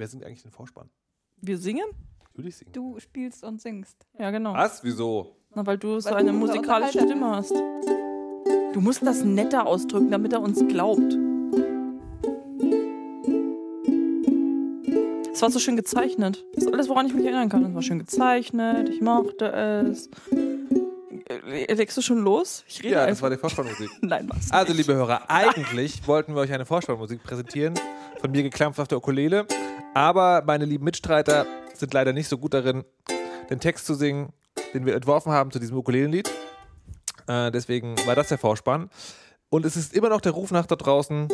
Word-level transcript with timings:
Wer 0.00 0.08
singt 0.08 0.24
eigentlich 0.24 0.40
den 0.40 0.50
Vorspann? 0.50 0.88
Wir 1.42 1.58
singen? 1.58 1.84
Natürlich 2.22 2.56
singen. 2.56 2.72
Du 2.72 2.98
spielst 3.00 3.44
und 3.44 3.60
singst. 3.60 4.06
Ja, 4.18 4.30
genau. 4.30 4.54
Was? 4.54 4.82
Wieso? 4.82 5.36
Na, 5.54 5.66
weil 5.66 5.76
du 5.76 6.00
so 6.00 6.08
Weil 6.08 6.16
eine 6.16 6.32
du 6.32 6.38
musikalische 6.38 7.00
Stimme 7.02 7.26
hast. 7.36 7.50
Du 7.50 8.80
musst 8.80 9.04
das 9.04 9.22
netter 9.24 9.66
ausdrücken, 9.66 10.10
damit 10.10 10.32
er 10.32 10.40
uns 10.40 10.66
glaubt. 10.68 11.12
Es 15.34 15.42
war 15.42 15.50
so 15.50 15.58
schön 15.58 15.76
gezeichnet. 15.76 16.46
Das 16.54 16.64
ist 16.64 16.72
alles, 16.72 16.88
woran 16.88 17.04
ich 17.06 17.12
mich 17.12 17.26
erinnern 17.26 17.50
kann. 17.50 17.62
Es 17.66 17.74
war 17.74 17.82
schön 17.82 17.98
gezeichnet, 17.98 18.88
ich 18.88 19.02
mochte 19.02 19.52
es. 19.52 20.08
Äh, 21.28 21.74
Legst 21.74 21.98
du 21.98 22.00
schon 22.00 22.20
los? 22.24 22.64
Ich 22.66 22.82
rede 22.82 22.94
Ja, 22.94 23.00
das 23.00 23.08
einfach. 23.10 23.22
war 23.24 23.30
die 23.30 23.36
Vorspannmusik. 23.36 23.90
Nein, 24.00 24.30
was? 24.32 24.50
Also, 24.50 24.72
liebe 24.72 24.94
Hörer, 24.94 25.28
eigentlich 25.28 26.08
wollten 26.08 26.34
wir 26.34 26.40
euch 26.40 26.52
eine 26.54 26.64
Vorspannmusik 26.64 27.22
präsentieren, 27.22 27.74
von 28.20 28.30
mir 28.30 28.42
geklampft 28.42 28.78
auf 28.80 28.88
der 28.88 28.98
Ukulele. 28.98 29.46
Aber 29.94 30.42
meine 30.46 30.64
lieben 30.64 30.84
Mitstreiter 30.84 31.46
sind 31.74 31.92
leider 31.94 32.12
nicht 32.12 32.28
so 32.28 32.38
gut 32.38 32.54
darin, 32.54 32.84
den 33.48 33.60
Text 33.60 33.86
zu 33.86 33.94
singen, 33.94 34.32
den 34.74 34.86
wir 34.86 34.94
entworfen 34.94 35.32
haben 35.32 35.50
zu 35.50 35.58
diesem 35.58 35.76
Ukulelenlied. 35.76 36.30
Äh, 37.26 37.50
deswegen 37.50 37.96
war 38.06 38.14
das 38.14 38.28
der 38.28 38.38
Vorspann. 38.38 38.90
Und 39.48 39.64
es 39.64 39.76
ist 39.76 39.94
immer 39.94 40.08
noch 40.08 40.20
der 40.20 40.32
Ruf 40.32 40.52
nach 40.52 40.66
da 40.66 40.76
draußen, 40.76 41.28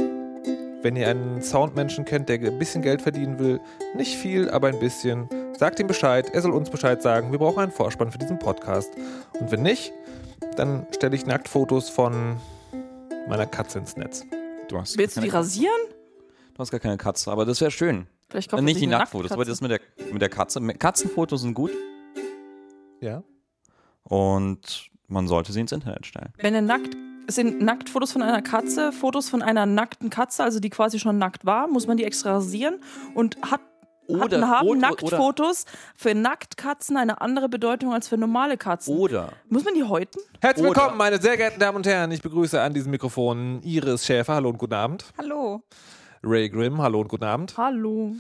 wenn 0.83 0.97
ihr 0.97 1.09
einen 1.09 1.43
Soundmenschen 1.43 2.05
kennt, 2.05 2.29
der 2.29 2.39
ein 2.39 2.59
bisschen 2.59 2.81
Geld 2.81 3.03
verdienen 3.03 3.39
will, 3.39 3.61
nicht 3.95 4.17
viel, 4.17 4.49
aber 4.49 4.69
ein 4.69 4.79
bisschen, 4.79 5.29
sagt 5.59 5.81
ihm 5.81 5.87
Bescheid, 5.87 6.31
er 6.33 6.41
soll 6.41 6.53
uns 6.53 6.71
Bescheid 6.71 7.03
sagen, 7.03 7.33
wir 7.33 7.39
brauchen 7.39 7.61
einen 7.61 7.73
Vorspann 7.73 8.11
für 8.11 8.19
diesen 8.19 8.39
Podcast. 8.39 8.91
Und 9.39 9.51
wenn 9.51 9.63
nicht, 9.63 9.93
dann 10.57 10.87
stelle 10.95 11.17
ich 11.17 11.27
Nacktfotos 11.27 11.91
von 11.91 12.37
meiner 13.29 13.47
Katze 13.47 13.79
ins 13.79 13.97
Netz. 13.97 14.25
Du 14.69 14.79
hast, 14.79 14.97
Willst 14.97 15.17
du 15.17 15.21
die 15.21 15.29
rasieren? 15.29 15.96
Du 16.57 16.61
hast 16.61 16.71
gar 16.71 16.81
keine 16.81 16.97
Katze, 16.97 17.31
aber 17.31 17.45
das 17.45 17.61
wäre 17.61 17.71
schön. 17.71 18.07
Vielleicht 18.29 18.49
Äh, 18.49 18.51
kauft 18.53 18.63
Nicht 18.65 18.81
die 18.81 18.87
Nacktfotos, 18.87 19.31
aber 19.33 19.45
das 19.45 19.61
mit 19.61 19.71
der, 19.71 19.81
mit 20.13 20.21
der 20.21 20.29
Katze. 20.29 20.61
Katzenfotos 20.61 21.43
sind 21.43 21.55
gut 21.55 21.71
Ja? 23.01 23.23
und 24.03 24.91
man 25.09 25.29
sollte 25.29 25.53
sie 25.53 25.61
ins 25.61 25.73
Internet 25.73 26.07
stellen. 26.07 26.33
Wenn 26.39 26.55
er 26.55 26.63
nackt 26.63 26.97
sind 27.29 27.61
Nacktfotos 27.61 28.13
von 28.13 28.23
einer 28.23 28.41
Katze, 28.41 28.93
Fotos 28.93 29.29
von 29.29 29.43
einer 29.43 29.67
nackten 29.67 30.11
Katze, 30.11 30.45
also 30.45 30.61
die 30.61 30.71
quasi 30.71 31.01
schon 31.01 31.19
nackt 31.19 31.45
war, 31.45 31.67
muss 31.67 31.87
man 31.89 31.97
die 31.97 32.05
extra 32.05 32.35
rasieren 32.35 32.81
und 33.15 33.37
hat 33.43 33.61
hatten, 34.09 34.47
haben 34.49 34.69
oder, 34.69 34.79
Nacktfotos 34.79 35.65
für 35.97 36.15
Nacktkatzen 36.15 36.97
eine 36.97 37.21
andere 37.21 37.49
Bedeutung 37.49 37.93
als 37.93 38.07
für 38.07 38.17
normale 38.17 38.57
Katzen. 38.57 38.97
oder 38.97 39.33
Muss 39.49 39.65
man 39.65 39.75
die 39.75 39.83
häuten? 39.83 40.21
Herzlich 40.41 40.65
Oder- 40.69 40.77
willkommen, 40.83 40.97
meine 40.99 41.21
sehr 41.21 41.37
geehrten 41.37 41.59
Damen 41.59 41.79
und 41.79 41.87
Herren. 41.89 42.13
Ich 42.13 42.23
begrüße 42.23 42.61
an 42.63 42.73
diesem 42.73 42.93
Mikrofon 42.93 43.61
Iris 43.65 44.07
Schäfer. 44.07 44.35
Hallo 44.37 44.51
und 44.51 44.59
guten 44.59 44.75
Abend. 44.75 45.07
Hallo. 45.19 45.63
Ray 46.27 46.49
Grimm. 46.49 46.83
Hallo 46.83 47.01
und 47.01 47.09
guten 47.09 47.25
Abend. 47.25 47.57
Hallo. 47.57 48.17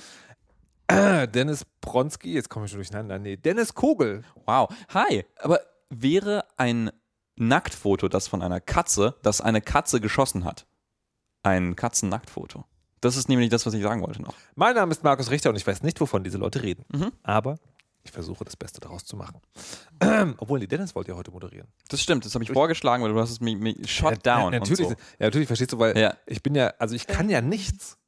Äh, 0.86 1.26
Dennis 1.26 1.64
Bronski. 1.80 2.32
Jetzt 2.32 2.48
komme 2.48 2.66
ich 2.66 2.70
schon 2.70 2.78
durcheinander. 2.78 3.18
Nee, 3.18 3.36
Dennis 3.36 3.74
Kogel. 3.74 4.22
Wow. 4.44 4.72
Hi. 4.94 5.24
Aber 5.40 5.60
wäre 5.90 6.44
ein 6.56 6.92
Nacktfoto 7.34 8.08
das 8.08 8.28
von 8.28 8.42
einer 8.42 8.60
Katze, 8.60 9.16
das 9.22 9.40
eine 9.40 9.60
Katze 9.60 10.00
geschossen 10.00 10.44
hat? 10.44 10.66
Ein 11.42 11.74
Katzen-Nacktfoto. 11.74 12.64
Das 13.00 13.16
ist 13.16 13.28
nämlich 13.28 13.50
das, 13.50 13.66
was 13.66 13.74
ich 13.74 13.82
sagen 13.82 14.02
wollte 14.02 14.22
noch. 14.22 14.34
Mein 14.54 14.76
Name 14.76 14.92
ist 14.92 15.02
Markus 15.02 15.30
Richter 15.30 15.50
und 15.50 15.56
ich 15.56 15.66
weiß 15.66 15.82
nicht, 15.82 16.00
wovon 16.00 16.22
diese 16.22 16.38
Leute 16.38 16.62
reden. 16.62 16.84
Mhm. 16.92 17.12
Aber 17.24 17.56
ich 18.06 18.12
versuche 18.12 18.44
das 18.44 18.56
Beste 18.56 18.80
daraus 18.80 19.04
zu 19.04 19.16
machen. 19.16 19.40
Obwohl, 20.38 20.60
die 20.60 20.66
Dennis 20.68 20.94
wollte 20.94 21.10
ja 21.12 21.16
heute 21.16 21.30
moderieren. 21.30 21.68
Das 21.88 22.00
stimmt, 22.02 22.24
das 22.24 22.34
habe 22.34 22.44
ich 22.44 22.50
vorgeschlagen, 22.50 23.02
weil 23.04 23.12
du 23.12 23.20
hast 23.20 23.30
es 23.30 23.40
mir, 23.40 23.56
mir 23.56 23.74
shot 23.86 24.24
Ja, 24.24 24.36
down. 24.38 24.52
ja, 24.52 24.58
natürlich, 24.60 24.80
Und 24.86 24.90
so. 24.90 25.04
ja, 25.18 25.26
natürlich 25.26 25.46
verstehst 25.46 25.72
du, 25.72 25.78
weil 25.78 25.96
Ja. 25.98 26.14
ich 26.26 26.42
bin 26.42 26.54
ja, 26.54 26.72
also 26.78 26.94
ich 26.94 27.06
kann 27.06 27.28
ja 27.28 27.40
nichts. 27.40 27.98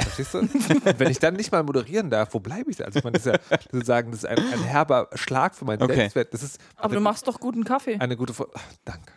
Verstehst 0.00 0.34
du? 0.34 0.38
Und 0.38 0.50
wenn 0.98 1.10
ich 1.10 1.18
dann 1.18 1.34
nicht 1.34 1.52
mal 1.52 1.62
moderieren 1.62 2.10
darf, 2.10 2.34
wo 2.34 2.40
bleibe 2.40 2.70
ich 2.70 2.76
da? 2.78 2.84
Also 2.84 2.98
ich 2.98 3.04
meine, 3.04 3.18
das 3.18 3.26
ist 3.26 3.32
ja 3.50 3.58
sozusagen, 3.70 4.10
das 4.10 4.20
ist 4.24 4.26
ein, 4.26 4.38
ein 4.38 4.64
herber 4.64 5.08
Schlag 5.14 5.54
für 5.54 5.64
meinen 5.64 5.82
Okay. 5.82 5.94
Selbstwert. 5.94 6.34
Das 6.34 6.42
ist 6.42 6.58
Aber 6.76 6.94
du 6.94 7.00
machst 7.00 7.28
doch 7.28 7.38
guten 7.38 7.62
Kaffee. 7.64 7.98
eine 8.00 8.16
gute 8.16 8.34
Vor 8.34 8.48
Ach, 8.54 8.62
Danke. 8.84 9.12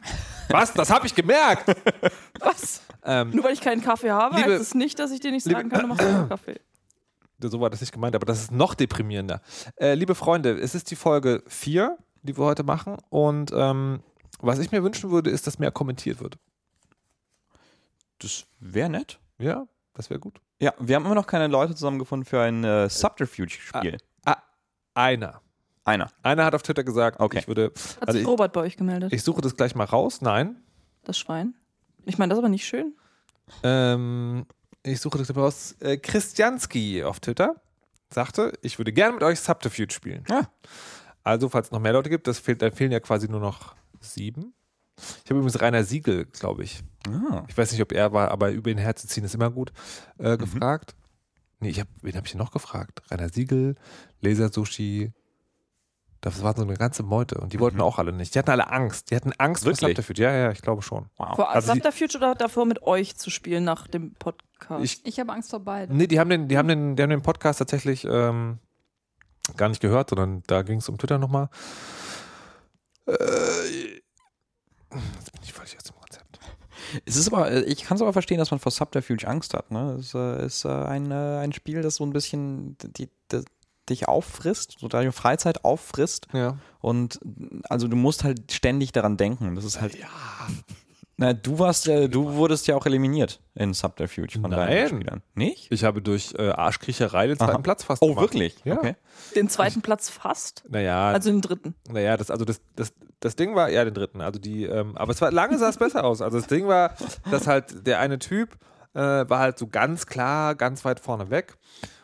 Was? 0.50 0.74
Das 0.74 0.92
habe 0.92 1.08
ich 1.08 1.16
gemerkt. 1.16 1.76
Was? 2.40 2.82
Ähm, 3.04 3.32
Nur 3.32 3.46
weil 3.46 3.54
ich 3.54 3.62
keinen 3.62 3.82
Kaffee 3.82 4.12
habe, 4.12 4.36
Liebe- 4.36 4.52
heißt 4.54 4.62
es 4.62 4.76
nicht, 4.76 5.00
dass 5.00 5.12
ich 5.12 5.20
dir 5.22 5.32
nicht 5.32 5.46
Liebe- 5.48 5.58
sagen 5.60 5.70
kann, 5.70 5.82
du 5.82 5.88
machst 5.88 6.02
guten 6.06 6.30
Kaffee. 6.30 6.60
So 7.42 7.60
war 7.62 7.70
das 7.70 7.82
nicht 7.82 7.92
gemeint, 7.94 8.16
aber 8.16 8.26
das 8.26 8.42
ist 8.44 8.52
noch 8.52 8.74
deprimierender. 8.74 9.42
Äh, 9.78 9.94
liebe 9.96 10.16
Freunde, 10.16 10.52
es 10.60 10.76
ist 10.76 10.90
die 10.92 10.96
Folge 10.96 11.44
4, 11.48 11.98
die 12.24 12.38
wir 12.38 12.46
heute 12.46 12.64
machen. 12.64 12.98
Und 13.10 13.52
ähm, 13.54 14.02
was 14.40 14.60
ich 14.60 14.72
mir 14.72 14.84
wünschen 14.84 15.12
würde, 15.12 15.30
ist, 15.30 15.46
dass 15.48 15.60
mehr 15.60 15.72
kommentiert 15.72 16.20
wird. 16.22 16.38
Das 18.20 18.46
wäre 18.60 18.90
nett. 18.90 19.20
Ja, 19.38 19.68
das 19.94 20.10
wäre 20.10 20.20
gut. 20.20 20.40
Ja, 20.60 20.74
wir 20.80 20.96
haben 20.96 21.06
immer 21.06 21.16
noch 21.16 21.28
keine 21.28 21.48
Leute 21.48 21.76
zusammengefunden 21.76 22.26
für 22.26 22.42
ein 22.42 22.64
äh, 22.64 22.90
Subterfuge-Spiel. 22.90 23.98
Ah, 24.26 24.38
einer. 24.94 25.42
Einer. 25.84 26.10
Einer 26.24 26.46
hat 26.46 26.56
auf 26.56 26.64
Twitter 26.64 26.84
gesagt, 26.84 27.20
Okay. 27.20 27.40
ich 27.40 27.48
würde. 27.48 27.66
Hat 28.00 28.08
Also 28.08 28.14
sich 28.14 28.22
ich, 28.22 28.28
Robert 28.28 28.54
bei 28.54 28.62
euch 28.62 28.78
gemeldet? 28.78 29.12
ich 29.14 29.22
suche 29.24 29.42
das 29.42 29.56
gleich 29.56 29.76
mal 29.76 29.84
raus. 29.84 30.22
Nein. 30.22 30.64
das 31.04 31.18
Schwein? 31.18 31.54
Ich 32.06 32.18
meine, 32.18 32.30
das 32.30 32.38
ist 32.38 32.42
aber 32.42 32.50
nicht 32.50 32.66
schön. 32.66 32.96
Ähm, 33.64 34.46
ich 34.92 35.02
suche 35.02 35.18
das 35.18 35.36
raus. 35.36 35.76
Äh, 35.80 35.98
Christianski 35.98 37.04
auf 37.04 37.20
Twitter 37.20 37.56
sagte, 38.10 38.54
ich 38.62 38.78
würde 38.78 38.94
gerne 38.94 39.14
mit 39.16 39.24
euch 39.24 39.40
Subterfuge 39.40 39.92
spielen. 39.92 40.24
Ja. 40.30 40.50
Also, 41.24 41.50
falls 41.50 41.68
es 41.68 41.72
noch 41.72 41.80
mehr 41.80 41.94
Leute 41.94 42.10
gibt, 42.10 42.28
das 42.28 42.40
fehlt, 42.40 42.62
dann 42.62 42.72
fehlen 42.72 42.92
ja 42.92 43.00
quasi 43.00 43.28
nur 43.28 43.40
noch 43.40 43.76
sieben. 44.00 44.54
Ich 45.24 45.30
habe 45.32 45.40
übrigens 45.40 45.60
Rainer 45.60 45.84
Siegel, 45.84 46.26
glaube 46.26 46.64
ich. 46.64 46.82
Ah. 47.08 47.44
Ich 47.50 47.58
weiß 47.58 47.72
nicht, 47.72 47.82
ob 47.82 47.92
er 47.92 48.14
war, 48.14 48.32
aber 48.32 48.52
über 48.52 48.70
ihn 48.70 48.78
herzuziehen 48.78 49.26
ist 49.26 49.36
immer 49.36 49.50
gut 49.52 49.74
Mhm. 50.18 50.26
äh, 50.26 50.38
gefragt. 50.38 50.96
Nee, 51.60 51.70
ich 51.70 51.80
hab, 51.80 51.88
wen 52.02 52.16
habe 52.16 52.26
ich 52.28 52.32
denn 52.34 52.40
noch 52.40 52.52
gefragt? 52.52 53.02
Rainer 53.10 53.30
Siegel, 53.30 53.76
Laser 54.22 54.50
Sushi. 54.52 55.12
Das 56.26 56.42
war 56.42 56.56
so 56.56 56.64
eine 56.64 56.74
ganze 56.74 57.04
Meute 57.04 57.36
und 57.38 57.54
die 57.54 57.60
wollten 57.60 57.80
auch 57.82 58.00
alle 58.00 58.12
nicht. 58.12 58.34
Die 58.34 58.40
hatten 58.40 58.50
alle 58.50 58.72
Angst. 58.72 59.12
Die 59.12 59.16
hatten 59.16 59.32
Angst 59.38 59.64
Mhm. 59.64 59.68
Wirklich? 59.68 59.96
vor 59.96 60.04
Subterfuge. 60.04 60.22
Ja, 60.24 60.32
ja, 60.36 60.52
ich 60.52 60.62
glaube 60.62 60.82
schon. 60.82 61.06
Wow. 61.18 61.36
Vor 61.36 61.52
Also 61.52 61.72
Subterfuge 61.74 62.18
oder 62.18 62.34
davor 62.34 62.66
mit 62.66 62.82
euch 62.82 63.16
zu 63.16 63.30
spielen 63.30 63.64
nach 63.64 63.86
dem 63.88 64.16
Podcast? 64.16 64.84
Ich, 64.84 65.06
Ich 65.06 65.20
habe 65.20 65.32
Angst 65.32 65.52
vor 65.52 65.60
beiden. 65.60 65.96
nee, 65.96 66.08
die 66.08 66.20
haben 66.20 66.30
den, 66.32 66.48
die 66.48 66.58
haben 66.58 66.68
den, 66.68 66.96
die 66.96 67.04
haben 67.04 67.12
den 67.12 67.22
Podcast 67.22 67.60
tatsächlich 67.60 68.06
ähm, 68.10 68.58
gar 69.56 69.70
nicht 69.70 69.82
gehört, 69.82 70.10
sondern 70.10 70.42
da 70.48 70.64
ging 70.64 70.80
es 70.80 70.90
um 70.90 70.98
Twitter 70.98 71.20
nochmal. 71.20 71.50
Äh, 73.08 73.14
jetzt 73.14 75.32
bin 75.32 75.42
ich 75.44 75.54
völlig 75.54 75.78
aus 75.78 75.84
dem 75.84 75.96
Konzept. 75.96 76.40
Es 77.06 77.16
ist 77.18 77.32
aber, 77.32 77.52
äh, 77.52 77.62
ich 77.66 77.84
kann 77.84 77.96
es 77.96 78.02
aber 78.02 78.14
verstehen, 78.14 78.38
dass 78.40 78.52
man 78.52 78.60
vor 78.60 78.72
Subterfuge 78.72 79.28
Angst 79.28 79.54
hat. 79.54 79.72
Ne? 79.72 79.98
Es 80.00 80.14
äh, 80.14 80.46
ist 80.46 80.66
äh, 80.66 80.70
ein, 80.70 81.12
äh, 81.12 81.40
ein 81.44 81.54
Spiel, 81.54 81.82
das 81.82 81.96
so 81.96 82.06
ein 82.06 82.14
bisschen 82.14 82.78
die, 82.80 83.10
die, 83.32 83.44
dich 83.90 84.08
auffrisst, 84.08 84.78
so 84.80 84.88
deine 84.88 85.12
Freizeit 85.12 85.64
auffrisst. 85.66 86.28
Ja. 86.34 86.58
Und 86.80 87.20
also 87.70 87.88
du 87.88 87.96
musst 87.96 88.24
halt 88.24 88.52
ständig 88.52 88.92
daran 88.92 89.18
denken. 89.18 89.56
Das 89.56 89.64
ist 89.66 89.82
halt. 89.82 89.98
Ja. 90.00 90.08
Na, 91.18 91.32
du 91.32 91.60
warst, 91.60 91.88
äh, 91.88 92.10
du 92.10 92.34
wurdest 92.34 92.68
ja 92.68 92.76
auch 92.76 92.86
eliminiert 92.86 93.40
in 93.54 93.74
Subterfuge 93.74 94.34
von 94.34 94.42
Nein. 94.52 94.52
deinen 94.52 94.88
Spielern. 94.90 95.22
Nicht? 95.34 95.72
Ich 95.72 95.86
habe 95.86 96.02
durch 96.02 96.34
äh, 96.38 96.50
Arschkriecherei 96.50 97.28
den 97.28 97.38
zweiten 97.38 97.52
Aha. 97.52 97.58
Platz 97.60 97.84
fast 97.86 98.02
Oh, 98.02 98.08
gemacht. 98.10 98.22
wirklich? 98.24 98.58
Ja. 98.66 98.74
Okay. 98.76 98.96
Den 99.34 99.48
zweiten 99.48 99.82
Platz 99.82 100.10
fast? 100.10 100.66
Naja, 100.68 101.12
Also 101.12 101.30
den 101.32 101.40
dritten. 101.40 101.74
Naja, 101.90 102.18
das, 102.18 102.30
also 102.32 102.44
das, 102.44 102.60
das, 102.76 102.92
das 103.22 103.38
Ding 103.38 103.56
war, 103.56 103.70
ja, 103.70 103.86
den 103.86 103.94
dritten. 103.94 104.20
Also 104.20 104.40
die, 104.40 104.66
ähm, 104.66 104.98
aber 104.98 105.14
es 105.14 105.22
war 105.22 105.32
lange 105.32 105.58
sah 105.58 105.70
es 105.70 105.78
besser 105.78 106.04
aus. 106.04 106.22
Also 106.22 106.38
das 106.38 106.48
Ding 106.48 106.68
war, 106.68 106.94
dass 107.32 107.48
halt 107.48 107.88
der 107.88 108.00
eine 108.00 108.20
Typ 108.20 108.58
äh, 108.94 109.00
war 109.00 109.40
halt 109.40 109.58
so 109.58 109.68
ganz 109.68 110.08
klar, 110.08 110.54
ganz 110.54 110.84
weit 110.84 111.00
vorne 111.00 111.30
weg. 111.30 111.56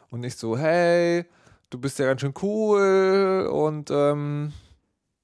Und 0.10 0.24
ich 0.24 0.38
so, 0.38 0.58
hey, 0.58 1.26
du 1.72 1.80
bist 1.80 1.98
ja 1.98 2.06
ganz 2.06 2.22
schön 2.22 2.34
cool 2.44 3.50
und 3.52 3.90
ähm, 3.90 4.54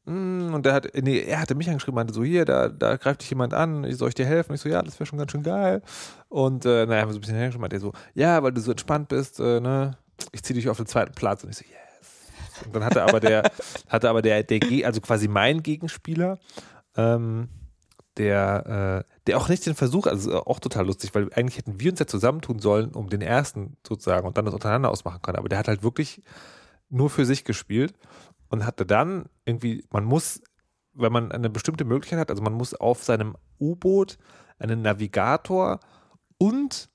mm, 0.05 0.53
und 0.53 0.65
der 0.65 0.73
hat, 0.73 0.87
nee, 0.95 1.19
er 1.19 1.41
hatte 1.41 1.53
mich 1.53 1.69
angeschrieben, 1.69 1.95
meinte 1.95 2.13
so, 2.13 2.23
hier, 2.23 2.45
da, 2.45 2.69
da 2.69 2.95
greift 2.95 3.21
dich 3.21 3.29
jemand 3.29 3.53
an, 3.53 3.83
ich 3.83 3.97
soll 3.97 4.09
ich 4.09 4.15
dir 4.15 4.25
helfen? 4.25 4.55
Ich 4.55 4.61
so, 4.61 4.69
ja, 4.69 4.81
das 4.81 4.99
wäre 4.99 5.05
schon 5.05 5.19
ganz 5.19 5.31
schön 5.31 5.43
geil. 5.43 5.83
Und 6.29 6.65
äh, 6.65 6.85
naja, 6.85 7.01
haben 7.01 7.09
wir 7.09 7.13
so 7.13 7.19
ein 7.19 7.21
bisschen 7.21 7.35
hergeschrieben, 7.35 7.61
meinte 7.61 7.75
er 7.75 7.81
so, 7.81 7.93
ja, 8.15 8.41
weil 8.41 8.53
du 8.53 8.61
so 8.61 8.71
entspannt 8.71 9.09
bist, 9.09 9.39
äh, 9.39 9.59
ne, 9.59 9.97
ich 10.31 10.41
zieh 10.43 10.53
dich 10.53 10.69
auf 10.69 10.77
den 10.77 10.87
zweiten 10.87 11.13
Platz. 11.13 11.43
Und 11.43 11.51
ich 11.51 11.57
so, 11.57 11.65
yes. 11.65 12.65
Und 12.65 12.75
dann 12.75 12.85
hatte 12.85 13.03
aber 13.03 13.19
der, 13.19 13.43
hatte 13.89 14.09
aber 14.09 14.21
der, 14.21 14.43
der 14.43 14.59
also 14.85 15.01
quasi 15.01 15.27
mein 15.27 15.61
Gegenspieler, 15.61 16.39
ähm, 16.95 17.49
der, 18.17 19.03
äh, 19.07 19.11
der 19.27 19.37
auch 19.37 19.49
nicht 19.49 19.65
den 19.65 19.75
Versuch, 19.75 20.07
also 20.07 20.43
auch 20.45 20.59
total 20.59 20.85
lustig, 20.87 21.13
weil 21.15 21.29
eigentlich 21.33 21.57
hätten 21.57 21.79
wir 21.79 21.91
uns 21.91 21.99
ja 21.99 22.07
zusammentun 22.07 22.59
sollen, 22.59 22.91
um 22.91 23.09
den 23.09 23.21
ersten 23.21 23.77
sozusagen 23.87 24.27
und 24.27 24.37
dann 24.37 24.45
das 24.45 24.53
untereinander 24.53 24.89
ausmachen 24.89 25.21
können. 25.21 25.37
Aber 25.37 25.49
der 25.49 25.59
hat 25.59 25.67
halt 25.67 25.83
wirklich 25.83 26.23
nur 26.89 27.09
für 27.09 27.25
sich 27.25 27.43
gespielt 27.43 27.93
und 28.49 28.65
hatte 28.65 28.85
dann 28.85 29.25
irgendwie, 29.45 29.85
man 29.91 30.03
muss, 30.05 30.41
wenn 30.93 31.11
man 31.11 31.31
eine 31.31 31.49
bestimmte 31.49 31.85
Möglichkeit 31.85 32.19
hat, 32.19 32.29
also 32.31 32.41
man 32.41 32.53
muss 32.53 32.73
auf 32.73 33.03
seinem 33.03 33.35
U-Boot 33.59 34.17
einen 34.59 34.81
Navigator 34.81 35.79
und 36.39 36.89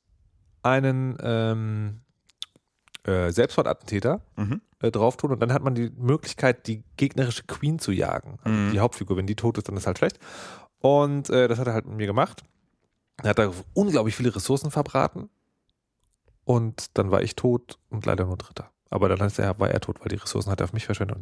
einen 0.63 1.17
ähm, 1.23 2.01
äh, 3.05 3.31
Selbstmordattentäter 3.31 4.21
Mhm. 4.37 4.61
äh, 4.81 4.91
drauf 4.91 5.17
tun 5.17 5.33
und 5.33 5.41
dann 5.41 5.53
hat 5.53 5.63
man 5.63 5.75
die 5.75 5.91
Möglichkeit, 5.97 6.67
die 6.69 6.85
gegnerische 6.97 7.45
Queen 7.45 7.79
zu 7.79 7.93
jagen. 7.93 8.39
Also 8.43 8.57
Mhm. 8.57 8.71
die 8.73 8.81
Hauptfigur, 8.81 9.17
wenn 9.17 9.27
die 9.27 9.35
tot 9.37 9.59
ist, 9.59 9.69
dann 9.69 9.77
ist 9.77 9.87
halt 9.87 9.99
schlecht. 9.99 10.19
Und 10.82 11.31
äh, 11.31 11.49
das 11.49 11.58
hat 11.58 11.67
er 11.67 11.75
halt 11.75 11.87
mit 11.87 11.96
mir 11.96 12.06
gemacht. 12.06 12.43
Er 13.23 13.31
hat 13.31 13.38
da 13.38 13.50
unglaublich 13.75 14.14
viele 14.17 14.34
Ressourcen 14.34 14.70
verbraten. 14.70 15.31
und 16.44 16.87
dann 16.99 17.11
war 17.11 17.23
ich 17.23 17.37
tot 17.37 17.79
und 17.88 18.05
leider 18.05 18.25
nur 18.26 18.37
Dritter. 18.37 18.70
Aber 18.90 19.08
dann 19.08 19.20
er, 19.38 19.58
war 19.58 19.70
er 19.70 19.81
tot, 19.81 20.00
weil 20.00 20.08
die 20.08 20.17
Ressourcen 20.17 20.50
hat 20.50 20.61
er 20.61 20.64
auf 20.64 20.73
mich 20.75 20.84
verschwendet. 20.84 21.19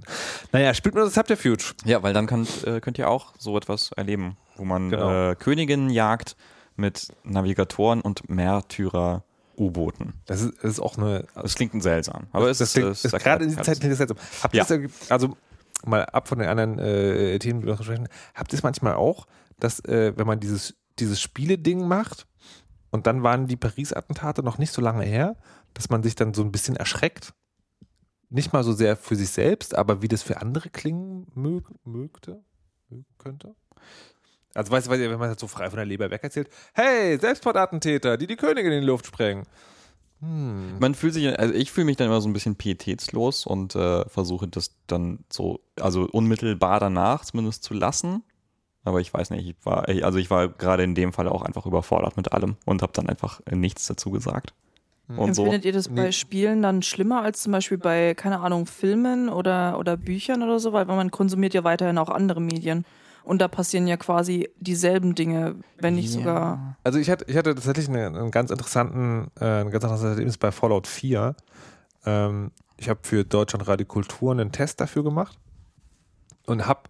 Naja, 0.50 0.74
spielt 0.74 0.94
mir 0.96 1.02
das 1.02 1.14
Subterfuge. 1.14 1.62
Ja, 1.84 2.02
weil 2.02 2.12
dann 2.14 2.26
könnt, 2.26 2.64
äh, 2.66 2.80
könnt 2.80 2.98
ihr 2.98 3.08
auch 3.08 3.34
so 3.38 3.56
etwas 3.56 3.92
erleben, 3.92 4.36
wo 4.56 4.64
man 4.64 4.90
Genau. 4.90 5.30
äh, 5.30 5.34
Königinnen 5.36 5.90
jagt 5.90 6.36
mit 6.74 7.08
Navigatoren 7.22 8.00
und 8.00 8.28
Märtyrer-U-Booten. 8.28 10.14
Das 10.26 10.40
ist, 10.42 10.54
das 10.62 10.72
ist 10.72 10.80
auch 10.80 10.96
eine. 10.96 11.26
Das 11.34 11.54
klingt 11.54 11.80
seltsam. 11.82 12.26
Aber 12.32 12.48
es 12.50 12.58
das 12.58 12.74
ist, 12.76 13.04
es 13.04 13.12
ist 13.12 13.22
gerade 13.22 13.44
in 13.44 13.50
dieser 13.50 13.62
Zeit 13.62 13.78
klingt 13.78 13.92
das 13.92 13.98
seltsam. 13.98 14.16
Habt 14.42 14.54
Ja. 14.54 14.66
ihr 14.68 14.88
also 15.08 15.36
mal 15.84 16.04
ab 16.06 16.28
von 16.28 16.38
den 16.38 16.48
anderen 16.48 16.78
äh, 16.78 17.38
Themen, 17.38 17.60
die 17.60 17.66
wir 17.66 17.74
noch 17.74 17.82
sprechen, 17.82 18.08
habt 18.34 18.52
ihr 18.52 18.56
es 18.58 18.62
manchmal 18.62 18.94
auch, 18.94 19.26
dass 19.64 19.80
äh, 19.84 20.12
wenn 20.16 20.26
man 20.26 20.40
dieses, 20.40 20.74
dieses 20.98 21.20
Spiele-Ding 21.20 21.86
macht 21.86 22.26
und 22.90 23.06
dann 23.06 23.22
waren 23.22 23.46
die 23.46 23.56
Paris-Attentate 23.56 24.42
noch 24.42 24.58
nicht 24.58 24.72
so 24.72 24.82
lange 24.82 25.04
her, 25.04 25.36
dass 25.74 25.90
man 25.90 26.02
sich 26.02 26.14
dann 26.14 26.34
so 26.34 26.42
ein 26.42 26.52
bisschen 26.52 26.76
erschreckt? 26.76 27.32
Nicht 28.28 28.52
mal 28.52 28.62
so 28.62 28.72
sehr 28.72 28.96
für 28.96 29.16
sich 29.16 29.30
selbst, 29.30 29.74
aber 29.74 30.02
wie 30.02 30.08
das 30.08 30.22
für 30.22 30.40
andere 30.40 30.70
klingen 30.70 31.26
mög 31.34 31.64
mögte, 31.84 32.42
könnte? 33.18 33.54
Also 34.54 34.72
weißt 34.72 34.88
du, 34.88 34.90
wenn 34.90 35.18
man 35.18 35.30
das 35.30 35.40
so 35.40 35.46
frei 35.46 35.70
von 35.70 35.76
der 35.76 35.86
Leber 35.86 36.10
weg 36.10 36.22
erzählt, 36.22 36.48
hey, 36.74 37.18
Selbstmordattentäter, 37.18 38.16
die 38.16 38.26
die 38.26 38.36
Königin 38.36 38.72
in 38.72 38.80
die 38.80 38.86
Luft 38.86 39.06
sprengen. 39.06 39.44
Hm. 40.20 40.78
Man 40.78 40.94
fühlt 40.94 41.14
sich, 41.14 41.38
also 41.38 41.54
ich 41.54 41.72
fühle 41.72 41.86
mich 41.86 41.96
dann 41.96 42.08
immer 42.08 42.20
so 42.20 42.28
ein 42.28 42.32
bisschen 42.32 42.56
pietätslos 42.56 43.46
und 43.46 43.74
äh, 43.74 44.06
versuche 44.08 44.48
das 44.48 44.76
dann 44.86 45.24
so, 45.30 45.60
also 45.80 46.02
unmittelbar 46.10 46.80
danach 46.80 47.24
zumindest 47.24 47.62
zu 47.62 47.74
lassen. 47.74 48.22
Aber 48.84 49.00
ich 49.00 49.12
weiß 49.12 49.30
nicht, 49.30 49.46
ich 49.46 49.56
war, 49.64 49.88
also 49.88 50.18
ich 50.18 50.30
war 50.30 50.48
gerade 50.48 50.82
in 50.82 50.94
dem 50.94 51.12
Fall 51.12 51.28
auch 51.28 51.42
einfach 51.42 51.66
überfordert 51.66 52.16
mit 52.16 52.32
allem 52.32 52.56
und 52.64 52.82
habe 52.82 52.92
dann 52.94 53.08
einfach 53.08 53.40
nichts 53.50 53.86
dazu 53.86 54.10
gesagt. 54.10 54.54
Und 55.16 55.34
so. 55.34 55.42
Empfindet 55.42 55.64
ihr 55.64 55.72
das 55.72 55.88
bei 55.88 56.04
Nee. 56.04 56.12
Spielen 56.12 56.62
dann 56.62 56.82
schlimmer 56.82 57.22
als 57.22 57.42
zum 57.42 57.52
Beispiel 57.52 57.78
bei, 57.78 58.14
keine 58.14 58.40
Ahnung, 58.40 58.66
Filmen 58.66 59.28
oder, 59.28 59.78
oder 59.78 59.96
Büchern 59.96 60.42
oder 60.42 60.58
so? 60.60 60.72
Weil 60.72 60.86
man 60.86 61.10
konsumiert 61.10 61.52
ja 61.52 61.64
weiterhin 61.64 61.98
auch 61.98 62.08
andere 62.08 62.40
Medien. 62.40 62.84
Und 63.22 63.40
da 63.42 63.48
passieren 63.48 63.86
ja 63.86 63.96
quasi 63.96 64.48
dieselben 64.60 65.14
Dinge, 65.14 65.56
wenn 65.78 65.94
nicht 65.94 66.10
sogar. 66.10 66.76
Also 66.84 66.98
ich 66.98 67.10
hatte, 67.10 67.26
ich 67.28 67.36
hatte 67.36 67.54
tatsächlich 67.54 67.88
einen, 67.88 68.16
einen 68.16 68.30
ganz 68.30 68.50
interessanten, 68.50 69.30
äh, 69.38 69.44
ein 69.44 69.70
ganz 69.70 69.84
interessantes 69.84 70.12
Erlebnis 70.12 70.38
bei 70.38 70.52
Fallout 70.52 70.86
4. 70.86 71.34
Ähm, 72.06 72.50
ich 72.78 72.88
habe 72.88 73.00
für 73.02 73.24
Deutschland 73.24 73.68
Radio 73.68 73.86
Kultur 73.86 74.32
einen 74.32 74.52
Test 74.52 74.80
dafür 74.80 75.04
gemacht 75.04 75.38
und 76.46 76.66
hab 76.66 76.88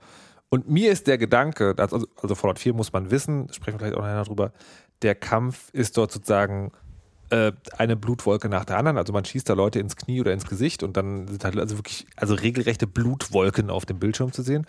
und 0.50 0.68
mir 0.68 0.92
ist 0.92 1.06
der 1.06 1.16
Gedanke, 1.16 1.74
also, 1.78 2.06
also 2.20 2.34
Fallout 2.34 2.58
4 2.58 2.74
muss 2.74 2.92
man 2.92 3.10
wissen, 3.10 3.52
sprechen 3.52 3.76
wir 3.76 3.86
vielleicht 3.86 3.96
auch 3.96 4.02
nachher 4.02 4.24
drüber, 4.24 4.52
der 5.02 5.14
Kampf 5.14 5.70
ist 5.72 5.96
dort 5.96 6.12
sozusagen 6.12 6.72
äh, 7.30 7.52
eine 7.78 7.96
Blutwolke 7.96 8.48
nach 8.48 8.64
der 8.64 8.76
anderen. 8.76 8.98
Also 8.98 9.12
man 9.12 9.24
schießt 9.24 9.48
da 9.48 9.54
Leute 9.54 9.78
ins 9.78 9.96
Knie 9.96 10.20
oder 10.20 10.32
ins 10.32 10.48
Gesicht 10.48 10.82
und 10.82 10.96
dann 10.96 11.28
sind 11.28 11.44
halt 11.44 11.56
also 11.58 11.78
wirklich, 11.78 12.06
also 12.16 12.34
regelrechte 12.34 12.88
Blutwolken 12.88 13.70
auf 13.70 13.86
dem 13.86 14.00
Bildschirm 14.00 14.32
zu 14.32 14.42
sehen. 14.42 14.66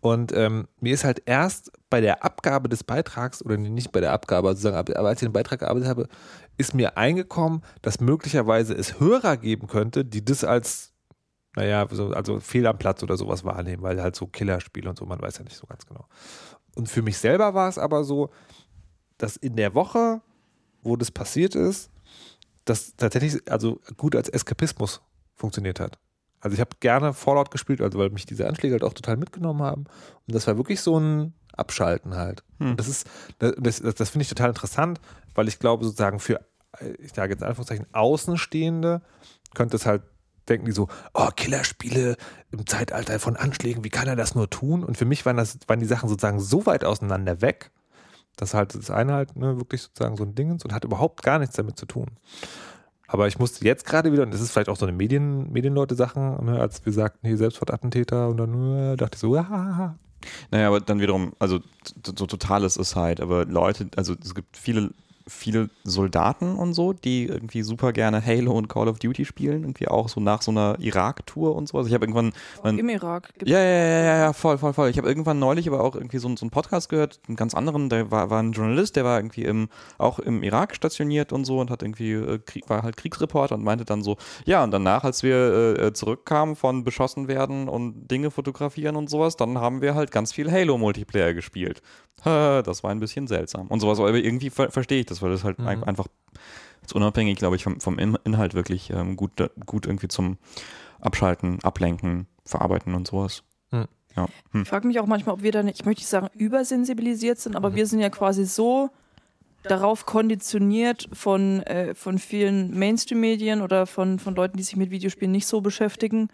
Und 0.00 0.32
ähm, 0.32 0.68
mir 0.80 0.94
ist 0.94 1.04
halt 1.04 1.22
erst 1.26 1.72
bei 1.90 2.00
der 2.00 2.24
Abgabe 2.24 2.68
des 2.68 2.84
Beitrags, 2.84 3.44
oder 3.44 3.56
nicht 3.56 3.90
bei 3.90 4.00
der 4.00 4.12
Abgabe, 4.12 4.48
also 4.48 4.60
sozusagen, 4.60 4.96
aber 4.96 5.08
als 5.08 5.20
ich 5.20 5.26
den 5.26 5.32
Beitrag 5.32 5.60
gearbeitet 5.60 5.88
habe, 5.88 6.08
ist 6.56 6.74
mir 6.74 6.96
eingekommen, 6.96 7.62
dass 7.82 8.00
möglicherweise 8.00 8.74
es 8.74 9.00
Hörer 9.00 9.36
geben 9.36 9.66
könnte, 9.66 10.04
die 10.04 10.24
das 10.24 10.44
als, 10.44 10.92
naja, 11.56 11.86
so, 11.90 12.10
also 12.10 12.38
fehl 12.38 12.66
am 12.66 12.78
Platz 12.78 13.02
oder 13.02 13.16
sowas 13.16 13.42
wahrnehmen, 13.42 13.82
weil 13.82 14.00
halt 14.00 14.14
so 14.14 14.26
Killerspiele 14.26 14.88
und 14.88 14.98
so, 14.98 15.06
man 15.06 15.20
weiß 15.20 15.38
ja 15.38 15.44
nicht 15.44 15.56
so 15.56 15.66
ganz 15.66 15.86
genau. 15.86 16.06
Und 16.74 16.88
für 16.88 17.02
mich 17.02 17.18
selber 17.18 17.54
war 17.54 17.68
es 17.68 17.78
aber 17.78 18.04
so, 18.04 18.30
dass 19.16 19.36
in 19.36 19.56
der 19.56 19.74
Woche, 19.74 20.20
wo 20.82 20.96
das 20.96 21.10
passiert 21.10 21.54
ist, 21.54 21.90
das 22.66 22.94
tatsächlich 22.96 23.50
also 23.50 23.80
gut 23.96 24.14
als 24.14 24.28
Eskapismus 24.28 25.00
funktioniert 25.34 25.80
hat. 25.80 25.98
Also 26.40 26.54
ich 26.54 26.60
habe 26.60 26.76
gerne 26.80 27.14
Fallout 27.14 27.50
gespielt, 27.50 27.80
also 27.80 27.98
weil 27.98 28.10
mich 28.10 28.26
diese 28.26 28.46
Anschläge 28.46 28.74
halt 28.74 28.84
auch 28.84 28.92
total 28.92 29.16
mitgenommen 29.16 29.62
haben. 29.62 29.84
Und 30.26 30.34
das 30.34 30.46
war 30.46 30.58
wirklich 30.58 30.82
so 30.82 31.00
ein 31.00 31.32
Abschalten 31.56 32.16
halt. 32.16 32.44
Hm. 32.58 32.72
Und 32.72 32.80
das 32.80 32.88
ist, 32.88 33.08
das, 33.38 33.80
das, 33.80 33.94
das 33.94 34.10
finde 34.10 34.24
ich 34.24 34.28
total 34.28 34.50
interessant, 34.50 35.00
weil 35.34 35.48
ich 35.48 35.58
glaube 35.58 35.84
sozusagen 35.84 36.20
für, 36.20 36.44
ich 36.98 37.14
sage 37.14 37.32
jetzt 37.32 37.40
in 37.40 37.48
Anführungszeichen, 37.48 37.86
Außenstehende 37.92 39.00
könnte 39.54 39.76
es 39.76 39.86
halt 39.86 40.02
denken 40.48 40.66
die 40.66 40.72
so, 40.72 40.88
oh, 41.14 41.28
Killerspiele 41.34 42.16
im 42.50 42.66
Zeitalter 42.66 43.18
von 43.18 43.36
Anschlägen, 43.36 43.84
wie 43.84 43.90
kann 43.90 44.08
er 44.08 44.16
das 44.16 44.34
nur 44.34 44.48
tun? 44.48 44.84
Und 44.84 44.96
für 44.96 45.04
mich 45.04 45.26
waren 45.26 45.36
das, 45.36 45.58
waren 45.66 45.80
die 45.80 45.86
Sachen 45.86 46.08
sozusagen 46.08 46.40
so 46.40 46.66
weit 46.66 46.84
auseinander 46.84 47.40
weg, 47.40 47.70
dass 48.36 48.54
halt 48.54 48.74
das 48.74 48.90
eine 48.90 49.14
halt 49.14 49.36
ne, 49.36 49.56
wirklich 49.58 49.82
sozusagen 49.82 50.16
so 50.16 50.24
ein 50.24 50.34
Ding 50.34 50.54
ist 50.54 50.64
und 50.64 50.72
hat 50.72 50.84
überhaupt 50.84 51.22
gar 51.22 51.38
nichts 51.38 51.56
damit 51.56 51.78
zu 51.78 51.86
tun. 51.86 52.06
Aber 53.08 53.28
ich 53.28 53.38
musste 53.38 53.64
jetzt 53.64 53.86
gerade 53.86 54.12
wieder, 54.12 54.24
und 54.24 54.32
das 54.32 54.40
ist 54.40 54.50
vielleicht 54.50 54.68
auch 54.68 54.76
so 54.76 54.86
eine 54.86 54.96
Medien, 54.96 55.52
Medienleute-Sachen, 55.52 56.44
ne, 56.44 56.60
als 56.60 56.84
wir 56.84 56.92
sagten, 56.92 57.26
hier 57.26 57.36
Selbstmordattentäter, 57.36 58.28
und 58.28 58.36
dann 58.36 58.76
äh, 58.76 58.96
dachte 58.96 59.14
ich 59.14 59.20
so, 59.20 59.36
ah, 59.38 59.96
Naja, 60.50 60.68
aber 60.68 60.80
dann 60.80 61.00
wiederum, 61.00 61.32
also 61.38 61.60
so 62.04 62.26
totales 62.26 62.76
ist 62.76 62.96
halt, 62.96 63.20
aber 63.20 63.44
Leute, 63.44 63.88
also 63.96 64.14
es 64.20 64.34
gibt 64.34 64.56
viele, 64.56 64.90
viele 65.28 65.70
Soldaten 65.84 66.54
und 66.54 66.74
so, 66.74 66.92
die 66.92 67.24
irgendwie 67.26 67.62
super 67.62 67.92
gerne 67.92 68.24
Halo 68.24 68.52
und 68.52 68.68
Call 68.68 68.88
of 68.88 68.98
Duty 69.00 69.24
spielen, 69.24 69.62
irgendwie 69.62 69.88
auch 69.88 70.08
so 70.08 70.20
nach 70.20 70.40
so 70.42 70.50
einer 70.52 70.76
Irak-Tour 70.78 71.54
und 71.56 71.68
so. 71.68 71.78
Also 71.78 71.88
ich 71.88 71.94
habe 71.94 72.04
irgendwann, 72.04 72.32
mein, 72.62 72.78
Im 72.78 72.88
Irak 72.88 73.30
ja, 73.44 73.58
ja, 73.58 73.64
ja, 73.64 73.98
ja, 74.04 74.16
ja, 74.18 74.32
voll, 74.32 74.56
voll, 74.58 74.72
voll. 74.72 74.88
Ich 74.88 74.98
habe 74.98 75.08
irgendwann 75.08 75.38
neulich 75.38 75.66
aber 75.68 75.82
auch 75.82 75.94
irgendwie 75.96 76.18
so, 76.18 76.28
einen- 76.28 76.36
so 76.36 76.44
einen 76.44 76.50
Podcast 76.50 76.88
gehört, 76.88 77.20
einen 77.26 77.36
ganz 77.36 77.54
anderen, 77.54 77.88
der 77.88 78.10
war, 78.10 78.30
war 78.30 78.42
ein 78.42 78.52
Journalist, 78.52 78.94
der 78.96 79.04
war 79.04 79.18
irgendwie 79.18 79.42
im, 79.42 79.68
auch 79.98 80.18
im 80.20 80.42
Irak 80.42 80.76
stationiert 80.76 81.32
und 81.32 81.44
so 81.44 81.58
und 81.58 81.70
hat 81.70 81.82
irgendwie, 81.82 82.12
äh, 82.12 82.38
Krieg, 82.44 82.68
war 82.68 82.82
halt 82.82 82.96
Kriegsreporter 82.96 83.56
und 83.56 83.64
meinte 83.64 83.84
dann 83.84 84.02
so, 84.02 84.16
ja, 84.44 84.62
und 84.62 84.70
danach, 84.70 85.02
als 85.04 85.22
wir 85.22 85.78
äh, 85.78 85.92
zurückkamen 85.92 86.54
von 86.56 86.84
beschossen 86.84 87.26
werden 87.28 87.68
und 87.68 88.08
Dinge 88.10 88.30
fotografieren 88.30 88.94
und 88.96 89.10
sowas, 89.10 89.36
dann 89.36 89.58
haben 89.58 89.80
wir 89.80 89.94
halt 89.96 90.10
ganz 90.12 90.32
viel 90.32 90.50
Halo-Multiplayer 90.52 91.34
gespielt. 91.34 91.82
Das 92.24 92.82
war 92.82 92.90
ein 92.90 92.98
bisschen 93.00 93.26
seltsam. 93.26 93.66
Und 93.68 93.80
sowas, 93.80 93.98
aber 94.00 94.12
irgendwie 94.14 94.50
ver 94.50 94.70
verstehe 94.70 95.00
ich 95.00 95.06
das, 95.06 95.15
weil 95.22 95.30
das 95.30 95.44
halt 95.44 95.58
ein- 95.60 95.84
einfach 95.84 96.06
jetzt 96.82 96.94
unabhängig, 96.94 97.36
glaube 97.38 97.56
ich, 97.56 97.64
vom, 97.64 97.80
vom 97.80 97.98
In- 97.98 98.18
Inhalt 98.24 98.54
wirklich 98.54 98.90
ähm, 98.90 99.16
gut, 99.16 99.32
gut 99.66 99.86
irgendwie 99.86 100.08
zum 100.08 100.38
Abschalten, 101.00 101.58
Ablenken, 101.62 102.26
Verarbeiten 102.44 102.94
und 102.94 103.06
sowas. 103.08 103.42
Hm. 103.70 103.86
Ja. 104.16 104.28
Hm. 104.52 104.62
Ich 104.62 104.68
frage 104.68 104.86
mich 104.86 104.98
auch 105.00 105.06
manchmal, 105.06 105.34
ob 105.34 105.42
wir 105.42 105.52
da 105.52 105.62
nicht, 105.62 105.80
ich 105.80 105.84
möchte 105.84 106.00
nicht 106.00 106.08
sagen 106.08 106.28
übersensibilisiert 106.34 107.38
sind, 107.38 107.56
aber 107.56 107.74
wir 107.74 107.86
sind 107.86 108.00
ja 108.00 108.08
quasi 108.10 108.44
so 108.46 108.90
darauf 109.62 110.06
konditioniert 110.06 111.08
von, 111.12 111.60
äh, 111.64 111.94
von 111.94 112.18
vielen 112.18 112.78
Mainstream-Medien 112.78 113.62
oder 113.62 113.86
von, 113.86 114.18
von 114.20 114.34
Leuten, 114.36 114.56
die 114.56 114.62
sich 114.62 114.76
mit 114.76 114.90
Videospielen 114.90 115.32
nicht 115.32 115.46
so 115.48 115.60
beschäftigen, 115.60 116.28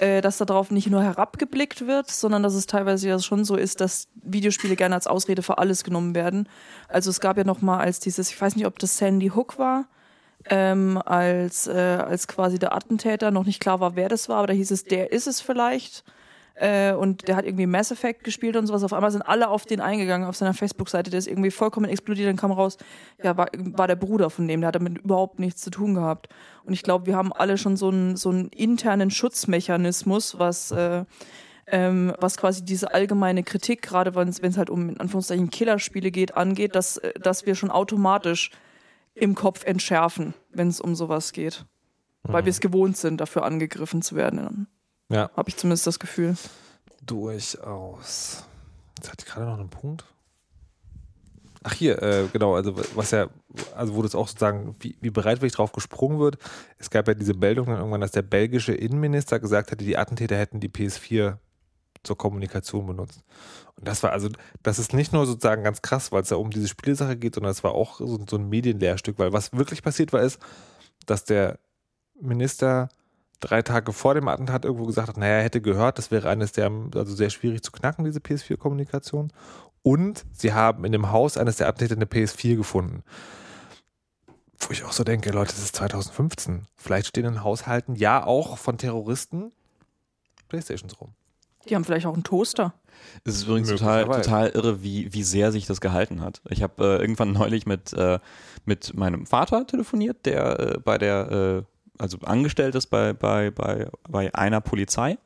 äh, 0.00 0.20
dass 0.20 0.38
darauf 0.38 0.70
nicht 0.70 0.88
nur 0.88 1.02
herabgeblickt 1.02 1.86
wird, 1.86 2.10
sondern 2.10 2.42
dass 2.42 2.54
es 2.54 2.66
teilweise 2.66 3.08
ja 3.08 3.18
schon 3.18 3.44
so 3.44 3.56
ist, 3.56 3.80
dass 3.80 4.08
Videospiele 4.14 4.76
gerne 4.76 4.94
als 4.94 5.06
Ausrede 5.06 5.42
für 5.42 5.58
alles 5.58 5.84
genommen 5.84 6.14
werden. 6.14 6.48
Also 6.88 7.10
es 7.10 7.20
gab 7.20 7.36
ja 7.36 7.44
noch 7.44 7.60
mal 7.60 7.78
als 7.78 8.00
dieses, 8.00 8.30
ich 8.30 8.40
weiß 8.40 8.56
nicht, 8.56 8.66
ob 8.66 8.78
das 8.78 8.98
Sandy 8.98 9.28
Hook 9.28 9.58
war, 9.58 9.86
ähm, 10.50 11.00
als, 11.04 11.66
äh, 11.66 11.72
als 11.72 12.28
quasi 12.28 12.58
der 12.58 12.74
Attentäter 12.74 13.30
noch 13.30 13.44
nicht 13.44 13.60
klar 13.60 13.80
war, 13.80 13.96
wer 13.96 14.08
das 14.08 14.28
war, 14.28 14.38
aber 14.38 14.48
da 14.48 14.52
hieß 14.52 14.70
es, 14.70 14.84
der 14.84 15.12
ist 15.12 15.26
es 15.26 15.40
vielleicht. 15.40 16.04
Äh, 16.60 16.92
und 16.92 17.28
der 17.28 17.36
hat 17.36 17.44
irgendwie 17.44 17.66
Mass 17.66 17.92
Effect 17.92 18.24
gespielt 18.24 18.56
und 18.56 18.66
sowas. 18.66 18.82
Auf 18.82 18.92
einmal 18.92 19.12
sind 19.12 19.22
alle 19.22 19.48
auf 19.48 19.64
den 19.64 19.80
eingegangen, 19.80 20.26
auf 20.26 20.36
seiner 20.36 20.54
Facebook-Seite. 20.54 21.10
Der 21.10 21.18
ist 21.18 21.28
irgendwie 21.28 21.52
vollkommen 21.52 21.88
explodiert. 21.88 22.28
Dann 22.28 22.36
kam 22.36 22.50
raus, 22.50 22.78
ja, 23.22 23.36
war, 23.36 23.48
war 23.54 23.86
der 23.86 23.96
Bruder 23.96 24.28
von 24.28 24.48
dem. 24.48 24.60
Der 24.60 24.68
hat 24.68 24.74
damit 24.74 24.98
überhaupt 24.98 25.38
nichts 25.38 25.62
zu 25.62 25.70
tun 25.70 25.94
gehabt. 25.94 26.28
Und 26.64 26.72
ich 26.72 26.82
glaube, 26.82 27.06
wir 27.06 27.16
haben 27.16 27.32
alle 27.32 27.58
schon 27.58 27.76
so 27.76 27.90
einen, 27.90 28.16
so 28.16 28.30
einen 28.30 28.48
internen 28.48 29.10
Schutzmechanismus, 29.10 30.38
was, 30.40 30.72
äh, 30.72 31.04
ähm, 31.68 32.12
was 32.18 32.36
quasi 32.36 32.64
diese 32.64 32.92
allgemeine 32.92 33.44
Kritik, 33.44 33.82
gerade 33.82 34.16
wenn 34.16 34.28
es 34.28 34.58
halt 34.58 34.70
um 34.70 34.88
in 34.88 35.00
Anführungszeichen 35.00 35.50
Killerspiele 35.50 36.10
geht, 36.10 36.36
angeht, 36.36 36.74
dass, 36.74 36.96
äh, 36.96 37.12
dass 37.20 37.46
wir 37.46 37.54
schon 37.54 37.70
automatisch 37.70 38.50
im 39.14 39.36
Kopf 39.36 39.64
entschärfen, 39.64 40.34
wenn 40.50 40.68
es 40.68 40.80
um 40.80 40.96
sowas 40.96 41.32
geht. 41.32 41.66
Weil 42.24 42.44
wir 42.44 42.50
es 42.50 42.60
gewohnt 42.60 42.96
sind, 42.96 43.20
dafür 43.20 43.44
angegriffen 43.44 44.02
zu 44.02 44.16
werden. 44.16 44.66
Ja, 45.08 45.30
Habe 45.36 45.48
ich 45.48 45.56
zumindest 45.56 45.86
das 45.86 45.98
Gefühl. 45.98 46.36
durchaus. 47.04 48.44
Jetzt 48.98 49.10
hatte 49.10 49.24
ich 49.26 49.32
gerade 49.32 49.46
noch 49.46 49.58
einen 49.58 49.70
Punkt. 49.70 50.04
Ach 51.64 51.72
hier, 51.72 52.00
äh, 52.02 52.26
genau, 52.32 52.54
also 52.54 52.74
was 52.94 53.10
ja, 53.10 53.28
also 53.74 53.94
wo 53.94 54.02
das 54.02 54.14
auch 54.14 54.28
sozusagen, 54.28 54.76
wie, 54.80 54.96
wie 55.00 55.10
bereitwillig 55.10 55.54
drauf 55.54 55.72
gesprungen 55.72 56.18
wird. 56.18 56.38
Es 56.78 56.88
gab 56.90 57.08
ja 57.08 57.14
diese 57.14 57.34
Meldung 57.34 57.66
dann 57.66 57.78
irgendwann, 57.78 58.00
dass 58.00 58.12
der 58.12 58.22
belgische 58.22 58.74
Innenminister 58.74 59.40
gesagt 59.40 59.72
hatte, 59.72 59.84
die 59.84 59.96
Attentäter 59.96 60.36
hätten 60.36 60.60
die 60.60 60.68
PS4 60.68 61.38
zur 62.04 62.16
Kommunikation 62.16 62.86
benutzt. 62.86 63.24
Und 63.74 63.88
das 63.88 64.02
war 64.02 64.12
also, 64.12 64.28
das 64.62 64.78
ist 64.78 64.94
nicht 64.94 65.12
nur 65.12 65.26
sozusagen 65.26 65.64
ganz 65.64 65.82
krass, 65.82 66.12
weil 66.12 66.22
es 66.22 66.30
ja 66.30 66.36
um 66.36 66.50
diese 66.50 66.68
Spielsache 66.68 67.16
geht, 67.16 67.34
sondern 67.34 67.50
es 67.52 67.64
war 67.64 67.72
auch 67.72 67.98
so, 67.98 68.18
so 68.28 68.36
ein 68.36 68.48
Medienlehrstück, 68.48 69.18
weil 69.18 69.32
was 69.32 69.52
wirklich 69.52 69.82
passiert 69.82 70.12
war, 70.12 70.22
ist, 70.22 70.40
dass 71.06 71.24
der 71.24 71.58
Minister 72.20 72.88
drei 73.40 73.62
Tage 73.62 73.92
vor 73.92 74.14
dem 74.14 74.28
Attentat 74.28 74.64
irgendwo 74.64 74.86
gesagt 74.86 75.08
hat, 75.08 75.16
naja, 75.16 75.34
er 75.34 75.42
hätte 75.42 75.60
gehört, 75.60 75.98
das 75.98 76.10
wäre 76.10 76.28
eines 76.28 76.52
der, 76.52 76.70
also 76.94 77.14
sehr 77.14 77.30
schwierig 77.30 77.62
zu 77.62 77.72
knacken, 77.72 78.04
diese 78.04 78.20
PS4-Kommunikation. 78.20 79.32
Und 79.82 80.24
sie 80.32 80.52
haben 80.52 80.84
in 80.84 80.92
dem 80.92 81.12
Haus 81.12 81.36
eines 81.36 81.56
der 81.56 81.68
Attentäter 81.68 81.96
eine 81.96 82.04
PS4 82.04 82.56
gefunden. 82.56 83.02
Wo 84.58 84.72
ich 84.72 84.84
auch 84.84 84.92
so 84.92 85.04
denke, 85.04 85.30
Leute, 85.30 85.52
das 85.52 85.62
ist 85.62 85.76
2015. 85.76 86.66
Vielleicht 86.76 87.06
stehen 87.06 87.24
in 87.24 87.44
Haushalten, 87.44 87.94
ja 87.94 88.24
auch 88.24 88.58
von 88.58 88.76
Terroristen, 88.76 89.52
Playstations 90.48 91.00
rum. 91.00 91.14
Die 91.68 91.74
haben 91.74 91.84
vielleicht 91.84 92.06
auch 92.06 92.14
einen 92.14 92.24
Toaster. 92.24 92.74
Es 93.24 93.36
ist 93.36 93.44
übrigens 93.44 93.68
total, 93.68 94.04
total 94.04 94.48
irre, 94.48 94.82
wie, 94.82 95.12
wie 95.12 95.22
sehr 95.22 95.52
sich 95.52 95.66
das 95.66 95.80
gehalten 95.80 96.20
hat. 96.20 96.40
Ich 96.48 96.62
habe 96.62 96.82
äh, 96.82 97.00
irgendwann 97.00 97.32
neulich 97.32 97.66
mit, 97.66 97.92
äh, 97.92 98.18
mit 98.64 98.94
meinem 98.94 99.26
Vater 99.26 99.66
telefoniert, 99.66 100.26
der 100.26 100.58
äh, 100.58 100.78
bei 100.78 100.98
der, 100.98 101.30
äh, 101.30 101.62
also 101.98 102.18
angestellt 102.20 102.74
ist 102.74 102.86
bei, 102.86 103.12
bei, 103.12 103.50
bei, 103.50 103.88
bei 104.08 104.34
einer 104.34 104.60
Polizei 104.60 105.18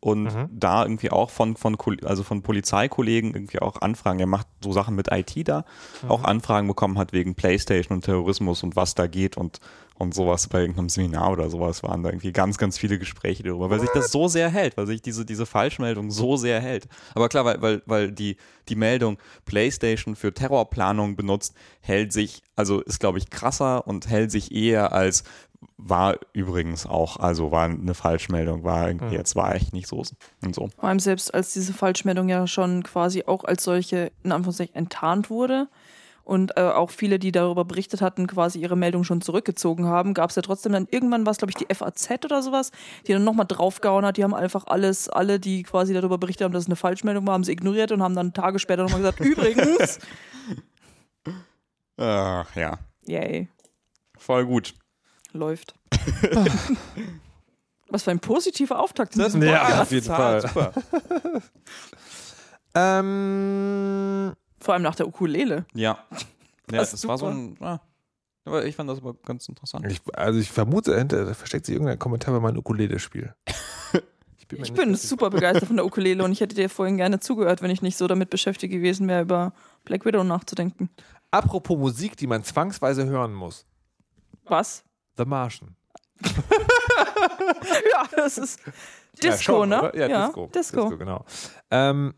und 0.00 0.24
Mhm. 0.24 0.48
da 0.50 0.82
irgendwie 0.82 1.10
auch 1.10 1.30
von, 1.30 1.56
von, 1.56 1.76
also 2.04 2.24
von 2.24 2.42
Polizeikollegen 2.42 3.34
irgendwie 3.34 3.60
auch 3.60 3.80
Anfragen, 3.82 4.18
er 4.18 4.26
macht 4.26 4.48
so 4.62 4.72
Sachen 4.72 4.96
mit 4.96 5.08
IT 5.12 5.46
da, 5.48 5.64
auch 6.08 6.24
Anfragen 6.24 6.66
bekommen 6.66 6.98
hat 6.98 7.12
wegen 7.12 7.36
Playstation 7.36 7.98
und 7.98 8.04
Terrorismus 8.04 8.64
und 8.64 8.74
was 8.74 8.96
da 8.96 9.06
geht 9.06 9.36
und, 9.36 9.60
und 9.96 10.12
sowas 10.12 10.48
bei 10.48 10.62
irgendeinem 10.62 10.88
Seminar 10.88 11.30
oder 11.30 11.48
sowas 11.50 11.84
waren 11.84 12.02
da 12.02 12.08
irgendwie 12.10 12.32
ganz, 12.32 12.58
ganz 12.58 12.78
viele 12.78 12.98
Gespräche 12.98 13.44
darüber, 13.44 13.70
weil 13.70 13.78
sich 13.78 13.90
das 13.94 14.10
so 14.10 14.26
sehr 14.26 14.48
hält, 14.50 14.76
weil 14.76 14.88
sich 14.88 15.02
diese, 15.02 15.24
diese 15.24 15.46
Falschmeldung 15.46 16.10
so 16.10 16.36
sehr 16.36 16.60
hält. 16.60 16.88
Aber 17.14 17.28
klar, 17.28 17.44
weil, 17.44 17.62
weil, 17.62 17.82
weil 17.86 18.10
die, 18.10 18.38
die 18.68 18.74
Meldung 18.74 19.18
Playstation 19.44 20.16
für 20.16 20.34
Terrorplanung 20.34 21.14
benutzt, 21.14 21.54
hält 21.80 22.12
sich, 22.12 22.42
also 22.56 22.80
ist 22.80 22.98
glaube 22.98 23.18
ich 23.18 23.30
krasser 23.30 23.86
und 23.86 24.08
hält 24.08 24.32
sich 24.32 24.50
eher 24.50 24.92
als 24.92 25.22
war 25.76 26.16
übrigens 26.32 26.86
auch, 26.86 27.16
also 27.16 27.50
war 27.50 27.64
eine 27.64 27.94
Falschmeldung, 27.94 28.64
war 28.64 28.88
irgendwie, 28.88 29.14
jetzt 29.14 29.36
war 29.36 29.54
echt 29.54 29.72
nicht 29.72 29.88
so 29.88 30.02
und 30.42 30.54
so. 30.54 30.68
Vor 30.76 30.88
allem 30.88 31.00
selbst 31.00 31.32
als 31.34 31.52
diese 31.52 31.72
Falschmeldung 31.72 32.28
ja 32.28 32.46
schon 32.46 32.82
quasi 32.82 33.24
auch 33.26 33.44
als 33.44 33.64
solche 33.64 34.12
in 34.22 34.32
Anführungszeichen 34.32 34.74
enttarnt 34.74 35.30
wurde 35.30 35.68
und 36.24 36.56
äh, 36.56 36.62
auch 36.62 36.90
viele, 36.90 37.18
die 37.18 37.32
darüber 37.32 37.64
berichtet 37.64 38.00
hatten, 38.00 38.26
quasi 38.26 38.60
ihre 38.60 38.76
Meldung 38.76 39.02
schon 39.02 39.20
zurückgezogen 39.20 39.86
haben, 39.86 40.14
gab 40.14 40.30
es 40.30 40.36
ja 40.36 40.42
trotzdem 40.42 40.72
dann 40.72 40.86
irgendwann 40.90 41.26
was, 41.26 41.38
glaube 41.38 41.50
ich, 41.50 41.56
die 41.56 41.72
FAZ 41.74 42.24
oder 42.24 42.42
sowas, 42.42 42.70
die 43.06 43.12
dann 43.12 43.24
nochmal 43.24 43.46
draufgehauen 43.46 44.04
hat. 44.04 44.16
Die 44.16 44.24
haben 44.24 44.34
einfach 44.34 44.66
alles, 44.66 45.08
alle, 45.08 45.40
die 45.40 45.64
quasi 45.64 45.94
darüber 45.94 46.18
berichtet 46.18 46.44
haben, 46.44 46.52
dass 46.52 46.64
es 46.64 46.68
eine 46.68 46.76
Falschmeldung 46.76 47.26
war, 47.26 47.34
haben 47.34 47.44
sie 47.44 47.52
ignoriert 47.52 47.90
und 47.90 48.02
haben 48.02 48.14
dann 48.14 48.32
Tage 48.32 48.58
später 48.58 48.84
nochmal 48.84 49.00
gesagt, 49.00 49.20
übrigens, 49.20 49.98
Ach 51.96 52.56
ja, 52.56 52.78
yay, 53.04 53.48
voll 54.16 54.46
gut. 54.46 54.74
Läuft. 55.34 55.74
was 57.88 58.02
für 58.04 58.10
ein 58.10 58.20
positiver 58.20 58.78
Auftakt. 58.80 59.14
diesem 59.14 59.42
Ja, 59.42 59.58
Podcast. 59.58 59.80
auf 59.82 59.92
jeden 59.92 60.06
Fall. 60.06 60.40
Super. 60.42 60.72
Ähm, 62.74 64.32
Vor 64.60 64.74
allem 64.74 64.82
nach 64.82 64.94
der 64.94 65.06
Ukulele. 65.06 65.66
Ja. 65.74 65.98
Ja, 66.70 66.78
Das 66.78 66.92
das, 66.92 67.06
war 67.06 67.18
so 67.18 67.26
ein. 67.26 67.56
Ja. 67.60 67.80
Aber 68.44 68.64
ich 68.64 68.74
fand 68.74 68.88
das 68.90 68.98
aber 68.98 69.14
ganz 69.14 69.46
interessant. 69.48 69.86
ich, 69.90 70.00
also 70.14 70.38
ich 70.40 70.50
vermute, 70.50 71.04
da 71.04 71.34
versteckt 71.34 71.66
sich 71.66 71.74
irgendein 71.74 71.98
Kommentar 71.98 72.32
bei 72.34 72.40
meinem 72.40 72.58
Ukulele-Spiel. 72.58 73.34
Ich 74.38 74.48
bin, 74.48 74.64
Ich 74.64 74.72
bin 74.74 74.94
super 74.96 75.30
begeistert 75.30 75.66
von 75.68 75.76
der 75.76 75.86
Ukulele 75.86 76.22
und 76.24 76.32
ich 76.32 76.40
hätte 76.40 76.54
dir 76.54 76.68
vorhin 76.68 76.96
gerne 76.98 77.20
zugehört, 77.20 77.62
wenn 77.62 77.70
ich 77.70 77.80
nicht 77.80 77.96
so 77.96 78.06
damit 78.06 78.28
beschäftigt 78.28 78.70
gewesen 78.72 79.08
wäre, 79.08 79.22
über 79.22 79.54
Black 79.84 80.04
Widow 80.04 80.24
nachzudenken. 80.24 80.90
Apropos 81.30 81.78
Musik, 81.78 82.16
die 82.18 82.26
man 82.26 82.42
zwangsweise 82.44 83.06
hören 83.06 83.32
muss. 83.32 83.64
Was? 84.44 84.84
The 85.16 85.24
Martian. 85.24 85.76
Ja, 87.92 88.08
das 88.16 88.38
ist 88.38 88.60
Disco, 89.14 89.28
ja, 89.28 89.38
schon, 89.38 89.68
ne? 89.68 89.78
oder? 89.82 90.08
Ja, 90.08 90.26
Disco. 90.26 90.46
Disco. 90.46 90.96
genau. 90.96 91.24
Ähm, 91.70 92.14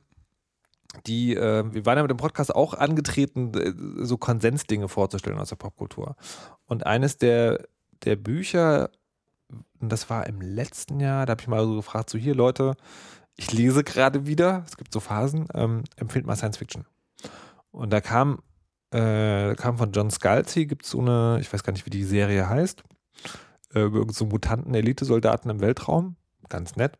die, 1.07 1.35
äh, 1.35 1.65
wir 1.73 1.87
waren 1.87 1.97
ja 1.97 2.03
mit 2.03 2.11
dem 2.11 2.19
Podcast 2.19 2.55
auch 2.55 2.75
angetreten, 2.75 3.53
äh, 3.55 4.05
so 4.05 4.17
Konsensdinge 4.17 4.89
vorzustellen 4.89 5.39
aus 5.39 5.49
der 5.49 5.57
Popkultur. 5.57 6.17
Und 6.67 6.87
eines 6.87 7.19
der, 7.19 7.67
der 8.05 8.17
Bücher, 8.17 8.91
und 9.81 9.91
das 9.91 10.09
war 10.09 10.27
im 10.27 10.41
letzten 10.41 11.01
Jahr, 11.01 11.27
da 11.27 11.33
habe 11.33 11.43
ich 11.43 11.49
mal 11.49 11.65
so 11.65 11.77
gefragt, 11.77 12.11
so 12.11 12.19
hier 12.19 12.35
Leute, 12.35 12.75
ich 13.37 13.53
lese 13.53 13.83
gerade 13.83 14.27
wieder, 14.27 14.65
es 14.67 14.77
gibt 14.77 14.93
so 14.93 15.01
Phasen, 15.01 15.49
ähm, 15.55 15.83
empfiehlt 15.97 16.27
mal 16.27 16.37
Science 16.37 16.59
Fiction. 16.59 16.87
Und 17.73 17.93
da 17.93 18.01
kam, 18.01 18.41
äh, 18.95 19.57
kam 19.57 19.77
von 19.77 19.91
John 19.91 20.11
Scalzi, 20.11 20.67
gibt 20.67 20.85
es 20.85 20.91
so 20.91 21.01
eine, 21.01 21.39
ich 21.41 21.53
weiß 21.53 21.65
gar 21.65 21.73
nicht, 21.73 21.85
wie 21.85 21.91
die 21.91 22.05
Serie 22.05 22.49
heißt, 22.49 22.85
äh, 23.75 23.81
über 23.81 24.13
so 24.13 24.27
Mutanten, 24.27 24.73
Elitesoldaten 24.75 25.51
im 25.51 25.61
Weltraum, 25.61 26.17
ganz 26.49 26.77
nett. 26.77 26.97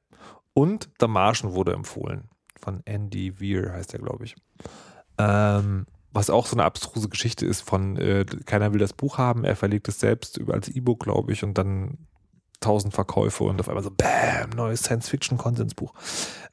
Und 0.55 0.91
The 1.01 1.07
Martian 1.07 1.53
wurde 1.53 1.73
empfohlen. 1.73 2.29
Von 2.61 2.83
Andy 2.85 3.41
Weir 3.41 3.73
heißt 3.73 3.95
er, 3.95 4.01
glaube 4.01 4.25
ich. 4.25 4.35
Ähm, 5.19 5.87
was 6.13 6.31
auch 6.31 6.47
so 6.47 6.57
eine 6.57 6.65
abstruse 6.65 7.09
Geschichte 7.09 7.47
ist 7.47 7.61
von, 7.61 7.97
äh, 7.97 8.25
keiner 8.45 8.73
will 8.73 8.81
das 8.81 8.93
Buch 8.93 9.19
haben, 9.19 9.45
er 9.45 9.57
verlegt 9.57 9.87
es 9.89 10.01
selbst 10.01 10.41
als 10.49 10.69
E-Book, 10.69 11.05
glaube 11.05 11.33
ich, 11.33 11.45
und 11.45 11.59
dann 11.59 11.99
tausend 12.61 12.95
Verkäufe 12.95 13.45
und 13.45 13.61
auf 13.61 13.69
einmal 13.69 13.85
so, 13.85 13.91
bam, 13.91 14.51
neues 14.57 14.81
Science-Fiction-Konsensbuch. 14.81 15.93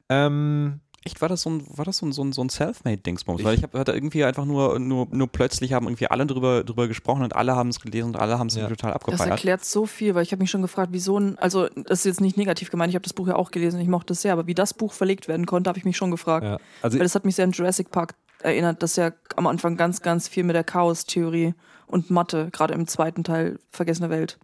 Ähm, 0.08 0.80
Echt, 1.04 1.20
war 1.20 1.28
das 1.28 1.42
so 1.42 1.50
ein, 1.50 1.64
war 1.68 1.84
das 1.84 1.96
so 1.98 2.06
ein, 2.06 2.12
so 2.12 2.22
ein, 2.22 2.32
so 2.32 2.42
ein 2.42 2.48
Selfmade-Dingsbums? 2.48 3.42
Weil 3.42 3.56
ich 3.56 3.62
habe 3.62 3.78
hatte 3.78 3.92
irgendwie 3.92 4.22
einfach 4.24 4.44
nur, 4.44 4.78
nur, 4.78 5.08
nur 5.10 5.26
plötzlich 5.26 5.72
haben 5.72 5.86
irgendwie 5.86 6.06
alle 6.06 6.26
drüber, 6.26 6.62
drüber 6.64 6.86
gesprochen 6.88 7.22
und 7.24 7.34
alle 7.34 7.56
haben 7.56 7.70
es 7.70 7.80
gelesen 7.80 8.08
und 8.10 8.16
alle 8.16 8.38
haben 8.38 8.46
es 8.46 8.54
Ja. 8.56 8.68
total 8.68 8.92
Das 8.92 9.00
abgefeiert. 9.02 9.30
erklärt 9.30 9.64
so 9.64 9.86
viel, 9.86 10.14
weil 10.14 10.22
ich 10.22 10.32
habe 10.32 10.40
mich 10.42 10.50
schon 10.50 10.62
gefragt, 10.62 10.92
wieso 10.92 11.18
ein, 11.18 11.38
also 11.38 11.68
das 11.74 12.00
ist 12.00 12.04
jetzt 12.04 12.20
nicht 12.20 12.36
negativ 12.36 12.70
gemeint, 12.70 12.90
ich 12.90 12.94
habe 12.94 13.02
das 13.02 13.12
Buch 13.14 13.26
ja 13.26 13.34
auch 13.36 13.50
gelesen, 13.50 13.80
ich 13.80 13.88
mochte 13.88 14.12
es 14.12 14.22
sehr, 14.22 14.32
aber 14.32 14.46
wie 14.46 14.54
das 14.54 14.74
Buch 14.74 14.92
verlegt 14.92 15.26
werden 15.28 15.46
konnte, 15.46 15.68
habe 15.68 15.78
ich 15.78 15.84
mich 15.84 15.96
schon 15.96 16.10
gefragt. 16.10 16.44
ja. 16.44 16.58
Also 16.82 16.98
Weil 16.98 17.04
das 17.04 17.14
hat 17.14 17.24
mich 17.24 17.34
sehr 17.36 17.44
an 17.46 17.52
Jurassic 17.52 17.90
Park 17.90 18.14
erinnert, 18.40 18.82
das 18.82 18.96
ja 18.96 19.10
am 19.36 19.46
Anfang 19.46 19.76
ganz, 19.76 20.02
ganz 20.02 20.28
viel 20.28 20.44
mit 20.44 20.54
der 20.54 20.64
Chaos-Theorie 20.64 21.54
und 21.86 22.10
Mathe, 22.10 22.48
gerade 22.52 22.74
im 22.74 22.86
zweiten 22.86 23.24
Teil 23.24 23.58
Vergessene 23.70 24.08
Welt. 24.10 24.38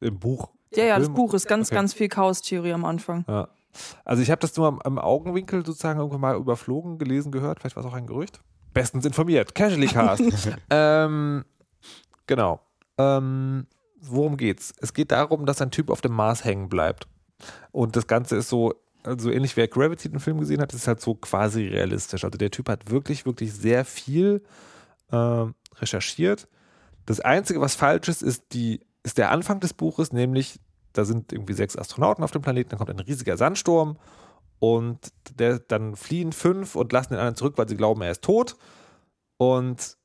im 0.00 0.18
Buch. 0.18 0.50
Ja, 0.74 0.84
ja, 0.84 0.98
das 0.98 1.08
Buch 1.08 1.32
ist 1.34 1.46
ganz, 1.48 1.68
Okay. 1.68 1.76
ganz 1.76 1.94
viel 1.94 2.08
Chaos-Theorie 2.08 2.72
am 2.72 2.84
Anfang. 2.84 3.24
Ja. 3.28 3.48
Also 4.04 4.22
ich 4.22 4.30
habe 4.30 4.40
das 4.40 4.56
nur 4.56 4.66
am, 4.66 4.80
am 4.80 4.98
Augenwinkel 4.98 5.64
sozusagen 5.64 5.98
irgendwann 5.98 6.20
mal 6.20 6.36
überflogen, 6.36 6.98
gelesen, 6.98 7.32
gehört. 7.32 7.60
Vielleicht 7.60 7.76
war 7.76 7.84
es 7.84 7.90
auch 7.90 7.94
ein 7.94 8.06
Gerücht. 8.06 8.40
Bestens 8.74 9.06
informiert. 9.06 9.54
Casually 9.54 9.86
Cast. 9.86 10.22
ähm, 10.70 11.44
genau. 12.26 12.60
Ähm, 12.98 13.66
worum 14.00 14.36
geht's? 14.36 14.74
Es 14.80 14.92
geht 14.92 15.12
darum, 15.12 15.46
dass 15.46 15.60
ein 15.60 15.70
Typ 15.70 15.90
auf 15.90 16.00
dem 16.00 16.12
Mars 16.12 16.44
hängen 16.44 16.68
bleibt. 16.68 17.06
Und 17.72 17.96
das 17.96 18.06
Ganze 18.06 18.36
ist 18.36 18.48
so, 18.48 18.74
also 19.02 19.30
ähnlich 19.30 19.56
wie 19.56 19.62
er 19.62 19.68
Gravity 19.68 20.08
den 20.08 20.20
Film 20.20 20.38
gesehen 20.38 20.60
hat, 20.60 20.74
ist 20.74 20.88
halt 20.88 21.00
so 21.00 21.14
quasi 21.14 21.66
realistisch. 21.66 22.24
Also 22.24 22.36
der 22.38 22.50
Typ 22.50 22.68
hat 22.68 22.90
wirklich, 22.90 23.26
wirklich 23.26 23.52
sehr 23.52 23.84
viel 23.84 24.42
ähm, 25.12 25.54
recherchiert. 25.76 26.48
Das 27.04 27.20
Einzige, 27.20 27.60
was 27.60 27.76
falsch 27.76 28.08
ist, 28.08 28.22
ist, 28.22 28.52
die, 28.52 28.80
ist 29.04 29.18
der 29.18 29.30
Anfang 29.30 29.60
des 29.60 29.72
Buches, 29.72 30.12
nämlich 30.12 30.60
da 30.96 31.04
sind 31.04 31.32
irgendwie 31.32 31.52
sechs 31.52 31.76
Astronauten 31.76 32.24
auf 32.24 32.30
dem 32.30 32.42
Planeten, 32.42 32.70
dann 32.70 32.78
kommt 32.78 32.90
ein 32.90 33.00
riesiger 33.00 33.36
Sandsturm 33.36 33.98
und 34.58 35.12
der, 35.38 35.58
dann 35.58 35.96
fliehen 35.96 36.32
fünf 36.32 36.76
und 36.76 36.92
lassen 36.92 37.10
den 37.10 37.18
anderen 37.18 37.36
zurück, 37.36 37.58
weil 37.58 37.68
sie 37.68 37.76
glauben, 37.76 38.02
er 38.02 38.10
ist 38.10 38.22
tot. 38.22 38.56
Und 39.36 39.96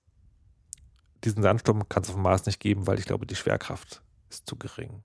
diesen 1.23 1.41
Sandsturm 1.41 1.87
kann 1.87 2.03
es 2.03 2.09
auf 2.09 2.15
dem 2.15 2.23
Mars 2.23 2.45
nicht 2.45 2.59
geben, 2.59 2.87
weil 2.87 2.99
ich 2.99 3.05
glaube, 3.05 3.25
die 3.25 3.35
Schwerkraft 3.35 4.01
ist 4.29 4.47
zu 4.47 4.57
gering, 4.57 5.03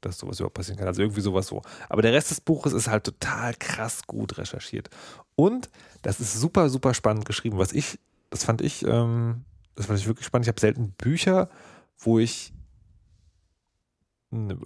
dass 0.00 0.18
sowas 0.18 0.40
überhaupt 0.40 0.54
passieren 0.54 0.78
kann. 0.78 0.88
Also 0.88 1.02
irgendwie 1.02 1.20
sowas 1.20 1.46
so. 1.46 1.60
Aber 1.88 2.02
der 2.02 2.12
Rest 2.12 2.30
des 2.30 2.40
Buches 2.40 2.72
ist 2.72 2.88
halt 2.88 3.04
total 3.04 3.54
krass 3.54 4.06
gut 4.06 4.38
recherchiert. 4.38 4.88
Und 5.36 5.68
das 6.02 6.20
ist 6.20 6.40
super, 6.40 6.70
super 6.70 6.94
spannend 6.94 7.26
geschrieben. 7.26 7.58
Was 7.58 7.72
ich, 7.72 7.98
das 8.30 8.44
fand 8.44 8.62
ich, 8.62 8.84
ähm, 8.86 9.44
das 9.74 9.86
fand 9.86 9.98
ich 9.98 10.06
wirklich 10.06 10.26
spannend. 10.26 10.46
Ich 10.46 10.48
habe 10.48 10.60
selten 10.60 10.92
Bücher, 10.92 11.50
wo 11.98 12.18
ich 12.18 12.54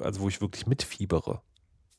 also 0.01 0.21
wo 0.21 0.29
ich 0.29 0.41
wirklich 0.41 0.67
mitfiebere. 0.67 1.41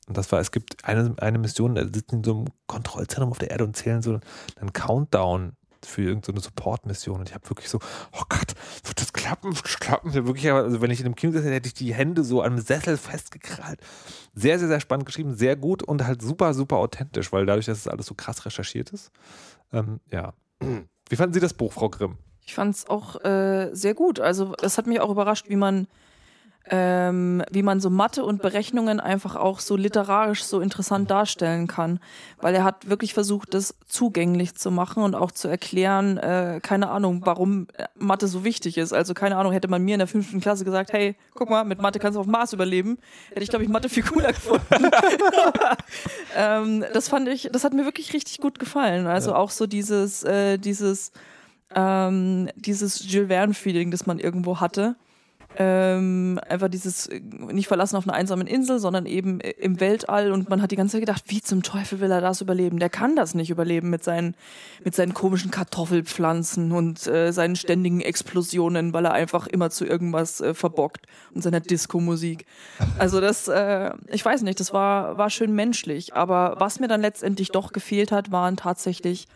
Und 0.08 0.18
das 0.18 0.32
war, 0.32 0.40
es 0.40 0.52
gibt 0.52 0.86
eine, 0.86 1.14
eine 1.20 1.38
Mission, 1.38 1.76
da 1.76 1.84
sitzen 1.84 2.18
in 2.18 2.24
so 2.24 2.38
einem 2.38 2.48
Kontrollzentrum 2.68 3.30
auf 3.30 3.38
der 3.38 3.52
Erde 3.52 3.64
und 3.64 3.76
zählen 3.76 4.02
so 4.02 4.20
einen 4.60 4.74
Countdown 4.74 5.54
für 5.86 6.02
irgendeine 6.02 6.42
Support-Mission. 6.42 7.20
Und 7.20 7.30
ich 7.30 7.36
habe 7.36 7.48
wirklich 7.50 7.70
so, 7.70 7.80
oh 8.12 8.24
Gott, 8.28 8.56
wird 8.84 9.00
das 9.00 9.14
klappen? 9.14 9.54
Klappen? 9.54 10.14
Hab 10.14 10.26
Wirklich, 10.26 10.52
also 10.52 10.82
wenn 10.82 10.92
ich 10.92 11.00
in 11.00 11.06
einem 11.06 11.16
Kino 11.16 11.32
gesessen 11.32 11.52
hätte, 11.52 11.68
ich 11.68 11.74
die 11.74 11.94
Hände 11.94 12.24
so 12.24 12.42
am 12.42 12.60
Sessel 12.60 12.98
festgekrallt. 12.98 13.80
Sehr, 14.34 14.60
sehr, 14.60 14.68
sehr 14.68 14.80
spannend 14.80 15.06
geschrieben, 15.06 15.36
sehr 15.36 15.56
gut 15.56 15.84
und 15.84 16.06
halt 16.06 16.22
super, 16.22 16.54
super 16.54 16.78
authentisch, 16.78 17.32
weil 17.32 17.46
dadurch, 17.46 17.68
dass 17.68 17.78
es 17.78 17.88
alles 17.88 18.08
so 18.08 18.16
krass 18.16 18.46
recherchiert 18.46 18.90
ist. 18.90 19.12
Ähm, 19.72 20.00
ja. 20.12 20.34
Wie 21.10 21.16
fanden 21.16 21.34
Sie 21.34 21.40
das 21.40 21.54
Buch, 21.54 21.74
Frau 21.74 21.90
Grimm? 21.90 22.18
Ich 22.46 22.56
fand 22.56 22.76
es 22.76 22.90
auch 22.90 23.24
äh, 23.24 23.70
sehr 23.74 23.94
gut. 23.94 24.20
Also 24.20 24.56
es 24.62 24.78
hat 24.78 24.88
mich 24.88 25.00
auch 25.00 25.12
überrascht, 25.12 25.50
wie 25.50 25.56
man 25.56 25.88
ähm, 26.72 27.44
wie 27.50 27.64
man 27.64 27.80
so 27.80 27.90
Mathe 27.90 28.24
und 28.24 28.42
Berechnungen 28.42 29.00
einfach 29.00 29.36
auch 29.36 29.60
so 29.60 29.76
literarisch 29.76 30.44
so 30.44 30.60
interessant 30.60 31.10
darstellen 31.10 31.68
kann. 31.68 32.00
Weil 32.40 32.54
er 32.54 32.64
hat 32.64 32.90
wirklich 32.90 33.14
versucht, 33.14 33.54
das 33.54 33.76
zugänglich 33.88 34.56
zu 34.56 34.70
machen 34.70 35.04
und 35.04 35.16
auch 35.16 35.32
zu 35.32 35.48
erklären, 35.48 36.18
äh, 36.18 36.60
keine 36.62 36.90
Ahnung, 36.90 37.22
warum 37.26 37.68
äh, 37.78 37.86
Mathe 37.96 38.28
so 38.28 38.44
wichtig 38.44 38.78
ist. 38.78 38.94
Also 38.94 39.14
keine 39.14 39.38
Ahnung, 39.38 39.52
hätte 39.52 39.68
man 39.68 39.84
mir 39.84 39.96
in 39.96 40.00
der 40.00 40.08
fünften 40.08 40.42
Klasse 40.42 40.64
gesagt, 40.64 40.94
hey, 40.94 41.16
guck 41.34 41.50
mal, 41.50 41.64
mit 41.64 41.82
Mathe 41.82 41.98
kannst 41.98 42.18
du 42.18 42.20
auf 42.20 42.28
Mars 42.28 42.54
überleben, 42.54 43.00
hätte 43.30 43.44
ich, 43.44 43.50
glaube 43.50 43.64
ich, 43.64 43.70
Mathe 43.70 43.90
viel 43.90 44.04
cooler 44.04 44.32
gefunden. 44.32 44.64
ähm, 46.36 46.86
das 46.94 47.10
fand 47.10 47.28
ich, 47.30 47.50
das 47.52 47.64
hat 47.64 47.74
mir 47.74 47.86
wirklich 47.86 48.14
richtig 48.14 48.40
gut 48.40 48.60
gefallen. 48.60 49.08
Also 49.08 49.34
auch 49.34 49.50
so 49.50 49.66
dieses, 49.66 50.24
äh, 50.24 50.58
dieses, 50.60 51.12
ähm, 51.74 52.50
dieses 52.56 53.12
Jules 53.12 53.30
Verne-Feeling, 53.30 53.90
das 53.90 54.06
man 54.06 54.20
irgendwo 54.20 54.60
hatte. 54.60 54.96
Ähm, 55.58 56.40
einfach 56.48 56.70
dieses 56.70 57.08
äh, 57.08 57.20
nicht 57.20 57.68
verlassen 57.68 57.96
auf 57.96 58.08
einer 58.08 58.14
einsamen 58.14 58.46
Insel, 58.46 58.78
sondern 58.78 59.08
eben 59.08 59.42
äh, 59.42 59.50
im 59.52 59.80
Weltall 59.80 60.32
und 60.32 60.48
man 60.48 60.62
hat 60.62 60.70
die 60.70 60.76
ganze 60.76 60.94
Zeit 60.94 61.02
gedacht, 61.02 61.24
wie 61.28 61.42
zum 61.42 61.64
Teufel 61.64 62.00
will 62.00 62.12
er 62.12 62.22
das 62.22 62.40
überleben? 62.42 62.78
Der 62.78 62.90
kann 62.90 63.16
das 63.16 63.34
nicht 63.34 63.50
überleben 63.50 63.90
mit 63.90 64.04
seinen, 64.04 64.36
mit 64.84 64.94
seinen 64.96 65.16
komischen 65.16 65.50
Kartoffelpflanzen 65.50 66.72
und 66.72 67.08
äh, 67.08 67.32
seinen 67.32 67.56
ständigen 67.56 68.00
Explosionen, 68.00 68.94
weil 68.94 69.06
er 69.06 69.14
einfach 69.14 69.48
immer 69.48 69.72
zu 69.72 69.86
irgendwas 69.86 70.40
äh, 70.40 70.54
verbockt 70.54 71.08
und 71.34 71.42
seiner 71.42 71.62
Disco-Musik. 71.62 72.46
Also 73.00 73.20
das, 73.20 73.48
äh, 73.48 73.92
ich 74.08 74.24
weiß 74.24 74.44
nicht, 74.44 74.60
das 74.60 74.72
war, 74.72 75.18
war 75.18 75.32
schön 75.32 75.56
menschlich, 75.56 76.14
aber 76.14 76.58
was 76.60 76.80
mir 76.80 76.88
dann 76.88 77.02
letztendlich 77.02 77.50
doch 77.50 77.74
gefehlt 77.74 78.12
hat, 78.12 78.32
waren 78.32 78.56
tatsächlich 78.56 79.28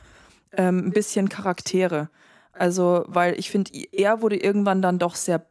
ähm, 0.55 0.87
ein 0.87 0.91
bisschen 0.91 1.27
Charaktere. 1.27 2.09
Also, 2.53 3.03
weil 3.07 3.37
ich 3.39 3.49
finde, 3.49 3.71
er 3.91 4.21
wurde 4.21 4.37
irgendwann 4.37 4.83
dann 4.83 4.99
doch 4.99 5.15
sehr 5.15 5.43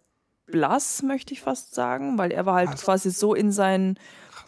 blass, 0.52 1.02
möchte 1.02 1.34
ich 1.34 1.40
fast 1.40 1.74
sagen, 1.74 2.16
weil 2.18 2.30
er 2.30 2.46
war 2.46 2.54
halt 2.54 2.74
Was? 2.74 2.82
quasi 2.82 3.10
so 3.10 3.34
in 3.34 3.50
seinen 3.50 3.98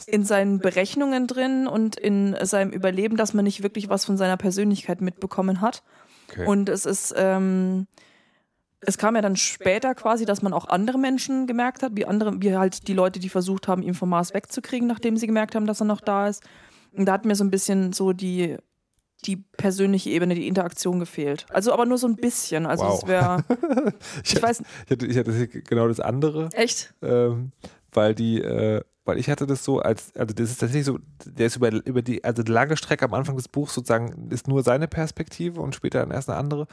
in 0.07 0.25
seinen 0.25 0.59
Berechnungen 0.59 1.27
drin 1.27 1.67
und 1.67 1.97
in 1.97 2.37
seinem 2.43 2.71
Überleben, 2.71 3.17
dass 3.17 3.35
man 3.35 3.45
nicht 3.45 3.63
wirklich 3.63 3.89
was 3.89 4.05
von 4.05 4.17
seiner 4.17 4.37
Persönlichkeit 4.37 5.01
mitbekommen 5.01 5.61
hat. 5.61 5.83
Okay. 6.29 6.47
Und 6.47 6.69
es 6.69 6.85
ist, 6.85 7.15
ähm, 7.17 7.87
es 8.81 8.99
kam 8.99 9.15
ja 9.15 9.23
dann 9.23 9.37
später 9.37 9.95
quasi, 9.95 10.25
dass 10.25 10.43
man 10.43 10.53
auch 10.53 10.69
andere 10.69 10.99
Menschen 10.99 11.47
gemerkt 11.47 11.83
hat, 11.83 11.93
wie 11.95 12.07
andere, 12.07 12.41
wie 12.41 12.57
halt 12.57 12.89
die 12.89 12.93
Leute, 12.93 13.21
die 13.21 13.29
versucht 13.29 13.69
haben, 13.69 13.83
ihn 13.83 13.95
vom 13.95 14.11
Mars 14.11 14.35
wegzukriegen, 14.35 14.89
nachdem 14.89 15.17
sie 15.17 15.27
gemerkt 15.27 15.55
haben, 15.55 15.67
dass 15.67 15.81
er 15.81 15.87
noch 15.87 16.01
da 16.01 16.29
ist. 16.29 16.43
Und 16.93 17.07
da 17.07 17.13
hat 17.13 17.25
mir 17.25 17.35
so 17.35 17.45
ein 17.45 17.51
bisschen 17.51 17.93
so 17.93 18.13
die, 18.13 18.57
die 19.27 19.37
persönliche 19.37 20.11
Ebene, 20.11 20.35
die 20.35 20.47
Interaktion 20.49 21.01
gefehlt. 21.01 21.47
Also 21.51 21.73
aber 21.73 21.87
nur 21.87 21.99
so 21.99 22.07
ein 22.07 22.17
bisschen. 22.17 22.67
Also 22.67 22.85
Wow. 22.85 23.03
es 23.03 23.09
wäre, 23.09 23.45
ich, 24.25 24.35
ich 24.37 24.43
weiß, 24.43 24.61
ich, 24.87 24.91
hatte, 24.91 25.07
ich 25.07 25.17
hatte 25.19 25.49
genau 25.49 25.89
das 25.89 26.01
andere. 26.01 26.49
echt? 26.53 26.95
ähm, 27.03 27.53
weil 27.93 28.15
die, 28.15 28.41
äh, 28.41 28.83
weil 29.05 29.19
ich 29.19 29.29
hatte 29.31 29.47
das 29.47 29.63
so 29.65 29.81
als, 29.81 30.17
also 30.17 30.35
das 30.35 30.51
ist 30.51 30.59
tatsächlich 30.61 30.87
so, 30.87 30.99
der 31.27 31.47
ist 31.47 31.57
über, 31.57 31.71
über 31.73 32.03
die, 32.03 32.25
also 32.25 32.43
die 32.43 32.51
lange 32.51 32.77
Strecke 32.77 33.05
am 33.05 33.15
Anfang 33.15 33.37
des 33.37 33.49
Buchs 33.49 33.75
sozusagen 33.75 34.31
ist 34.31 34.49
nur 34.49 34.63
seine 34.63 34.89
Perspektive 34.89 35.61
und 35.61 35.75
später 35.75 36.01
dann 36.01 36.11
erst 36.11 36.29
eine 36.31 36.39
andere 36.39 36.67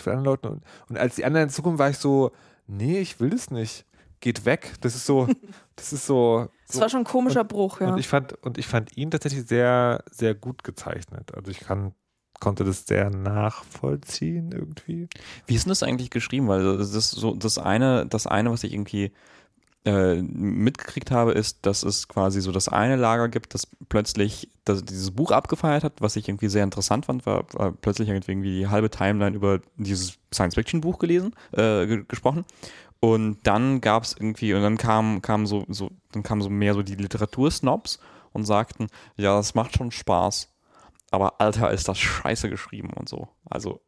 von 0.00 0.12
anderen 0.12 0.24
Leuten. 0.26 0.46
Und, 0.48 0.62
und 0.90 0.98
als 0.98 1.16
die 1.16 1.24
anderen 1.24 1.44
in 1.48 1.50
Zukunft 1.50 1.78
war 1.78 1.90
ich 1.90 1.96
so, 1.98 2.32
nee, 2.66 2.98
ich 3.00 3.18
will 3.18 3.30
das 3.30 3.50
nicht. 3.50 3.84
Geht 4.20 4.44
weg. 4.44 4.74
Das 4.80 4.94
ist 4.94 5.06
so, 5.06 5.28
das 5.76 5.92
ist 5.92 6.06
so. 6.06 6.48
Das 6.66 6.76
so 6.76 6.80
war 6.82 6.88
schon 6.88 7.00
ein 7.00 7.04
komischer 7.04 7.44
Bruch, 7.44 7.80
ja. 7.80 7.90
und 7.90 7.98
ich 7.98 8.08
fand, 8.08 8.34
und 8.44 8.58
ich 8.58 8.66
fand 8.66 8.96
ihn 8.96 9.10
tatsächlich 9.10 9.46
sehr, 9.46 10.04
sehr 10.10 10.34
gut 10.34 10.62
gezeichnet. 10.62 11.34
Also 11.34 11.50
ich 11.50 11.60
kann, 11.60 11.94
konnte 12.38 12.64
das 12.64 12.86
sehr 12.86 13.10
nachvollziehen 13.10 14.52
irgendwie. 14.52 15.08
Wie 15.46 15.54
ist 15.54 15.64
denn 15.64 15.70
das 15.70 15.82
eigentlich 15.82 16.10
geschrieben? 16.10 16.48
Weil 16.48 16.78
das 16.78 16.94
ist 16.94 17.10
so 17.10 17.34
das 17.34 17.58
eine, 17.58 18.06
das 18.06 18.26
eine, 18.26 18.50
was 18.50 18.62
ich 18.62 18.72
irgendwie 18.72 19.12
äh, 19.84 20.20
mitgekriegt 20.20 21.10
habe, 21.10 21.32
ist, 21.32 21.64
dass 21.64 21.82
es 21.82 22.06
quasi 22.06 22.42
so 22.42 22.52
das 22.52 22.68
eine 22.68 22.96
Lager 22.96 23.28
gibt, 23.28 23.54
das 23.54 23.66
plötzlich 23.88 24.50
das, 24.64 24.84
dieses 24.84 25.10
Buch 25.10 25.30
abgefeiert 25.30 25.84
hat, 25.84 25.94
was 26.00 26.16
ich 26.16 26.28
irgendwie 26.28 26.48
sehr 26.48 26.64
interessant 26.64 27.06
fand, 27.06 27.24
war, 27.24 27.46
war 27.54 27.72
plötzlich 27.72 28.10
irgendwie 28.10 28.58
die 28.58 28.68
halbe 28.68 28.90
Timeline 28.90 29.34
über 29.34 29.60
dieses 29.76 30.18
Science-Fiction-Buch 30.34 30.98
gelesen, 30.98 31.34
äh, 31.52 31.86
ge 31.86 32.04
gesprochen. 32.06 32.44
Und 33.00 33.38
dann 33.44 33.80
gab 33.80 34.02
es 34.04 34.14
irgendwie, 34.14 34.52
und 34.52 34.62
dann 34.62 34.76
kam, 34.76 35.22
kam 35.22 35.46
so, 35.46 35.64
so, 35.68 35.90
dann 36.12 36.22
kamen 36.22 36.42
so 36.42 36.50
mehr 36.50 36.74
so 36.74 36.82
die 36.82 36.96
Literatursnobs 36.96 37.98
und 38.32 38.44
sagten, 38.44 38.88
ja, 39.16 39.36
das 39.36 39.54
macht 39.54 39.76
schon 39.76 39.90
Spaß. 39.90 40.48
Aber 41.10 41.40
Alter, 41.40 41.70
ist 41.70 41.88
das 41.88 41.98
scheiße 41.98 42.50
geschrieben 42.50 42.90
und 42.94 43.08
so. 43.08 43.28
Also, 43.48 43.80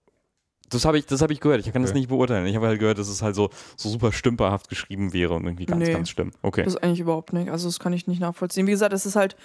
das 0.70 0.86
habe 0.86 0.98
ich, 0.98 1.04
das 1.06 1.20
habe 1.20 1.34
ich 1.34 1.40
gehört. 1.40 1.60
Ich 1.64 1.70
kann 1.72 1.82
das 1.82 1.90
Okay. 1.90 2.00
nicht 2.00 2.08
beurteilen. 2.08 2.46
Ich 2.46 2.56
habe 2.56 2.66
halt 2.66 2.80
gehört, 2.80 2.96
dass 2.98 3.08
es 3.08 3.20
halt 3.20 3.34
so, 3.34 3.50
so 3.76 3.90
super 3.90 4.10
stümperhaft 4.12 4.70
geschrieben 4.70 5.12
wäre 5.12 5.34
und 5.34 5.44
irgendwie 5.44 5.66
ganz, 5.66 5.84
Nee. 5.86 5.92
ganz 5.92 6.08
schlimm. 6.08 6.32
Okay. 6.40 6.62
Das 6.64 6.76
eigentlich 6.78 7.00
überhaupt 7.00 7.34
nicht. 7.34 7.50
Also 7.50 7.68
das 7.68 7.78
kann 7.78 7.92
ich 7.92 8.06
nicht 8.06 8.20
nachvollziehen. 8.20 8.66
Wie 8.66 8.70
gesagt, 8.70 8.94
es 8.94 9.04
ist 9.04 9.14
halt, 9.14 9.36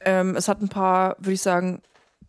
ähm, 0.00 0.36
es 0.36 0.46
hat 0.48 0.60
ein 0.60 0.68
paar, 0.68 1.16
würde 1.18 1.32
ich 1.32 1.40
sagen, 1.40 1.80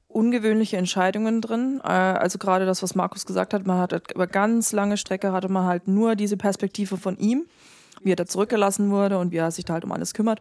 ungewöhnliche 0.07 0.77
Entscheidungen 0.77 1.41
drin. 1.41 1.81
Äh, 1.83 1.87
also 1.87 2.37
gerade 2.37 2.65
das, 2.65 2.83
was 2.83 2.95
Markus 2.95 3.25
gesagt 3.25 3.53
hat, 3.53 3.65
man 3.65 3.79
hat 3.79 4.11
über 4.13 4.27
ganz 4.27 4.71
lange 4.71 4.97
Strecke 4.97 5.31
hatte 5.31 5.49
man 5.49 5.65
halt 5.65 5.87
nur 5.87 6.15
diese 6.15 6.37
Perspektive 6.37 6.97
von 6.97 7.17
ihm, 7.17 7.45
wie 8.01 8.11
er 8.11 8.15
da 8.15 8.25
zurückgelassen 8.25 8.89
wurde 8.89 9.17
und 9.17 9.31
wie 9.31 9.37
er 9.37 9.51
sich 9.51 9.65
da 9.65 9.73
halt 9.73 9.83
um 9.83 9.91
alles 9.91 10.13
kümmert. 10.13 10.39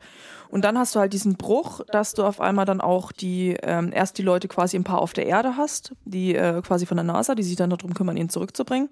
Und 0.48 0.64
dann 0.64 0.78
hast 0.78 0.94
du 0.94 1.00
halt 1.00 1.12
diesen 1.12 1.36
Bruch, 1.36 1.80
dass 1.90 2.14
du 2.14 2.24
auf 2.24 2.40
einmal 2.40 2.64
dann 2.64 2.80
auch 2.80 3.12
die, 3.12 3.56
ähm, 3.62 3.90
erst 3.92 4.18
die 4.18 4.22
Leute 4.22 4.48
quasi 4.48 4.76
ein 4.76 4.84
paar 4.84 5.00
auf 5.00 5.12
der 5.12 5.26
Erde 5.26 5.56
hast, 5.56 5.92
die 6.04 6.34
äh, 6.34 6.62
quasi 6.62 6.86
von 6.86 6.96
der 6.96 7.04
NASA, 7.04 7.34
die 7.34 7.42
sich 7.42 7.56
dann 7.56 7.70
darum 7.70 7.94
kümmern, 7.94 8.16
ihn 8.16 8.28
zurückzubringen. 8.28 8.88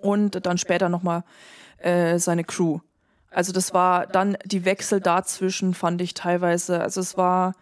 Und 0.00 0.44
dann 0.44 0.58
später 0.58 0.88
nochmal 0.88 1.24
äh, 1.78 2.18
seine 2.18 2.44
Crew. 2.44 2.80
Also 3.30 3.52
das 3.52 3.74
war 3.74 4.06
dann 4.06 4.36
die 4.44 4.64
Wechsel 4.64 5.00
dazwischen, 5.00 5.74
fand 5.74 6.00
ich 6.00 6.14
teilweise, 6.14 6.80
also 6.80 7.00
es 7.00 7.16
war, 7.16 7.54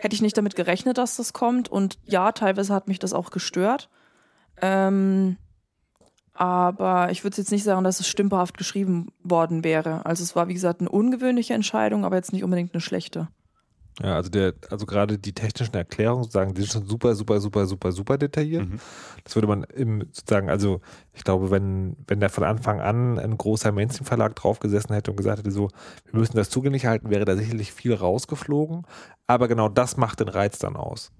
hätte 0.00 0.14
ich 0.14 0.22
nicht 0.22 0.36
damit 0.36 0.56
gerechnet, 0.56 0.98
dass 0.98 1.16
das 1.16 1.32
kommt. 1.32 1.68
Und 1.68 1.98
ja, 2.04 2.32
teilweise 2.32 2.74
hat 2.74 2.88
mich 2.88 2.98
das 2.98 3.12
auch 3.12 3.30
gestört. 3.30 3.88
Ähm, 4.60 5.36
aber 6.32 7.10
ich 7.10 7.22
würde 7.22 7.36
jetzt 7.36 7.50
nicht 7.50 7.64
sagen, 7.64 7.84
dass 7.84 8.00
es 8.00 8.08
stümperhaft 8.08 8.56
geschrieben 8.56 9.12
worden 9.22 9.62
wäre. 9.62 10.06
Also 10.06 10.22
es 10.22 10.34
war, 10.34 10.48
wie 10.48 10.54
gesagt, 10.54 10.80
eine 10.80 10.88
ungewöhnliche 10.88 11.54
Entscheidung, 11.54 12.04
aber 12.04 12.16
jetzt 12.16 12.32
nicht 12.32 12.44
unbedingt 12.44 12.72
eine 12.72 12.80
schlechte. 12.80 13.28
Ja, 14.02 14.14
also 14.14 14.30
der, 14.30 14.54
also 14.70 14.86
gerade 14.86 15.18
die 15.18 15.34
technischen 15.34 15.74
Erklärungen 15.74 16.22
sozusagen, 16.22 16.54
die 16.54 16.62
sind 16.62 16.72
schon 16.72 16.86
super, 16.86 17.14
super, 17.14 17.40
super, 17.40 17.66
super, 17.66 17.92
super 17.92 18.18
detailliert. 18.18 18.68
Mhm. 18.68 18.80
Das 19.24 19.34
würde 19.34 19.48
man 19.48 19.64
im 19.64 20.00
sozusagen, 20.12 20.48
also 20.48 20.80
ich 21.12 21.24
glaube, 21.24 21.50
wenn, 21.50 21.96
wenn 22.06 22.20
da 22.20 22.28
von 22.28 22.44
Anfang 22.44 22.80
an 22.80 23.18
ein 23.18 23.36
großer 23.36 23.72
Mainstream-Verlag 23.72 24.36
draufgesessen 24.36 24.94
hätte 24.94 25.10
und 25.10 25.16
gesagt 25.16 25.40
hätte, 25.40 25.50
so, 25.50 25.68
wir 26.10 26.18
müssen 26.18 26.36
das 26.36 26.48
zugänglich 26.48 26.86
halten, 26.86 27.10
wäre 27.10 27.24
da 27.24 27.36
sicherlich 27.36 27.72
viel 27.72 27.92
rausgeflogen. 27.92 28.86
Aber 29.26 29.48
genau 29.48 29.68
das 29.68 29.96
macht 29.96 30.20
den 30.20 30.28
Reiz 30.28 30.58
dann 30.58 30.76
aus. 30.76 31.12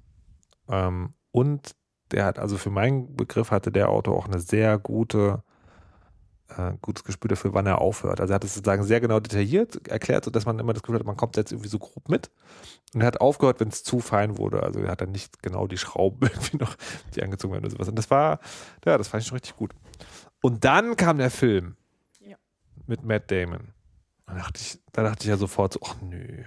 Ähm, 0.69 1.13
und 1.33 1.75
der 2.13 2.25
hat, 2.25 2.39
also 2.39 2.57
für 2.57 2.71
meinen 2.71 3.15
Begriff 3.15 3.51
hatte 3.51 3.71
der 3.71 3.91
Autor 3.91 4.17
auch 4.17 4.27
eine 4.27 4.41
sehr 4.41 4.79
gute, 4.79 5.43
äh, 6.57 6.73
gutes 6.83 7.05
Gespür 7.05 7.29
dafür, 7.29 7.55
wann 7.55 7.67
er 7.67 7.81
aufhört. 7.81 8.21
Also 8.21 8.33
er 8.33 8.37
hat 8.37 8.45
es 8.45 8.55
sozusagen 8.55 8.83
sehr 8.85 9.01
genau 9.01 9.21
detailliert 9.21 9.87
erklärt, 9.89 10.25
sodass 10.25 10.47
man 10.47 10.59
immer 10.59 10.73
das 10.73 10.83
Gefühl 10.83 10.99
hat, 10.99 11.07
man 11.07 11.17
kommt 11.17 11.37
jetzt 11.37 11.53
irgendwie 11.53 11.69
so 11.69 11.79
grob 11.79 12.09
mit. 12.09 12.31
Und 12.95 13.01
er 13.03 13.07
hat 13.07 13.21
aufgehört, 13.21 13.61
wenn 13.61 13.69
es 13.69 13.83
zu 13.85 14.01
fein 14.01 14.37
wurde. 14.39 14.63
Also 14.63 14.81
er 14.81 14.91
hat 14.91 15.01
dann 15.01 15.13
nicht 15.13 15.43
genau 15.43 15.67
die 15.67 15.79
Schrauben 15.79 16.21
irgendwie 16.33 16.57
noch, 16.59 16.77
die 17.15 17.23
angezogen 17.23 17.53
werden 17.53 17.65
oder 17.65 17.73
sowas. 17.73 17.89
Und 17.89 17.97
das 17.97 18.11
war, 18.11 18.41
ja, 18.85 18.99
das 18.99 19.09
fand 19.09 19.23
ich 19.23 19.29
schon 19.29 19.37
richtig 19.37 19.57
gut. 19.57 19.73
Und 20.43 20.65
dann 20.65 20.97
kam 20.97 21.19
der 21.19 21.31
Film 21.31 21.77
Ja. 22.21 22.37
mit 22.87 23.05
Matt 23.05 23.31
Damon. 23.31 23.73
Da 24.27 24.35
dachte 24.35 24.61
ich, 24.61 24.79
da 24.93 25.03
dachte 25.03 25.25
ich 25.25 25.29
ja 25.29 25.37
sofort 25.37 25.73
so, 25.73 25.81
ach 25.85 25.97
nö. 26.01 26.45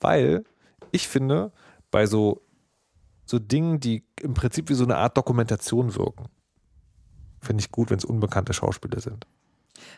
Weil 0.00 0.44
ich 0.90 1.08
finde, 1.08 1.52
bei 1.90 2.06
so, 2.06 2.42
so 3.24 3.38
Dingen, 3.38 3.80
die 3.80 4.04
im 4.20 4.34
Prinzip 4.34 4.68
wie 4.68 4.74
so 4.74 4.84
eine 4.84 4.96
Art 4.96 5.16
Dokumentation 5.16 5.94
wirken, 5.94 6.26
finde 7.44 7.60
ich 7.62 7.70
gut, 7.70 7.90
wenn 7.90 7.98
es 7.98 8.04
unbekannte 8.04 8.52
Schauspieler 8.52 9.00
sind. 9.00 9.26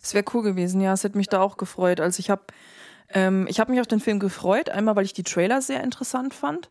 Es 0.03 0.15
wäre 0.15 0.25
cool 0.35 0.43
gewesen, 0.43 0.81
ja, 0.81 0.93
es 0.93 1.05
hätte 1.05 1.17
mich 1.17 1.29
da 1.29 1.41
auch 1.41 1.57
gefreut. 1.57 2.01
Also 2.01 2.21
ich 2.21 2.31
habe 2.31 2.43
ähm, 3.09 3.47
ich 3.49 3.61
habe 3.61 3.71
mich 3.71 3.81
auf 3.81 3.87
den 3.87 4.01
Film 4.01 4.19
gefreut, 4.19 4.69
einmal 4.69 4.97
weil 4.97 5.05
ich 5.05 5.13
die 5.13 5.23
Trailer 5.23 5.63
sehr 5.63 5.83
interessant 5.83 6.35
fand 6.35 6.71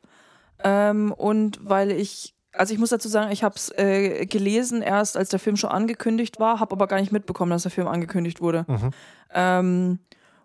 ähm, 0.64 1.14
und 1.14 1.60
weil 1.62 1.92
ich 1.92 2.36
also 2.58 2.74
ich 2.74 2.80
muss 2.80 2.90
dazu 2.90 3.10
sagen, 3.10 3.32
ich 3.32 3.44
habe 3.44 3.56
es 3.56 3.70
äh, 3.78 4.26
gelesen 4.26 4.82
erst, 4.82 5.18
als 5.18 5.30
der 5.30 5.40
Film 5.40 5.58
schon 5.58 5.72
angekündigt 5.72 6.40
war, 6.40 6.60
habe 6.60 6.74
aber 6.74 6.88
gar 6.88 7.00
nicht 7.00 7.12
mitbekommen, 7.12 7.52
dass 7.52 7.64
der 7.64 7.72
Film 7.72 7.88
angekündigt 7.88 8.40
wurde. 8.42 8.66
Mhm. 8.68 8.92
Ähm, 9.34 10.00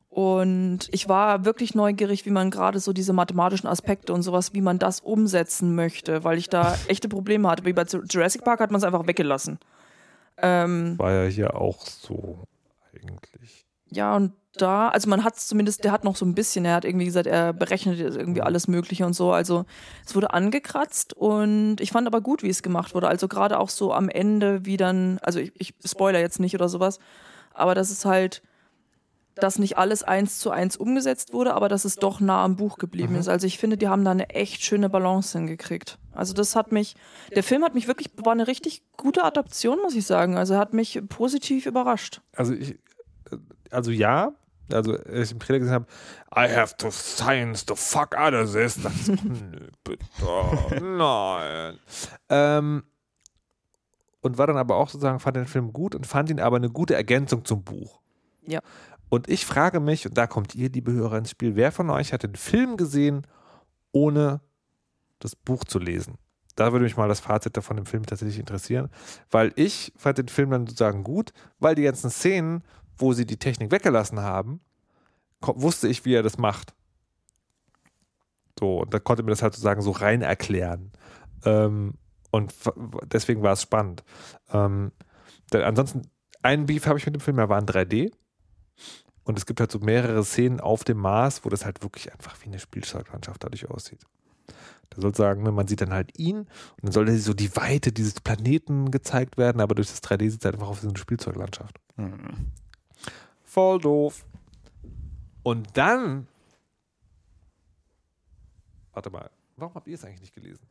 und 0.09 0.89
ich 0.91 1.09
war 1.09 1.45
wirklich 1.45 1.77
neugierig, 1.77 2.27
wie 2.27 2.31
man 2.31 2.51
gerade 2.51 2.81
so 2.81 2.93
diese 2.93 3.13
mathematischen 3.13 3.69
Aspekte 3.69 4.13
und 4.13 4.23
sowas, 4.23 4.53
wie 4.53 4.61
man 4.61 4.81
das 4.81 4.99
umsetzen 4.99 5.77
möchte, 5.77 6.25
weil 6.25 6.37
ich 6.37 6.49
da 6.49 6.77
echte 6.89 7.09
Probleme 7.09 7.49
hatte. 7.49 7.65
Wie 7.65 7.73
bei 7.73 7.85
Jurassic 7.85 8.43
Park 8.43 8.59
hat 8.59 8.73
man 8.73 8.81
es 8.81 8.85
einfach 8.85 9.07
weggelassen. 9.07 9.61
Ähm, 10.43 10.99
War 10.99 11.13
ja 11.13 11.29
hier 11.29 11.57
auch 11.57 11.87
so 11.87 12.45
eigentlich. 12.95 13.67
ja, 13.91 14.17
und 14.17 14.33
da, 14.57 14.89
also 14.89 15.09
man 15.09 15.23
hat 15.25 15.37
es 15.37 15.47
zumindest, 15.47 15.85
der 15.85 15.93
hat 15.93 16.05
noch 16.05 16.17
so 16.17 16.27
ein 16.27 16.35
bisschen, 16.35 16.65
er 16.65 16.75
hat 16.75 16.85
irgendwie 16.85 17.05
gesagt, 17.05 17.27
er 17.27 17.53
berechnet 17.53 18.01
irgendwie 18.01 18.43
alles 18.43 18.67
Mögliche 18.67 19.07
und 19.07 19.15
so. 19.15 19.33
Also 19.33 19.65
es 20.05 20.15
wurde 20.17 20.33
angekratzt 20.33 21.15
und 21.15 21.81
ich 21.81 21.93
fand 21.93 22.07
aber 22.07 22.21
gut, 22.21 22.43
wie 22.43 22.49
es 22.49 22.63
gemacht 22.63 22.95
wurde. 22.95 23.09
Also 23.09 23.29
gerade 23.29 23.59
auch 23.59 23.69
so 23.69 23.93
am 23.93 24.09
Ende, 24.09 24.65
wie 24.67 24.77
dann, 24.77 25.19
also 25.23 25.39
ich, 25.39 25.53
ich 25.57 25.75
spoiler 25.85 26.19
jetzt 26.19 26.41
nicht 26.41 26.55
oder 26.55 26.69
sowas, 26.69 26.99
aber 27.55 27.75
das 27.75 27.91
ist 27.91 28.05
halt, 28.05 28.43
dass 29.37 29.59
nicht 29.59 29.79
alles 29.79 30.03
eins 30.03 30.39
zu 30.41 30.51
eins 30.51 30.77
umgesetzt 30.77 31.33
wurde, 31.33 31.55
aber 31.55 31.69
dass 31.69 31.85
es 31.85 31.97
doch 31.97 32.21
nah 32.21 32.45
am 32.45 32.57
Buch 32.57 32.77
geblieben 32.77 33.15
ist. 33.15 33.29
Also 33.29 33.47
ich 33.47 33.59
finde, 33.59 33.77
die 33.77 33.89
haben 33.89 34.05
da 34.05 34.11
eine 34.11 34.31
echt 34.31 34.63
schöne 34.63 34.91
Balance 34.91 35.39
hingekriegt. 35.39 35.99
Also 36.13 36.35
das 36.35 36.57
hat 36.57 36.73
mich, 36.73 36.97
der 37.35 37.43
Film 37.43 37.63
hat 37.65 37.75
mich 37.75 37.87
wirklich, 37.87 38.11
war 38.17 38.33
eine 38.33 38.47
richtig 38.47 38.83
gute 38.97 39.25
Adaption, 39.25 39.79
muss 39.81 39.95
ich 39.95 40.07
sagen. 40.07 40.37
Also 40.37 40.57
hat 40.57 40.73
mich 40.73 41.01
positiv 41.09 41.67
überrascht. 41.67 42.21
Also 42.35 42.53
ich, 42.55 42.79
also 43.71 43.91
ja, 43.91 44.33
also 44.73 44.93
als 44.93 45.29
ich 45.29 45.33
im 45.33 45.39
Trailer 45.39 45.59
gesehen 45.61 45.75
habe, 45.75 45.87
I 46.35 46.53
have 46.53 46.77
to 46.77 46.91
science 46.91 47.65
the 47.67 47.75
fuck 47.77 48.17
out 48.17 48.35
of 48.35 48.53
this. 48.53 48.75
So, 48.75 48.89
nö, 49.25 49.69
bitte, 49.85 50.05
nein. 50.83 51.79
Ähm, 52.29 52.85
und 54.21 54.39
war 54.39 54.47
dann 54.47 54.57
aber 54.57 54.77
auch 54.77 54.89
sozusagen, 54.89 55.21
fand 55.21 55.37
den 55.37 55.47
Film 55.47 55.73
gut 55.73 55.95
und 55.95 56.07
fand 56.07 56.31
ihn 56.31 56.41
aber 56.41 56.57
eine 56.57 56.71
gute 56.71 56.95
Ergänzung 56.95 57.45
zum 57.45 57.63
Buch. 57.63 58.01
Ja. 58.47 58.61
Und 59.09 59.29
ich 59.29 59.45
frage 59.45 59.81
mich, 59.81 60.07
und 60.07 60.17
da 60.17 60.27
kommt 60.27 60.55
ihr, 60.55 60.71
liebe 60.71 60.93
Hörer, 60.93 61.19
ins 61.19 61.31
Spiel, 61.31 61.57
wer 61.57 61.73
von 61.73 61.91
euch 61.91 62.13
hat 62.13 62.23
den 62.23 62.37
Film 62.37 62.77
gesehen, 62.77 63.27
ohne 63.93 64.41
das 65.21 65.37
Buch 65.37 65.65
zu 65.65 65.79
lesen? 65.79 66.19
Da 66.57 66.73
würde 66.73 66.85
mich 66.85 66.97
mal 66.97 67.09
das 67.09 67.21
Fazit 67.21 67.57
davon 67.57 67.77
dem 67.77 67.87
Film 67.87 68.05
tatsächlich 68.05 68.39
interessieren, 68.39 68.91
weil 69.31 69.53
ich 69.57 69.93
fand 69.97 70.19
den 70.19 70.29
Film 70.29 70.51
dann 70.51 70.67
sozusagen 70.67 71.05
gut, 71.05 71.33
weil 71.59 71.75
die 71.75 71.85
ganzen 71.85 72.11
Szenen, 72.11 72.65
wo 72.99 73.13
sie 73.13 73.25
die 73.25 73.39
Technik 73.39 73.71
weggelassen 73.71 74.21
haben, 74.21 74.61
wusste 75.41 75.89
ich, 75.89 76.05
wie 76.05 76.15
er 76.15 76.23
das 76.23 76.39
macht. 76.39 76.75
So, 78.59 78.81
und 78.81 78.93
da 78.93 78.99
konnte 78.99 79.23
mir 79.23 79.31
das 79.31 79.43
halt 79.43 79.55
sozusagen 79.55 79.81
so 79.81 79.91
rein 79.91 80.23
erklären. 80.23 80.93
Ähm, 81.45 81.95
und 82.31 82.53
deswegen 83.05 83.43
war 83.43 83.55
es 83.55 83.63
spannend. 83.63 84.05
Ähm, 84.53 84.93
ansonsten, 85.53 86.03
einen 86.43 86.67
Beef 86.67 86.87
habe 86.87 86.99
ich 86.99 87.07
mit 87.07 87.15
dem 87.15 87.21
Film, 87.21 87.39
er 87.39 87.49
war 87.49 87.59
in 87.59 87.67
3D. 87.67 88.13
Und 89.25 89.39
es 89.39 89.47
gibt 89.47 89.61
halt 89.61 89.71
so 89.71 89.79
mehrere 89.79 90.25
Szenen 90.25 90.61
auf 90.61 90.85
dem 90.85 90.99
Mars, 90.99 91.45
wo 91.45 91.49
das 91.49 91.65
halt 91.65 91.83
wirklich 91.83 92.13
einfach 92.13 92.37
wie 92.43 92.47
eine 92.47 92.59
Spielzeuglandschaft 92.59 93.43
dadurch 93.45 93.71
aussieht. 93.71 94.05
Da 94.91 95.01
soll 95.01 95.15
sagen, 95.15 95.43
ne, 95.43 95.53
man 95.53 95.69
sieht 95.69 95.81
dann 95.81 95.93
halt 95.93 96.19
ihn 96.19 96.39
und 96.39 96.49
dann 96.83 96.93
soll 96.93 97.09
so 97.17 97.33
die 97.33 97.55
Weite 97.57 97.93
dieses 97.93 98.21
Planeten 98.21 98.91
gezeigt 98.91 99.39
werden, 99.39 99.61
aber 99.61 99.75
durch 99.75 99.89
das 99.89 100.03
3D 100.03 100.31
sieht 100.31 100.41
es 100.41 100.45
halt 100.45 100.57
einfach 100.57 100.69
auf 100.69 100.81
so 100.81 100.89
eine 100.89 100.99
Spielzeuglandschaft. 100.99 101.79
Hm. 101.97 102.53
Voll 103.45 103.79
doof. 103.81 104.27
Und 105.43 105.77
dann. 105.77 106.27
Warte 108.93 109.11
mal, 109.11 109.31
warum 109.57 109.75
habt 109.75 109.87
ihr 109.87 109.95
es 109.95 110.05
eigentlich 110.05 110.21
nicht 110.21 110.35
gelesen? 110.35 110.67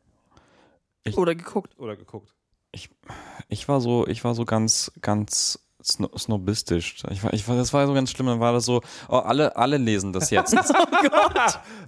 Oder 1.16 1.34
geguckt. 1.34 1.78
Oder 1.78 1.96
geguckt? 1.96 2.34
Ich 2.72 3.68
war 3.68 3.80
so, 3.80 4.06
ich 4.06 4.22
war 4.22 4.34
so 4.34 4.44
ganz, 4.44 4.92
ganz 5.00 5.58
sno 5.82 6.08
snobistisch. 6.16 7.02
Ich 7.10 7.22
war, 7.22 7.32
ich 7.32 7.46
war, 7.48 7.56
das 7.56 7.72
war 7.72 7.86
so 7.86 7.94
ganz 7.94 8.10
schlimm. 8.10 8.26
Dann 8.26 8.40
war 8.40 8.52
das 8.52 8.64
so, 8.64 8.82
oh, 9.08 9.16
alle, 9.16 9.56
alle 9.56 9.76
lesen 9.76 10.12
das 10.12 10.30
jetzt. 10.30 10.54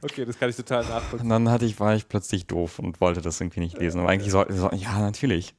Okay, 0.03 0.25
das 0.25 0.39
kann 0.39 0.51
ich 0.51 0.57
total 0.57 0.85
nachvollziehen. 0.85 1.21
Und 1.21 1.29
dann 1.29 1.49
hatte 1.49 1.65
ich, 1.65 1.79
war 1.79 1.95
ich 1.95 2.09
plötzlich 2.09 2.47
doof 2.47 2.79
und 2.79 3.01
wollte 3.01 3.21
das 3.21 3.41
irgendwie 3.41 3.61
nicht 3.61 3.79
lesen. 3.79 4.01
Aber 4.01 4.09
eigentlich 4.09 4.33
sollten 4.33 4.55
so, 4.55 4.71
ja, 4.73 4.99
natürlich. 4.99 5.55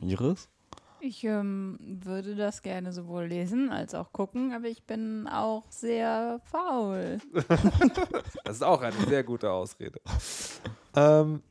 Iris? 0.00 0.48
Ich 1.00 1.22
ähm, 1.24 1.78
würde 1.80 2.34
das 2.34 2.62
gerne 2.62 2.92
sowohl 2.92 3.26
lesen 3.26 3.70
als 3.70 3.94
auch 3.94 4.12
gucken, 4.12 4.52
aber 4.52 4.66
ich 4.66 4.84
bin 4.84 5.28
auch 5.28 5.64
sehr 5.70 6.40
faul. 6.44 7.18
Das 8.44 8.56
ist 8.56 8.62
auch 8.62 8.80
eine 8.80 8.96
sehr 9.06 9.22
gute 9.24 9.50
Ausrede. 9.50 10.00
ähm, 10.96 11.42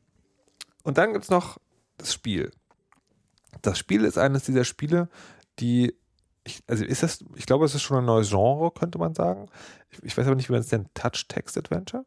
und 0.82 0.98
dann 0.98 1.12
gibt 1.12 1.24
es 1.24 1.30
noch 1.30 1.58
das 1.96 2.12
Spiel. 2.12 2.50
Das 3.62 3.78
Spiel 3.78 4.04
ist 4.04 4.18
eines 4.18 4.44
dieser 4.44 4.64
Spiele, 4.64 5.08
die, 5.60 5.94
ich, 6.48 6.62
also 6.66 6.84
ist 6.84 7.02
das, 7.02 7.24
ich 7.36 7.46
glaube, 7.46 7.64
es 7.64 7.74
ist 7.74 7.82
schon 7.82 7.98
ein 7.98 8.04
neues 8.04 8.30
Genre, 8.30 8.70
könnte 8.70 8.98
man 8.98 9.14
sagen. 9.14 9.46
Ich, 9.90 10.02
ich 10.02 10.16
weiß 10.18 10.26
aber 10.26 10.36
nicht, 10.36 10.48
wie 10.48 10.52
man 10.52 10.62
es 10.62 10.70
nennt. 10.72 10.94
Touch-Text-Adventure? 10.94 12.04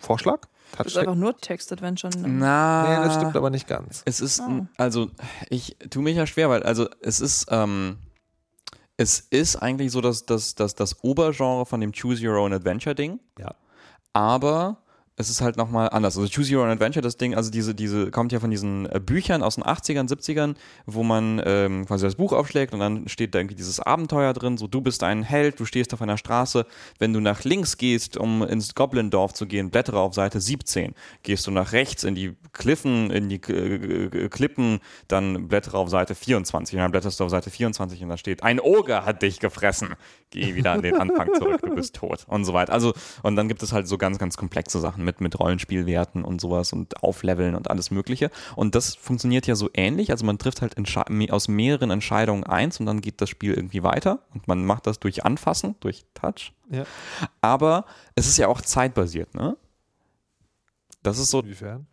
Vorschlag? 0.00 0.42
Das 0.76 0.86
ist 0.88 0.92
Touch 0.94 1.00
einfach 1.02 1.14
nur 1.14 1.36
Text-Adventure. 1.36 2.12
Na, 2.26 2.82
Nee, 3.00 3.06
das 3.06 3.14
stimmt 3.16 3.36
aber 3.36 3.50
nicht 3.50 3.66
ganz. 3.66 4.02
Es 4.04 4.20
ist, 4.20 4.40
Oh. 4.40 4.66
also, 4.76 5.10
ich 5.48 5.76
tue 5.90 6.02
mich 6.02 6.16
ja 6.16 6.26
schwer, 6.26 6.48
weil, 6.50 6.62
also, 6.62 6.88
es 7.00 7.20
ist, 7.20 7.46
ähm, 7.50 7.98
es 8.96 9.20
ist 9.20 9.56
eigentlich 9.56 9.92
so, 9.92 10.00
dass, 10.00 10.26
dass, 10.26 10.54
dass 10.54 10.74
das 10.74 11.02
Obergenre 11.02 11.66
von 11.66 11.80
dem 11.80 11.92
Choose 11.92 12.26
Your 12.26 12.38
Own 12.38 12.52
Adventure 12.52 12.94
Ding. 12.94 13.20
Ja. 13.38 13.54
Aber 14.12 14.78
es 15.18 15.28
ist 15.28 15.40
halt 15.40 15.56
nochmal 15.56 15.90
anders. 15.90 16.16
Also 16.16 16.28
Choose 16.32 16.54
Your 16.54 16.62
Own 16.62 16.70
Adventure, 16.70 17.02
das 17.02 17.16
Ding, 17.16 17.34
also 17.34 17.50
diese, 17.50 17.74
diese, 17.74 18.10
kommt 18.12 18.30
ja 18.30 18.38
von 18.38 18.50
diesen 18.50 18.86
äh, 18.86 19.00
Büchern 19.04 19.42
aus 19.42 19.56
den 19.56 19.64
80ern, 19.64 20.08
70ern, 20.08 20.54
wo 20.86 21.02
man 21.02 21.42
ähm, 21.44 21.86
quasi 21.86 22.06
das 22.06 22.14
Buch 22.14 22.32
aufschlägt 22.32 22.72
und 22.72 22.78
dann 22.78 23.08
steht 23.08 23.34
da 23.34 23.40
irgendwie 23.40 23.56
dieses 23.56 23.80
Abenteuer 23.80 24.32
drin, 24.32 24.56
so 24.56 24.68
du 24.68 24.80
bist 24.80 25.02
ein 25.02 25.24
Held, 25.24 25.58
du 25.58 25.64
stehst 25.64 25.92
auf 25.92 26.02
einer 26.02 26.16
Straße, 26.18 26.66
wenn 27.00 27.12
du 27.12 27.20
nach 27.20 27.42
links 27.42 27.76
gehst, 27.76 28.16
um 28.16 28.44
ins 28.44 28.76
Goblin-Dorf 28.76 29.34
zu 29.34 29.46
gehen, 29.46 29.70
blättere 29.70 29.98
auf 29.98 30.14
Seite 30.14 30.40
17. 30.40 30.94
Gehst 31.24 31.48
du 31.48 31.50
nach 31.50 31.72
rechts 31.72 32.04
in 32.04 32.14
die 32.14 32.36
Kliffen, 32.52 33.10
in 33.10 33.28
die 33.28 33.42
äh, 33.52 34.28
Klippen, 34.28 34.78
dann 35.08 35.48
blättere 35.48 35.78
auf 35.78 35.88
Seite 35.88 36.14
24 36.14 36.76
und 36.76 36.82
dann 36.82 36.92
blätterst 36.92 37.18
du 37.18 37.24
auf 37.24 37.30
Seite 37.30 37.50
24 37.50 38.04
und 38.04 38.08
da 38.08 38.16
steht, 38.16 38.44
ein 38.44 38.60
Oger 38.60 39.04
hat 39.04 39.22
dich 39.22 39.40
gefressen. 39.40 39.96
Geh 40.30 40.54
wieder 40.54 40.72
an 40.72 40.82
den 40.82 40.94
Anfang 40.96 41.34
zurück, 41.34 41.62
du 41.62 41.74
bist 41.74 41.96
tot 41.96 42.24
und 42.28 42.44
so 42.44 42.52
weiter. 42.52 42.72
Also, 42.72 42.92
und 43.22 43.34
dann 43.34 43.48
gibt 43.48 43.62
es 43.62 43.72
halt 43.72 43.88
so 43.88 43.98
ganz, 43.98 44.18
ganz 44.18 44.36
komplexe 44.36 44.78
Sachen 44.78 45.07
mit, 45.08 45.20
mit 45.20 45.40
Rollenspielwerten 45.40 46.24
und 46.24 46.40
sowas 46.40 46.72
und 46.72 47.02
Aufleveln 47.02 47.54
und 47.54 47.70
alles 47.70 47.90
Mögliche. 47.90 48.30
Und 48.56 48.74
das 48.74 48.94
funktioniert 48.94 49.46
ja 49.46 49.54
so 49.54 49.70
ähnlich. 49.72 50.10
Also 50.10 50.26
man 50.26 50.38
trifft 50.38 50.60
halt 50.60 50.76
aus 51.30 51.48
mehreren 51.48 51.90
Entscheidungen 51.90 52.44
eins 52.44 52.78
und 52.78 52.86
dann 52.86 53.00
geht 53.00 53.20
das 53.20 53.30
Spiel 53.30 53.54
irgendwie 53.54 53.82
weiter. 53.82 54.20
Und 54.34 54.46
man 54.48 54.64
macht 54.64 54.86
das 54.86 55.00
durch 55.00 55.24
Anfassen, 55.24 55.76
durch 55.80 56.04
Touch. 56.14 56.52
Ja. 56.70 56.84
Aber 57.40 57.86
es 58.14 58.26
ist 58.26 58.36
ja 58.36 58.48
auch 58.48 58.60
zeitbasiert, 58.60 59.34
ne? 59.34 59.56
Das 61.02 61.18
ist 61.18 61.30
so, 61.30 61.40
Inwiefern? 61.40 61.86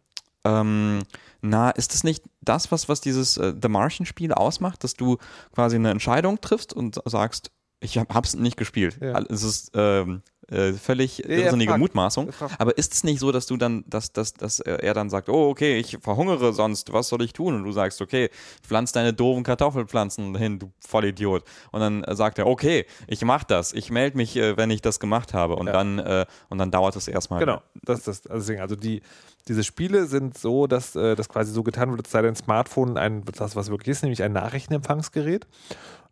ähm, 0.43 1.04
na, 1.41 1.69
ist 1.69 1.93
das 1.93 2.04
nicht 2.04 2.23
das, 2.41 2.71
was, 2.71 2.89
was 2.89 3.01
dieses 3.01 3.38
äh, 3.38 3.54
The 3.62 3.69
Martian-Spiel 3.69 4.34
ausmacht, 4.34 4.84
dass 4.84 4.95
du 4.95 5.17
quasi 5.54 5.75
eine 5.75 5.91
Entscheidung 5.91 6.41
triffst 6.41 6.73
und 6.73 6.99
sagst, 7.06 7.51
ich 7.80 7.97
hab, 7.97 8.13
hab's 8.13 8.36
nicht 8.36 8.58
gespielt. 8.58 8.97
Ja. 9.01 9.19
Es 9.30 9.43
ist 9.43 9.71
ähm, 9.75 10.21
äh, 10.51 10.73
völlig 10.73 11.17
ja, 11.19 11.25
irrsinnige 11.27 11.71
frag. 11.71 11.79
Mutmaßung. 11.79 12.31
Frag. 12.31 12.51
Aber 12.60 12.77
ist 12.77 12.93
es 12.93 13.03
nicht 13.03 13.19
so, 13.19 13.31
dass 13.31 13.45
du 13.47 13.58
dann, 13.58 13.84
dass, 13.88 14.12
dass, 14.13 14.34
dass 14.34 14.60
er 14.60 14.93
dann 14.93 15.10
sagt, 15.10 15.29
oh, 15.29 15.49
okay, 15.49 15.77
ich 15.77 15.97
verhungere 16.01 16.53
sonst, 16.53 16.93
was 16.93 17.08
soll 17.08 17.21
ich 17.23 17.34
tun? 17.34 17.55
Und 17.55 17.63
du 17.63 17.71
sagst, 17.71 18.01
okay, 18.01 18.29
pflanz 18.62 18.91
deine 18.91 19.13
doofen 19.13 19.43
Kartoffelpflanzen 19.43 20.36
hin, 20.36 20.60
du 20.60 20.71
Vollidiot. 20.79 21.43
Und 21.71 21.79
dann 21.81 22.05
sagt 22.15 22.38
er, 22.39 22.47
okay, 22.47 22.86
ich 23.08 23.23
mach 23.23 23.43
das. 23.43 23.73
Ich 23.73 23.89
melde 23.89 24.17
mich, 24.17 24.36
äh, 24.38 24.55
wenn 24.58 24.69
ich 24.69 24.81
das 24.81 24.99
gemacht 24.99 25.34
habe. 25.34 25.55
Und 25.55 25.67
Ja. 25.67 25.73
dann, 25.73 25.99
äh, 25.99 26.25
und 26.49 26.58
dann 26.58 26.71
dauert 26.71 26.95
es 26.95 27.08
erstmal. 27.08 27.39
Genau, 27.39 27.62
das 27.84 28.03
das. 28.03 28.25
Also, 28.27 28.39
deswegen, 28.45 28.62
also 28.62 28.75
die, 28.75 29.01
diese 29.47 29.63
Spiele 29.63 30.08
sind 30.08 30.38
so, 30.38 30.65
dass 30.67 30.95
äh, 30.95 31.15
das 31.15 31.29
quasi 31.29 31.51
so 31.51 31.62
getan 31.63 31.89
wird, 31.91 32.01
als 32.01 32.12
sei 32.12 32.21
dein 32.21 32.36
Smartphone 32.36 32.97
ein, 32.97 33.23
das, 33.25 33.55
was 33.55 33.69
wirklich 33.69 33.89
ist, 33.89 34.01
nämlich 34.03 34.23
ein 34.23 34.34
Nachrichtenempfangsgerät. 34.34 35.45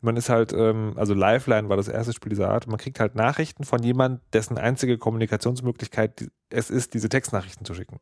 Man 0.04 0.18
ist 0.18 0.28
halt, 0.28 0.52
ähm, 0.52 0.94
also 0.98 1.14
Lifeline 1.14 1.70
war 1.70 1.78
das 1.78 1.88
erste 1.88 2.12
Spiel 2.12 2.30
dieser 2.30 2.50
Art, 2.50 2.68
man 2.68 2.78
kriegt 2.78 3.00
halt 3.00 3.16
Nachrichten 3.16 3.64
von 3.64 3.82
jemand, 3.82 4.22
dessen 4.34 4.58
einzige 4.58 4.98
Kommunikationsmöglichkeit 4.98 6.30
es 6.50 6.70
ist, 6.70 6.94
diese 6.94 7.08
Textnachrichten 7.08 7.66
zu 7.66 7.74
schicken. 7.74 8.00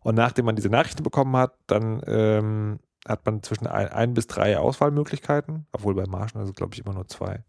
Und 0.00 0.16
nachdem 0.16 0.46
man 0.46 0.56
diese 0.56 0.70
Nachrichten 0.70 1.04
bekommen 1.04 1.36
hat, 1.36 1.54
dann 1.68 2.02
ähm, 2.06 2.80
hat 3.06 3.24
man 3.24 3.44
zwischen 3.44 3.68
ein, 3.68 3.88
ein 3.88 4.14
bis 4.14 4.26
drei 4.26 4.58
Auswahlmöglichkeiten, 4.58 5.66
obwohl 5.70 5.94
bei 5.94 6.06
Marschen 6.06 6.40
also 6.40 6.52
glaube 6.52 6.74
ich 6.74 6.84
immer 6.84 6.94
nur 6.94 7.06
zwei, 7.06 7.44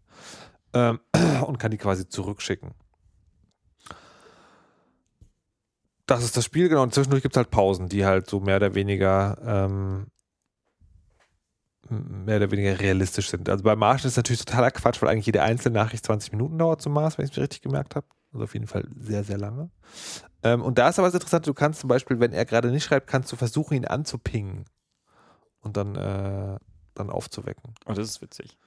ähm, 0.74 1.00
und 1.46 1.58
kann 1.58 1.72
die 1.72 1.78
quasi 1.78 2.08
zurückschicken. 2.08 2.74
Das 6.06 6.22
ist 6.22 6.36
das 6.36 6.44
Spiel, 6.44 6.68
genau. 6.68 6.84
Und 6.84 6.94
zwischendurch 6.94 7.22
gibt 7.22 7.34
es 7.34 7.36
halt 7.36 7.50
Pausen, 7.50 7.88
die 7.88 8.04
halt 8.04 8.30
so 8.30 8.38
mehr 8.38 8.56
oder 8.56 8.76
weniger 8.76 9.38
ähm, 9.44 10.06
mehr 11.92 12.36
oder 12.36 12.50
weniger 12.50 12.78
realistisch 12.78 13.30
sind. 13.30 13.48
Also 13.48 13.64
bei 13.64 13.76
Martian 13.76 14.08
ist 14.08 14.12
es 14.12 14.16
natürlich 14.16 14.44
totaler 14.44 14.70
Quatsch, 14.70 15.00
weil 15.02 15.08
eigentlich 15.08 15.26
jede 15.26 15.42
einzelne 15.42 15.78
Nachricht 15.78 16.04
20 16.04 16.32
Minuten 16.32 16.58
dauert 16.58 16.82
zum 16.82 16.92
Mars, 16.92 17.18
wenn 17.18 17.24
ich 17.24 17.30
es 17.30 17.36
mir 17.36 17.42
richtig 17.42 17.62
gemerkt 17.62 17.96
habe. 17.96 18.06
Also 18.32 18.44
auf 18.44 18.54
jeden 18.54 18.66
Fall 18.66 18.88
sehr, 18.98 19.24
sehr 19.24 19.38
lange. 19.38 19.70
Ähm, 20.42 20.62
und 20.62 20.78
da 20.78 20.88
ist 20.88 20.98
aber 20.98 21.08
das 21.08 21.14
Interessante, 21.14 21.50
du 21.50 21.54
kannst 21.54 21.80
zum 21.80 21.88
Beispiel, 21.88 22.18
wenn 22.18 22.32
er 22.32 22.44
gerade 22.44 22.70
nicht 22.70 22.84
schreibt, 22.84 23.06
kannst 23.06 23.30
du 23.30 23.36
versuchen, 23.36 23.74
ihn 23.74 23.84
anzupingen 23.84 24.64
und 25.60 25.76
dann, 25.76 25.94
äh, 25.96 26.58
dann 26.94 27.10
aufzuwecken. 27.10 27.74
Oh, 27.86 27.92
das 27.92 28.08
ist 28.08 28.22
witzig. 28.22 28.58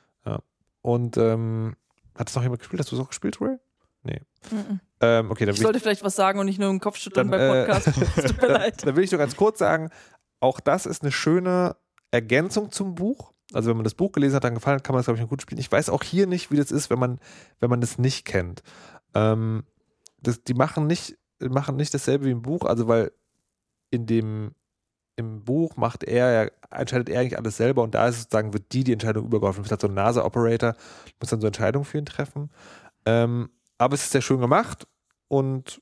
Und 0.81 1.17
ähm, 1.17 1.75
hat 2.13 2.29
es 2.29 2.35
noch 2.35 2.43
jemand 2.43 2.59
gespielt? 2.59 2.79
Hast 2.79 2.91
du 2.91 2.95
es 2.95 3.01
auch 3.01 3.07
gespielt, 3.07 3.41
Ray? 3.41 3.57
Mhm. 4.03 4.79
Ähm, 5.01 5.31
okay, 5.31 5.45
dann 5.45 5.55
Ich 5.55 5.61
sollte 5.61 5.79
vielleicht 5.79 6.03
was 6.03 6.15
sagen 6.15 6.39
und 6.39 6.45
nicht 6.45 6.59
nur 6.59 6.69
im 6.69 6.79
Kopf 6.79 6.97
schütteln 6.97 7.31
Dann, 7.31 7.39
beim 7.39 7.55
äh, 7.55 7.65
Podcast. 7.65 7.97
Es 8.17 8.25
tut 8.31 8.41
mir 8.41 8.47
leid. 8.53 8.85
Da 8.85 8.95
will 8.95 9.03
ich 9.03 9.11
nur 9.11 9.17
ganz 9.17 9.35
kurz 9.35 9.59
sagen, 9.59 9.89
auch 10.39 10.59
das 10.59 10.85
ist 10.85 11.01
eine 11.01 11.11
schöne 11.11 11.75
Ergänzung 12.15 12.71
zum 12.71 12.95
Buch. 12.95 13.33
Also 13.53 13.69
wenn 13.69 13.77
man 13.77 13.83
das 13.83 13.93
Buch 13.93 14.11
gelesen 14.11 14.35
hat, 14.35 14.43
dann 14.43 14.55
gefallen 14.55 14.81
kann 14.81 14.93
man 14.93 14.99
das, 14.99 15.05
glaube 15.05 15.21
ich, 15.21 15.29
gut 15.29 15.41
spielen. 15.41 15.59
Ich 15.59 15.71
weiß 15.71 15.89
auch 15.89 16.03
hier 16.03 16.25
nicht, 16.27 16.51
wie 16.51 16.57
das 16.57 16.71
ist, 16.71 16.89
wenn 16.89 16.99
man, 16.99 17.19
wenn 17.59 17.69
man 17.69 17.81
das 17.81 17.99
nicht 17.99 18.25
kennt. 18.25 18.63
Ähm, 19.13 19.63
das, 20.21 20.43
die 20.43 20.55
machen 20.55 20.87
nicht, 20.87 21.17
machen 21.39 21.75
nicht 21.75 21.93
dasselbe 21.93 22.25
wie 22.25 22.31
im 22.31 22.41
Buch, 22.41 22.63
also 22.65 22.87
weil 22.87 23.11
in 23.91 24.05
dem 24.07 24.55
im 25.17 25.43
Buch 25.45 25.77
macht 25.77 26.03
er, 26.03 26.31
ja- 26.45 26.51
entscheidet 26.77 27.07
er 27.09 27.21
eigentlich 27.21 27.37
alles 27.37 27.55
selber 27.57 27.83
und 27.83 27.95
da 27.95 28.07
ist 28.07 28.15
es 28.15 28.21
sozusagen, 28.23 28.53
wird 28.53 28.73
die 28.73 28.83
die 28.83 28.91
Entscheidung 28.93 29.25
übergeholfen. 29.25 29.59
Du 29.59 29.63
bist 29.63 29.71
halt 29.71 29.81
so 29.81 29.87
ein 29.87 29.93
NASA-Operator, 29.93 30.75
muss 31.21 31.29
dann 31.29 31.39
so 31.39 31.47
Entscheidungen 31.47 31.85
für 31.85 31.97
ihn 31.99 32.05
treffen. 32.05 32.49
Ähm, 33.05 33.49
aber 33.77 33.93
es 33.93 34.03
ist 34.03 34.11
sehr 34.11 34.21
schön 34.21 34.41
gemacht 34.41 34.87
und 35.29 35.81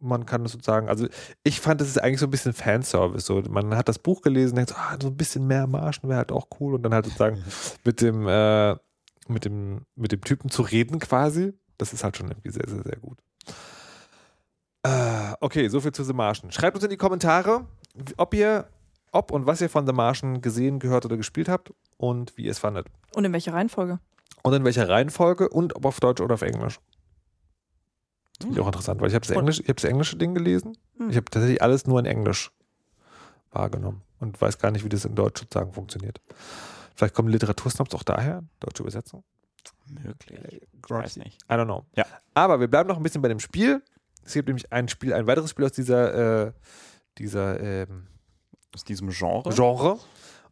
man 0.00 0.26
kann 0.26 0.44
es 0.44 0.52
sozusagen, 0.52 0.88
also 0.88 1.06
ich 1.44 1.60
fand, 1.60 1.80
das 1.80 1.88
ist 1.88 1.98
eigentlich 1.98 2.20
so 2.20 2.26
ein 2.26 2.30
bisschen 2.30 2.52
Fanservice. 2.52 3.26
So, 3.26 3.42
man 3.48 3.76
hat 3.76 3.88
das 3.88 3.98
Buch 3.98 4.22
gelesen, 4.22 4.56
denkt 4.56 4.70
so, 4.70 4.76
ah, 4.76 4.96
so 5.00 5.08
ein 5.08 5.16
bisschen 5.16 5.46
mehr 5.46 5.66
Marschen 5.66 6.08
wäre 6.08 6.18
halt 6.18 6.32
auch 6.32 6.48
cool 6.58 6.74
und 6.74 6.82
dann 6.82 6.94
halt 6.94 7.04
sozusagen 7.04 7.42
mit 7.84 8.00
dem, 8.00 8.26
äh, 8.26 8.76
mit 9.28 9.44
dem, 9.44 9.82
mit 9.96 10.12
dem 10.12 10.22
Typen 10.22 10.50
zu 10.50 10.62
reden 10.62 10.98
quasi. 10.98 11.52
Das 11.78 11.92
ist 11.92 12.02
halt 12.02 12.16
schon 12.16 12.28
irgendwie 12.28 12.50
sehr, 12.50 12.68
sehr, 12.68 12.82
sehr 12.82 12.96
gut. 12.96 13.18
Äh, 14.82 15.34
okay, 15.40 15.68
soviel 15.68 15.92
zu 15.92 16.04
The 16.04 16.12
Martian. 16.12 16.50
Schreibt 16.52 16.76
uns 16.76 16.84
in 16.84 16.90
die 16.90 16.96
Kommentare, 16.96 17.66
ob 18.16 18.34
ihr, 18.34 18.66
ob 19.12 19.30
und 19.30 19.46
was 19.46 19.60
ihr 19.60 19.68
von 19.68 19.86
The 19.86 19.92
Martian 19.92 20.40
gesehen, 20.40 20.78
gehört 20.78 21.04
oder 21.04 21.16
gespielt 21.16 21.48
habt 21.48 21.72
und 21.96 22.36
wie 22.36 22.44
ihr 22.44 22.50
es 22.50 22.58
fandet. 22.58 22.86
Und 23.14 23.24
in 23.24 23.32
welcher 23.32 23.52
Reihenfolge? 23.52 24.00
und 24.42 24.52
in 24.52 24.64
welcher 24.64 24.88
Reihenfolge 24.88 25.48
und 25.48 25.76
ob 25.76 25.84
auf 25.84 26.00
Deutsch 26.00 26.20
oder 26.20 26.34
auf 26.34 26.42
Englisch. 26.42 26.78
Das 28.40 28.46
finde 28.46 28.58
ich 28.58 28.62
auch 28.62 28.68
interessant, 28.68 29.00
weil 29.00 29.08
ich 29.08 29.14
habe 29.14 29.26
das. 29.26 29.36
Englisch, 29.36 29.60
ich 29.60 29.68
hab 29.68 29.76
das 29.76 29.84
englische 29.84 30.16
Ding 30.16 30.34
gelesen. 30.34 30.78
Hm. 30.96 31.10
Ich 31.10 31.16
habe 31.16 31.26
tatsächlich 31.26 31.62
alles 31.62 31.86
nur 31.86 32.00
in 32.00 32.06
Englisch 32.06 32.50
wahrgenommen 33.50 34.02
und 34.18 34.40
weiß 34.40 34.58
gar 34.58 34.70
nicht, 34.70 34.82
wie 34.84 34.88
das 34.88 35.04
in 35.04 35.14
Deutsch 35.14 35.40
sozusagen 35.40 35.72
funktioniert. 35.72 36.22
Vielleicht 36.94 37.14
kommen 37.14 37.28
Literatursnobs 37.28 37.94
auch 37.94 38.02
daher, 38.02 38.42
deutsche 38.58 38.82
Übersetzung. 38.82 39.24
Möglich. 39.86 40.62
Ich 40.82 40.90
weiß 40.90 41.16
nicht. 41.16 41.42
I 41.50 41.54
don't 41.54 41.66
know. 41.66 41.84
Ja. 41.96 42.06
Aber 42.32 42.60
wir 42.60 42.68
bleiben 42.68 42.88
noch 42.88 42.96
ein 42.96 43.02
bisschen 43.02 43.20
bei 43.20 43.28
dem 43.28 43.40
Spiel. 43.40 43.82
Es 44.24 44.32
gibt 44.32 44.48
nämlich 44.48 44.72
ein 44.72 44.88
Spiel, 44.88 45.12
ein 45.12 45.26
weiteres 45.26 45.50
Spiel 45.50 45.66
aus 45.66 45.72
dieser, 45.72 46.46
äh, 46.46 46.52
dieser 47.18 47.60
ähm, 47.60 48.06
Aus 48.74 48.84
diesem 48.84 49.10
Genre. 49.10 49.50
Genre. 49.54 49.98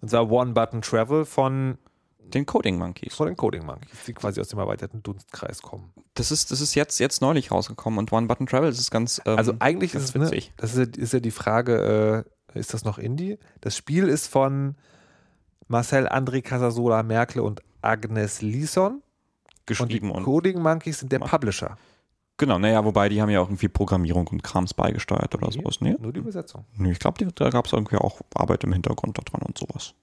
Und 0.00 0.10
zwar 0.10 0.30
One 0.30 0.52
Button 0.52 0.82
Travel 0.82 1.24
von, 1.24 1.78
Den 2.20 2.44
Coding 2.44 2.76
Monkeys. 2.78 3.14
von 3.14 3.26
den 3.26 3.36
Coding 3.36 3.64
Monkeys, 3.64 4.04
die 4.06 4.12
quasi 4.12 4.40
aus 4.40 4.48
dem 4.48 4.58
erweiterten 4.58 5.02
Dunstkreis 5.02 5.62
kommen. 5.62 5.92
Das 6.14 6.30
ist, 6.30 6.50
das 6.50 6.60
ist 6.60 6.74
jetzt, 6.74 6.98
jetzt 7.00 7.22
neulich 7.22 7.50
rausgekommen 7.50 7.98
und 7.98 8.12
One 8.12 8.26
Button 8.26 8.46
Travel 8.46 8.68
das 8.70 8.78
ist 8.78 8.90
ganz. 8.90 9.20
Ähm, 9.24 9.38
Also 9.38 9.54
eigentlich 9.60 9.92
ganz 9.92 10.04
ist 10.04 10.10
es, 10.10 10.14
ne, 10.16 10.26
witzig. 10.26 10.52
das 10.58 10.74
ist 10.74 10.96
ja, 10.96 11.02
ist 11.02 11.12
ja 11.14 11.20
die 11.20 11.30
Frage, 11.30 12.24
äh, 12.54 12.58
ist 12.58 12.74
das 12.74 12.84
noch 12.84 12.98
Indie? 12.98 13.38
Das 13.62 13.76
Spiel 13.76 14.08
ist 14.08 14.26
von 14.26 14.74
Marcel 15.68 16.06
André 16.08 16.42
Casasola 16.42 17.02
Merkel 17.02 17.40
und 17.40 17.62
Agnes 17.82 18.42
Lison. 18.42 18.94
Und 18.94 19.02
die 19.68 19.74
geschrieben 19.74 20.10
und, 20.10 20.24
Coding 20.24 20.60
Monkeys 20.62 21.00
sind 21.00 21.12
der 21.12 21.18
Publisher. 21.18 21.76
genau, 22.38 22.58
naja, 22.58 22.84
wobei 22.84 23.08
die 23.10 23.20
haben 23.20 23.28
ja 23.30 23.40
auch 23.40 23.48
irgendwie 23.48 23.68
Programmierung 23.68 24.26
und 24.28 24.42
Krams 24.42 24.72
beigesteuert 24.74 25.34
oder 25.34 25.52
sowas. 25.52 25.80
Nee, 25.80 25.94
Nur 25.98 26.12
die 26.12 26.20
Übersetzung. 26.20 26.64
nee 26.76 26.92
ich 26.92 26.98
glaube, 26.98 27.24
da 27.34 27.50
gab 27.50 27.66
es 27.66 27.72
irgendwie 27.74 27.96
auch 27.96 28.20
Arbeit 28.34 28.64
im 28.64 28.72
Hintergrund 28.72 29.18
da 29.18 29.22
dran 29.22 29.42
und 29.42 29.58
sowas. 29.58 29.94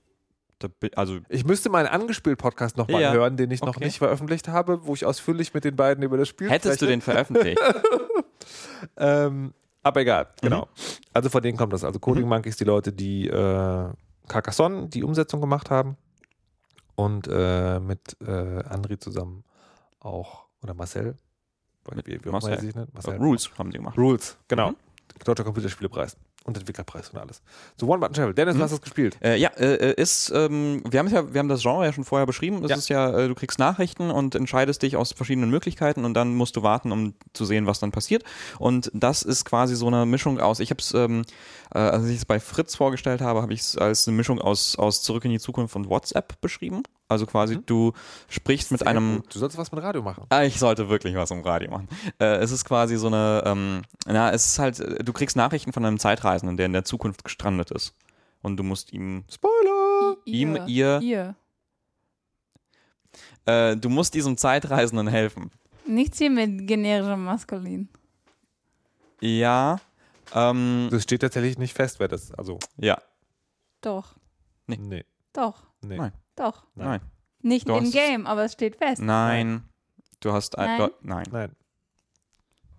Also, 0.96 1.20
Ich 1.30 1.46
müsste 1.46 1.70
meinen 1.70 1.88
Angespielt-Podcast 1.88 2.78
nochmal 2.78 3.02
Ja. 3.02 3.12
hören, 3.14 3.36
den 3.38 3.52
ich 3.52 3.62
noch 3.62 3.76
Okay. 3.76 3.86
nicht 3.86 3.98
veröffentlicht 3.98 4.48
habe, 4.48 4.86
wo 4.88 4.94
ich 4.94 5.06
ausführlich 5.06 5.54
mit 5.54 5.64
den 5.66 5.76
beiden 5.76 6.04
über 6.04 6.18
das 6.18 6.30
Spiel 6.30 6.50
hättest 6.50 6.82
du 6.82 6.86
spreche. 6.86 6.92
den 6.92 7.02
veröffentlicht? 7.02 7.60
Ähm, 8.98 9.54
aber 9.84 10.02
egal, 10.02 10.26
Mhm. 10.26 10.30
genau. 10.42 10.68
Also 11.14 11.30
von 11.30 11.42
denen 11.42 11.58
kommt 11.58 11.74
das. 11.74 11.84
Also 11.84 12.00
Coding 12.00 12.28
Monkeys, 12.28 12.58
die 12.58 12.64
Leute, 12.66 12.92
die 12.94 13.28
äh, 13.28 13.90
Carcassonne 14.28 14.90
die 14.90 15.04
Umsetzung 15.04 15.42
gemacht 15.42 15.70
haben 15.70 15.98
und 16.96 17.28
äh, 17.32 17.80
mit 17.80 18.16
äh, 18.22 18.32
Andri 18.64 18.98
zusammen 19.00 19.44
auch, 20.00 20.46
oder 20.62 20.74
Marcel, 20.74 21.16
Mit 21.94 22.06
wie, 22.08 22.24
wie 22.24 22.30
Marcel. 22.30 22.60
sich 22.60 22.76
nennt. 22.76 22.94
Marcel. 22.94 23.18
Rules 23.18 23.50
haben 23.58 23.72
die 23.72 23.78
gemacht. 23.78 23.98
Rules, 23.98 24.38
genau. 24.48 24.72
Mhm. 24.72 24.76
Deutscher 25.24 25.44
Computerspielepreis 25.44 26.18
und 26.46 26.58
Entwicklerpreis 26.58 27.10
und 27.10 27.20
alles. 27.20 27.42
So 27.76 27.88
One 27.88 28.00
Button 28.00 28.14
Travel. 28.14 28.34
Dennis, 28.34 28.54
Mhm. 28.56 28.60
du 28.60 28.64
hast 28.64 28.72
es 28.72 28.82
gespielt. 28.82 29.18
Äh, 29.22 29.38
ja, 29.38 29.50
äh, 29.58 29.94
ist, 30.00 30.32
ähm, 30.34 30.82
wir 30.90 31.00
haben 31.00 31.08
es 31.08 31.14
ja, 31.14 31.34
wir 31.34 31.40
haben 31.40 31.50
das 31.50 31.62
Genre 31.64 31.86
ja 31.86 31.92
schon 31.92 32.04
vorher 32.06 32.26
beschrieben. 32.26 32.64
Es 32.64 32.70
Ja. 32.70 32.78
ist 32.78 32.90
ja, 32.90 33.18
äh, 33.18 33.28
du 33.28 33.36
kriegst 33.36 33.60
Nachrichten 33.60 34.12
und 34.12 34.36
entscheidest 34.36 34.82
dich 34.84 34.96
aus 34.96 35.12
verschiedenen 35.12 35.50
Möglichkeiten 35.50 36.06
und 36.06 36.14
dann 36.14 36.36
musst 36.36 36.56
du 36.56 36.64
warten, 36.64 36.92
um 36.92 37.16
zu 37.34 37.46
sehen, 37.46 37.66
was 37.66 37.80
dann 37.80 37.92
passiert. 37.92 38.24
Und 38.60 38.92
das 38.94 39.24
ist 39.24 39.44
quasi 39.46 39.76
so 39.76 39.88
eine 39.88 40.06
Mischung 40.06 40.40
aus, 40.40 40.60
ich 40.60 40.70
habe 40.70 40.80
es, 40.80 40.94
ähm, 40.94 41.24
äh, 41.74 41.80
als 41.80 42.06
ich 42.06 42.18
es 42.18 42.26
bei 42.26 42.40
Fritz 42.40 42.76
vorgestellt 42.76 43.22
habe, 43.22 43.42
habe 43.42 43.54
ich 43.54 43.62
es 43.62 43.78
als 43.78 44.08
eine 44.08 44.16
Mischung 44.16 44.40
aus, 44.40 44.76
aus 44.78 45.02
Zurück 45.02 45.26
in 45.26 45.32
die 45.32 45.40
Zukunft 45.40 45.76
und 45.76 45.90
WhatsApp 45.90 46.40
beschrieben. 46.42 46.84
Also 47.08 47.28
quasi, 47.28 47.60
du 47.64 47.94
sprichst 48.30 48.72
mit 48.72 48.80
Sehr 48.80 48.88
einem, 48.88 49.18
gut. 49.18 49.36
Du 49.36 49.40
sollst 49.40 49.58
was 49.60 49.72
mit 49.72 49.84
Radio 49.84 50.02
machen. 50.02 50.26
Ah, 50.30 50.44
ich 50.44 50.58
sollte 50.58 50.90
wirklich 50.90 51.14
was 51.16 51.30
im 51.30 51.42
Radio 51.42 51.70
machen. 51.70 51.88
Äh, 52.20 52.38
es 52.38 52.52
ist 52.52 52.66
quasi 52.66 52.98
so 52.98 53.08
eine, 53.08 53.44
ähm, 53.46 53.82
na, 54.08 54.32
es 54.32 54.46
ist 54.48 54.60
halt, 54.60 55.08
du 55.08 55.14
kriegst 55.14 55.36
Nachrichten 55.36 55.72
von 55.72 55.86
einem 55.86 56.00
Zeitreisenden, 56.00 56.58
der 56.58 56.66
in 56.66 56.74
der 56.74 56.84
Zukunft 56.84 57.24
gestrandet 57.24 57.70
ist. 57.70 57.94
Und 58.42 58.58
du 58.58 58.64
musst 58.64 58.92
ihm, 58.92 59.24
Spoiler! 59.32 60.18
ihm, 60.26 60.58
ihr, 60.68 61.00
Ihr. 61.02 61.36
äh, 63.46 63.76
du 63.78 63.90
musst 63.90 64.14
diesem 64.16 64.36
Zeitreisenden 64.38 65.08
helfen. 65.08 65.52
Nichts 65.88 66.18
hier 66.18 66.32
mit 66.32 66.68
generischem 66.68 67.24
Maskulin. 67.24 67.88
Ja, 69.22 69.78
ähm, 70.34 70.88
Das 70.92 71.04
steht 71.04 71.22
tatsächlich 71.22 71.58
nicht 71.60 71.74
fest, 71.76 72.00
wer 72.00 72.08
das, 72.08 72.32
also, 72.34 72.58
ja, 72.78 72.98
Doch, 73.82 74.16
Nee. 74.68 74.78
nee, 74.78 75.06
doch, 75.34 75.64
nee. 75.82 75.98
Nein. 75.98 76.12
Doch. 76.36 76.66
Nein. 76.76 77.02
Nicht 77.42 77.68
Du 77.70 77.76
im 77.76 77.86
hast- 77.86 77.94
Game, 77.94 78.26
aber 78.28 78.46
es 78.46 78.54
steht 78.54 78.76
fest. 78.78 79.02
nein. 79.02 79.70
Du 80.22 80.32
hast 80.34 80.58
ein, 80.58 80.78
Nein? 80.80 80.90
du, 80.90 81.08
nein. 81.08 81.26
Nein. 81.32 81.56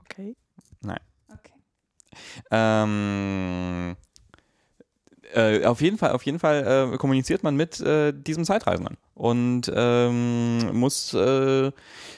Okay. 0.01 0.37
Okay. 1.33 1.53
Ähm, 2.51 3.97
äh, 5.35 5.65
auf 5.65 5.81
jeden 5.81 5.99
Fall, 5.99 6.13
auf 6.13 6.23
jeden 6.25 6.39
Fall 6.39 6.91
äh, 6.93 6.97
kommuniziert 6.97 7.43
man 7.43 7.57
mit 7.57 7.81
äh, 7.81 8.13
diesem 8.13 8.45
Zeitreisenden 8.45 8.97
und 9.15 9.71
ähm, 9.75 10.79
muss 10.79 11.15
äh, 11.15 11.71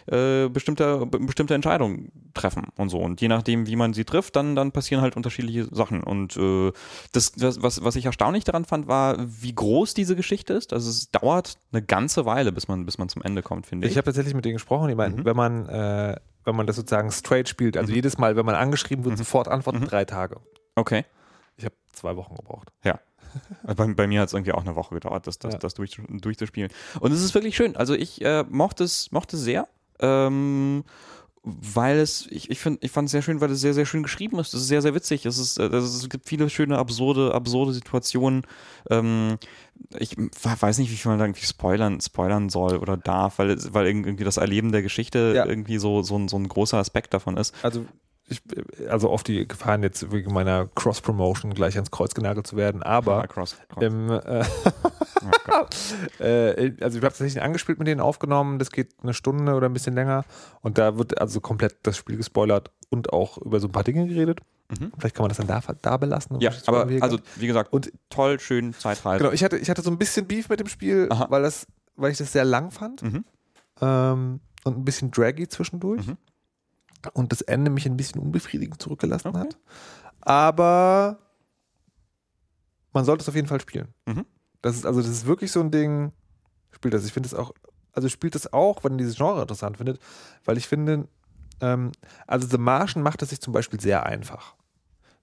äh, 0.07 0.49
bestimmte, 0.49 1.07
be- 1.07 1.18
bestimmte 1.21 1.55
Entscheidungen 1.55 2.11
treffen 2.35 2.66
und 2.77 2.88
so. 2.88 2.99
Und 2.99 3.21
je 3.21 3.29
nachdem, 3.29 3.66
wie 3.66 3.77
man 3.77 3.92
sie 3.94 4.05
trifft, 4.05 4.37
dann, 4.37 4.57
dann 4.57 4.73
passieren 4.73 5.03
halt 5.03 5.16
unterschiedliche 5.16 5.66
Sachen. 5.75 6.03
Und 6.03 6.37
äh, 6.37 6.73
das, 7.12 7.33
das, 7.33 7.62
was, 7.62 7.83
was 7.85 7.97
ich 7.97 8.07
erstaunlich 8.07 8.44
daran 8.44 8.64
fand, 8.64 8.88
war, 8.88 9.16
wie 9.18 9.55
groß 9.55 9.94
diese 9.94 10.16
Geschichte 10.16 10.55
ist. 10.55 10.73
Also 10.73 10.90
es 10.90 11.11
dauert 11.11 11.57
eine 11.73 11.83
ganze 11.83 12.25
Weile, 12.27 12.53
bis 12.53 12.68
man, 12.68 12.85
bis 12.87 12.99
man 12.99 13.09
zum 13.09 13.23
Ende 13.23 13.42
kommt, 13.42 13.66
finde 13.66 13.87
ich. 13.87 13.92
Ich 13.92 13.97
habe 13.99 14.07
tatsächlich 14.07 14.35
mit 14.35 14.44
denen 14.44 14.55
gesprochen, 14.55 14.88
die 14.88 14.94
meinten, 14.94 15.21
Mhm. 15.21 15.25
wenn 15.25 15.37
man, 15.37 15.68
äh, 15.68 16.16
wenn 16.44 16.57
man 16.57 16.66
das 16.66 16.77
sozusagen 16.77 17.11
straight 17.11 17.49
spielt, 17.49 17.77
also 17.77 17.90
Mhm. 17.90 17.97
jedes 17.97 18.18
Mal, 18.18 18.37
wenn 18.37 18.47
man 18.47 18.55
angeschrieben 18.55 19.05
wird, 19.05 19.14
Mhm. 19.14 19.18
sofort 19.18 19.49
antworten, 19.49 19.81
Mhm. 19.81 19.87
drei 19.87 20.05
Tage. 20.05 20.37
okay. 20.75 21.05
Zwei 21.99 22.17
Wochen 22.17 22.35
gebraucht. 22.37 22.69
Bei, 23.63 23.87
bei 23.87 24.07
mir 24.07 24.21
hat 24.23 24.29
es 24.29 24.33
irgendwie 24.33 24.53
auch 24.53 24.63
eine 24.63 24.75
Woche 24.75 24.95
gedauert, 24.95 25.27
das, 25.27 25.39
das, 25.39 25.53
Ja. 25.55 25.59
das 25.59 25.75
durch, 25.75 26.01
durchzuspielen. 26.09 26.71
Und 27.01 27.13
es 27.13 27.23
ist 27.23 27.35
wirklich 27.35 27.55
schön. 27.57 27.77
Also 27.77 27.95
ich 27.95 28.25
äh, 28.25 28.45
mochte 28.49 28.85
es 28.85 29.13
mochte 29.13 29.37
es 29.37 29.43
sehr. 29.43 29.69
Ähm, 30.01 30.85
weil 31.45 31.99
es, 31.99 32.27
ich, 32.31 32.51
ich, 32.51 32.59
find, 32.59 32.83
ich 32.85 32.91
fand 32.91 33.07
es 33.07 33.13
sehr 33.13 33.23
schön, 33.23 33.41
weil 33.41 33.51
es 33.51 33.61
sehr, 33.61 33.73
sehr 33.75 33.87
schön 33.87 34.03
geschrieben 34.03 34.39
ist. 34.39 34.55
Es 34.55 34.63
ist 34.63 34.69
sehr, 34.69 34.83
sehr 34.83 34.95
witzig. 34.95 35.25
Es, 35.25 35.39
ist, 35.39 35.59
äh, 35.59 35.65
es 35.67 36.09
gibt 36.09 36.27
viele 36.29 36.51
schöne, 36.51 36.79
absurde, 36.79 37.33
absurde 37.35 37.73
Situationen. 37.73 38.43
Ähm, 38.91 39.39
ich 39.99 40.17
weiß 40.17 40.79
nicht, 40.79 40.91
wie 40.91 40.97
viel 40.97 41.11
man 41.11 41.19
da 41.19 41.25
irgendwie 41.27 41.47
spoilern, 41.47 42.01
spoilern 42.01 42.49
soll 42.49 42.77
oder 42.79 42.97
darf, 42.97 43.39
weil, 43.39 43.57
weil 43.73 43.87
irgendwie 43.87 44.25
das 44.25 44.37
Erleben 44.37 44.73
der 44.73 44.83
Geschichte 44.83 45.33
Ja. 45.37 45.47
irgendwie 45.47 45.79
so, 45.79 46.03
so, 46.03 46.17
ein, 46.17 46.29
so 46.29 46.37
ein 46.37 46.49
großer 46.49 46.79
Aspekt 46.79 47.15
davon 47.15 47.37
ist. 47.37 47.55
Also, 47.63 47.85
ich, 48.29 48.43
also 48.88 49.11
auf 49.11 49.23
die 49.23 49.47
Gefahren 49.49 49.83
jetzt 49.83 50.12
wegen 50.12 50.33
meiner 50.33 50.67
Cross-Promotion 50.75 51.55
gleich 51.55 51.75
ans 51.77 51.91
Kreuz 51.91 52.14
genagelt 52.14 52.47
zu 52.47 52.57
werden, 52.57 52.83
aber 52.83 53.27
cross, 53.27 53.57
cross. 53.69 53.83
im, 53.85 54.11
äh, 54.11 54.45
Oh 55.51 55.67
äh, 56.23 56.73
also 56.81 56.99
ich 56.99 57.05
habe 57.05 57.09
tatsächlich 57.12 57.43
angespielt 57.43 57.79
mit 57.79 57.88
denen 57.88 58.01
aufgenommen, 58.01 58.59
das 58.59 58.71
geht 58.71 58.91
eine 59.03 59.14
Stunde 59.14 59.55
oder 59.55 59.69
ein 59.69 59.73
bisschen 59.73 59.95
länger 59.95 60.25
und 60.61 60.79
da 60.79 60.97
wird 60.99 61.21
also 61.21 61.41
komplett 61.41 61.77
das 61.83 61.97
Spiel 61.97 62.17
gespoilert 62.17 62.71
und 62.91 63.12
auch 63.12 63.38
über 63.38 63.59
so 63.61 63.69
ein 63.69 63.73
paar 63.73 63.85
Dinge 63.85 64.07
geredet. 64.07 64.41
Mhm. 64.79 64.93
Vielleicht 64.99 65.17
kann 65.17 65.25
man 65.25 65.29
das 65.31 65.38
dann 65.38 65.47
da, 65.47 65.61
da 65.83 65.97
belassen. 65.97 66.38
Ja, 66.41 66.51
aber 66.67 66.87
also 67.01 67.19
wie 67.37 67.47
gesagt, 67.47 67.73
Und- 67.73 67.91
toll, 68.11 68.38
schön, 68.38 68.75
Zeitreise. 68.75 69.19
Genau, 69.25 69.33
ich 69.33 69.43
hatte, 69.43 69.57
ich 69.57 69.71
hatte 69.71 69.83
so 69.83 69.91
ein 69.91 69.99
bisschen 69.99 70.27
Beef 70.27 70.49
mit 70.51 70.61
dem 70.61 70.69
Spiel, 70.69 71.09
Aha. 71.11 71.27
weil, 71.31 71.43
das, 71.43 71.67
weil 71.97 72.12
ich 72.12 72.19
das 72.19 72.31
sehr 72.33 72.45
lang 72.45 72.71
fand 72.71 73.03
Mhm. 73.03 73.25
ähm, 73.81 74.41
und 74.64 74.77
ein 74.79 74.85
bisschen 74.85 75.11
draggy 75.11 75.49
zwischendurch. 75.49 76.07
Mhm. 76.07 76.17
Und 77.15 77.33
das 77.33 77.43
Ende 77.43 77.71
mich 77.71 77.87
ein 77.87 77.97
bisschen 77.97 78.21
unbefriedigend 78.21 78.81
zurückgelassen 78.83 79.29
Okay. 79.29 79.39
hat. 79.41 79.59
Aber 80.21 81.19
man 82.93 83.05
sollte 83.05 83.23
es 83.23 83.29
auf 83.29 83.35
jeden 83.35 83.49
Fall 83.49 83.61
spielen. 83.61 83.95
Mhm. 84.07 84.25
Das 84.63 84.77
ist, 84.77 84.87
also, 84.87 85.01
das 85.01 85.11
ist 85.11 85.27
wirklich 85.27 85.53
so 85.53 85.61
ein 85.61 85.71
Ding, 85.71 86.13
spielt 86.73 86.95
das. 86.95 87.05
Ich 87.05 87.13
finde 87.13 87.29
es 87.29 87.35
auch, 87.35 87.53
also 87.93 88.09
spielt 88.09 88.35
das 88.35 88.53
auch, 88.53 88.83
wenn 88.83 88.93
ihr 88.95 88.99
dieses 88.99 89.17
Genre 89.17 89.41
interessant 89.41 89.77
findet, 89.77 90.01
weil 90.45 90.57
ich 90.57 90.67
finde, 90.67 91.07
ähm, 91.61 91.93
also 92.27 92.49
The 92.49 92.59
Martian 92.59 93.03
macht 93.03 93.23
es 93.23 93.31
sich 93.31 93.41
zum 93.41 93.53
Beispiel 93.53 93.81
sehr 93.81 94.05
einfach. 94.07 94.55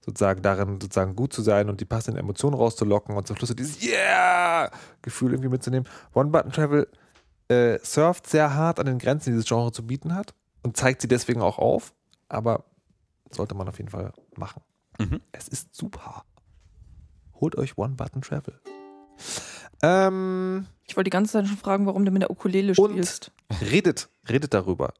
Sozusagen 0.00 0.40
darin, 0.40 0.80
sozusagen 0.80 1.16
gut 1.16 1.32
zu 1.32 1.42
sein 1.42 1.68
und 1.68 1.80
die 1.80 1.84
passenden 1.84 2.18
Emotionen 2.18 2.54
rauszulocken 2.54 3.16
und 3.16 3.26
zum 3.26 3.36
Schluss 3.36 3.48
so 3.48 3.54
dieses 3.54 3.82
Yeah-Gefühl 3.82 5.32
irgendwie 5.32 5.48
mitzunehmen. 5.50 5.88
One 6.14 6.30
Button 6.30 6.52
Travel 6.52 6.88
äh, 7.48 7.78
surft 7.82 8.26
sehr 8.28 8.54
hart 8.54 8.78
an 8.80 8.86
den 8.86 8.98
Grenzen, 8.98 9.30
die 9.30 9.32
dieses 9.32 9.46
Genre 9.46 9.72
zu 9.72 9.86
bieten 9.86 10.14
hat 10.14 10.34
und 10.66 10.76
zeigt 10.76 11.00
sie 11.00 11.08
deswegen 11.08 11.40
auch 11.42 11.58
auf, 11.58 11.94
aber 12.28 12.64
sollte 13.30 13.54
man 13.54 13.68
auf 13.68 13.78
jeden 13.78 13.90
Fall 13.90 14.12
machen. 14.36 14.62
Mhm. 14.98 15.20
Es 15.32 15.46
ist 15.48 15.74
super. 15.74 16.24
Holt 17.40 17.56
euch 17.56 17.78
One 17.78 17.94
Button 17.94 18.20
Travel. 18.22 18.60
Ähm, 19.82 20.66
Ich 20.84 20.96
wollte 20.96 21.04
die 21.08 21.10
ganze 21.12 21.32
Zeit 21.32 21.46
schon 21.46 21.56
fragen, 21.56 21.86
warum 21.86 22.04
du 22.04 22.10
mit 22.10 22.22
der 22.22 22.30
Ukulele 22.30 22.72
Und- 22.76 22.90
spielst. 22.92 23.30
redet, 23.60 24.08
redet 24.28 24.54
darüber. 24.54 24.92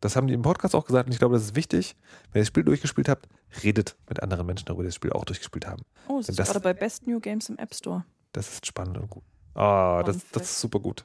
Das 0.00 0.14
haben 0.14 0.26
die 0.26 0.34
im 0.34 0.42
Podcast 0.42 0.74
auch 0.74 0.84
gesagt 0.84 1.06
und 1.06 1.12
ich 1.12 1.18
glaube, 1.18 1.34
das 1.34 1.42
ist 1.44 1.56
wichtig. 1.56 1.96
Wenn 2.30 2.40
ihr 2.40 2.42
das 2.42 2.48
Spiel 2.48 2.64
durchgespielt 2.64 3.08
habt, 3.08 3.28
redet 3.64 3.96
mit 4.08 4.22
anderen 4.22 4.46
Menschen 4.46 4.66
darüber, 4.66 4.82
die 4.82 4.88
das 4.88 4.94
Spiel 4.94 5.12
auch 5.12 5.24
durchgespielt 5.24 5.66
haben. 5.66 5.82
Oh, 6.06 6.18
es 6.20 6.28
ist 6.28 6.38
Das- 6.38 6.48
gerade 6.48 6.60
bei 6.60 6.74
Best 6.74 7.06
New 7.06 7.18
Games 7.18 7.48
im 7.48 7.58
App 7.58 7.74
Store. 7.74 8.04
Das 8.32 8.52
ist 8.52 8.66
spannend 8.66 8.98
und 8.98 9.08
gut. 9.10 9.24
Ah, 9.54 10.02
das, 10.04 10.16
Fun 10.16 10.22
das 10.32 10.42
fact. 10.42 10.44
ist 10.44 10.60
super 10.60 10.80
gut. 10.80 11.04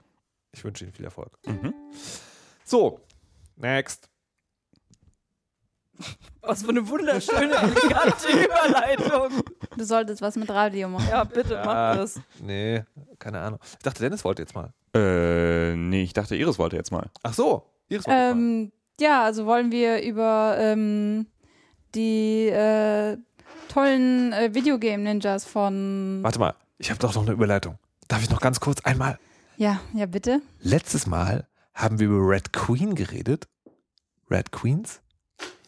Ich 0.51 0.63
wünsche 0.65 0.83
Ihnen 0.83 0.93
viel 0.93 1.05
Erfolg. 1.05 1.31
Mhm. 1.47 1.73
So, 2.65 2.99
next. 3.61 4.09
Was 6.41 6.63
für 6.63 6.69
eine 6.69 6.87
wunderschöne, 6.87 7.53
elegante 7.55 8.27
Überleitung. 8.45 9.43
Du 9.77 9.83
solltest 9.85 10.21
was 10.21 10.35
mit 10.35 10.49
Radio 10.49 10.89
machen. 10.89 11.07
Ja, 11.09 11.23
bitte, 11.23 11.53
Ja. 11.53 11.63
mach 11.65 11.95
das. 11.97 12.19
Nee, 12.39 12.83
keine 13.19 13.39
Ahnung. 13.39 13.59
Ich 13.63 13.83
dachte, 13.83 14.01
Dennis 14.01 14.23
wollte 14.23 14.41
jetzt 14.41 14.55
mal. 14.55 14.73
Äh, 14.95 15.75
nee, 15.75 16.01
ich 16.03 16.13
dachte, 16.13 16.35
Iris 16.35 16.57
wollte 16.57 16.75
jetzt 16.75 16.91
mal. 16.91 17.09
Ach 17.21 17.33
so, 17.33 17.67
Iris 17.89 18.07
wollte. 18.07 18.19
Ähm, 18.19 18.71
ja, 18.99 19.23
also 19.23 19.45
wollen 19.45 19.71
wir 19.71 20.01
über 20.01 20.55
ähm, 20.59 21.27
die 21.93 22.47
äh, 22.47 23.17
tollen 23.69 24.33
äh, 24.33 24.53
Videogame-Ninjas 24.55 25.45
von. 25.45 26.19
Warte 26.23 26.39
mal, 26.39 26.55
ich 26.79 26.89
habe 26.89 26.99
doch 26.99 27.13
noch 27.13 27.21
eine 27.21 27.31
Überleitung. 27.33 27.77
Darf 28.07 28.23
ich 28.23 28.29
noch 28.31 28.41
ganz 28.41 28.59
kurz 28.59 28.81
einmal? 28.81 29.19
Ja, 29.57 29.79
ja, 29.93 30.07
bitte. 30.07 30.41
Letztes 30.61 31.05
Mal 31.05 31.47
haben 31.75 31.99
wir 31.99 32.07
über 32.07 32.27
Red 32.27 32.51
Queen 32.51 32.95
geredet. 32.95 33.47
Red 34.31 34.51
Queens? 34.51 35.01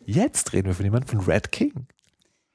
Jetzt 0.06 0.54
reden 0.54 0.68
wir 0.68 0.74
von 0.76 0.86
jemandem 0.86 1.20
von 1.20 1.20
Red 1.32 1.52
King. 1.52 1.86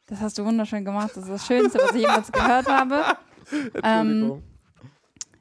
Das 0.07 0.21
hast 0.21 0.39
du 0.39 0.45
wunderschön 0.45 0.85
gemacht. 0.85 1.11
Das 1.15 1.25
ist 1.25 1.31
das 1.31 1.47
Schönste, 1.47 1.79
was 1.79 1.95
ich 1.95 2.01
jemals 2.01 2.33
gehört 2.33 2.67
habe. 2.67 3.05
Ähm, 3.83 4.43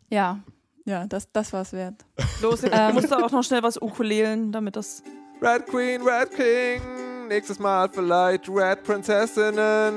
ja, 0.09 0.39
ja, 0.85 1.05
das, 1.07 1.31
das 1.31 1.51
war 1.53 1.61
es 1.61 1.73
wert. 1.73 2.05
Los, 2.41 2.63
ich 2.63 2.71
Ähm. 2.73 2.93
musste 2.95 3.17
auch 3.17 3.31
noch 3.31 3.43
schnell 3.43 3.63
was 3.63 3.81
ukulelen, 3.81 4.51
damit 4.51 4.75
das. 4.75 5.03
Red 5.41 5.65
Queen, 5.67 6.01
Red 6.01 6.31
King. 6.31 6.81
Nächstes 7.27 7.59
Mal 7.59 7.89
vielleicht 7.89 8.47
Red 8.49 8.83
Prinzessinnen. 8.83 9.93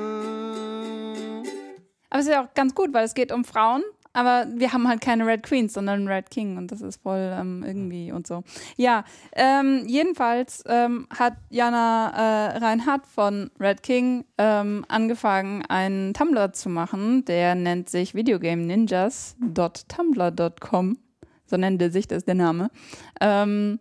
Aber 2.10 2.20
es 2.20 2.26
ist 2.26 2.32
ja 2.32 2.44
auch 2.44 2.54
ganz 2.54 2.74
gut, 2.74 2.92
weil 2.92 3.04
es 3.04 3.14
geht 3.14 3.30
um 3.32 3.44
Frauen. 3.44 3.82
Aber 4.12 4.46
wir 4.54 4.72
haben 4.72 4.88
halt 4.88 5.00
keine 5.00 5.24
Red 5.24 5.44
Queens, 5.44 5.72
sondern 5.72 6.08
Red 6.08 6.30
King 6.30 6.56
und 6.56 6.72
das 6.72 6.80
ist 6.80 7.00
voll 7.02 7.32
ähm, 7.38 7.62
irgendwie 7.64 8.10
und 8.10 8.26
so. 8.26 8.42
Ja, 8.76 9.04
ähm, 9.32 9.84
jedenfalls 9.86 10.64
ähm, 10.66 11.06
hat 11.16 11.34
Jana 11.48 12.10
äh, 12.10 12.58
Reinhardt 12.58 13.06
von 13.06 13.52
Red 13.60 13.84
King 13.84 14.24
ähm, 14.36 14.84
angefangen, 14.88 15.64
einen 15.68 16.12
Tumblr 16.12 16.52
zu 16.52 16.68
machen. 16.68 17.24
Der 17.26 17.54
nennt 17.54 17.88
sich 17.88 18.16
videogameninjas.tumblr.com. 18.16 20.98
So 21.46 21.56
nennt 21.56 21.80
er 21.82 21.90
sich, 21.90 22.08
das 22.08 22.24
der 22.24 22.34
Name. 22.34 22.72
Ähm, 23.20 23.78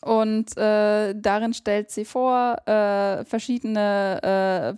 und 0.00 0.56
äh, 0.56 1.12
darin 1.14 1.54
stellt 1.54 1.90
sie 1.90 2.04
vor, 2.04 2.56
äh, 2.66 3.24
verschiedene 3.24 4.20
äh, 4.22 4.74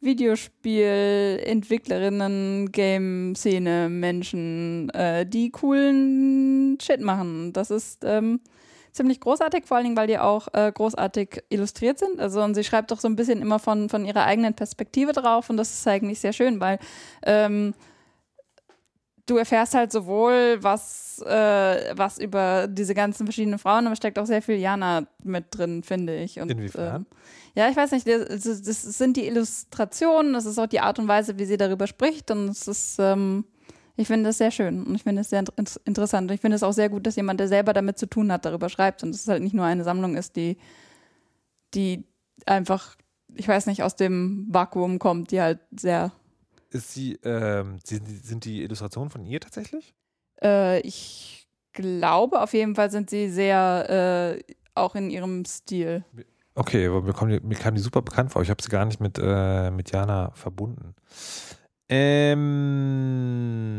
Videospielentwicklerinnen, 0.00 2.72
Game-Szene, 2.72 3.88
Menschen, 3.88 4.90
äh, 4.90 5.26
die 5.26 5.50
coolen 5.50 6.78
Shit 6.80 7.00
machen. 7.00 7.52
Das 7.52 7.70
ist 7.70 8.04
ähm, 8.04 8.40
ziemlich 8.92 9.20
großartig, 9.20 9.66
vor 9.66 9.76
allen 9.76 9.84
Dingen, 9.84 9.96
weil 9.96 10.06
die 10.06 10.18
auch 10.18 10.48
äh, 10.52 10.72
großartig 10.72 11.42
illustriert 11.50 11.98
sind. 11.98 12.20
Also 12.20 12.42
und 12.42 12.54
sie 12.54 12.64
schreibt 12.64 12.90
doch 12.90 13.00
so 13.00 13.08
ein 13.08 13.16
bisschen 13.16 13.42
immer 13.42 13.58
von, 13.58 13.88
von 13.88 14.04
ihrer 14.04 14.24
eigenen 14.24 14.54
Perspektive 14.54 15.12
drauf 15.12 15.50
und 15.50 15.56
das 15.56 15.72
ist 15.72 15.86
eigentlich 15.86 16.20
sehr 16.20 16.32
schön, 16.32 16.60
weil 16.60 16.78
ähm, 17.24 17.74
du 19.28 19.36
erfährst 19.36 19.74
halt 19.74 19.92
sowohl 19.92 20.58
was, 20.60 21.22
äh, 21.24 21.96
was 21.96 22.18
über 22.18 22.66
diese 22.66 22.94
ganzen 22.94 23.26
verschiedenen 23.26 23.58
Frauen, 23.58 23.86
aber 23.86 23.96
steckt 23.96 24.18
auch 24.18 24.26
sehr 24.26 24.42
viel 24.42 24.56
Jana 24.56 25.06
mit 25.22 25.46
drin, 25.50 25.82
finde 25.82 26.16
ich. 26.16 26.40
Und, 26.40 26.50
Inwiefern? 26.50 26.96
ähm, 27.02 27.06
ja, 27.54 27.68
ich 27.68 27.76
weiß 27.76 27.92
nicht, 27.92 28.06
das, 28.06 28.42
das 28.42 28.82
sind 28.82 29.16
die 29.16 29.26
Illustrationen, 29.26 30.32
das 30.32 30.46
ist 30.46 30.58
auch 30.58 30.66
die 30.66 30.80
Art 30.80 30.98
und 30.98 31.08
Weise, 31.08 31.38
wie 31.38 31.44
sie 31.44 31.56
darüber 31.56 31.86
spricht 31.86 32.30
und 32.30 32.48
es 32.48 32.68
ist, 32.68 32.96
ähm, 32.98 33.44
ich 33.96 34.06
finde 34.06 34.30
es 34.30 34.38
sehr 34.38 34.52
schön 34.52 34.84
und 34.84 34.94
ich 34.94 35.02
finde 35.02 35.22
es 35.22 35.30
sehr 35.30 35.40
inter- 35.40 35.80
interessant 35.84 36.30
und 36.30 36.34
ich 36.34 36.40
finde 36.40 36.54
es 36.54 36.62
auch 36.62 36.72
sehr 36.72 36.88
gut, 36.88 37.06
dass 37.06 37.16
jemand, 37.16 37.40
der 37.40 37.48
selber 37.48 37.72
damit 37.72 37.98
zu 37.98 38.06
tun 38.06 38.30
hat, 38.30 38.44
darüber 38.44 38.68
schreibt 38.68 39.02
und 39.02 39.12
dass 39.12 39.22
es 39.22 39.28
halt 39.28 39.42
nicht 39.42 39.54
nur 39.54 39.64
eine 39.64 39.82
Sammlung 39.84 40.16
ist, 40.16 40.36
die, 40.36 40.56
die 41.74 42.04
einfach, 42.46 42.96
ich 43.34 43.48
weiß 43.48 43.66
nicht, 43.66 43.82
aus 43.82 43.96
dem 43.96 44.46
Vakuum 44.48 44.98
kommt, 45.00 45.32
die 45.32 45.40
halt 45.40 45.58
sehr, 45.76 46.12
Ist 46.70 46.92
sie, 46.92 47.18
ähm, 47.24 47.78
sie, 47.84 48.00
sind 48.22 48.44
die 48.44 48.62
Illustrationen 48.62 49.10
von 49.10 49.24
ihr 49.24 49.40
tatsächlich? 49.40 49.94
äh, 50.42 50.80
ich 50.80 51.48
glaube, 51.72 52.40
auf 52.40 52.52
jeden 52.52 52.74
Fall 52.74 52.90
sind 52.90 53.10
sie 53.10 53.28
sehr 53.28 54.36
äh, 54.38 54.54
auch 54.74 54.94
in 54.94 55.10
ihrem 55.10 55.44
Stil. 55.44 56.04
Okay, 56.54 56.86
aber 56.88 57.02
mir, 57.02 57.12
kommen 57.12 57.30
die, 57.30 57.40
mir 57.40 57.54
kam 57.54 57.74
die 57.74 57.80
super 57.80 58.02
bekannt 58.02 58.32
vor. 58.32 58.42
Ich 58.42 58.50
habe 58.50 58.62
sie 58.62 58.68
gar 58.68 58.84
nicht 58.84 59.00
mit, 59.00 59.18
äh, 59.22 59.70
mit 59.70 59.92
Jana 59.92 60.32
verbunden. 60.34 60.94
Ähm, 61.88 63.78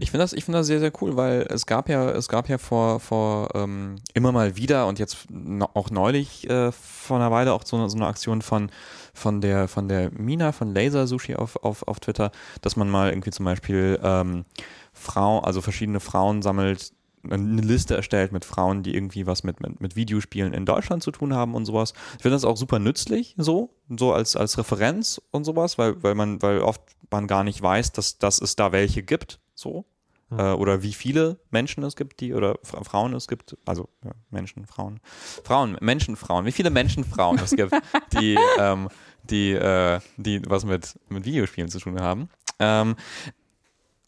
Ich 0.00 0.10
finde 0.10 0.24
das, 0.24 0.32
ich 0.32 0.44
finde 0.44 0.58
das 0.58 0.66
sehr, 0.66 0.80
sehr 0.80 0.92
cool, 1.00 1.16
weil 1.16 1.46
es 1.50 1.66
gab 1.66 1.88
ja, 1.88 2.10
es 2.10 2.28
gab 2.28 2.48
ja 2.48 2.58
vor, 2.58 3.00
vor 3.00 3.48
ähm, 3.54 3.96
immer 4.14 4.32
mal 4.32 4.56
wieder 4.56 4.86
und 4.86 4.98
jetzt 4.98 5.26
auch 5.74 5.90
neulich 5.90 6.48
äh, 6.48 6.72
vor 6.72 7.16
einer 7.16 7.30
Weile 7.30 7.52
auch 7.52 7.64
so 7.64 7.76
eine, 7.76 7.90
so 7.90 7.96
eine 7.96 8.06
Aktion 8.06 8.42
von, 8.42 8.70
von 9.14 9.40
der, 9.40 9.68
von 9.68 9.88
der 9.88 10.10
Mina 10.12 10.52
von 10.52 10.74
Laser 10.74 11.06
Sushi 11.06 11.34
auf, 11.34 11.56
auf, 11.64 11.86
auf 11.88 12.00
Twitter, 12.00 12.30
dass 12.62 12.76
man 12.76 12.88
mal 12.88 13.10
irgendwie 13.10 13.30
zum 13.30 13.44
Beispiel 13.44 13.98
ähm, 14.02 14.44
Frau, 14.92 15.40
also 15.40 15.60
verschiedene 15.60 16.00
Frauen 16.00 16.42
sammelt, 16.42 16.92
eine 17.28 17.62
Liste 17.62 17.96
erstellt 17.96 18.32
mit 18.32 18.44
Frauen, 18.44 18.82
die 18.82 18.94
irgendwie 18.94 19.26
was 19.26 19.44
mit, 19.44 19.60
mit, 19.60 19.80
mit 19.80 19.96
Videospielen 19.96 20.52
in 20.52 20.64
Deutschland 20.64 21.02
zu 21.02 21.10
tun 21.10 21.34
haben 21.34 21.54
und 21.54 21.66
sowas. 21.66 21.92
Ich 22.16 22.22
finde 22.22 22.36
das 22.36 22.44
auch 22.44 22.56
super 22.56 22.78
nützlich, 22.78 23.34
so, 23.36 23.70
so 23.88 24.12
als, 24.12 24.36
als 24.36 24.58
Referenz 24.58 25.20
und 25.30 25.44
sowas, 25.44 25.78
weil, 25.78 26.02
weil 26.02 26.14
man, 26.14 26.40
weil 26.42 26.60
oft 26.60 26.80
man 27.10 27.26
gar 27.26 27.44
nicht 27.44 27.60
weiß, 27.60 27.92
dass, 27.92 28.18
dass 28.18 28.40
es 28.40 28.56
da 28.56 28.72
welche 28.72 29.02
gibt, 29.02 29.40
so. 29.54 29.84
Äh, 30.30 30.52
oder 30.52 30.82
wie 30.82 30.92
viele 30.92 31.38
Menschen 31.50 31.82
es 31.82 31.96
gibt, 31.96 32.20
die, 32.20 32.34
oder 32.34 32.56
Fra 32.62 32.84
Frauen 32.84 33.14
es 33.14 33.26
gibt, 33.26 33.56
also 33.66 33.88
ja, 34.04 34.12
Menschen, 34.30 34.64
Frauen, 34.66 35.00
Frauen, 35.44 35.76
Menschen, 35.80 36.16
Frauen, 36.16 36.44
wie 36.44 36.52
viele 36.52 36.70
Menschen, 36.70 37.04
Frauen 37.04 37.38
es 37.38 37.50
gibt, 37.50 37.74
die, 38.12 38.38
ähm, 38.58 38.88
die, 39.24 39.52
äh, 39.52 40.00
die 40.16 40.40
was 40.48 40.64
mit, 40.64 40.98
mit 41.08 41.24
Videospielen 41.24 41.68
zu 41.68 41.80
tun 41.80 42.00
haben. 42.00 42.28
Ähm, 42.60 42.96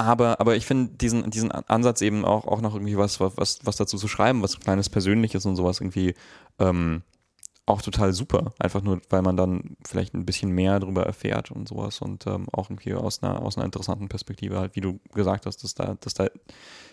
aber, 0.05 0.41
aber 0.41 0.57
ich 0.57 0.67
finde 0.67 0.93
diesen, 0.95 1.31
diesen 1.31 1.51
Ansatz 1.51 2.01
eben 2.03 2.25
auch, 2.25 2.47
auch 2.47 2.61
noch 2.61 2.75
irgendwie 2.75 2.97
was, 2.97 3.21
was, 3.21 3.61
was 3.65 3.77
dazu 3.77 3.97
zu 3.97 4.09
schreiben, 4.09 4.43
was 4.43 4.61
kleines 4.61 4.89
Persönliches 4.89 5.47
und 5.47 5.57
sowas 5.57 5.81
irgendwie 5.81 6.15
ähm, 6.59 7.03
auch 7.67 7.83
total 7.83 8.13
super. 8.13 8.53
Einfach 8.59 8.83
nur, 8.83 9.01
weil 9.09 9.23
man 9.23 9.37
dann 9.37 9.77
vielleicht 9.87 10.15
ein 10.15 10.27
bisschen 10.27 10.51
mehr 10.51 10.81
darüber 10.81 11.05
erfährt 11.05 11.51
und 11.51 11.69
sowas 11.69 12.01
und 12.01 12.27
ähm, 12.27 12.47
auch 12.53 12.71
irgendwie 12.71 12.95
aus 12.95 13.23
einer, 13.23 13.43
aus 13.43 13.57
einer 13.57 13.65
interessanten 13.65 14.09
Perspektive 14.09 14.59
halt, 14.59 14.75
wie 14.77 14.81
du 14.81 15.01
gesagt 15.15 15.47
hast, 15.47 15.63
dass 15.63 15.75
da, 15.75 15.97
dass 16.01 16.15
da 16.15 16.27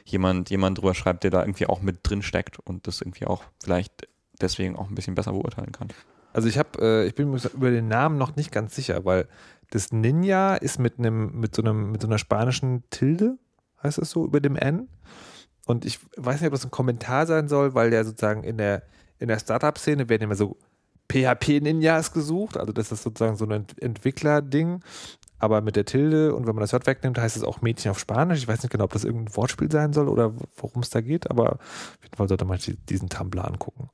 jemand, 0.05 0.49
jemand 0.49 0.77
drüber 0.77 0.93
schreibt, 0.93 1.23
der 1.23 1.31
da 1.31 1.41
irgendwie 1.41 1.65
auch 1.65 1.81
mit 1.81 1.99
drin 2.03 2.21
steckt 2.21 2.59
und 2.59 2.87
das 2.87 3.01
irgendwie 3.01 3.25
auch 3.25 3.43
vielleicht 3.61 4.07
deswegen 4.41 4.75
auch 4.75 4.89
ein 4.89 4.95
bisschen 4.95 5.15
besser 5.15 5.33
beurteilen 5.33 5.71
kann. 5.71 5.89
Also 6.31 6.47
ich 6.47 6.57
habe, 6.57 6.79
äh, 6.79 7.07
ich 7.07 7.15
bin 7.15 7.31
mir 7.31 7.39
über 7.53 7.71
den 7.71 7.87
Namen 7.87 8.17
noch 8.17 8.35
nicht 8.35 8.51
ganz 8.51 8.75
sicher, 8.75 9.03
weil 9.03 9.27
das 9.71 9.91
Ninja 9.91 10.55
ist 10.55 10.79
mit 10.79 10.99
einem, 10.99 11.39
mit 11.39 11.55
so 11.55 11.61
einem, 11.61 11.91
mit 11.91 12.01
so 12.01 12.07
einer 12.07 12.17
spanischen 12.17 12.83
Tilde, 12.89 13.37
heißt 13.83 13.97
das 13.97 14.09
so, 14.11 14.25
über 14.25 14.39
dem 14.39 14.55
N. 14.55 14.89
Und 15.65 15.85
ich 15.85 15.99
weiß 16.17 16.41
nicht, 16.41 16.47
ob 16.47 16.53
das 16.53 16.65
ein 16.65 16.71
Kommentar 16.71 17.27
sein 17.27 17.47
soll, 17.47 17.75
weil 17.75 17.91
der 17.91 18.03
sozusagen 18.03 18.43
in 18.43 18.57
der, 18.57 18.83
in 19.19 19.27
der 19.27 19.39
Startup-Szene 19.39 20.09
werden 20.09 20.23
immer 20.23 20.35
so 20.35 20.57
PHP-Ninjas 21.11 22.11
gesucht. 22.13 22.57
Also 22.57 22.71
das 22.71 22.91
ist 22.91 23.03
sozusagen 23.03 23.35
so 23.35 23.45
ein 23.45 23.51
Ent 23.51 23.81
Entwickler-Ding. 23.81 24.81
Aber 25.39 25.61
mit 25.61 25.75
der 25.75 25.85
Tilde 25.85 26.35
und 26.35 26.47
wenn 26.47 26.55
man 26.55 26.61
das 26.61 26.71
J 26.71 26.85
wegnimmt, 26.85 27.17
heißt 27.17 27.37
es 27.37 27.43
auch 27.43 27.61
Mädchen 27.61 27.91
auf 27.91 27.99
Spanisch. 27.99 28.39
Ich 28.39 28.47
weiß 28.47 28.61
nicht 28.61 28.71
genau, 28.71 28.83
ob 28.83 28.93
das 28.93 29.05
irgendein 29.05 29.35
Wortspiel 29.35 29.71
sein 29.71 29.93
soll 29.93 30.09
oder 30.09 30.33
worum 30.57 30.81
es 30.81 30.89
da 30.89 31.01
geht, 31.01 31.29
aber 31.29 31.53
auf 31.53 31.59
jeden 32.03 32.15
Fall 32.15 32.27
sollte 32.27 32.45
man 32.45 32.59
sich 32.59 32.77
diesen 32.89 33.09
Tumblr 33.09 33.45
angucken. 33.45 33.89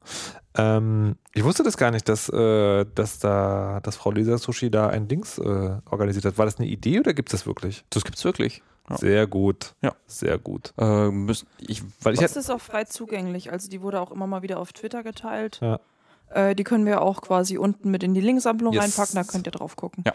Ähm, 0.56 1.16
ich 1.34 1.44
wusste 1.44 1.64
das 1.64 1.78
gar 1.78 1.92
nicht, 1.92 2.10
dass, 2.10 2.30
äh, 2.30 2.86
dass 2.96 3.20
da, 3.20 3.80
dass 3.84 3.96
Frau 3.96 4.12
Lisa 4.12 4.38
Sushi 4.38 4.72
da 4.72 4.88
ein 4.88 5.08
Dings 5.08 5.38
äh, 5.38 5.78
organisiert 5.90 6.26
hat. 6.26 6.38
War 6.38 6.46
das 6.46 6.58
eine 6.58 6.68
Idee 6.68 7.00
oder 7.00 7.14
gibt 7.14 7.30
es 7.30 7.40
das 7.40 7.48
wirklich? 7.48 7.86
Das 7.90 8.04
gibt's 8.04 8.24
wirklich. 8.24 8.64
Ja. 8.90 8.98
Sehr 8.98 9.28
gut. 9.28 9.74
Ja. 9.82 9.96
Sehr 10.06 10.38
gut. 10.38 10.74
Äh, 10.78 11.10
müssen, 11.10 11.48
ich, 11.60 11.84
Weil 12.02 12.14
ich 12.14 12.20
Das 12.20 12.36
ist 12.36 12.50
auch 12.52 12.62
frei 12.62 12.84
zugänglich. 12.84 13.52
Also 13.52 13.70
die 13.70 13.82
wurde 13.82 14.00
auch 14.00 14.12
immer 14.12 14.28
mal 14.28 14.42
wieder 14.44 14.60
auf 14.60 14.74
Twitter 14.74 15.04
geteilt. 15.04 15.60
Ja. 15.62 15.80
Äh, 16.30 16.56
die 16.56 16.64
können 16.64 16.86
wir 16.86 17.02
auch 17.02 17.22
quasi 17.22 17.58
unten 17.58 17.90
mit 17.92 18.04
in 18.04 18.14
die 18.14 18.22
Linksammlung 18.22 18.74
Yes. 18.74 18.84
reinpacken, 18.84 19.16
da 19.16 19.24
könnt 19.24 19.48
ihr 19.48 19.52
drauf 19.52 19.76
gucken. 19.76 20.04
Ja. 20.06 20.14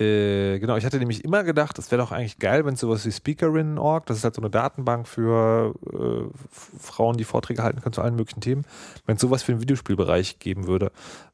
Äh, 0.00 0.58
genau, 0.58 0.76
ich 0.76 0.86
hatte 0.86 0.98
nämlich 0.98 1.24
immer 1.24 1.44
gedacht, 1.44 1.78
es 1.78 1.90
wäre 1.90 2.00
doch 2.00 2.10
eigentlich 2.10 2.38
geil, 2.38 2.64
wenn 2.64 2.74
es 2.74 2.80
sowas 2.80 3.04
wie 3.04 3.12
Speakerinnen.org, 3.12 4.06
das 4.06 4.16
ist 4.18 4.24
halt 4.24 4.34
so 4.34 4.40
eine 4.40 4.50
Datenbank 4.50 5.06
für 5.06 5.74
äh, 5.92 6.38
Frauen, 6.78 7.18
die 7.18 7.24
Vorträge 7.24 7.62
halten 7.62 7.82
können 7.82 7.92
zu 7.92 8.00
allen 8.00 8.16
möglichen 8.16 8.40
Themen, 8.40 8.64
wenn 9.04 9.16
es 9.16 9.20
sowas 9.20 9.42
für 9.42 9.52
den 9.52 9.60
Videospielbereich 9.60 10.38
geben 10.38 10.66
würde. 10.66 10.90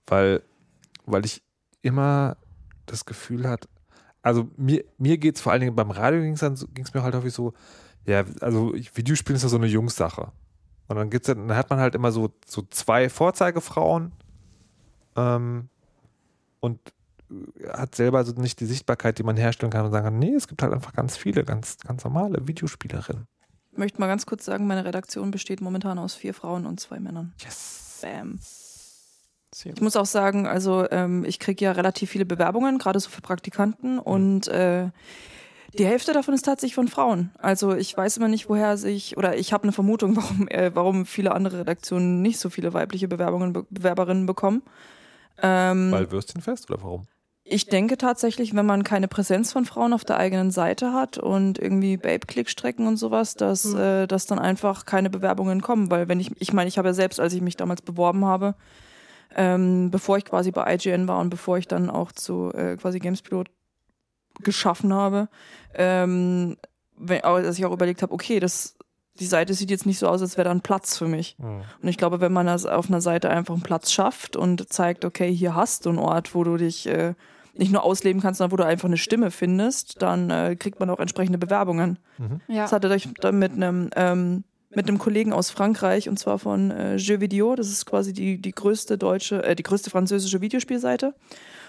Weil, 0.06 0.42
weil 1.04 1.24
ich 1.24 1.42
immer 1.82 2.36
das 2.86 3.04
Gefühl 3.04 3.48
hat, 3.48 3.68
also 4.22 4.48
mir, 4.56 4.84
mir 4.98 5.18
geht 5.18 5.36
es 5.36 5.40
vor 5.40 5.52
allen 5.52 5.60
Dingen 5.60 5.76
beim 5.76 5.92
Radio 5.92 6.20
ging 6.20 6.32
es 6.32 6.94
mir 6.94 7.02
halt 7.04 7.14
häufig 7.14 7.32
so, 7.32 7.52
ja, 8.04 8.24
also 8.40 8.74
Videospielen 8.74 9.36
ist 9.36 9.44
ja 9.44 9.48
so 9.48 9.56
eine 9.56 9.66
Jungssache. 9.66 10.32
Und 10.88 10.96
dann 10.96 11.10
gibt's 11.10 11.28
dann 11.28 11.54
hat 11.54 11.70
man 11.70 11.78
halt 11.78 11.94
immer 11.94 12.10
so, 12.10 12.32
so 12.44 12.62
zwei 12.70 13.08
Vorzeigefrauen 13.08 14.12
ähm, 15.14 15.68
und 16.60 16.80
hat 17.72 17.94
selber 17.94 18.24
so 18.24 18.32
nicht 18.32 18.60
die 18.60 18.66
Sichtbarkeit, 18.66 19.18
die 19.18 19.22
man 19.22 19.36
herstellen 19.36 19.72
kann 19.72 19.84
und 19.84 19.92
sagen 19.92 20.04
kann, 20.04 20.18
nee, 20.18 20.34
es 20.34 20.48
gibt 20.48 20.62
halt 20.62 20.72
einfach 20.72 20.92
ganz 20.92 21.16
viele, 21.16 21.44
ganz, 21.44 21.78
ganz 21.78 22.04
normale 22.04 22.46
Videospielerinnen. 22.46 23.26
Ich 23.72 23.78
möchte 23.78 24.00
mal 24.00 24.06
ganz 24.06 24.26
kurz 24.26 24.44
sagen, 24.44 24.66
meine 24.66 24.84
Redaktion 24.84 25.30
besteht 25.30 25.60
momentan 25.60 25.98
aus 25.98 26.14
vier 26.14 26.34
Frauen 26.34 26.66
und 26.66 26.80
zwei 26.80 26.98
Männern. 27.00 27.34
Yes. 27.42 28.00
Bam. 28.02 28.38
Ich 29.64 29.80
muss 29.80 29.96
auch 29.96 30.06
sagen, 30.06 30.46
also 30.46 30.86
ähm, 30.90 31.24
ich 31.24 31.38
kriege 31.38 31.64
ja 31.64 31.72
relativ 31.72 32.10
viele 32.10 32.26
Bewerbungen, 32.26 32.78
gerade 32.78 33.00
so 33.00 33.08
für 33.08 33.22
Praktikanten 33.22 33.98
und 33.98 34.48
äh, 34.48 34.90
Die 35.78 35.86
Hälfte 35.86 36.12
davon 36.12 36.34
ist 36.34 36.44
tatsächlich 36.44 36.74
von 36.74 36.88
Frauen. 36.88 37.30
Also 37.38 37.74
ich 37.74 37.96
weiß 37.96 38.16
immer 38.16 38.28
nicht, 38.28 38.48
woher 38.48 38.76
sich, 38.76 39.16
oder 39.16 39.36
ich 39.36 39.52
habe 39.52 39.64
eine 39.64 39.72
Vermutung, 39.72 40.16
warum, 40.16 40.48
äh, 40.48 40.74
warum 40.74 41.06
viele 41.06 41.32
andere 41.32 41.60
Redaktionen 41.60 42.22
nicht 42.22 42.38
so 42.38 42.50
viele 42.50 42.72
weibliche 42.74 43.08
Bewerbungen, 43.08 43.52
Be 43.52 43.66
Bewerberinnen 43.70 44.26
bekommen. 44.26 44.62
Ähm, 45.42 45.90
Weil 45.92 46.10
Würstchenfest 46.10 46.70
oder 46.70 46.82
warum? 46.82 47.06
Ich 47.48 47.66
denke 47.66 47.96
tatsächlich, 47.96 48.56
wenn 48.56 48.66
man 48.66 48.82
keine 48.82 49.06
Präsenz 49.06 49.52
von 49.52 49.64
Frauen 49.64 49.92
auf 49.92 50.04
der 50.04 50.16
eigenen 50.16 50.50
Seite 50.50 50.92
hat 50.92 51.16
und 51.16 51.60
irgendwie 51.60 51.96
Babe-Click-Strecken 51.96 52.88
und 52.88 52.96
sowas, 52.96 53.36
dass, 53.36 53.72
äh, 53.72 54.08
dass 54.08 54.26
dann 54.26 54.40
einfach 54.40 54.84
keine 54.84 55.10
Bewerbungen 55.10 55.62
kommen. 55.62 55.88
Weil 55.88 56.08
wenn 56.08 56.18
ich, 56.18 56.32
ich 56.40 56.52
meine, 56.52 56.66
ich 56.66 56.76
habe 56.76 56.88
ja 56.88 56.94
selbst, 56.94 57.20
als 57.20 57.32
ich 57.34 57.42
mich 57.42 57.56
damals 57.56 57.82
beworben 57.82 58.24
habe, 58.24 58.56
ähm, 59.36 59.92
bevor 59.92 60.18
ich 60.18 60.24
quasi 60.24 60.50
bei 60.50 60.74
IGN 60.74 61.06
war 61.06 61.20
und 61.20 61.30
bevor 61.30 61.56
ich 61.56 61.68
dann 61.68 61.88
auch 61.88 62.10
zu 62.10 62.52
äh, 62.52 62.76
quasi 62.76 62.98
Gamespilot 62.98 63.48
geschaffen 64.40 64.92
habe, 64.92 65.28
ähm, 65.74 66.56
wenn, 66.96 67.20
dass 67.20 67.58
ich 67.58 67.64
auch 67.64 67.72
überlegt 67.72 68.02
habe, 68.02 68.12
okay, 68.12 68.40
das, 68.40 68.76
die 69.20 69.26
Seite 69.26 69.54
sieht 69.54 69.70
jetzt 69.70 69.86
nicht 69.86 70.00
so 70.00 70.08
aus, 70.08 70.20
als 70.20 70.36
wäre 70.36 70.46
da 70.46 70.50
ein 70.50 70.62
Platz 70.62 70.98
für 70.98 71.06
mich. 71.06 71.36
Hm. 71.38 71.62
Und 71.80 71.88
ich 71.88 71.96
glaube, 71.96 72.20
wenn 72.20 72.32
man 72.32 72.46
das 72.46 72.66
auf 72.66 72.88
einer 72.88 73.00
Seite 73.00 73.30
einfach 73.30 73.54
einen 73.54 73.62
Platz 73.62 73.92
schafft 73.92 74.34
und 74.34 74.72
zeigt, 74.72 75.04
okay, 75.04 75.32
hier 75.32 75.54
hast 75.54 75.86
du 75.86 75.90
einen 75.90 75.98
Ort, 75.98 76.34
wo 76.34 76.42
du 76.42 76.56
dich 76.56 76.88
äh, 76.88 77.14
nicht 77.58 77.72
nur 77.72 77.82
ausleben 77.82 78.20
kannst, 78.22 78.38
sondern 78.38 78.52
wo 78.52 78.56
du 78.56 78.64
einfach 78.66 78.86
eine 78.88 78.96
Stimme 78.96 79.30
findest, 79.30 80.02
dann 80.02 80.30
äh, 80.30 80.56
kriegt 80.56 80.78
man 80.80 80.90
auch 80.90 80.98
entsprechende 80.98 81.38
Bewerbungen. 81.38 81.98
Ja. 82.48 82.62
Das 82.62 82.72
hatte 82.72 82.94
ich 82.94 83.08
dann 83.20 83.38
mit 83.38 83.52
einem 83.52 83.90
ähm, 83.96 84.44
mit 84.74 84.88
einem 84.88 84.98
Kollegen 84.98 85.32
aus 85.32 85.50
Frankreich 85.50 86.08
und 86.08 86.18
zwar 86.18 86.38
von 86.38 86.70
äh, 86.70 86.96
Jeux 86.96 87.20
Video. 87.20 87.54
Das 87.54 87.68
ist 87.68 87.86
quasi 87.86 88.12
die, 88.12 88.38
die 88.40 88.52
größte 88.52 88.98
deutsche, 88.98 89.42
äh, 89.42 89.56
die 89.56 89.62
größte 89.62 89.88
französische 89.90 90.40
Videospielseite. 90.42 91.14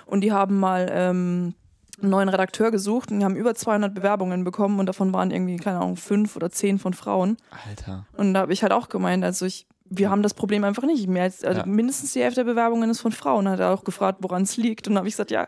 Und 0.06 0.22
die 0.22 0.34
haben 0.34 0.60
mal 0.60 0.88
ähm, 0.92 1.54
einen 2.02 2.10
neuen 2.12 2.28
Redakteur 2.30 2.70
gesucht 2.72 3.12
und 3.12 3.20
die 3.20 3.26
haben 3.26 3.36
über 3.38 3.56
200 3.56 3.94
Bewerbungen 3.94 4.44
bekommen 4.44 4.80
und 4.80 4.88
davon 4.88 5.14
waren 5.14 5.32
irgendwie, 5.32 5.56
keine 5.58 5.78
Ahnung, 5.78 5.96
fünf 5.96 6.36
oder 6.36 6.50
zehn 6.50 6.80
von 6.80 6.94
Frauen. 6.94 7.38
Alter. 7.68 8.06
Und 8.18 8.34
da 8.34 8.42
habe 8.42 8.52
ich 8.54 8.62
halt 8.62 8.74
auch 8.74 8.90
gemeint, 8.90 9.24
also 9.24 9.46
ich, 9.46 9.68
wir 9.90 10.10
haben 10.10 10.22
das 10.22 10.34
Problem 10.34 10.64
einfach 10.66 10.84
nicht. 10.84 11.08
Mehr 11.08 11.24
als, 11.24 11.46
also 11.46 11.62
Ja. 11.62 11.66
mindestens 11.66 12.12
die 12.14 12.22
Hälfte 12.22 12.44
der 12.44 12.52
Bewerbungen 12.52 12.90
ist 12.90 13.00
von 13.00 13.12
Frauen. 13.14 13.48
Hat 13.48 13.60
er 13.62 13.72
auch 13.72 13.84
gefragt, 13.86 14.20
woran 14.22 14.42
es 14.42 14.58
liegt. 14.58 14.88
Und 14.88 14.96
da 14.96 15.00
habe 15.00 15.08
ich 15.08 15.14
gesagt, 15.14 15.32
ja, 15.32 15.48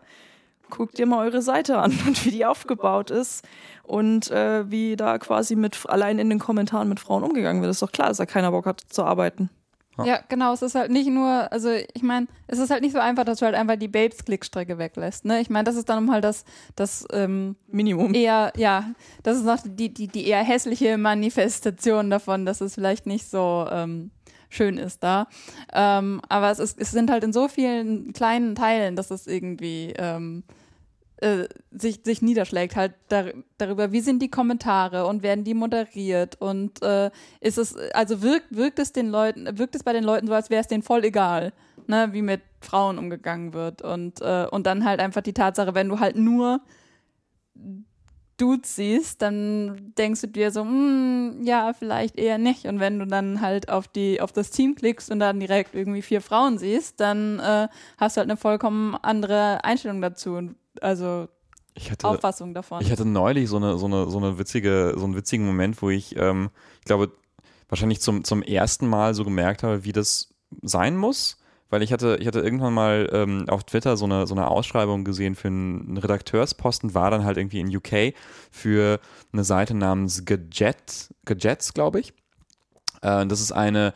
guckt 0.70 0.98
dir 0.98 1.06
mal 1.06 1.26
eure 1.26 1.42
Seite 1.42 1.78
an 1.78 1.98
und 2.06 2.26
wie 2.26 2.32
die 2.32 2.46
aufgebaut 2.46 3.12
ist 3.12 3.46
und 3.84 4.30
äh, 4.32 4.70
wie 4.70 4.96
da 4.96 5.18
quasi 5.18 5.56
mit 5.56 5.78
allein 5.88 6.20
in 6.20 6.30
den 6.30 6.40
Kommentaren 6.40 6.90
mit 6.90 7.00
Frauen 7.00 7.24
umgegangen 7.24 7.62
wird. 7.62 7.72
Ist 7.72 7.82
doch 7.82 7.92
klar, 7.92 8.10
dass 8.10 8.18
da 8.18 8.26
keiner 8.26 8.52
Bock 8.52 8.66
hat 8.66 8.82
zu 8.90 9.04
arbeiten. 9.04 9.50
Ja, 10.06 10.20
genau. 10.30 10.54
Es 10.54 10.62
ist 10.62 10.76
halt 10.76 10.92
nicht 10.92 11.10
nur, 11.10 11.52
also 11.52 11.70
ich 11.72 12.04
meine, 12.04 12.28
es 12.48 12.60
ist 12.60 12.70
halt 12.70 12.82
nicht 12.82 12.94
so 12.94 13.00
einfach, 13.00 13.26
dass 13.26 13.40
du 13.40 13.46
halt 13.46 13.56
einfach 13.56 13.76
die 13.76 13.88
Babes-Klickstrecke 13.88 14.78
weglässt. 14.78 15.26
Ne? 15.26 15.42
Ich 15.42 15.50
meine, 15.50 15.66
das 15.66 15.76
ist 15.76 15.90
dann 15.90 16.06
mal 16.06 16.22
das, 16.22 16.46
das 16.76 17.06
ähm, 17.12 17.56
Minimum. 17.68 18.14
eher, 18.14 18.54
ja, 18.56 18.92
das 19.24 19.38
ist 19.38 19.46
noch 19.46 19.60
die, 19.64 19.94
die, 19.94 20.08
die 20.08 20.28
eher 20.28 20.44
hässliche 20.44 20.98
Manifestation 20.98 22.10
davon, 22.10 22.46
dass 22.46 22.62
es 22.62 22.76
vielleicht 22.76 23.06
nicht 23.06 23.30
so 23.30 23.68
ähm, 23.70 24.12
schön 24.50 24.78
ist 24.78 25.04
da. 25.04 25.28
Ähm, 25.74 26.22
aber 26.30 26.52
es, 26.52 26.60
ist, 26.60 26.80
es 26.80 26.92
sind 26.92 27.12
halt 27.12 27.24
in 27.24 27.34
so 27.34 27.48
vielen 27.48 28.14
kleinen 28.14 28.56
Teilen, 28.56 28.96
dass 28.96 29.12
es 29.12 29.28
irgendwie 29.28 29.94
ähm, 29.98 30.44
äh, 31.22 31.48
sich, 31.72 32.02
sich 32.04 32.22
niederschlägt, 32.22 32.76
halt 32.76 32.94
dar 33.10 33.26
darüber, 33.58 33.92
wie 33.92 34.02
sind 34.02 34.22
die 34.22 34.30
Kommentare 34.30 35.06
und 35.06 35.24
werden 35.24 35.44
die 35.44 35.54
moderiert 35.54 36.40
und 36.42 36.82
äh, 36.82 37.12
ist 37.42 37.58
es, 37.58 37.76
also 37.94 38.22
wirkt, 38.22 38.56
wirkt 38.56 38.80
es 38.80 38.94
den 38.94 39.10
Leuten, 39.10 39.58
wirkt 39.58 39.76
es 39.76 39.84
bei 39.84 39.94
den 39.94 40.04
Leuten 40.04 40.28
so, 40.28 40.34
als 40.34 40.50
wäre 40.50 40.62
es 40.62 40.68
denen 40.68 40.84
voll 40.84 41.04
egal, 41.04 41.54
ne, 41.88 42.10
wie 42.12 42.22
mit 42.22 42.42
Frauen 42.62 42.98
umgegangen 42.98 43.54
wird 43.54 43.82
und, 43.82 44.22
äh, 44.22 44.48
und 44.50 44.66
dann 44.66 44.86
halt 44.86 45.00
einfach 45.00 45.22
die 45.22 45.34
Tatsache, 45.34 45.76
wenn 45.76 45.90
du 45.90 46.00
halt 46.00 46.16
nur 46.16 46.62
Dudes 48.40 48.76
siehst, 48.78 49.22
dann 49.22 49.94
denkst 49.98 50.22
du 50.22 50.28
dir 50.28 50.52
so, 50.52 50.62
hm, 50.62 51.42
ja, 51.44 51.74
vielleicht 51.74 52.18
eher 52.18 52.38
nicht. 52.38 52.66
Und 52.66 52.80
wenn 52.80 52.98
du 52.98 53.06
dann 53.06 53.42
halt 53.42 53.70
auf 53.70 53.88
die, 53.88 54.22
auf 54.22 54.32
das 54.32 54.50
Team 54.50 54.76
klickst 54.76 55.12
und 55.12 55.20
dann 55.20 55.40
direkt 55.40 55.76
irgendwie 55.76 56.02
vier 56.02 56.22
Frauen 56.22 56.58
siehst, 56.58 57.00
dann 57.02 57.40
äh, 57.40 57.68
hast 57.98 58.16
du 58.16 58.20
halt 58.20 58.30
eine 58.30 58.38
vollkommen 58.38 58.96
andere 58.96 59.64
Einstellung 59.64 60.02
dazu. 60.02 60.36
Und- 60.36 60.56
Also 60.82 61.28
Ich 61.74 61.92
hatte, 61.92 62.08
Auffassung 62.08 62.54
davon. 62.54 62.82
ich 62.82 62.92
hatte 62.92 63.06
neulich 63.06 63.50
so 63.50 63.58
eine, 63.58 63.78
so 63.78 63.86
eine, 63.86 64.10
so 64.10 64.18
eine 64.18 64.38
witzige, 64.38 64.94
so 64.98 65.06
einen 65.06 65.16
witzigen 65.16 65.46
Moment, 65.46 65.82
wo 65.82 65.90
ich, 65.90 66.16
ähm, 66.18 66.50
ich 66.80 66.86
glaube, 66.86 67.12
wahrscheinlich 67.68 68.02
zum, 68.02 68.24
zum 68.24 68.42
ersten 68.42 68.88
Mal 68.88 69.14
so 69.14 69.24
gemerkt 69.24 69.64
habe, 69.64 69.84
wie 69.84 69.92
das 69.92 70.34
sein 70.62 70.98
muss. 70.98 71.38
Weil 71.72 71.84
ich 71.84 71.94
hatte, 71.94 72.18
ich 72.20 72.26
hatte 72.26 72.40
irgendwann 72.40 72.74
mal 72.74 73.08
ähm, 73.14 73.48
auf 73.48 73.64
Twitter 73.64 73.96
so 73.96 74.06
eine, 74.06 74.26
so 74.26 74.34
eine 74.34 74.50
Ausschreibung 74.50 75.04
gesehen 75.04 75.36
für 75.36 75.50
einen 75.50 75.98
Redakteursposten, 75.98 76.96
war 76.96 77.12
dann 77.12 77.26
halt 77.26 77.38
irgendwie 77.38 77.60
in 77.60 77.76
UK 77.76 78.16
für 78.50 79.00
eine 79.32 79.44
Seite 79.44 79.76
namens 79.76 80.26
Gadget, 80.26 81.14
Gadgets, 81.26 81.76
glaube 81.76 82.00
ich. 82.00 82.14
Äh, 83.04 83.28
das 83.28 83.40
ist 83.40 83.52
eine, 83.52 83.94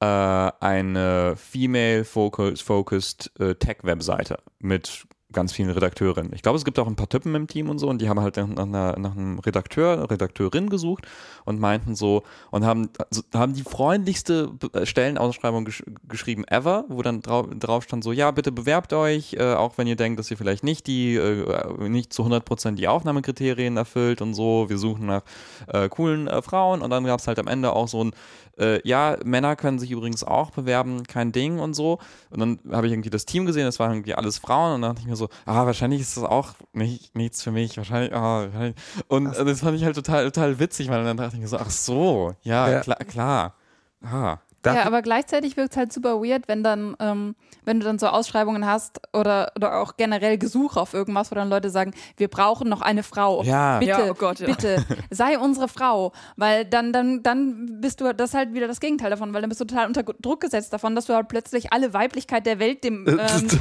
äh, 0.00 0.06
eine 0.06 1.34
female-focused 1.36 3.32
äh, 3.38 3.54
Tech-Webseite 3.54 4.38
mit 4.58 5.06
ganz 5.32 5.52
vielen 5.52 5.70
Redakteurinnen. 5.70 6.32
Ich 6.34 6.42
glaube, 6.42 6.58
es 6.58 6.64
gibt 6.64 6.78
auch 6.78 6.86
ein 6.86 6.96
paar 6.96 7.08
Typen 7.08 7.34
im 7.34 7.46
Team 7.46 7.68
und 7.68 7.78
so 7.78 7.88
und 7.88 8.00
die 8.00 8.08
haben 8.08 8.20
halt 8.20 8.36
nach, 8.36 8.48
einer, 8.48 8.98
nach 8.98 9.16
einem 9.16 9.38
Redakteur, 9.38 10.10
Redakteurin 10.10 10.68
gesucht 10.68 11.06
und 11.44 11.60
meinten 11.60 11.94
so 11.94 12.22
und 12.50 12.64
haben, 12.64 12.90
also, 12.98 13.22
haben 13.34 13.54
die 13.54 13.62
freundlichste 13.62 14.50
äh, 14.72 14.86
Stellenausschreibung 14.86 15.64
gesch 15.64 15.82
geschrieben 16.08 16.44
ever, 16.48 16.84
wo 16.88 17.02
dann 17.02 17.22
drau 17.22 17.42
drauf 17.42 17.84
stand 17.84 18.04
so, 18.04 18.12
ja, 18.12 18.30
bitte 18.30 18.52
bewerbt 18.52 18.92
euch, 18.92 19.34
äh, 19.34 19.54
auch 19.54 19.78
wenn 19.78 19.86
ihr 19.86 19.96
denkt, 19.96 20.18
dass 20.18 20.30
ihr 20.30 20.36
vielleicht 20.36 20.64
nicht 20.64 20.86
die, 20.86 21.16
äh, 21.16 21.88
nicht 21.88 22.12
zu 22.12 22.24
100% 22.24 22.72
die 22.72 22.88
Aufnahmekriterien 22.88 23.76
erfüllt 23.76 24.22
und 24.22 24.34
so. 24.34 24.68
Wir 24.68 24.78
suchen 24.78 25.06
nach 25.06 25.22
äh, 25.68 25.88
coolen 25.88 26.28
äh, 26.28 26.42
Frauen 26.42 26.82
und 26.82 26.90
dann 26.90 27.04
gab 27.04 27.20
es 27.20 27.26
halt 27.26 27.38
am 27.38 27.46
Ende 27.46 27.72
auch 27.72 27.88
so 27.88 28.04
ein 28.04 28.12
äh, 28.60 28.86
ja, 28.86 29.16
Männer 29.24 29.56
können 29.56 29.78
sich 29.78 29.90
übrigens 29.90 30.22
auch 30.22 30.50
bewerben, 30.50 31.04
kein 31.04 31.32
Ding 31.32 31.58
und 31.58 31.74
so. 31.74 31.98
Und 32.30 32.40
dann 32.40 32.60
habe 32.70 32.86
ich 32.86 32.92
irgendwie 32.92 33.10
das 33.10 33.24
Team 33.26 33.46
gesehen, 33.46 33.64
das 33.64 33.78
waren 33.78 33.92
irgendwie 33.92 34.14
alles 34.14 34.38
Frauen 34.38 34.74
und 34.76 34.82
dann 34.82 34.90
dachte 34.90 35.02
ich 35.02 35.08
mir 35.08 35.16
so, 35.16 35.28
ah, 35.46 35.66
wahrscheinlich 35.66 36.00
ist 36.00 36.16
das 36.16 36.24
auch 36.24 36.50
nicht, 36.72 37.16
nichts 37.16 37.42
für 37.42 37.50
mich, 37.50 37.76
wahrscheinlich, 37.76 38.14
ah, 38.14 38.44
wahrscheinlich. 38.44 38.76
Und 39.08 39.26
äh, 39.34 39.44
das 39.44 39.60
fand 39.60 39.76
ich 39.76 39.84
halt 39.84 39.96
total, 39.96 40.24
total 40.30 40.58
witzig, 40.58 40.88
weil 40.88 41.02
dann 41.04 41.16
dachte 41.16 41.36
ich 41.36 41.40
mir 41.42 41.48
so, 41.48 41.56
ach 41.58 41.70
so, 41.70 42.34
ja, 42.42 42.70
Ja. 42.70 42.80
klar, 42.80 42.98
klar. 42.98 43.54
Ah. 44.02 44.38
Darf 44.62 44.76
ja, 44.76 44.84
aber 44.84 45.00
gleichzeitig 45.00 45.56
wirkt 45.56 45.72
es 45.72 45.76
halt 45.78 45.92
super 45.92 46.20
weird, 46.22 46.46
wenn 46.46 46.62
dann, 46.62 46.94
ähm, 47.00 47.34
wenn 47.64 47.80
du 47.80 47.86
dann 47.86 47.98
so 47.98 48.08
Ausschreibungen 48.08 48.66
hast 48.66 49.00
oder, 49.14 49.52
oder 49.56 49.80
auch 49.80 49.96
generell 49.96 50.36
Gesuche 50.36 50.78
auf 50.78 50.92
irgendwas, 50.92 51.30
wo 51.30 51.34
dann 51.34 51.48
Leute 51.48 51.70
sagen, 51.70 51.94
wir 52.18 52.28
brauchen 52.28 52.68
noch 52.68 52.82
eine 52.82 53.02
Frau. 53.02 53.42
Ja. 53.42 53.78
Bitte, 53.78 53.90
Ja, 53.90 54.10
oh 54.10 54.14
Gott, 54.14 54.40
ja. 54.40 54.46
bitte, 54.46 54.84
sei 55.10 55.38
unsere 55.38 55.66
Frau. 55.66 56.12
Weil 56.36 56.66
dann, 56.66 56.92
dann, 56.92 57.22
dann 57.22 57.80
bist 57.80 58.00
du, 58.00 58.12
das 58.12 58.30
ist 58.30 58.36
halt 58.36 58.52
wieder 58.52 58.68
das 58.68 58.80
Gegenteil 58.80 59.08
davon, 59.08 59.32
weil 59.32 59.40
dann 59.40 59.48
bist 59.48 59.62
du 59.62 59.64
total 59.64 59.86
unter 59.86 60.02
Druck 60.02 60.40
gesetzt 60.40 60.72
davon, 60.72 60.94
dass 60.94 61.06
du 61.06 61.14
halt 61.14 61.28
plötzlich 61.28 61.72
alle 61.72 61.94
Weiblichkeit 61.94 62.44
der 62.44 62.58
Welt 62.58 62.84
dem 62.84 63.06
ähm, 63.08 63.18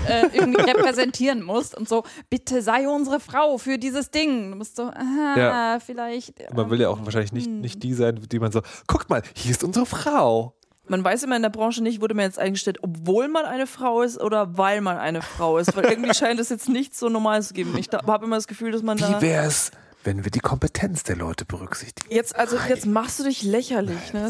äh, 0.07 0.25
irgendwie 0.33 0.61
repräsentieren 0.61 1.43
musst 1.43 1.77
und 1.77 1.87
so, 1.87 2.03
bitte 2.29 2.61
sei 2.61 2.89
unsere 2.89 3.21
Frau 3.21 3.57
für 3.57 3.77
dieses 3.77 4.11
Ding. 4.11 4.51
Du 4.51 4.59
bist 4.59 4.75
so, 4.75 4.83
aha, 4.83 5.33
Ja. 5.37 5.79
vielleicht. 5.79 6.53
Man 6.53 6.69
will 6.69 6.81
ja 6.81 6.89
auch 6.89 6.99
ähm, 6.99 7.05
wahrscheinlich 7.05 7.31
nicht, 7.31 7.47
hm. 7.47 7.61
nicht 7.61 7.81
die 7.83 7.93
sein, 7.93 8.19
die 8.29 8.39
man 8.39 8.51
so, 8.51 8.61
guckt 8.87 9.09
mal, 9.09 9.21
hier 9.33 9.51
ist 9.51 9.63
unsere 9.63 9.85
Frau. 9.85 10.55
Man 10.89 11.03
weiß 11.03 11.23
immer 11.23 11.35
in 11.35 11.41
der 11.41 11.49
Branche 11.49 11.81
nicht, 11.83 12.01
wurde 12.01 12.13
man 12.15 12.25
jetzt 12.25 12.39
eingestellt, 12.39 12.79
obwohl 12.81 13.27
man 13.27 13.45
eine 13.45 13.67
Frau 13.67 14.01
ist 14.01 14.19
oder 14.19 14.57
weil 14.57 14.81
man 14.81 14.97
eine 14.97 15.21
Frau 15.21 15.57
ist. 15.57 15.75
Weil 15.75 15.85
irgendwie 15.85 16.13
scheint 16.15 16.39
es 16.39 16.49
jetzt 16.49 16.67
nicht 16.67 16.95
so 16.95 17.09
normal 17.09 17.41
zu 17.43 17.53
geben. 17.53 17.77
Ich 17.77 17.89
habe 17.93 18.25
immer 18.25 18.35
das 18.35 18.47
Gefühl, 18.47 18.71
dass 18.71 18.81
man 18.83 18.97
Wie 18.97 19.01
da. 19.03 19.21
wär's, 19.21 19.71
wenn 20.03 20.23
wir 20.23 20.31
die 20.31 20.39
Kompetenz 20.39 21.03
der 21.03 21.15
Leute 21.15 21.45
berücksichtigen? 21.45 22.13
Jetzt, 22.13 22.35
also 22.35 22.57
jetzt 22.67 22.85
machst 22.85 23.19
du 23.19 23.23
dich 23.23 23.43
lächerlich. 23.43 24.13
Ne? 24.13 24.29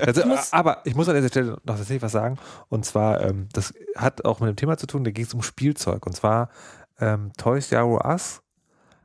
Also, 0.00 0.26
muss- 0.26 0.52
aber 0.52 0.82
ich 0.84 0.94
muss 0.94 1.08
an 1.08 1.16
dieser 1.16 1.28
Stelle 1.28 1.46
noch 1.52 1.60
tatsächlich 1.66 2.02
was 2.02 2.12
sagen. 2.12 2.38
Und 2.68 2.84
zwar, 2.84 3.20
ähm, 3.22 3.48
das 3.52 3.74
hat 3.96 4.24
auch 4.24 4.38
mit 4.40 4.48
dem 4.48 4.56
Thema 4.56 4.76
zu 4.78 4.86
tun, 4.86 5.02
da 5.02 5.10
ging 5.10 5.24
es 5.24 5.34
um 5.34 5.42
Spielzeug. 5.42 6.06
Und 6.06 6.14
zwar, 6.14 6.50
ähm, 7.00 7.32
Toys 7.36 7.72
R 7.72 7.86
Us 7.88 8.42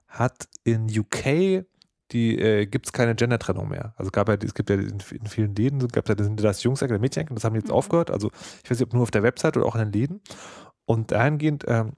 hat 0.07 0.47
in 0.63 0.87
UK 0.87 1.65
die 2.11 2.39
äh, 2.39 2.65
gibt 2.65 2.87
es 2.87 2.93
keine 2.93 3.15
Gender-Trennung 3.15 3.69
mehr. 3.69 3.93
Also 3.97 4.11
gab 4.11 4.29
ja, 4.29 4.35
es 4.35 4.53
gibt 4.53 4.69
ja 4.69 4.75
in, 4.75 5.01
in 5.11 5.27
vielen 5.27 5.55
Läden, 5.55 5.87
gab 5.87 6.07
ja 6.09 6.15
das, 6.15 6.63
Jungs-Ecke, 6.63 6.93
das 6.93 7.01
Mädchen-Ecke, 7.01 7.33
das 7.33 7.43
haben 7.43 7.53
die 7.53 7.59
jetzt 7.59 7.69
Mhm. 7.69 7.75
aufgehört. 7.75 8.11
Also 8.11 8.31
ich 8.63 8.69
weiß 8.69 8.79
nicht, 8.79 8.87
ob 8.87 8.93
nur 8.93 9.03
auf 9.03 9.11
der 9.11 9.23
Website 9.23 9.57
oder 9.57 9.65
auch 9.65 9.75
in 9.75 9.81
den 9.81 9.91
Läden. 9.91 10.21
Und 10.85 11.11
dahingehend 11.11 11.65
ähm, 11.67 11.93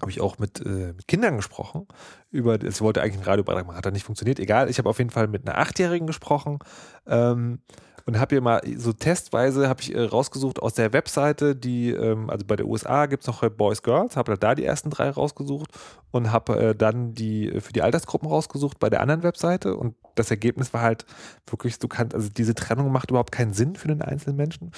habe 0.00 0.10
ich 0.10 0.20
auch 0.20 0.38
mit, 0.38 0.64
äh, 0.64 0.92
mit 0.92 1.08
Kindern 1.08 1.36
gesprochen. 1.36 1.86
Über, 2.30 2.62
es 2.62 2.80
wollte 2.80 3.02
eigentlich 3.02 3.16
einen 3.16 3.24
Radiobeitrag 3.24 3.66
machen, 3.66 3.76
hat 3.76 3.86
dann 3.86 3.92
nicht 3.92 4.04
funktioniert. 4.04 4.38
Egal, 4.38 4.70
ich 4.70 4.78
habe 4.78 4.88
auf 4.88 4.98
jeden 4.98 5.10
Fall 5.10 5.28
mit 5.28 5.46
einer 5.48 5.58
Achtjährigen 5.58 6.06
gesprochen. 6.06 6.58
Ähm, 7.06 7.60
und 8.08 8.18
habe 8.18 8.36
hier 8.36 8.40
mal 8.40 8.62
so 8.78 8.94
testweise 8.94 9.68
habe 9.68 9.82
ich 9.82 9.94
äh, 9.94 10.00
rausgesucht 10.00 10.62
aus 10.62 10.72
der 10.72 10.94
Webseite, 10.94 11.54
die, 11.54 11.90
ähm, 11.90 12.30
also 12.30 12.46
bei 12.46 12.56
der 12.56 12.66
USA 12.66 13.04
gibt 13.04 13.22
es 13.22 13.26
noch 13.26 13.42
äh, 13.42 13.50
Boys 13.50 13.82
Girls, 13.82 14.16
habe 14.16 14.38
da 14.38 14.54
die 14.54 14.64
ersten 14.64 14.88
drei 14.88 15.10
rausgesucht 15.10 15.68
und 16.10 16.32
habe 16.32 16.58
äh, 16.58 16.74
dann 16.74 17.12
die 17.12 17.60
für 17.60 17.74
die 17.74 17.82
Altersgruppen 17.82 18.26
rausgesucht 18.26 18.78
bei 18.78 18.88
der 18.88 19.02
anderen 19.02 19.22
Webseite 19.24 19.76
und 19.76 19.94
das 20.14 20.30
Ergebnis 20.30 20.72
war 20.72 20.80
halt 20.80 21.04
wirklich, 21.46 21.78
du 21.80 21.86
kannst, 21.86 22.14
also 22.14 22.30
diese 22.30 22.54
Trennung 22.54 22.90
macht 22.90 23.10
überhaupt 23.10 23.30
keinen 23.30 23.52
Sinn 23.52 23.76
für 23.76 23.88
den 23.88 24.00
einzelnen 24.00 24.36
Menschen. 24.36 24.72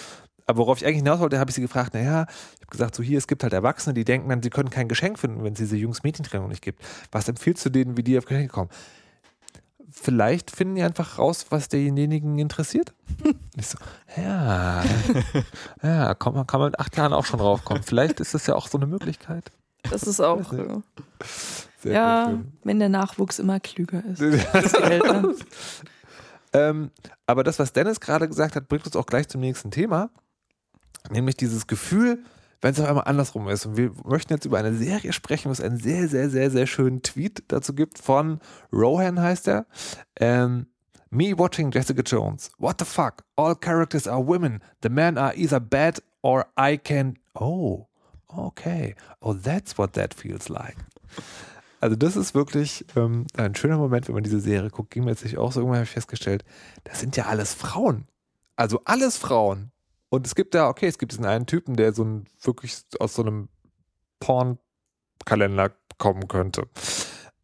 aber 0.47 0.59
worauf 0.59 0.79
ich 0.79 0.85
eigentlich 0.85 0.97
hinaus 0.97 1.21
wollte, 1.21 1.39
habe 1.39 1.51
ich 1.51 1.55
sie 1.55 1.63
gefragt, 1.63 1.95
naja, 1.95 2.27
ich 2.29 2.63
habe 2.63 2.71
gesagt, 2.73 2.97
so 2.97 3.05
hier, 3.05 3.17
es 3.17 3.29
gibt 3.29 3.45
halt 3.45 3.53
Erwachsene, 3.53 3.95
die 3.95 4.05
denken 4.05 4.29
dann, 4.29 4.43
sie 4.43 4.51
können 4.51 4.71
kein 4.71 4.89
Geschenk 4.89 5.21
finden, 5.21 5.45
wenn 5.45 5.53
es 5.53 5.61
diese 5.61 5.77
Jungs-Mädchen-Trennung 5.77 6.49
nicht 6.49 6.63
gibt. 6.63 6.83
Was 7.13 7.29
empfiehlst 7.29 7.65
du 7.65 7.71
denen, 7.71 7.97
wie 7.97 8.03
die 8.03 8.19
auf 8.19 8.25
Geschenke 8.25 8.53
kommen? 8.53 8.71
Vielleicht 9.93 10.51
finden 10.51 10.77
die 10.77 10.83
einfach 10.83 11.19
raus, 11.19 11.47
was 11.51 11.69
denjenigen 11.69 12.39
interessiert. 12.39 12.93
ich 13.57 13.67
so, 13.67 13.79
ja, 14.17 14.83
ja, 15.83 16.15
kann 16.15 16.35
man, 16.35 16.47
kann 16.47 16.61
man 16.61 16.71
mit 16.71 16.81
acht 16.81 16.97
Jahren 16.97 17.13
auch 17.13 17.25
schon 17.25 17.41
draufkommen. 17.41 17.83
Vielleicht 17.83 18.21
ist 18.21 18.35
das 18.35 18.47
ja 18.47 18.55
auch 18.55 18.69
so 18.69 18.79
eine 18.79 18.87
Möglichkeit. 18.87 19.51
Das 19.91 20.03
ist 20.03 20.21
auch. 20.21 20.53
Äh, 20.53 20.67
Sehr 21.79 21.93
ja, 21.93 22.25
gut. 22.31 22.47
wenn 22.65 22.79
der 22.79 22.89
Nachwuchs 22.89 23.39
immer 23.39 23.59
klüger 23.61 24.03
ist. 24.05 24.23
als 24.55 24.73
die 24.73 24.83
Eltern. 24.83 25.35
Ähm, 26.53 26.91
aber 27.27 27.45
das, 27.45 27.59
was 27.59 27.73
Dennis 27.73 28.01
gerade 28.01 28.29
gesagt 28.29 28.57
hat, 28.57 28.69
bringt 28.69 28.87
uns 28.87 28.97
auch 28.97 29.07
gleich 29.07 29.29
zum 29.29 29.41
nächsten 29.41 29.71
Thema. 29.71 30.11
Nämlich 31.11 31.37
dieses 31.37 31.67
Gefühl, 31.67 32.23
wenn 32.61 32.73
es 32.73 32.81
auf 32.81 32.89
einmal 32.89 33.05
andersrum 33.05 33.49
ist. 33.49 33.67
Und 33.67 33.77
wir 33.77 33.93
möchten 34.05 34.33
jetzt 34.33 34.45
über 34.45 34.59
eine 34.59 34.75
Serie 34.75 35.13
sprechen, 35.13 35.49
wo 35.49 35.53
es 35.53 35.61
einen 35.61 35.79
sehr, 35.79 36.09
sehr, 36.09 36.31
sehr, 36.31 36.51
sehr 36.51 36.67
schönen 36.67 37.03
Tweet 37.03 37.45
dazu 37.49 37.75
gibt 37.75 37.99
von 37.99 38.41
Rohan 38.73 39.21
heißt 39.21 39.49
er. 39.49 39.67
Ähm, 40.17 40.67
Me 41.13 41.37
watching 41.37 41.73
Jessica 41.73 42.03
Jones. 42.03 42.53
What 42.59 42.79
the 42.79 42.85
fuck? 42.85 43.25
All 43.35 43.57
characters 43.57 44.07
are 44.07 44.25
women. 44.25 44.63
The 44.83 44.89
men 44.89 45.19
are 45.19 45.35
either 45.35 45.59
bad 45.59 46.01
or 46.23 46.47
I 46.57 46.77
can. 46.77 47.19
Oh, 47.35 47.89
okay. 48.29 48.95
Oh, 49.21 49.35
that's 49.35 49.77
what 49.77 49.95
that 49.95 50.15
feels 50.15 50.49
like. 50.49 50.77
Also 51.81 51.97
das 51.97 52.15
ist 52.15 52.35
wirklich 52.35 52.85
ähm, 52.95 53.27
ein 53.37 53.57
schöner 53.57 53.79
Moment, 53.79 54.07
wenn 54.07 54.15
man 54.15 54.23
diese 54.23 54.39
Serie 54.39 54.71
guckt. 54.71 54.91
Ging 54.91 55.03
mir 55.03 55.11
jetzt 55.11 55.25
nicht 55.25 55.37
auch 55.37 55.51
so, 55.51 55.61
irgendwann 55.61 55.85
festgestellt, 55.85 56.45
das 56.85 57.01
sind 57.01 57.17
ja 57.17 57.27
alles 57.27 57.55
Frauen. 57.55 58.07
Also 58.55 58.83
alles 58.85 59.17
Frauen. 59.17 59.73
Und 60.11 60.27
es 60.27 60.35
gibt 60.35 60.55
ja, 60.55 60.69
okay, 60.69 60.87
es 60.87 60.99
gibt 60.99 61.13
diesen 61.13 61.25
einen 61.25 61.47
Typen, 61.47 61.77
der 61.77 61.93
so 61.93 62.05
ein, 62.05 62.27
wirklich 62.43 62.77
aus 62.99 63.15
so 63.15 63.23
einem 63.23 63.49
Porn-Kalender 64.19 65.73
kommen 65.99 66.29
könnte. 66.29 66.67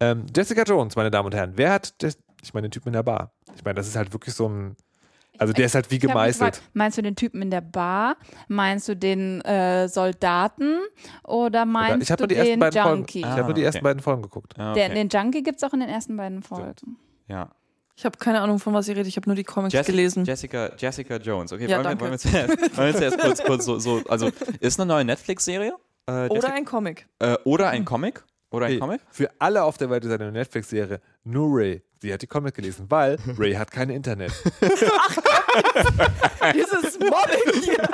Ähm, 0.00 0.26
Jessica 0.34 0.62
Jones, 0.64 0.96
meine 0.96 1.10
Damen 1.10 1.26
und 1.26 1.34
Herren, 1.34 1.52
wer 1.56 1.72
hat, 1.72 1.94
Jes- 2.02 2.18
ich 2.42 2.52
meine, 2.54 2.68
den 2.68 2.72
Typen 2.72 2.88
in 2.88 2.92
der 2.94 3.02
Bar. 3.02 3.32
Ich 3.54 3.64
meine, 3.64 3.74
das 3.76 3.86
ist 3.88 3.96
halt 3.96 4.12
wirklich 4.12 4.34
so 4.34 4.48
ein, 4.48 4.76
also 5.38 5.52
der 5.52 5.66
ist 5.66 5.74
halt 5.74 5.90
wie 5.90 5.98
gemeißelt. 5.98 6.54
gefragt, 6.54 6.70
meinst 6.74 6.98
du 6.98 7.02
den 7.02 7.16
Typen 7.16 7.42
in 7.42 7.50
der 7.50 7.60
Bar? 7.60 8.16
Meinst 8.48 8.88
du 8.88 8.96
den 8.96 9.40
äh, 9.42 9.88
Soldaten? 9.88 10.78
Oder 11.24 11.64
meinst 11.66 12.02
ich 12.02 12.10
habe 12.10 12.26
du 12.26 12.34
nur 12.34 12.44
die 12.44 12.50
ersten 12.50 12.60
den 12.60 12.72
Junkie? 12.98 13.18
ich 13.20 13.26
habe 13.26 13.44
nur 13.44 13.54
die 13.54 13.62
Ah, 13.62 13.66
ersten 13.66 13.78
okay. 13.78 13.84
beiden 13.84 14.02
Folgen 14.02 14.22
geguckt. 14.22 14.54
Der, 14.56 14.70
okay. 14.70 14.94
den 14.94 15.08
Junkie 15.08 15.42
gibt 15.42 15.58
es 15.58 15.64
auch 15.68 15.72
in 15.74 15.80
den 15.80 15.88
ersten 15.88 16.16
beiden 16.16 16.42
Folgen. 16.42 16.98
ja. 17.28 17.50
Ich 17.98 18.04
habe 18.04 18.18
keine 18.18 18.40
Ahnung, 18.42 18.58
von 18.58 18.74
was 18.74 18.88
ihr 18.88 18.94
redet. 18.94 19.08
Ich 19.08 19.16
habe 19.16 19.28
nur 19.28 19.36
die 19.36 19.44
Comics 19.44 19.74
Jessi- 19.74 19.86
gelesen. 19.86 20.24
Jessica, 20.26 20.70
Jessica 20.76 21.16
Jones. 21.16 21.52
Okay, 21.52 21.66
Ja, 21.66 21.82
wollen, 21.82 21.98
wir, 21.98 22.00
wollen, 22.00 22.10
wir 22.12 22.18
zuerst, 22.18 22.76
wollen 22.76 22.92
wir 22.92 22.98
zuerst 22.98 23.18
kurz, 23.18 23.42
kurz 23.44 23.64
so, 23.64 23.78
so, 23.78 24.02
also 24.08 24.30
ist 24.60 24.78
eine 24.78 24.86
neue 24.86 25.04
Netflix-Serie? 25.04 25.72
Äh, 26.06 26.12
Oder 26.12 26.34
Jessica- 26.34 26.52
ein 26.52 26.64
Comic. 26.66 27.06
äh, 27.20 27.36
oder 27.44 27.70
ein 27.70 27.84
Comic? 27.86 28.22
Oder 28.50 28.66
ein 28.66 28.72
Hey, 28.72 28.78
Comic? 28.80 29.00
Für 29.10 29.30
alle 29.38 29.64
auf 29.64 29.78
der 29.78 29.88
Welt 29.90 30.04
ist 30.04 30.12
eine 30.12 30.30
Netflix-Serie. 30.30 31.00
Nur 31.24 31.58
Ray. 31.58 31.82
Sie 32.02 32.12
hat 32.12 32.20
die 32.22 32.26
Comic 32.26 32.54
gelesen, 32.54 32.86
weil 32.90 33.16
Ray 33.38 33.54
hat 33.54 33.70
kein 33.70 33.88
Internet. 33.90 34.32
Dieses 36.54 36.98
Mobbing 36.98 37.62
hier. 37.62 37.88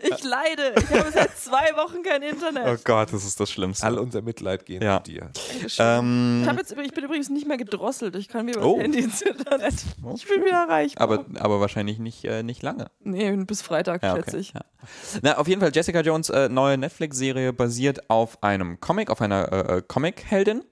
Ich 0.00 0.22
leide. 0.24 0.74
Ich 0.78 0.90
habe 0.98 1.10
seit 1.12 1.36
zwei 1.36 1.74
Wochen 1.76 2.02
kein 2.02 2.22
Internet. 2.22 2.62
Oh 2.66 2.76
Gott, 2.84 3.12
das 3.12 3.24
ist 3.24 3.40
das 3.40 3.50
Schlimmste. 3.50 3.84
All 3.84 3.98
unser 3.98 4.22
Mitleid 4.22 4.64
gehen 4.66 4.82
Ja. 4.82 4.96
mit 4.96 5.06
dir. 5.08 5.30
Ähm, 5.78 6.40
Ich, 6.42 6.48
hab 6.48 6.56
jetzt, 6.56 6.72
ich 6.72 6.92
bin 6.92 7.04
übrigens 7.04 7.28
nicht 7.28 7.46
mehr 7.48 7.56
gedrosselt. 7.56 8.14
Ich 8.16 8.28
kann 8.28 8.46
wieder 8.46 8.58
über 8.60 8.66
Oh. 8.68 8.74
das 8.76 8.84
Handy 8.84 8.98
ins 9.00 9.22
Internet. 9.22 9.74
Ich 10.14 10.26
bin 10.28 10.44
wieder 10.44 10.62
erreichbar. 10.68 11.02
aber, 11.10 11.24
aber 11.40 11.60
wahrscheinlich 11.60 11.98
nicht, 11.98 12.24
äh, 12.24 12.42
nicht 12.42 12.62
lange. 12.62 12.86
nee, 13.00 13.32
bis 13.36 13.62
Freitag, 13.62 14.02
Ja, 14.02 14.14
schätze 14.16 14.30
okay. 14.30 14.38
ich. 14.40 14.52
Ja. 14.54 14.60
Na, 15.22 15.38
auf 15.38 15.48
jeden 15.48 15.60
Fall, 15.60 15.72
Jessica 15.74 16.00
Jones 16.00 16.30
äh, 16.30 16.48
neue 16.48 16.78
Netflix-Serie 16.78 17.52
basiert 17.52 18.08
auf 18.10 18.42
einem 18.42 18.78
Comic, 18.80 19.10
auf 19.10 19.20
einer 19.20 19.52
äh, 19.52 19.78
äh, 19.78 19.82
Comic-Heldin 19.86 20.62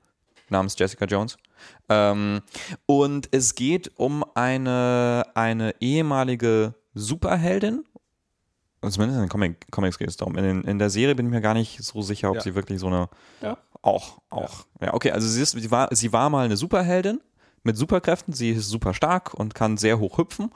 namens 0.48 0.76
Jessica 0.78 1.04
Jones. 1.06 1.36
Ähm, 1.88 2.40
und 2.86 3.28
es 3.32 3.54
geht 3.54 3.90
um 3.96 4.24
eine, 4.34 5.24
eine 5.34 5.74
ehemalige 5.80 6.74
Superheldin. 6.94 7.84
Also 8.80 8.94
Zumindest 8.96 9.18
in 9.18 9.24
den 9.24 9.28
Comic, 9.28 9.70
Comics 9.70 9.98
geht 9.98 10.08
es 10.08 10.16
darum. 10.16 10.36
In, 10.36 10.64
in 10.64 10.78
der 10.78 10.90
Serie 10.90 11.14
bin 11.14 11.26
ich 11.26 11.32
mir 11.32 11.40
gar 11.40 11.54
nicht 11.54 11.82
so 11.82 12.02
sicher, 12.02 12.30
ob 12.30 12.36
Ja. 12.36 12.40
sie 12.42 12.54
wirklich 12.54 12.80
so 12.80 12.88
eine. 12.88 13.08
Ja. 13.40 13.56
Auch, 13.80 14.18
auch. 14.30 14.66
Ja, 14.80 14.94
okay, 14.94 15.10
also 15.12 15.26
sie, 15.26 15.42
ist, 15.42 15.52
sie, 15.52 15.70
war, 15.70 15.88
sie 15.92 16.12
war 16.12 16.30
mal 16.30 16.44
eine 16.44 16.56
Superheldin 16.56 17.20
mit 17.64 17.76
Superkräften. 17.76 18.32
Sie 18.34 18.50
ist 18.50 18.68
super 18.68 18.92
stark 18.94 19.34
und 19.34 19.54
kann 19.54 19.76
sehr 19.76 19.98
hoch 19.98 20.18
hüpfen. 20.18 20.50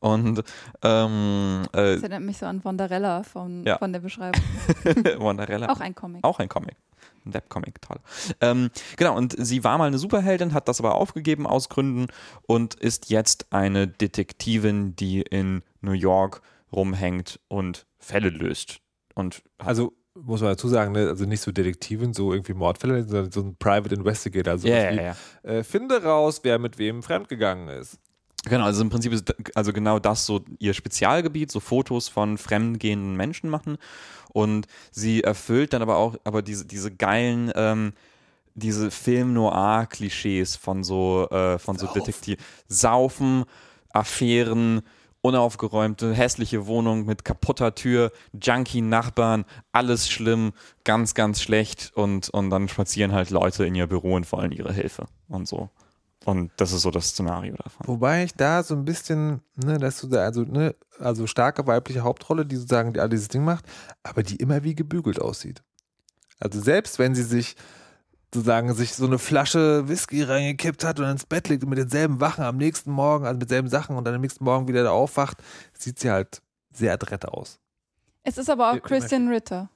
Und 0.00 0.42
ähm, 0.82 1.62
äh, 1.72 1.94
Das 1.94 2.02
erinnert 2.02 2.22
mich 2.22 2.36
so 2.38 2.46
an 2.46 2.62
Wanderella 2.64 3.22
von, 3.22 3.64
Ja. 3.64 3.78
von 3.78 3.92
der 3.92 4.00
Beschreibung. 4.00 4.42
Wanderella. 5.18 5.68
Auch 5.68 5.80
ein 5.80 5.94
Comic. 5.94 6.22
Auch 6.24 6.38
ein 6.40 6.48
Comic. 6.48 6.76
Ein 7.24 7.34
Webcomic, 7.34 7.80
toll. 7.80 7.98
Ähm, 8.40 8.70
genau, 8.96 9.16
und 9.16 9.34
sie 9.38 9.64
war 9.64 9.78
mal 9.78 9.86
eine 9.86 9.98
Superheldin, 9.98 10.52
hat 10.52 10.68
das 10.68 10.80
aber 10.80 10.94
aufgegeben 10.94 11.46
aus 11.46 11.68
Gründen 11.68 12.08
und 12.46 12.74
ist 12.74 13.10
jetzt 13.10 13.52
eine 13.52 13.88
Detektivin, 13.88 14.94
die 14.96 15.22
in 15.22 15.62
New 15.80 15.92
York 15.92 16.42
rumhängt 16.72 17.40
und 17.48 17.86
Fälle 17.98 18.28
löst. 18.28 18.80
Und 19.14 19.42
Also 19.58 19.94
muss 20.14 20.40
man 20.40 20.50
dazu 20.50 20.68
sagen, 20.68 20.92
ne? 20.92 21.08
also 21.08 21.24
nicht 21.24 21.40
so 21.40 21.50
Detektivin, 21.50 22.14
so 22.14 22.32
irgendwie 22.32 22.54
Mordfälle, 22.54 23.02
sondern 23.04 23.32
so 23.32 23.40
ein 23.40 23.56
Private 23.56 23.94
Investigator. 23.94 24.52
Also 24.52 24.68
ja, 24.68 24.92
wie, 24.92 24.96
ja. 24.96 25.16
Äh, 25.42 25.64
finde 25.64 26.02
raus, 26.02 26.40
wer 26.42 26.58
mit 26.58 26.78
wem 26.78 27.02
fremdgegangen 27.02 27.68
ist. 27.68 27.98
Genau, 28.44 28.64
also 28.64 28.82
im 28.82 28.90
Prinzip 28.90 29.12
ist 29.12 29.34
also 29.56 29.72
genau 29.72 29.98
das 29.98 30.26
so 30.26 30.44
ihr 30.58 30.74
Spezialgebiet, 30.74 31.50
so 31.50 31.60
Fotos 31.60 32.08
von 32.08 32.36
fremdgehenden 32.36 33.16
Menschen 33.16 33.48
machen. 33.48 33.78
Und 34.32 34.66
sie 34.90 35.22
erfüllt 35.22 35.72
dann 35.72 35.82
aber 35.82 35.96
auch 35.96 36.16
aber 36.24 36.42
diese, 36.42 36.66
diese 36.66 36.90
geilen, 36.94 37.52
ähm, 37.54 37.92
diese 38.54 38.90
Film-Noir-Klischees 38.90 40.56
von 40.56 40.84
so, 40.84 41.28
äh, 41.30 41.58
von 41.58 41.78
so 41.78 41.86
Detektiv. 41.86 42.38
Saufen, 42.68 43.44
Affären, 43.90 44.82
unaufgeräumte, 45.22 46.12
hässliche 46.12 46.66
Wohnung 46.66 47.06
mit 47.06 47.24
kaputter 47.24 47.74
Tür, 47.74 48.12
Junkie-Nachbarn, 48.38 49.46
alles 49.72 50.10
schlimm, 50.10 50.52
ganz, 50.84 51.14
ganz 51.14 51.40
schlecht 51.40 51.92
und, 51.94 52.28
und 52.28 52.50
dann 52.50 52.68
spazieren 52.68 53.12
halt 53.12 53.30
Leute 53.30 53.64
in 53.64 53.74
ihr 53.74 53.86
Büro 53.86 54.14
und 54.14 54.30
wollen 54.32 54.52
ihre 54.52 54.72
Hilfe 54.72 55.06
und 55.28 55.48
so. 55.48 55.70
Und 56.24 56.50
das 56.56 56.72
ist 56.72 56.82
so 56.82 56.90
das 56.90 57.08
Szenario 57.08 57.54
davon. 57.56 57.86
Wobei 57.86 58.24
ich 58.24 58.34
da 58.34 58.62
so 58.62 58.74
ein 58.74 58.84
bisschen, 58.84 59.42
ne, 59.56 59.78
dass 59.78 60.00
du 60.00 60.08
da, 60.08 60.24
also, 60.24 60.42
ne, 60.42 60.74
also 60.98 61.26
starke 61.26 61.66
weibliche 61.66 62.02
Hauptrolle, 62.02 62.46
die 62.46 62.56
sozusagen 62.56 62.94
die 62.94 63.00
all 63.00 63.10
dieses 63.10 63.28
Ding 63.28 63.44
macht, 63.44 63.66
aber 64.02 64.22
die 64.22 64.36
immer 64.36 64.62
wie 64.62 64.74
gebügelt 64.74 65.20
aussieht. 65.20 65.62
Also 66.40 66.60
selbst 66.60 66.98
wenn 66.98 67.14
sie 67.14 67.22
sich 67.22 67.56
sozusagen 68.32 68.74
sich 68.74 68.94
so 68.94 69.06
eine 69.06 69.18
Flasche 69.18 69.88
Whisky 69.88 70.22
reingekippt 70.22 70.82
hat 70.82 70.98
und 70.98 71.06
ins 71.06 71.24
Bett 71.24 71.48
liegt 71.48 71.62
und 71.62 71.70
mit 71.70 71.78
denselben 71.78 72.20
Wachen 72.20 72.42
am 72.42 72.56
nächsten 72.56 72.90
Morgen, 72.90 73.26
also 73.26 73.38
mit 73.38 73.48
selben 73.48 73.68
Sachen 73.68 73.96
und 73.96 74.04
dann 74.04 74.14
am 74.14 74.20
nächsten 74.20 74.44
Morgen 74.44 74.66
wieder 74.66 74.82
da 74.82 74.90
aufwacht, 74.90 75.38
sieht 75.72 76.00
sie 76.00 76.10
halt 76.10 76.42
sehr 76.72 76.94
adrett 76.94 77.26
aus. 77.26 77.60
Es 78.24 78.38
ist 78.38 78.50
aber 78.50 78.72
auch 78.72 78.82
Christian 78.82 79.28
Ritter. 79.28 79.68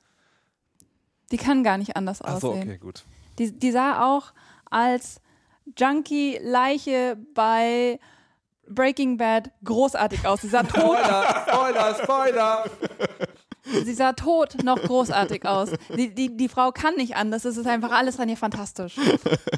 Die 1.31 1.37
kann 1.37 1.63
gar 1.63 1.79
nicht 1.79 1.97
anders 1.97 2.21
Achso, 2.23 2.51
aussehen. 2.51 2.63
okay, 2.69 2.79
gut. 2.79 3.05
Die, 3.39 3.53
die 3.53 3.71
sah 3.71 4.05
auch 4.05 4.33
als 4.71 5.21
Junkie-Leiche 5.77 7.17
bei 7.35 7.99
Breaking 8.69 9.17
Bad 9.17 9.51
großartig 9.65 10.27
aus. 10.27 10.43
Sie 10.43 10.49
sah 10.49 10.63
tot, 10.65 10.97
Spoiler, 10.99 11.45
Spoiler, 11.49 11.95
Spoiler! 12.03 12.65
sie 13.85 13.95
sah 13.95 14.13
tot 14.13 14.63
noch 14.63 14.81
großartig 14.83 15.47
aus. 15.47 15.71
Die, 15.97 16.15
die, 16.15 16.37
die 16.37 16.49
Frau 16.49 16.71
kann 16.73 16.95
nicht 16.97 17.17
anders. 17.17 17.45
Es 17.45 17.57
ist 17.57 17.67
einfach 17.67 17.93
alles 17.93 18.19
an 18.19 18.29
ihr 18.29 18.37
fantastisch. 18.37 18.97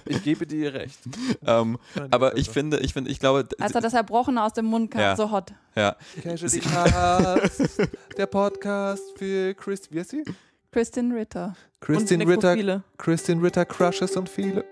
Ich 0.07 0.23
gebe 0.23 0.47
dir 0.47 0.75
recht. 0.75 0.99
Ähm, 1.47 1.79
aber 2.11 2.37
ich 2.37 2.51
finde, 2.51 2.79
ich 2.81 2.93
finde, 2.93 3.11
ich 3.11 3.19
glaube, 3.21 3.49
Als 3.59 3.75
er 3.75 3.81
das 3.81 3.95
Erbrochene 3.95 4.43
aus 4.43 4.53
dem 4.53 4.67
Mund 4.67 4.91
kam, 4.91 5.01
Ja. 5.01 5.17
so 5.17 5.31
hot. 5.31 5.53
ja, 5.77 5.97
Casualty 6.23 6.61
Cast, 6.61 7.89
der 8.17 8.27
Podcast 8.27 9.03
für 9.17 9.55
Chris, 9.55 9.83
wie 9.91 10.01
heißt 10.01 10.11
sie? 10.11 10.25
Christian 10.73 11.11
Ritter. 11.13 11.55
Christine 11.81 12.25
und 12.25 12.31
Ritter. 12.31 12.83
Christine 12.99 13.43
Ritter 13.43 13.65
Crushes 13.65 14.17
und 14.17 14.29
viele. 14.29 14.65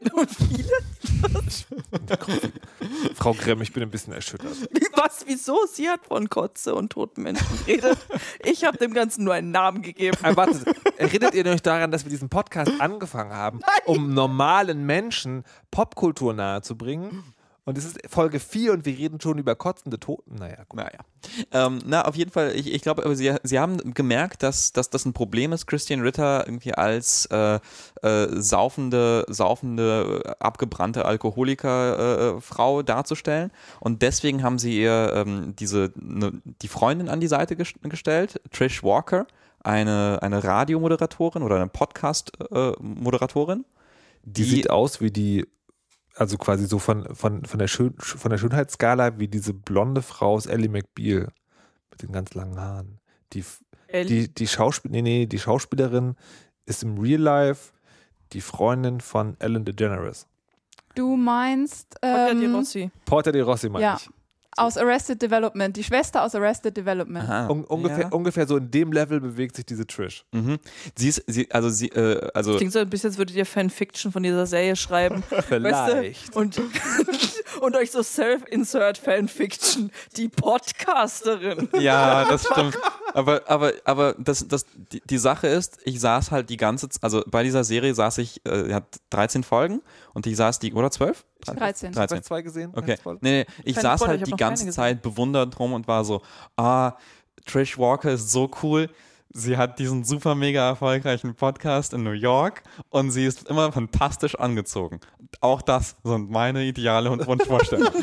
Und 0.12 0.30
viele? 0.30 0.70
Frau 3.14 3.34
Gremm, 3.34 3.60
ich 3.60 3.72
bin 3.72 3.82
ein 3.82 3.90
bisschen 3.90 4.12
erschüttert. 4.14 4.56
Was? 4.94 5.24
Wieso? 5.26 5.58
Sie 5.70 5.88
hat 5.88 6.06
von 6.06 6.28
Kotze 6.28 6.74
und 6.74 6.90
toten 6.90 7.22
Menschen 7.22 7.46
geredet. 7.66 7.98
Ich 8.42 8.64
habe 8.64 8.78
dem 8.78 8.94
Ganzen 8.94 9.24
nur 9.24 9.34
einen 9.34 9.50
Namen 9.50 9.82
gegeben. 9.82 10.16
Aber 10.22 10.36
wartet, 10.36 10.66
erinnert 10.96 11.34
ihr 11.34 11.44
euch 11.46 11.62
daran, 11.62 11.90
dass 11.90 12.04
wir 12.04 12.10
diesen 12.10 12.30
Podcast 12.30 12.72
angefangen 12.80 13.32
haben, 13.32 13.60
um 13.84 14.14
normalen 14.14 14.86
Menschen 14.86 15.44
Popkultur 15.70 16.32
nahezubringen? 16.32 17.22
Und 17.70 17.78
es 17.78 17.84
ist 17.84 18.00
Folge 18.08 18.40
4 18.40 18.72
und 18.72 18.84
wir 18.84 18.98
reden 18.98 19.20
schon 19.20 19.38
über 19.38 19.54
kotzende 19.54 20.00
Toten. 20.00 20.34
Naja, 20.34 20.64
gut. 20.68 20.80
Naja. 20.80 20.98
Ähm, 21.52 21.78
na, 21.86 22.04
auf 22.04 22.16
jeden 22.16 22.32
Fall, 22.32 22.52
ich, 22.56 22.72
ich 22.72 22.82
glaube, 22.82 23.04
aber 23.04 23.14
sie, 23.14 23.32
sie 23.44 23.60
haben 23.60 23.94
gemerkt, 23.94 24.42
dass, 24.42 24.72
dass 24.72 24.90
das 24.90 25.04
ein 25.04 25.12
Problem 25.12 25.52
ist, 25.52 25.68
Christian 25.68 26.00
Ritter 26.00 26.44
irgendwie 26.48 26.74
als 26.74 27.26
äh, 27.26 27.60
äh, 28.02 28.26
saufende, 28.32 29.24
saufende, 29.28 30.20
äh, 30.24 30.30
abgebrannte 30.40 31.04
Alkoholiker-Frau 31.04 32.82
darzustellen. 32.82 33.52
Und 33.78 34.02
deswegen 34.02 34.42
haben 34.42 34.58
sie 34.58 34.80
ihr 34.80 35.12
ähm, 35.14 35.54
diese, 35.54 35.92
ne, 35.94 36.42
die 36.44 36.68
Freundin 36.68 37.08
an 37.08 37.20
die 37.20 37.28
Seite 37.28 37.54
ges 37.54 37.74
gestellt, 37.84 38.40
Trish 38.50 38.82
Walker, 38.82 39.28
eine, 39.62 40.18
eine 40.22 40.42
Radiomoderatorin 40.42 41.44
oder 41.44 41.54
eine 41.54 41.68
Podcast-Moderatorin. 41.68 43.64
Die, 44.24 44.42
sieht 44.42 44.70
aus 44.70 45.00
wie 45.00 45.12
die, 45.12 45.46
also 46.20 46.36
quasi 46.36 46.66
so 46.66 46.78
von, 46.78 47.14
von, 47.14 47.44
von, 47.46 47.58
der, 47.58 47.66
Schön, 47.66 47.94
von 47.98 48.30
der 48.30 48.36
Schönheitsskala 48.36 49.18
wie 49.18 49.26
diese 49.26 49.54
blonde 49.54 50.02
Frau 50.02 50.34
aus 50.34 50.44
Ellie 50.44 50.68
McBeal 50.68 51.28
mit 51.90 52.02
den 52.02 52.12
ganz 52.12 52.34
langen 52.34 52.60
Haaren. 52.60 52.98
Die, 53.32 53.42
Ellie? 53.88 54.26
die, 54.26 54.34
die, 54.34 54.46
Schauspiel 54.46 54.90
nee, 54.90 55.00
nee, 55.00 55.26
die 55.26 55.38
Schauspielerin 55.38 56.16
ist 56.66 56.82
im 56.82 56.98
Real 56.98 57.20
Life 57.20 57.72
die 58.34 58.42
Freundin 58.42 59.00
von 59.00 59.34
Ellen 59.40 59.64
DeGeneres. 59.64 60.26
Du 60.94 61.16
meinst 61.16 61.98
Portia 62.00 62.34
di 62.34 62.44
ähm, 62.44 62.54
Rossi. 62.54 62.90
Porta 63.06 63.32
di 63.32 63.40
Rossi 63.40 63.70
meine 63.70 63.84
Ja. 63.84 63.96
ich. 63.96 64.10
Aus 64.56 64.76
Arrested 64.76 65.22
Development, 65.22 65.76
die 65.76 65.84
Schwester 65.84 66.22
aus 66.24 66.34
Arrested 66.34 66.76
Development. 66.76 67.24
Aha. 67.28 67.48
Un 67.48 67.64
ungefähr, 67.64 68.00
Ja. 68.00 68.08
ungefähr 68.08 68.46
so 68.46 68.56
in 68.56 68.70
dem 68.70 68.92
Level 68.92 69.20
bewegt 69.20 69.56
sich 69.56 69.64
diese 69.64 69.86
Trish. 69.86 70.24
Mhm. 70.32 70.58
Sie 70.96 71.08
ist, 71.08 71.22
sie, 71.26 71.50
also 71.50 71.68
sie, 71.68 71.88
äh, 71.88 72.28
also 72.34 72.56
Klingt 72.56 72.72
so 72.72 72.78
ein 72.80 72.90
bisschen, 72.90 73.10
als 73.10 73.18
würdet 73.18 73.36
ihr 73.36 73.46
Fanfiction 73.46 74.12
von 74.12 74.22
dieser 74.22 74.46
Serie 74.46 74.76
schreiben. 74.76 75.22
Vielleicht. 75.48 75.74
Weißt 75.74 76.34
du? 76.34 76.38
Und, 76.38 76.60
und 77.60 77.76
euch 77.76 77.90
so 77.90 78.02
Self-Insert 78.02 78.98
Fanfiction. 78.98 79.90
Die 80.16 80.28
Podcasterin. 80.28 81.68
Ja, 81.78 82.24
das 82.24 82.46
stimmt. 82.46 82.78
Aber, 83.14 83.42
aber, 83.48 83.72
aber 83.84 84.14
das, 84.18 84.46
das, 84.46 84.66
die, 84.92 85.00
die 85.04 85.18
Sache 85.18 85.46
ist, 85.48 85.78
ich 85.84 86.00
saß 86.00 86.30
halt 86.30 86.50
die 86.50 86.56
ganze 86.56 86.88
Zeit, 86.88 87.02
also 87.02 87.22
bei 87.26 87.42
dieser 87.42 87.64
Serie 87.64 87.94
saß 87.94 88.18
ich, 88.18 88.44
äh, 88.46 88.72
hat 88.72 88.84
13 89.10 89.42
Folgen 89.42 89.80
und 90.14 90.26
ich 90.26 90.36
saß 90.36 90.58
die, 90.58 90.72
oder 90.72 90.90
12? 90.90 91.24
13. 91.40 91.92
13. 91.92 91.96
Hast 91.96 92.10
du 92.12 92.22
zwei 92.22 92.42
gesehen? 92.42 92.72
Okay. 92.74 92.96
Nee, 93.20 93.44
nee, 93.44 93.46
ich 93.64 93.74
Keine 93.74 93.82
saß 93.82 94.00
Spoiler, 94.00 94.10
halt 94.10 94.22
ich 94.22 94.32
die 94.32 94.36
ganze. 94.36 94.70
Zeit 94.70 95.02
bewundernd 95.02 95.58
rum 95.58 95.72
und 95.72 95.88
war 95.88 96.04
so, 96.04 96.22
ah, 96.56 96.92
Trish 97.46 97.78
Walker 97.78 98.12
ist 98.12 98.30
so 98.30 98.50
cool. 98.62 98.88
Sie 99.32 99.56
hat 99.56 99.78
diesen 99.78 100.02
super 100.02 100.34
mega 100.34 100.68
erfolgreichen 100.68 101.34
Podcast 101.36 101.92
in 101.92 102.02
New 102.02 102.10
York 102.10 102.64
und 102.88 103.12
sie 103.12 103.24
ist 103.24 103.48
immer 103.48 103.70
fantastisch 103.70 104.34
angezogen. 104.34 104.98
Auch 105.40 105.62
das 105.62 105.96
sind 106.02 106.30
meine 106.30 106.64
Ideale 106.64 107.10
und 107.10 107.24
Wunschvorstellungen. 107.26 107.92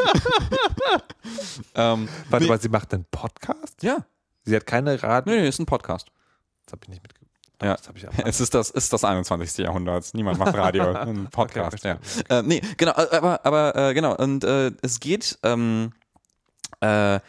ähm, 1.76 2.08
Warte 2.30 2.46
nee, 2.46 2.50
mal, 2.50 2.62
sie 2.62 2.70
macht 2.70 2.94
einen 2.94 3.06
Podcast? 3.12 3.84
ja, 3.84 4.06
Sie 4.46 4.56
hat 4.56 4.66
keine 4.66 5.04
Radio. 5.04 5.34
nee, 5.34 5.42
nee, 5.42 5.50
ist 5.50 5.60
ein 5.60 5.66
Podcast. 5.66 6.08
Das 6.66 6.72
habe 6.72 6.84
ich 6.84 6.90
nicht 6.90 7.04
mitgekriegt. 7.04 7.17
Ja. 7.62 7.76
Das 7.76 7.88
habe 7.88 7.98
ich 7.98 8.06
Es 8.26 8.40
ist 8.40 8.54
das, 8.54 8.70
ist 8.70 8.94
das 8.94 9.04
21. 9.04 9.58
Jahrhundert. 9.66 10.14
Niemand 10.14 10.38
macht 10.40 10.56
Radio. 10.56 10.92
Ein 10.94 11.28
Podcast, 11.30 11.78
Okay, 11.78 11.98
ja. 12.30 12.40
Äh, 12.40 12.44
nee, 12.44 12.62
genau, 12.78 12.92
äh, 12.92 13.16
aber, 13.16 13.46
aber 13.46 13.76
äh, 13.76 13.94
genau, 13.94 14.16
und 14.16 14.44
äh, 14.44 14.72
es 14.82 15.00
geht, 15.00 15.40
ähm, 15.44 15.92
äh, 16.82 17.20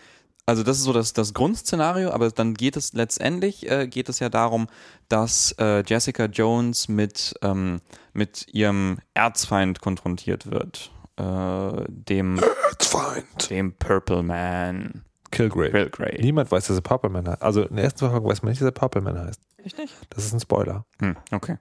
also 0.46 0.62
das 0.62 0.78
ist 0.78 0.84
so 0.84 0.92
das, 0.92 1.12
das 1.12 1.34
Grundszenario, 1.34 2.10
aber 2.10 2.30
dann 2.30 2.54
geht 2.54 2.76
es 2.76 2.92
letztendlich, 2.94 3.70
äh, 3.70 3.86
geht 3.86 4.08
es 4.08 4.18
ja 4.18 4.28
darum, 4.28 4.68
dass 5.08 5.54
äh, 5.58 5.82
Jessica 5.86 6.24
Jones 6.24 6.88
mit, 6.88 7.34
ähm, 7.42 7.80
mit 8.12 8.46
ihrem 8.52 8.98
Erzfeind 9.14 9.80
konfrontiert 9.80 10.50
wird. 10.50 10.90
Äh, 11.16 11.84
dem, 11.88 12.40
Feind. 12.78 13.50
dem 13.50 13.74
Purple 13.74 14.22
Man. 14.22 15.04
Kilgrave. 15.30 15.70
Kilgrave. 15.70 16.20
Niemand 16.20 16.50
weiß, 16.50 16.66
dass 16.66 16.76
er 16.76 16.82
Purple 16.82 17.10
Man 17.10 17.28
heißt. 17.28 17.42
Also 17.42 17.62
in 17.62 17.76
der 17.76 17.84
ersten 17.84 18.08
Folge 18.08 18.26
weiß 18.26 18.42
man 18.42 18.50
nicht, 18.50 18.60
dass 18.60 18.66
er 18.68 18.72
Purple 18.72 19.00
Man 19.00 19.18
heißt. 19.18 19.40
Echt 19.64 19.78
nicht? 19.78 19.94
Das 20.10 20.24
ist 20.24 20.32
ein 20.32 20.40
Spoiler. 20.40 20.84
Hm, 21.00 21.16
okay. 21.32 21.56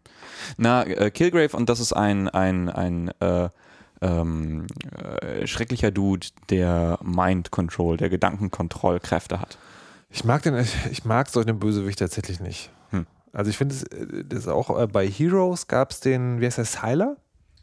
Na, 0.58 0.84
äh, 0.84 1.12
Kilgrave, 1.12 1.56
und 1.58 1.68
das 1.70 1.80
ist 1.80 1.94
ein, 1.94 2.30
ein, 2.30 2.70
ein 2.70 3.12
äh, 3.20 3.50
ähm, 4.02 4.68
äh, 5.22 5.48
schrecklicher 5.48 5.92
Dude, 5.92 6.28
der 6.50 7.00
Mind 7.04 7.52
Control, 7.52 7.98
der 7.98 8.10
Gedankenkontrollkräfte 8.10 9.40
hat. 9.40 9.58
Ich 10.10 10.24
mag 10.24 10.44
den, 10.44 10.56
ich, 10.58 10.76
ich 10.92 11.06
mag 11.06 11.30
solchen 11.30 11.60
Bösewicht 11.60 12.00
tatsächlich 12.00 12.40
nicht. 12.40 12.72
Hm. 12.92 13.08
Also 13.34 13.50
ich 13.50 13.58
finde 13.58 13.76
es, 13.76 13.84
äh, 13.84 14.24
das 14.26 14.40
ist 14.40 14.48
auch 14.48 14.80
äh, 14.80 14.88
bei 14.88 15.08
Heroes 15.08 15.68
gab 15.68 15.92
es 15.92 16.00
den, 16.00 16.40
wie 16.40 16.46
heißt 16.46 16.60
der, 16.60 16.66
Sylar? 16.66 17.18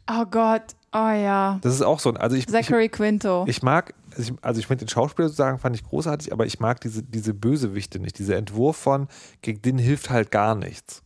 Oh 0.09 0.25
Gott, 0.25 0.75
oh 0.93 0.97
ja. 0.97 1.59
Das 1.61 1.73
ist 1.73 1.81
auch 1.81 1.99
so 1.99 2.09
ein, 2.09 2.17
also 2.17 2.35
ich, 2.35 2.47
ich, 2.47 2.51
Zachary 2.51 2.89
Quinto. 2.89 3.45
ich 3.47 3.63
mag, 3.63 3.93
also 4.11 4.33
ich, 4.33 4.43
also 4.43 4.59
ich 4.59 4.67
finde 4.67 4.85
den 4.85 4.89
Schauspieler 4.89 5.27
sozusagen, 5.27 5.57
fand 5.57 5.75
ich 5.75 5.83
großartig, 5.83 6.31
aber 6.31 6.45
ich 6.45 6.59
mag 6.59 6.79
diese, 6.81 7.01
diese 7.01 7.33
Bösewichte 7.33 7.99
nicht. 7.99 8.19
Dieser 8.19 8.37
Entwurf 8.37 8.77
von, 8.77 9.07
gegen 9.41 9.61
den 9.61 9.77
hilft 9.77 10.09
halt 10.09 10.31
gar 10.31 10.55
nichts. 10.55 11.01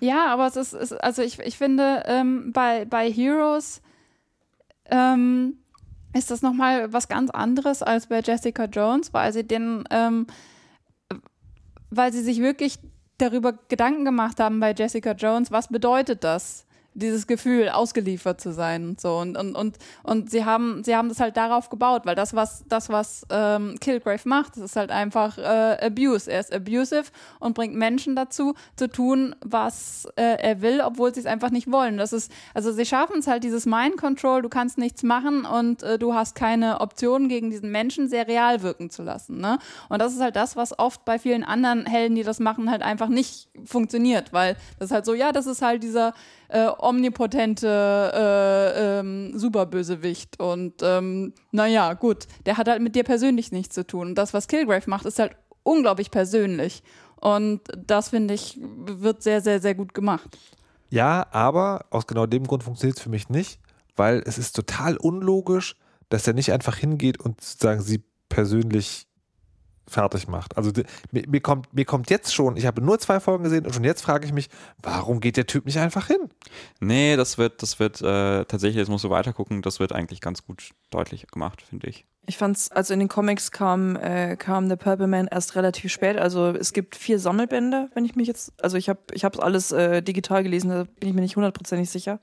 Ja, 0.00 0.26
aber 0.32 0.46
es 0.46 0.56
ist, 0.56 0.74
ist 0.74 0.92
also 0.92 1.22
ich, 1.22 1.38
ich 1.38 1.56
finde, 1.56 2.02
ähm, 2.06 2.52
bei, 2.52 2.84
bei 2.84 3.10
Heroes 3.10 3.80
ähm, 4.86 5.58
ist 6.12 6.30
das 6.30 6.42
nochmal 6.42 6.92
was 6.92 7.08
ganz 7.08 7.30
anderes 7.30 7.82
als 7.82 8.06
bei 8.08 8.20
Jessica 8.20 8.64
Jones, 8.64 9.14
weil 9.14 9.32
sie 9.32 9.46
den, 9.46 9.84
ähm, 9.90 10.26
weil 11.90 12.12
sie 12.12 12.22
sich 12.22 12.40
wirklich 12.40 12.78
darüber 13.18 13.54
Gedanken 13.68 14.04
gemacht 14.04 14.40
haben 14.40 14.60
bei 14.60 14.72
Jessica 14.72 15.12
Jones, 15.12 15.50
was 15.50 15.68
bedeutet 15.68 16.24
das? 16.24 16.63
Dieses 16.94 17.26
Gefühl, 17.26 17.68
ausgeliefert 17.68 18.40
zu 18.40 18.52
sein 18.52 18.90
und 18.90 19.00
so. 19.00 19.16
Und, 19.16 19.36
und, 19.36 19.54
und, 19.54 19.78
und 20.02 20.30
sie 20.30 20.44
haben, 20.44 20.82
sie 20.84 20.94
haben 20.94 21.08
das 21.08 21.20
halt 21.20 21.36
darauf 21.36 21.70
gebaut, 21.70 22.02
weil 22.04 22.14
das, 22.14 22.34
was, 22.34 22.64
das, 22.68 22.88
was 22.88 23.26
ähm, 23.30 23.76
Kilgrave 23.80 24.28
macht, 24.28 24.56
das 24.56 24.64
ist 24.64 24.76
halt 24.76 24.90
einfach 24.90 25.36
äh, 25.38 25.86
Abuse. 25.86 26.30
Er 26.30 26.40
ist 26.40 26.54
abusive 26.54 27.04
und 27.40 27.54
bringt 27.54 27.74
Menschen 27.74 28.14
dazu, 28.16 28.54
zu 28.76 28.88
tun, 28.88 29.34
was 29.44 30.06
äh, 30.16 30.36
er 30.40 30.62
will, 30.62 30.80
obwohl 30.80 31.12
sie 31.12 31.20
es 31.20 31.26
einfach 31.26 31.50
nicht 31.50 31.70
wollen. 31.70 31.96
Das 31.96 32.12
ist, 32.12 32.30
also 32.54 32.72
sie 32.72 32.86
schaffen 32.86 33.18
es 33.18 33.26
halt, 33.26 33.44
dieses 33.44 33.66
Mind 33.66 33.96
Control, 33.96 34.42
du 34.42 34.48
kannst 34.48 34.78
nichts 34.78 35.02
machen 35.02 35.44
und 35.44 35.82
äh, 35.82 35.98
du 35.98 36.14
hast 36.14 36.34
keine 36.34 36.80
Optionen 36.80 37.28
gegen 37.28 37.50
diesen 37.50 37.70
Menschen 37.70 38.08
sehr 38.08 38.28
real 38.28 38.62
wirken 38.62 38.90
zu 38.90 39.02
lassen. 39.02 39.38
Ne? 39.38 39.58
Und 39.88 40.00
das 40.00 40.12
ist 40.12 40.20
halt 40.20 40.36
das, 40.36 40.56
was 40.56 40.78
oft 40.78 41.04
bei 41.04 41.18
vielen 41.18 41.44
anderen 41.44 41.86
Helden, 41.86 42.14
die 42.14 42.22
das 42.22 42.40
machen, 42.40 42.70
halt 42.70 42.82
einfach 42.82 43.08
nicht 43.08 43.48
funktioniert, 43.64 44.32
weil 44.32 44.56
das 44.78 44.90
ist 44.90 44.94
halt 44.94 45.04
so, 45.04 45.14
ja, 45.14 45.32
das 45.32 45.46
ist 45.46 45.62
halt 45.62 45.82
dieser 45.82 46.14
äh, 46.48 46.68
omnipotente 46.78 48.12
äh, 48.14 48.98
ähm, 49.00 49.38
Superbösewicht. 49.38 50.40
Und 50.40 50.74
ähm, 50.82 51.32
naja, 51.52 51.94
gut, 51.94 52.26
der 52.46 52.56
hat 52.56 52.68
halt 52.68 52.82
mit 52.82 52.94
dir 52.94 53.04
persönlich 53.04 53.52
nichts 53.52 53.74
zu 53.74 53.86
tun. 53.86 54.08
Und 54.08 54.14
das, 54.16 54.34
was 54.34 54.48
Kilgrave 54.48 54.88
macht, 54.88 55.06
ist 55.06 55.18
halt 55.18 55.36
unglaublich 55.62 56.10
persönlich. 56.10 56.82
Und 57.16 57.60
das, 57.76 58.10
finde 58.10 58.34
ich, 58.34 58.58
wird 58.60 59.22
sehr, 59.22 59.40
sehr, 59.40 59.60
sehr 59.60 59.74
gut 59.74 59.94
gemacht. 59.94 60.38
Ja, 60.90 61.26
aber 61.32 61.86
aus 61.90 62.06
genau 62.06 62.26
dem 62.26 62.46
Grund 62.46 62.62
funktioniert 62.62 62.98
es 62.98 63.02
für 63.02 63.10
mich 63.10 63.28
nicht, 63.28 63.58
weil 63.96 64.22
es 64.26 64.38
ist 64.38 64.54
total 64.54 64.96
unlogisch, 64.96 65.76
dass 66.08 66.26
er 66.26 66.34
nicht 66.34 66.52
einfach 66.52 66.76
hingeht 66.76 67.18
und 67.18 67.40
sozusagen 67.40 67.80
sie 67.80 68.04
persönlich 68.28 69.08
fertig 69.86 70.28
macht. 70.28 70.56
Also 70.56 70.70
mir, 71.10 71.24
mir, 71.28 71.40
kommt, 71.40 71.72
mir 71.74 71.84
kommt 71.84 72.10
jetzt 72.10 72.34
schon, 72.34 72.56
ich 72.56 72.66
habe 72.66 72.80
nur 72.80 72.98
zwei 72.98 73.20
Folgen 73.20 73.44
gesehen 73.44 73.66
und 73.66 73.74
schon 73.74 73.84
jetzt 73.84 74.02
frage 74.02 74.26
ich 74.26 74.32
mich, 74.32 74.48
warum 74.82 75.20
geht 75.20 75.36
der 75.36 75.46
Typ 75.46 75.66
nicht 75.66 75.78
einfach 75.78 76.06
hin? 76.06 76.30
Nee, 76.80 77.16
das 77.16 77.38
wird, 77.38 77.62
das 77.62 77.78
wird 77.78 78.00
äh, 78.00 78.44
tatsächlich, 78.44 78.76
jetzt 78.76 78.88
musst 78.88 79.04
du 79.04 79.10
weiter 79.10 79.32
gucken, 79.32 79.62
das 79.62 79.80
wird 79.80 79.92
eigentlich 79.92 80.20
ganz 80.20 80.44
gut 80.46 80.70
deutlich 80.90 81.26
gemacht, 81.26 81.62
finde 81.62 81.88
ich. 81.88 82.06
Ich 82.26 82.38
fand's, 82.38 82.70
also 82.70 82.94
in 82.94 83.00
den 83.00 83.08
Comics 83.08 83.50
kam, 83.50 83.96
äh, 83.96 84.36
kam 84.36 84.70
der 84.70 84.76
Purple 84.76 85.06
Man 85.06 85.26
erst 85.26 85.56
relativ 85.56 85.92
spät. 85.92 86.16
Also 86.16 86.52
es 86.52 86.72
gibt 86.72 86.96
vier 86.96 87.18
Sammelbände, 87.18 87.90
wenn 87.92 88.06
ich 88.06 88.16
mich 88.16 88.26
jetzt, 88.26 88.54
also 88.62 88.78
ich 88.78 88.88
habe 88.88 89.00
ich 89.12 89.26
hab's 89.26 89.38
alles 89.38 89.72
äh, 89.72 90.00
digital 90.00 90.42
gelesen, 90.42 90.70
da 90.70 90.84
bin 90.84 91.10
ich 91.10 91.14
mir 91.14 91.20
nicht 91.20 91.36
hundertprozentig 91.36 91.90
sicher. 91.90 92.20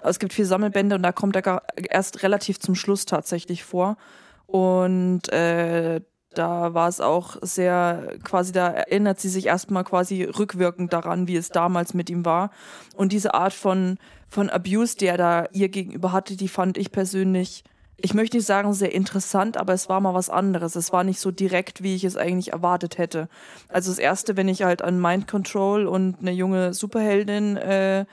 Aber 0.00 0.08
es 0.08 0.18
gibt 0.18 0.32
vier 0.32 0.46
Sammelbände 0.46 0.96
und 0.96 1.02
da 1.02 1.12
kommt 1.12 1.36
er 1.36 1.42
gar- 1.42 1.64
erst 1.76 2.22
relativ 2.22 2.60
zum 2.60 2.74
Schluss 2.74 3.04
tatsächlich 3.04 3.62
vor. 3.62 3.98
Und 4.46 5.30
äh, 5.30 6.00
da 6.34 6.74
war 6.74 6.88
es 6.88 7.00
auch 7.00 7.36
sehr, 7.42 8.14
quasi 8.24 8.52
da 8.52 8.68
erinnert 8.68 9.20
sie 9.20 9.28
sich 9.28 9.46
erstmal 9.46 9.84
quasi 9.84 10.24
rückwirkend 10.24 10.92
daran, 10.92 11.28
wie 11.28 11.36
es 11.36 11.50
damals 11.50 11.94
mit 11.94 12.10
ihm 12.10 12.24
war. 12.24 12.50
Und 12.96 13.12
diese 13.12 13.34
Art 13.34 13.52
von, 13.52 13.98
von 14.28 14.50
Abuse, 14.50 14.96
die 14.96 15.06
er 15.06 15.18
da 15.18 15.46
ihr 15.52 15.68
gegenüber 15.68 16.12
hatte, 16.12 16.36
die 16.36 16.48
fand 16.48 16.78
ich 16.78 16.92
persönlich, 16.92 17.64
ich 17.96 18.14
möchte 18.14 18.36
nicht 18.36 18.46
sagen 18.46 18.72
sehr 18.72 18.92
interessant, 18.92 19.56
aber 19.56 19.72
es 19.72 19.88
war 19.88 20.00
mal 20.00 20.14
was 20.14 20.30
anderes. 20.30 20.74
Es 20.74 20.92
war 20.92 21.04
nicht 21.04 21.20
so 21.20 21.30
direkt, 21.30 21.82
wie 21.82 21.94
ich 21.94 22.04
es 22.04 22.16
eigentlich 22.16 22.52
erwartet 22.52 22.98
hätte. 22.98 23.28
Also 23.68 23.90
das 23.90 23.98
erste, 23.98 24.36
wenn 24.36 24.48
ich 24.48 24.62
halt 24.62 24.82
an 24.82 25.00
Mind 25.00 25.28
Control 25.28 25.86
und 25.86 26.16
eine 26.20 26.32
junge 26.32 26.74
Superheldin 26.74 27.56
äh, 27.56 28.06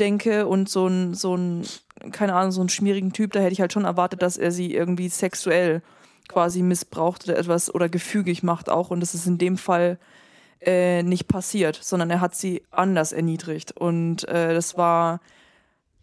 denke 0.00 0.46
und 0.46 0.68
so 0.68 0.86
ein, 0.88 1.14
so 1.14 1.36
ein, 1.36 1.62
keine 2.12 2.34
Ahnung, 2.34 2.52
so 2.52 2.60
einen 2.60 2.68
schmierigen 2.68 3.12
Typ, 3.12 3.32
da 3.32 3.40
hätte 3.40 3.52
ich 3.52 3.60
halt 3.60 3.72
schon 3.72 3.84
erwartet, 3.84 4.22
dass 4.22 4.36
er 4.36 4.50
sie 4.50 4.74
irgendwie 4.74 5.08
sexuell 5.08 5.82
quasi 6.28 6.62
missbraucht 6.62 7.24
oder 7.28 7.38
etwas 7.38 7.74
oder 7.74 7.88
gefügig 7.88 8.42
macht 8.42 8.68
auch. 8.68 8.90
Und 8.90 9.00
das 9.00 9.14
ist 9.14 9.26
in 9.26 9.38
dem 9.38 9.56
Fall 9.56 9.98
äh, 10.60 11.02
nicht 11.02 11.28
passiert, 11.28 11.78
sondern 11.80 12.10
er 12.10 12.20
hat 12.20 12.34
sie 12.34 12.62
anders 12.70 13.12
erniedrigt. 13.12 13.72
Und 13.72 14.28
äh, 14.28 14.54
das 14.54 14.76
war 14.76 15.20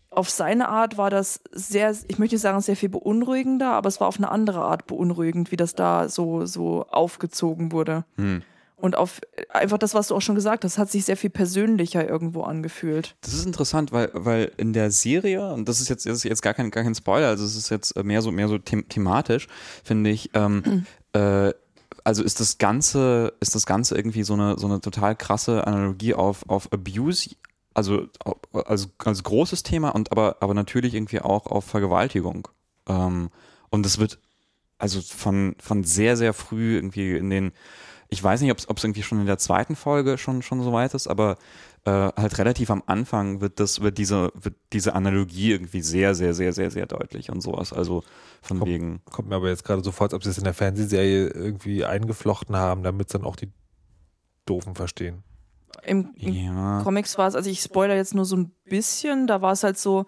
auf 0.10 0.30
seine 0.30 0.70
Art 0.70 0.98
war 0.98 1.10
das 1.10 1.42
sehr, 1.52 1.96
ich 2.08 2.20
möchte 2.20 2.38
sagen, 2.38 2.62
sehr 2.62 2.76
viel 2.76 2.90
beunruhigender, 2.90 3.72
aber 3.72 3.88
es 3.88 4.00
war 4.00 4.08
auf 4.08 4.18
eine 4.18 4.30
andere 4.30 4.62
Art 4.62 4.86
beunruhigend, 4.86 5.52
wie 5.52 5.56
das 5.56 5.76
da 5.76 6.08
so, 6.08 6.46
so 6.46 6.86
aufgezogen 6.90 7.72
wurde. 7.72 8.06
Hm. 8.18 8.44
Und 8.84 8.98
auf 8.98 9.22
einfach 9.48 9.78
das, 9.78 9.94
was 9.94 10.10
du 10.10 10.16
auch 10.16 10.22
schon 10.22 10.36
gesagt 10.36 10.66
hast, 10.66 10.78
hat 10.78 10.92
sich 10.92 11.06
sehr 11.06 11.16
viel 11.16 11.30
persönlicher 11.30 12.06
irgendwo 12.06 12.42
angefühlt. 12.42 13.16
Das 13.22 13.34
ist 13.34 13.46
interessant, 13.46 13.94
weil, 13.94 14.12
weil 14.12 14.52
in 14.58 14.74
der 14.74 14.92
Serie, 14.92 15.54
und 15.54 15.70
das 15.70 15.80
ist 15.80 15.88
jetzt, 15.88 16.06
das 16.06 16.18
ist 16.18 16.24
jetzt 16.26 16.42
gar 16.42 16.54
kein, 16.54 16.70
gar 16.70 16.84
kein 16.84 16.94
Spoiler, 16.94 17.30
also 17.30 17.46
es 17.46 17.56
ist 17.56 17.70
jetzt 17.70 17.96
mehr 18.04 18.22
so, 18.22 18.30
mehr 18.34 18.50
so 18.50 18.58
them 18.58 18.90
thematisch, 18.90 19.48
finde 19.86 20.10
ich, 20.10 20.32
ähm, 20.34 20.86
äh, 21.14 21.54
also 22.04 22.24
ist 22.24 22.42
das 22.42 22.58
Ganze, 22.58 23.32
ist 23.40 23.56
das 23.56 23.66
Ganze 23.66 23.96
irgendwie 23.96 24.24
so 24.24 24.34
eine, 24.34 24.60
so 24.60 24.68
eine 24.68 24.82
total 24.82 25.16
krasse 25.16 25.66
Analogie 25.66 26.14
auf, 26.14 26.50
auf 26.50 26.70
Abuse, 26.74 27.38
also 27.74 28.10
als, 28.52 28.90
als 28.98 29.24
großes 29.24 29.64
Thema 29.64 29.92
und 29.92 30.12
aber, 30.12 30.36
aber 30.42 30.54
natürlich 30.54 30.94
irgendwie 30.94 31.22
auch 31.22 31.46
auf 31.46 31.64
Vergewaltigung. 31.64 32.50
Ähm, 32.90 33.30
und 33.70 33.86
es 33.86 33.98
wird 33.98 34.20
also 34.78 35.00
von, 35.00 35.56
von 35.58 35.86
sehr, 35.86 36.18
sehr 36.18 36.34
früh 36.34 36.76
irgendwie 36.76 37.16
in 37.16 37.30
den, 37.30 37.54
ich 38.14 38.24
weiß 38.24 38.42
nicht, 38.42 38.52
ob 38.52 38.78
es 38.78 38.84
irgendwie 38.84 39.04
schon 39.04 39.20
in 39.20 39.26
der 39.26 39.38
zweiten 39.38 39.76
Folge 39.76 40.18
schon, 40.18 40.42
schon 40.42 40.62
so 40.64 40.72
weit 40.72 40.94
ist, 40.94 41.08
aber 41.08 41.38
äh, 41.86 41.92
halt 41.92 42.38
relativ 42.38 42.70
am 42.72 42.82
Anfang 42.86 43.42
wird 43.42 43.60
das, 43.60 43.82
wird 43.82 43.98
diese, 43.98 44.32
wird 44.36 44.56
diese 44.72 44.96
Analogie 44.96 45.52
irgendwie 45.52 45.82
sehr, 45.82 46.16
sehr, 46.16 46.34
sehr, 46.34 46.54
sehr, 46.54 46.72
sehr 46.72 46.86
deutlich 46.86 47.30
und 47.30 47.42
sowas. 47.42 47.74
Also 47.74 48.04
von 48.42 48.60
Kommt- 48.60 48.72
wegen. 48.72 49.02
Kommt 49.12 49.28
mir 49.30 49.36
aber 49.36 49.50
jetzt 49.50 49.66
gerade 49.66 49.84
so 49.84 49.92
vor, 49.92 50.06
als 50.06 50.14
ob 50.14 50.24
sie 50.24 50.30
es 50.30 50.38
in 50.38 50.46
der 50.46 50.54
Fernsehserie 50.54 51.28
irgendwie 51.28 51.84
eingeflochten 51.84 52.56
haben, 52.56 52.84
damit 52.84 53.08
es 53.08 53.12
dann 53.14 53.26
auch 53.26 53.36
die 53.36 53.52
Doofen 54.46 54.76
verstehen. 54.76 55.24
Im, 55.86 56.14
im 56.16 56.34
Ja. 56.34 56.82
Comics 56.84 57.18
war 57.18 57.28
es, 57.28 57.36
also 57.36 57.50
ich 57.50 57.60
spoiler 57.62 57.96
jetzt 57.96 58.16
nur 58.16 58.24
so 58.24 58.38
ein 58.38 58.52
bisschen, 58.66 59.28
da 59.28 59.42
war 59.42 59.52
es 59.52 59.64
halt 59.64 59.78
so, 59.78 60.06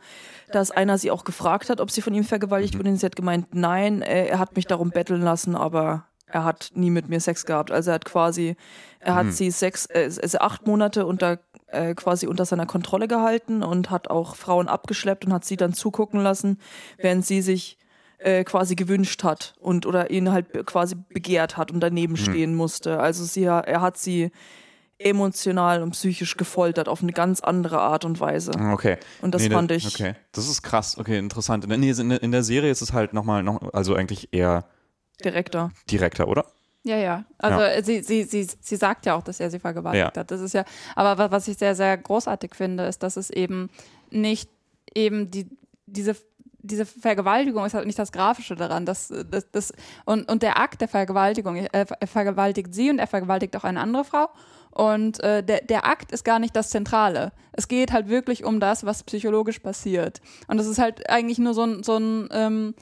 dass 0.51 0.71
einer 0.71 0.97
sie 0.97 1.11
auch 1.11 1.25
gefragt 1.25 1.69
hat, 1.69 1.81
ob 1.81 1.91
sie 1.91 2.01
von 2.01 2.13
ihm 2.13 2.23
vergewaltigt 2.23 2.77
wurde 2.77 2.89
und 2.91 2.97
sie 2.97 3.05
hat 3.05 3.15
gemeint, 3.17 3.53
nein, 3.53 4.01
äh, 4.01 4.27
er 4.27 4.39
hat 4.39 4.55
mich 4.55 4.67
darum 4.67 4.91
betteln 4.91 5.21
lassen, 5.21 5.55
aber 5.55 6.05
er 6.35 6.43
hat 6.43 6.71
nie 6.75 6.89
mit 6.89 7.07
mir 7.07 7.21
Sex 7.21 7.45
gehabt. 7.45 7.71
Also 7.71 7.91
er 7.91 7.95
hat 7.95 8.03
quasi, 8.03 8.57
er 8.99 9.15
hat 9.15 9.31
sie 9.31 9.51
sechs, 9.51 9.85
äh, 9.85 10.11
also 10.21 10.39
acht 10.39 10.67
Monate 10.67 11.05
unter 11.05 11.39
äh, 11.67 11.95
quasi 11.95 12.27
unter 12.27 12.43
seiner 12.43 12.65
Kontrolle 12.65 13.07
gehalten 13.07 13.63
und 13.63 13.89
hat 13.89 14.09
auch 14.09 14.35
Frauen 14.35 14.67
abgeschleppt 14.67 15.25
und 15.25 15.31
hat 15.31 15.45
sie 15.45 15.55
dann 15.55 15.73
zugucken 15.73 16.21
lassen, 16.21 16.59
während 16.97 17.25
sie 17.25 17.41
sich 17.41 17.77
äh, 18.17 18.43
quasi 18.43 18.75
gewünscht 18.75 19.23
hat 19.23 19.53
und 19.61 19.85
oder 19.85 20.11
ihn 20.11 20.29
halt 20.29 20.65
quasi 20.65 20.95
begehrt 20.95 21.55
hat 21.55 21.71
und 21.71 21.79
daneben 21.79 22.17
stehen 22.17 22.53
musste. 22.53 22.99
Also 22.99 23.23
sie, 23.23 23.43
er 23.43 23.79
hat 23.79 23.97
sie 23.97 24.31
emotional 24.97 25.81
und 25.83 25.91
psychisch 25.91 26.35
gefoltert 26.35 26.89
auf 26.89 27.01
eine 27.01 27.13
ganz 27.13 27.39
andere 27.39 27.79
Art 27.79 28.03
und 28.03 28.19
Weise. 28.19 28.51
Okay. 28.73 28.97
Und 29.21 29.35
das 29.35 29.43
Nee, 29.43 29.49
fand 29.51 29.71
ich 29.71 29.87
Okay, 29.87 30.15
das 30.33 30.49
ist 30.49 30.63
krass. 30.63 30.97
Okay, 30.97 31.17
interessant. 31.17 31.63
In 31.63 31.69
der, 31.69 31.79
nee, 31.79 31.91
in 31.91 32.09
der, 32.09 32.21
in 32.21 32.31
der 32.31 32.43
Serie 32.43 32.71
ist 32.71 32.81
es 32.81 32.91
halt 32.91 33.13
nochmal, 33.13 33.41
noch, 33.41 33.73
also 33.73 33.95
eigentlich 33.95 34.33
eher 34.33 34.65
direkter. 35.23 35.71
direkter, 35.89 36.27
oder? 36.27 36.45
Ja, 36.83 36.97
ja. 36.97 37.25
Also 37.39 37.59
Ja. 37.61 37.67
äh, 37.69 37.83
Sie, 37.83 38.03
sie, 38.03 38.23
sie, 38.23 38.47
sie 38.59 38.75
sagt 38.75 39.05
ja 39.05 39.15
auch, 39.15 39.23
dass 39.23 39.39
er 39.39 39.49
sie 39.49 39.59
vergewaltigt 39.59 40.15
Ja. 40.15 40.19
hat. 40.19 40.29
Das 40.31 40.41
ist 40.41 40.53
ja, 40.53 40.65
aber 40.95 41.17
wa- 41.17 41.31
was 41.31 41.47
ich 41.47 41.57
sehr, 41.57 41.73
sehr 41.75 41.97
großartig 41.97 42.53
finde, 42.53 42.85
ist, 42.85 43.01
dass 43.01 43.17
es 43.17 43.29
eben 43.31 43.69
nicht 44.11 44.49
eben 44.93 45.31
die, 45.31 45.47
diese, 45.87 46.15
diese 46.59 46.85
Vergewaltigung 46.85 47.65
ist 47.65 47.73
halt 47.73 47.85
nicht 47.87 47.97
das 47.99 48.11
Grafische 48.11 48.55
daran. 48.55 48.85
Das, 48.85 49.11
das, 49.29 49.49
das, 49.51 49.73
und, 50.05 50.29
und 50.29 50.43
der 50.43 50.59
Akt 50.59 50.79
der 50.81 50.87
Vergewaltigung, 50.87 51.55
er, 51.55 51.69
er 51.89 52.07
vergewaltigt 52.07 52.73
sie 52.73 52.89
und 52.91 52.99
er 52.99 53.07
vergewaltigt 53.07 53.55
auch 53.57 53.63
eine 53.63 53.79
andere 53.81 54.05
Frau. 54.05 54.29
Und 54.71 55.21
äh, 55.23 55.41
der, 55.43 55.61
der 55.61 55.85
Akt 55.85 56.11
ist 56.11 56.23
gar 56.25 56.37
nicht 56.37 56.55
das 56.55 56.69
Zentrale. 56.69 57.31
Es 57.53 57.67
geht 57.67 57.93
halt 57.93 58.09
wirklich 58.09 58.43
um 58.43 58.59
das, 58.59 58.85
was 58.85 59.03
psychologisch 59.03 59.59
passiert. 59.59 60.21
Und 60.47 60.57
das 60.57 60.67
ist 60.67 60.77
halt 60.79 61.09
eigentlich 61.09 61.39
nur 61.39 61.53
so 61.53 61.63
ein, 61.63 61.81
so 61.83 61.97
ein 61.97 62.27
ähm, 62.31 62.75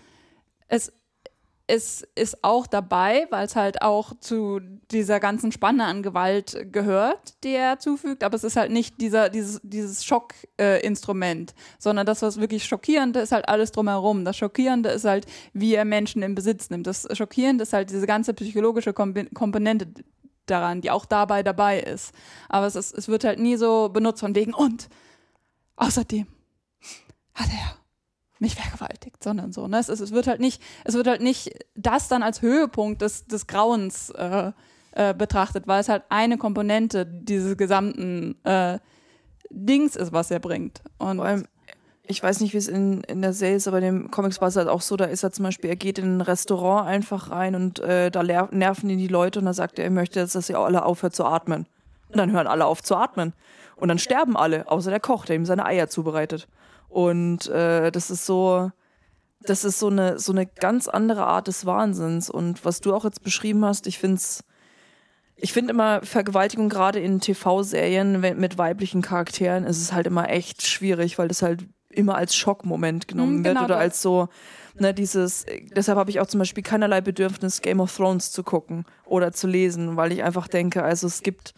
es, 0.68 0.92
es 1.66 2.06
ist 2.16 2.44
auch 2.44 2.68
dabei, 2.68 3.26
weil 3.30 3.46
es 3.46 3.56
halt 3.56 3.82
auch 3.82 4.14
zu 4.20 4.60
dieser 4.92 5.20
ganzen 5.22 5.52
Spanne 5.54 5.86
an 5.86 6.04
Gewalt 6.04 6.68
gehört, 6.72 7.42
die 7.44 7.56
er 7.56 7.80
zufügt, 7.80 8.24
aber 8.24 8.36
es 8.36 8.44
ist 8.44 8.58
halt 8.58 8.72
nicht 8.72 9.00
dieser, 9.00 9.30
dieses, 9.30 9.62
dieses 9.64 10.04
Schockinstrument, 10.04 11.52
äh, 11.52 11.54
sondern 11.80 12.06
das, 12.06 12.22
was 12.22 12.40
wirklich 12.40 12.66
Schockierende 12.66 13.22
ist, 13.22 13.32
halt 13.32 13.48
alles 13.48 13.72
drumherum. 13.72 14.26
Das 14.26 14.36
Schockierende 14.36 14.90
ist 14.90 15.06
halt, 15.06 15.26
wie 15.54 15.74
er 15.74 15.86
Menschen 15.86 16.22
in 16.22 16.36
Besitz 16.36 16.70
nimmt. 16.70 16.86
Das 16.86 17.08
Schockierende 17.14 17.64
ist 17.64 17.72
halt 17.72 17.90
diese 17.90 18.08
ganze 18.08 18.34
psychologische 18.34 18.94
Komponente 18.94 19.88
daran, 20.46 20.82
die 20.82 20.92
auch 20.92 21.06
dabei 21.06 21.44
dabei 21.44 21.80
ist. 21.80 22.14
Aber 22.50 22.68
es, 22.68 22.76
ist, 22.76 22.94
es 22.98 23.08
wird 23.08 23.24
halt 23.24 23.40
nie 23.40 23.56
so 23.56 23.88
benutzt 23.88 24.20
von 24.20 24.36
wegen 24.36 24.54
und 24.54 24.90
außerdem 25.78 26.28
hat 27.34 27.48
er 27.50 27.83
mich 28.40 28.56
vergewaltigt, 28.56 29.24
sondern 29.24 29.52
so. 29.52 29.68
Ne? 29.68 29.80
Es, 29.80 29.90
es 29.90 30.12
wird 30.12 30.28
halt 30.28 30.40
nicht, 30.40 30.62
es 30.84 30.96
wird 30.96 31.08
halt 31.08 31.22
nicht 31.22 31.52
das 31.76 32.08
dann 32.08 32.24
als 32.24 32.42
Höhepunkt 32.42 33.02
des, 33.02 33.26
des 33.26 33.48
Grauens 33.48 34.10
äh, 34.12 34.52
äh, 34.94 35.14
betrachtet, 35.14 35.68
weil 35.68 35.82
es 35.82 35.90
halt 35.90 36.04
eine 36.10 36.38
Komponente 36.38 37.06
dieses 37.06 37.58
gesamten 37.58 38.36
äh, 38.44 38.80
Dings 39.50 39.96
ist, 39.96 40.12
was 40.14 40.32
er 40.32 40.40
bringt. 40.40 40.82
Und 40.98 41.18
Vor 41.18 41.26
allem, 41.26 41.46
ich 42.06 42.22
weiß 42.22 42.42
nicht, 42.42 42.54
wie 42.54 42.58
es 42.58 42.68
in, 42.68 43.02
in 43.06 43.22
der 43.22 43.34
Serie 43.34 43.56
ist, 43.56 43.68
aber 43.68 43.78
in 43.78 43.84
den 43.84 44.12
Comics 44.12 44.42
war 44.42 44.50
es 44.50 44.56
halt 44.56 44.68
auch 44.68 44.82
so, 44.82 44.98
da 44.98 45.06
ist 45.06 45.24
er 45.24 45.32
zum 45.32 45.44
Beispiel, 45.44 45.70
er 45.70 45.76
geht 45.78 45.98
in 46.00 46.18
ein 46.18 46.22
Restaurant 46.22 46.88
einfach 46.88 47.32
rein 47.32 47.56
und 47.56 47.80
äh, 47.80 48.12
da 48.12 48.24
nerven 48.24 48.90
ihn 48.90 48.98
die 48.98 49.08
Leute 49.08 49.40
und 49.40 49.46
da 49.46 49.54
sagt 49.54 49.80
er, 49.80 49.86
er 49.86 49.92
möchte 49.92 50.20
jetzt, 50.20 50.36
dass 50.36 50.50
ihr 50.50 50.60
alle 50.60 50.84
aufhört 50.86 51.16
zu 51.16 51.26
atmen. 51.26 51.66
Und 52.10 52.18
dann 52.18 52.32
hören 52.32 52.46
alle 52.46 52.66
auf 52.66 52.84
zu 52.84 52.96
atmen. 52.96 53.34
Und 53.76 53.88
dann 53.88 53.98
sterben 53.98 54.38
alle, 54.38 54.70
außer 54.70 54.92
der 54.92 55.00
Koch, 55.00 55.26
der 55.26 55.36
ihm 55.36 55.46
seine 55.46 55.66
Eier 55.66 55.88
zubereitet. 55.88 56.48
Und 56.94 57.48
äh, 57.48 57.92
das 57.92 58.12
ist 58.12 58.28
so, 58.28 58.72
das 59.42 59.64
ist 59.64 59.80
so 59.80 59.88
eine, 59.88 60.20
so 60.20 60.32
eine 60.32 60.46
ganz 60.46 60.88
andere 60.88 61.26
Art 61.26 61.48
des 61.48 61.66
Wahnsinns. 61.66 62.30
Und 62.30 62.64
was 62.66 62.82
du 62.82 62.94
auch 62.94 63.04
jetzt 63.04 63.24
beschrieben 63.24 63.66
hast, 63.66 63.88
ich 63.88 63.98
finde 63.98 64.18
es, 64.18 64.44
ich 65.36 65.54
finde 65.54 65.72
immer 65.72 66.02
Vergewaltigung 66.04 66.70
gerade 66.70 67.00
in 67.00 67.20
TV-Serien 67.20 68.22
mit 68.22 68.60
weiblichen 68.60 69.02
Charakteren 69.02 69.64
ist 69.64 69.82
es 69.82 69.92
halt 69.92 70.06
immer 70.06 70.30
echt 70.30 70.62
schwierig, 70.68 71.18
weil 71.18 71.28
das 71.28 71.42
halt 71.42 71.66
immer 71.90 72.16
als 72.16 72.36
Schockmoment 72.36 73.08
genommen 73.08 73.40
Mhm, 73.40 73.46
wird 73.46 73.56
genau 73.56 73.66
oder 73.66 73.76
das. 73.76 73.84
als 73.84 74.02
so, 74.04 74.30
ne, 74.76 74.94
dieses, 74.94 75.48
deshalb 75.76 75.98
habe 75.98 76.12
ich 76.12 76.20
auch 76.20 76.28
zum 76.28 76.38
Beispiel 76.40 76.64
keinerlei 76.64 77.02
Bedürfnis, 77.02 77.62
Game 77.64 77.80
of 77.80 77.96
Thrones 77.96 78.32
zu 78.32 78.44
gucken 78.44 78.86
oder 79.06 79.32
zu 79.32 79.48
lesen, 79.48 79.98
weil 79.98 80.12
ich 80.12 80.24
einfach 80.24 80.48
denke, 80.48 80.84
also 80.84 81.08
es 81.08 81.24
gibt, 81.24 81.56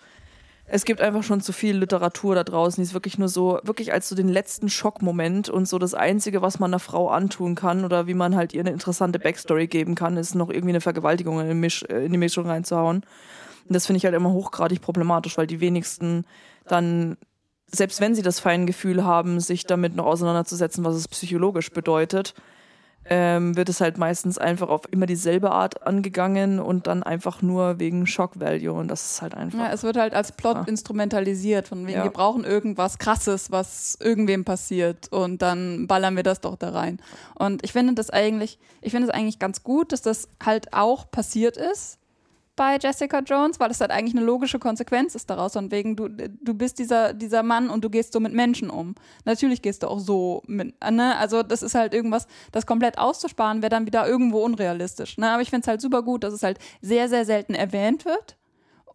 es 0.67 0.85
gibt 0.85 0.99
einfach 0.99 1.21
schon 1.21 1.41
zu 1.41 1.53
viel 1.53 1.77
Literatur 1.77 2.33
da 2.33 2.43
draußen, 2.43 2.81
die 2.81 2.87
ist 2.87 2.95
wirklich 2.95 3.19
nur 3.19 3.29
so, 3.29 3.59
wirklich 3.63 3.93
als 3.93 4.09
so 4.09 4.15
den 4.15 4.29
letzten 4.29 4.67
Schockmoment 4.67 5.47
und 5.47 5.67
so 5.67 5.77
das 5.77 5.93
Einzige, 5.93 6.41
was 6.41 6.59
man 6.59 6.71
einer 6.71 6.79
Frau 6.79 7.09
antun 7.09 7.53
kann 7.53 7.85
oder 7.85 8.07
wie 8.07 8.15
man 8.15 8.35
halt 8.35 8.53
ihr 8.53 8.61
eine 8.61 8.71
interessante 8.71 9.19
Backstory 9.19 9.67
geben 9.67 9.93
kann, 9.93 10.17
ist 10.17 10.33
noch 10.33 10.49
irgendwie 10.49 10.69
eine 10.69 10.81
Vergewaltigung 10.81 11.39
in 11.39 11.47
die, 11.47 11.53
Misch, 11.53 11.83
äh, 11.83 12.05
in 12.05 12.11
die 12.11 12.17
Mischung 12.17 12.47
reinzuhauen. 12.47 12.97
Und 13.67 13.73
das 13.75 13.85
finde 13.85 13.97
ich 13.97 14.05
halt 14.05 14.15
immer 14.15 14.31
hochgradig 14.31 14.81
problematisch, 14.81 15.37
weil 15.37 15.47
die 15.47 15.59
wenigsten 15.59 16.25
dann, 16.67 17.17
selbst 17.67 18.01
wenn 18.01 18.15
sie 18.15 18.23
das 18.23 18.39
Feingefühl 18.39 19.03
haben, 19.03 19.39
sich 19.39 19.65
damit 19.65 19.95
noch 19.95 20.05
auseinanderzusetzen, 20.05 20.83
was 20.83 20.95
es 20.95 21.07
psychologisch 21.07 21.71
bedeutet, 21.71 22.33
ähm, 23.07 23.55
wird 23.55 23.69
es 23.69 23.81
halt 23.81 23.97
meistens 23.97 24.37
einfach 24.37 24.69
auf 24.69 24.81
immer 24.91 25.05
dieselbe 25.05 25.51
Art 25.51 25.85
angegangen 25.85 26.59
und 26.59 26.87
dann 26.87 27.03
einfach 27.03 27.41
nur 27.41 27.79
wegen 27.79 28.07
Shock 28.07 28.39
Value 28.39 28.73
und 28.73 28.87
das 28.87 29.11
ist 29.11 29.21
halt 29.21 29.35
einfach. 29.35 29.59
Ja, 29.59 29.71
es 29.71 29.83
wird 29.83 29.97
halt 29.97 30.13
als 30.13 30.31
Plot 30.31 30.55
Ja. 30.55 30.63
instrumentalisiert, 30.67 31.67
von 31.67 31.85
wegen, 31.85 31.97
Ja. 31.97 32.03
wir 32.03 32.11
brauchen 32.11 32.43
irgendwas 32.43 32.97
Krasses, 32.97 33.51
was 33.51 33.97
irgendwem 34.01 34.43
passiert 34.45 35.11
und 35.11 35.41
dann 35.41 35.87
ballern 35.87 36.15
wir 36.15 36.23
das 36.23 36.41
doch 36.41 36.55
da 36.55 36.69
rein. 36.69 36.99
Und 37.35 37.63
ich 37.63 37.73
finde 37.73 37.93
das 37.93 38.09
eigentlich, 38.09 38.57
ich 38.81 38.91
finde 38.91 39.07
es 39.07 39.13
eigentlich 39.13 39.39
ganz 39.39 39.63
gut, 39.63 39.91
dass 39.91 40.01
das 40.01 40.27
halt 40.43 40.73
auch 40.73 41.09
passiert 41.11 41.57
ist 41.57 41.99
bei 42.55 42.77
Jessica 42.81 43.19
Jones, 43.19 43.59
weil 43.59 43.71
es 43.71 43.81
halt 43.81 43.91
eigentlich 43.91 44.15
eine 44.15 44.25
logische 44.25 44.59
Konsequenz 44.59 45.15
ist 45.15 45.29
daraus, 45.29 45.53
von 45.53 45.71
wegen, 45.71 45.95
du, 45.95 46.07
du 46.09 46.53
bist 46.53 46.79
dieser, 46.79 47.13
dieser 47.13 47.43
Mann 47.43 47.69
und 47.69 47.83
du 47.83 47.89
gehst 47.89 48.13
so 48.13 48.19
mit 48.19 48.33
Menschen 48.33 48.69
um. 48.69 48.95
Natürlich 49.25 49.61
gehst 49.61 49.83
du 49.83 49.87
auch 49.87 49.99
so 49.99 50.43
mit, 50.47 50.73
ne? 50.89 51.17
Also 51.17 51.43
das 51.43 51.63
ist 51.63 51.75
halt 51.75 51.93
irgendwas, 51.93 52.27
das 52.51 52.65
komplett 52.65 52.97
auszusparen, 52.97 53.61
wäre 53.61 53.69
dann 53.69 53.85
wieder 53.85 54.07
irgendwo 54.07 54.39
unrealistisch. 54.39 55.17
Ne? 55.17 55.29
Aber 55.29 55.41
ich 55.41 55.49
finde 55.49 55.63
es 55.63 55.67
halt 55.67 55.81
super 55.81 56.01
gut, 56.01 56.23
dass 56.23 56.33
es 56.33 56.43
halt 56.43 56.59
sehr, 56.81 57.09
sehr 57.09 57.25
selten 57.25 57.55
erwähnt 57.55 58.05
wird. 58.05 58.37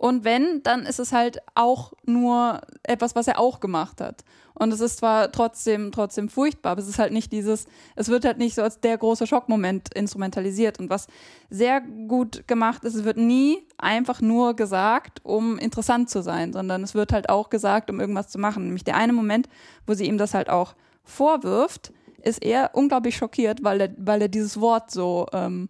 Und 0.01 0.25
wenn, 0.25 0.63
dann 0.63 0.87
ist 0.87 0.99
es 0.99 1.13
halt 1.13 1.41
auch 1.55 1.93
nur 2.07 2.63
etwas, 2.85 3.15
was 3.15 3.29
er 3.29 3.39
auch 3.39 3.61
gemacht 3.61 4.01
hat. 4.01 4.25
Und 4.55 4.73
es 4.73 4.81
ist 4.81 4.97
zwar 4.97 5.31
trotzdem, 5.31 5.93
trotzdem 5.93 6.31
furchtbar, 6.31 6.73
aber 6.73 6.81
es 6.81 6.89
ist 6.89 6.99
halt 6.99 7.13
nicht 7.13 7.33
dieses, 7.33 7.67
es 7.97 8.09
wird 8.09 8.25
halt 8.25 8.39
nicht 8.39 8.55
so 8.55 8.63
als 8.63 8.81
der 8.81 8.97
große 8.97 9.27
Schockmoment 9.27 9.93
instrumentalisiert. 9.93 10.79
Und 10.79 10.89
was 10.89 11.07
sehr 11.51 11.83
gut 11.83 12.49
gemacht 12.49 12.83
ist, 12.85 12.95
es 12.95 13.05
wird 13.05 13.19
nie 13.19 13.59
einfach 13.77 14.23
nur 14.23 14.57
gesagt, 14.57 15.21
um 15.23 15.59
interessant 15.59 16.09
zu 16.09 16.23
sein, 16.23 16.55
sondern 16.55 16.83
es 16.83 16.95
wird 16.95 17.13
halt 17.13 17.29
auch 17.29 17.51
gesagt, 17.51 17.91
um 17.91 18.01
irgendwas 18.01 18.29
zu 18.29 18.39
machen. 18.39 18.65
Nämlich 18.65 18.85
der 18.85 18.97
eine 18.97 19.13
Moment, 19.13 19.51
wo 19.87 19.93
sie 19.93 20.07
ihm 20.07 20.17
das 20.17 20.33
halt 20.33 20.49
auch 20.49 20.77
vorwirft, 21.05 21.93
ist 22.23 22.43
er 22.43 22.71
unglaublich 22.73 23.19
schockiert, 23.19 23.63
weil 23.63 23.83
er, 23.83 23.91
weil 23.99 24.23
er 24.23 24.29
dieses 24.29 24.63
Wort 24.63 24.91
so 24.91 25.27
ähm, 25.35 25.69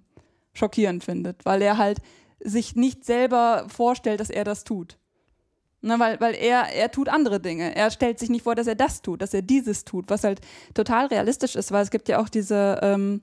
schockierend 0.52 1.02
findet, 1.02 1.44
weil 1.44 1.62
er 1.62 1.78
halt 1.78 1.98
sich 2.42 2.76
nicht 2.76 3.04
selber 3.04 3.66
vorstellt, 3.68 4.20
dass 4.20 4.30
er 4.30 4.44
das 4.44 4.64
tut. 4.64 4.98
Ne, 5.82 5.98
weil 5.98 6.20
weil 6.20 6.34
er, 6.34 6.74
er 6.74 6.90
tut 6.90 7.08
andere 7.08 7.40
Dinge. 7.40 7.74
Er 7.74 7.90
stellt 7.90 8.18
sich 8.18 8.28
nicht 8.28 8.42
vor, 8.42 8.54
dass 8.54 8.66
er 8.66 8.74
das 8.74 9.00
tut, 9.00 9.22
dass 9.22 9.32
er 9.32 9.40
dieses 9.40 9.84
tut, 9.86 10.10
was 10.10 10.24
halt 10.24 10.40
total 10.74 11.06
realistisch 11.06 11.56
ist, 11.56 11.72
weil 11.72 11.82
es 11.82 11.90
gibt 11.90 12.08
ja 12.08 12.20
auch 12.20 12.28
diese, 12.28 12.78
ähm, 12.82 13.22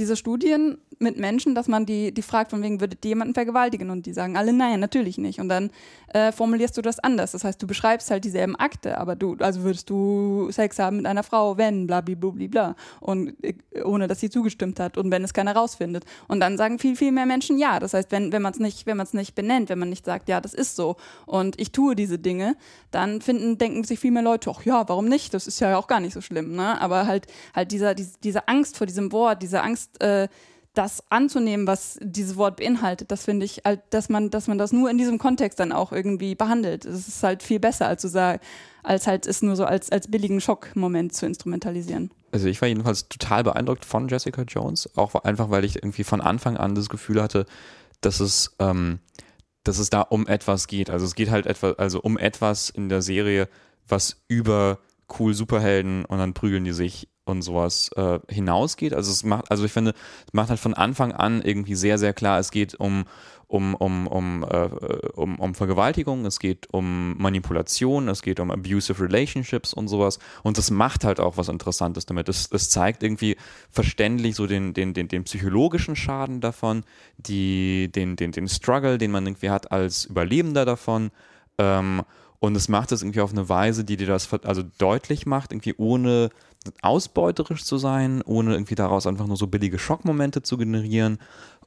diese 0.00 0.16
Studien 0.16 0.78
mit 0.98 1.18
Menschen, 1.18 1.54
dass 1.54 1.68
man 1.68 1.86
die, 1.86 2.12
die 2.12 2.22
fragt, 2.22 2.50
von 2.50 2.62
wegen, 2.62 2.80
würdet 2.80 3.04
ihr 3.04 3.10
jemanden 3.10 3.34
vergewaltigen? 3.34 3.90
Und 3.90 4.06
die 4.06 4.12
sagen 4.12 4.36
alle, 4.36 4.52
nein, 4.52 4.80
natürlich 4.80 5.18
nicht. 5.18 5.40
Und 5.40 5.48
dann 5.48 5.70
äh, 6.08 6.32
formulierst 6.32 6.76
du 6.76 6.82
das 6.82 6.98
anders. 6.98 7.32
Das 7.32 7.44
heißt, 7.44 7.62
du 7.62 7.66
beschreibst 7.66 8.10
halt 8.10 8.24
dieselben 8.24 8.56
Akte, 8.56 8.98
aber 8.98 9.14
du, 9.14 9.36
also 9.38 9.62
würdest 9.62 9.88
du 9.88 10.48
Sex 10.50 10.78
haben 10.78 10.98
mit 10.98 11.06
einer 11.06 11.22
Frau, 11.22 11.56
wenn, 11.58 11.86
bla, 11.86 12.00
bla, 12.00 12.14
bla, 12.14 12.30
bla, 12.48 12.76
und 13.00 13.34
äh, 13.44 13.54
ohne, 13.84 14.08
dass 14.08 14.20
sie 14.20 14.30
zugestimmt 14.30 14.80
hat 14.80 14.96
und 14.96 15.10
wenn 15.10 15.22
es 15.22 15.34
keiner 15.34 15.54
rausfindet. 15.54 16.04
Und 16.28 16.40
dann 16.40 16.56
sagen 16.56 16.78
viel, 16.78 16.96
viel 16.96 17.12
mehr 17.12 17.26
Menschen 17.26 17.58
ja. 17.58 17.78
Das 17.78 17.94
heißt, 17.94 18.10
wenn, 18.10 18.32
wenn 18.32 18.42
man 18.42 18.52
es 18.52 18.58
nicht, 18.58 18.86
nicht 19.12 19.34
benennt, 19.34 19.68
wenn 19.68 19.78
man 19.78 19.90
nicht 19.90 20.04
sagt, 20.06 20.28
ja, 20.28 20.40
das 20.40 20.54
ist 20.54 20.76
so 20.76 20.96
und 21.26 21.60
ich 21.60 21.72
tue 21.72 21.94
diese 21.94 22.18
Dinge, 22.18 22.56
dann 22.90 23.20
finden, 23.20 23.58
denken 23.58 23.84
sich 23.84 24.00
viel 24.00 24.10
mehr 24.10 24.22
Leute, 24.22 24.50
ach 24.50 24.64
ja, 24.64 24.88
warum 24.88 25.06
nicht? 25.06 25.34
Das 25.34 25.46
ist 25.46 25.60
ja 25.60 25.76
auch 25.76 25.86
gar 25.86 26.00
nicht 26.00 26.14
so 26.14 26.20
schlimm, 26.20 26.56
ne? 26.56 26.80
Aber 26.80 27.06
halt, 27.06 27.26
halt 27.54 27.70
dieser, 27.70 27.94
diese, 27.94 28.12
diese 28.22 28.48
Angst 28.48 28.76
vor 28.76 28.86
diesem 28.86 29.12
Wort, 29.12 29.42
diese 29.42 29.62
Angst, 29.62 29.89
äh, 29.98 30.28
das 30.74 31.02
anzunehmen, 31.10 31.66
was 31.66 31.98
dieses 32.00 32.36
Wort 32.36 32.56
beinhaltet, 32.56 33.10
das 33.10 33.24
finde 33.24 33.44
ich, 33.44 33.62
halt, 33.64 33.80
dass 33.90 34.08
man, 34.08 34.30
dass 34.30 34.46
man 34.46 34.56
das 34.56 34.72
nur 34.72 34.88
in 34.88 34.98
diesem 34.98 35.18
Kontext 35.18 35.58
dann 35.58 35.72
auch 35.72 35.92
irgendwie 35.92 36.36
behandelt. 36.36 36.84
Das 36.84 37.08
ist 37.08 37.22
halt 37.22 37.42
viel 37.42 37.58
besser, 37.58 37.88
als 37.88 38.02
zu 38.02 38.08
sagen, 38.08 38.40
als 38.82 39.06
halt 39.06 39.26
es 39.26 39.42
nur 39.42 39.56
so 39.56 39.64
als, 39.64 39.90
als 39.90 40.08
billigen 40.08 40.40
Schockmoment 40.40 41.12
zu 41.12 41.26
instrumentalisieren. 41.26 42.10
Also 42.32 42.46
ich 42.46 42.60
war 42.60 42.68
jedenfalls 42.68 43.08
total 43.08 43.42
beeindruckt 43.42 43.84
von 43.84 44.08
Jessica 44.08 44.42
Jones, 44.42 44.88
auch 44.96 45.14
einfach, 45.16 45.50
weil 45.50 45.64
ich 45.64 45.76
irgendwie 45.76 46.04
von 46.04 46.20
Anfang 46.20 46.56
an 46.56 46.76
das 46.76 46.88
Gefühl 46.88 47.20
hatte, 47.20 47.46
dass 48.00 48.20
es, 48.20 48.54
ähm, 48.60 49.00
dass 49.64 49.78
es 49.78 49.90
da 49.90 50.02
um 50.02 50.28
etwas 50.28 50.68
geht. 50.68 50.88
Also 50.88 51.04
es 51.04 51.16
geht 51.16 51.30
halt 51.30 51.46
etwa, 51.46 51.72
also 51.72 52.00
um 52.00 52.16
etwas 52.16 52.70
in 52.70 52.88
der 52.88 53.02
Serie, 53.02 53.48
was 53.88 54.22
über 54.28 54.78
cool 55.18 55.34
Superhelden 55.34 56.04
und 56.04 56.18
dann 56.18 56.32
prügeln 56.32 56.64
die 56.64 56.72
sich 56.72 57.08
und 57.30 57.42
sowas 57.42 57.90
äh, 57.96 58.18
hinausgeht. 58.28 58.92
Also 58.92 59.10
es 59.10 59.24
macht, 59.24 59.50
also 59.50 59.64
ich 59.64 59.72
finde, 59.72 59.94
es 60.26 60.32
macht 60.32 60.50
halt 60.50 60.60
von 60.60 60.74
Anfang 60.74 61.12
an 61.12 61.42
irgendwie 61.42 61.74
sehr, 61.74 61.98
sehr 61.98 62.12
klar, 62.12 62.38
es 62.38 62.50
geht 62.50 62.74
um 62.74 63.04
um, 63.50 63.74
um, 63.74 64.06
um, 64.06 64.44
äh, 64.48 64.68
um, 65.16 65.40
um 65.40 65.54
Vergewaltigung, 65.56 66.24
es 66.24 66.38
geht 66.38 66.68
um 66.72 67.18
Manipulation, 67.18 68.08
es 68.08 68.22
geht 68.22 68.38
um 68.38 68.52
abusive 68.52 69.02
relationships 69.02 69.74
und 69.74 69.88
sowas. 69.88 70.20
Und 70.44 70.56
das 70.56 70.70
macht 70.70 71.02
halt 71.02 71.18
auch 71.18 71.36
was 71.36 71.48
Interessantes 71.48 72.06
damit. 72.06 72.28
Es, 72.28 72.48
es 72.52 72.70
zeigt 72.70 73.02
irgendwie 73.02 73.36
verständlich 73.68 74.36
so 74.36 74.46
den, 74.46 74.72
den, 74.72 74.94
den, 74.94 75.08
den 75.08 75.24
psychologischen 75.24 75.96
Schaden 75.96 76.40
davon, 76.40 76.84
die, 77.18 77.90
den, 77.92 78.14
den, 78.14 78.30
den 78.30 78.46
Struggle, 78.46 78.98
den 78.98 79.10
man 79.10 79.26
irgendwie 79.26 79.50
hat 79.50 79.72
als 79.72 80.04
Überlebender 80.04 80.64
davon. 80.64 81.10
Ähm, 81.58 82.02
und 82.38 82.56
es 82.56 82.68
macht 82.68 82.92
es 82.92 83.02
irgendwie 83.02 83.20
auf 83.20 83.32
eine 83.32 83.48
Weise, 83.48 83.84
die 83.84 83.96
dir 83.96 84.06
das 84.06 84.32
also 84.44 84.62
deutlich 84.78 85.26
macht, 85.26 85.50
irgendwie 85.50 85.74
ohne 85.76 86.30
ausbeuterisch 86.82 87.64
zu 87.64 87.78
sein, 87.78 88.22
ohne 88.22 88.52
irgendwie 88.52 88.74
daraus 88.74 89.06
einfach 89.06 89.26
nur 89.26 89.36
so 89.36 89.46
billige 89.46 89.78
Schockmomente 89.78 90.42
zu 90.42 90.56
generieren 90.58 91.18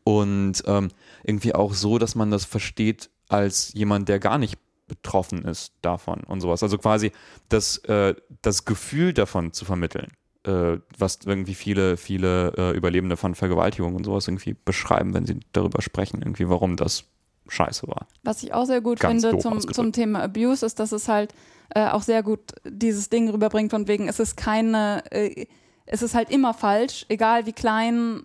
und 0.03 0.63
ähm, 0.65 0.89
irgendwie 1.23 1.55
auch 1.55 1.73
so, 1.73 1.97
dass 1.97 2.15
man 2.15 2.31
das 2.31 2.45
versteht 2.45 3.09
als 3.29 3.73
jemand, 3.73 4.09
der 4.09 4.19
gar 4.19 4.37
nicht 4.37 4.57
betroffen 4.87 5.43
ist 5.45 5.73
davon 5.81 6.21
und 6.21 6.41
sowas. 6.41 6.61
Also 6.61 6.77
quasi 6.77 7.11
das, 7.49 7.77
äh, 7.85 8.13
das 8.41 8.65
Gefühl 8.65 9.13
davon 9.13 9.53
zu 9.53 9.65
vermitteln, 9.65 10.11
äh, 10.43 10.77
was 10.97 11.19
irgendwie 11.25 11.55
viele, 11.55 11.97
viele 11.97 12.53
äh, 12.57 12.77
Überlebende 12.77 13.17
von 13.17 13.33
Vergewaltigung 13.33 13.95
und 13.95 14.03
sowas 14.03 14.27
irgendwie 14.27 14.55
beschreiben, 14.65 15.13
wenn 15.13 15.25
sie 15.25 15.39
darüber 15.53 15.81
sprechen, 15.81 16.21
irgendwie 16.21 16.49
warum 16.49 16.75
das 16.75 17.05
scheiße 17.47 17.87
war. 17.87 18.07
Was 18.23 18.43
ich 18.43 18.53
auch 18.53 18.65
sehr 18.65 18.81
gut 18.81 18.99
Ganz 18.99 19.25
finde 19.25 19.41
zum, 19.41 19.59
zum 19.59 19.91
Thema 19.91 20.21
Abuse 20.21 20.65
ist, 20.65 20.79
dass 20.79 20.91
es 20.91 21.07
halt 21.07 21.33
äh, 21.69 21.87
auch 21.87 22.01
sehr 22.01 22.23
gut 22.23 22.53
dieses 22.65 23.09
Ding 23.09 23.29
rüberbringt, 23.29 23.71
von 23.71 23.87
wegen, 23.87 24.07
es 24.07 24.19
ist 24.19 24.37
keine, 24.37 25.03
äh, 25.11 25.45
es 25.85 26.01
ist 26.01 26.15
halt 26.15 26.29
immer 26.29 26.53
falsch, 26.53 27.05
egal 27.09 27.45
wie 27.45 27.53
klein, 27.53 28.23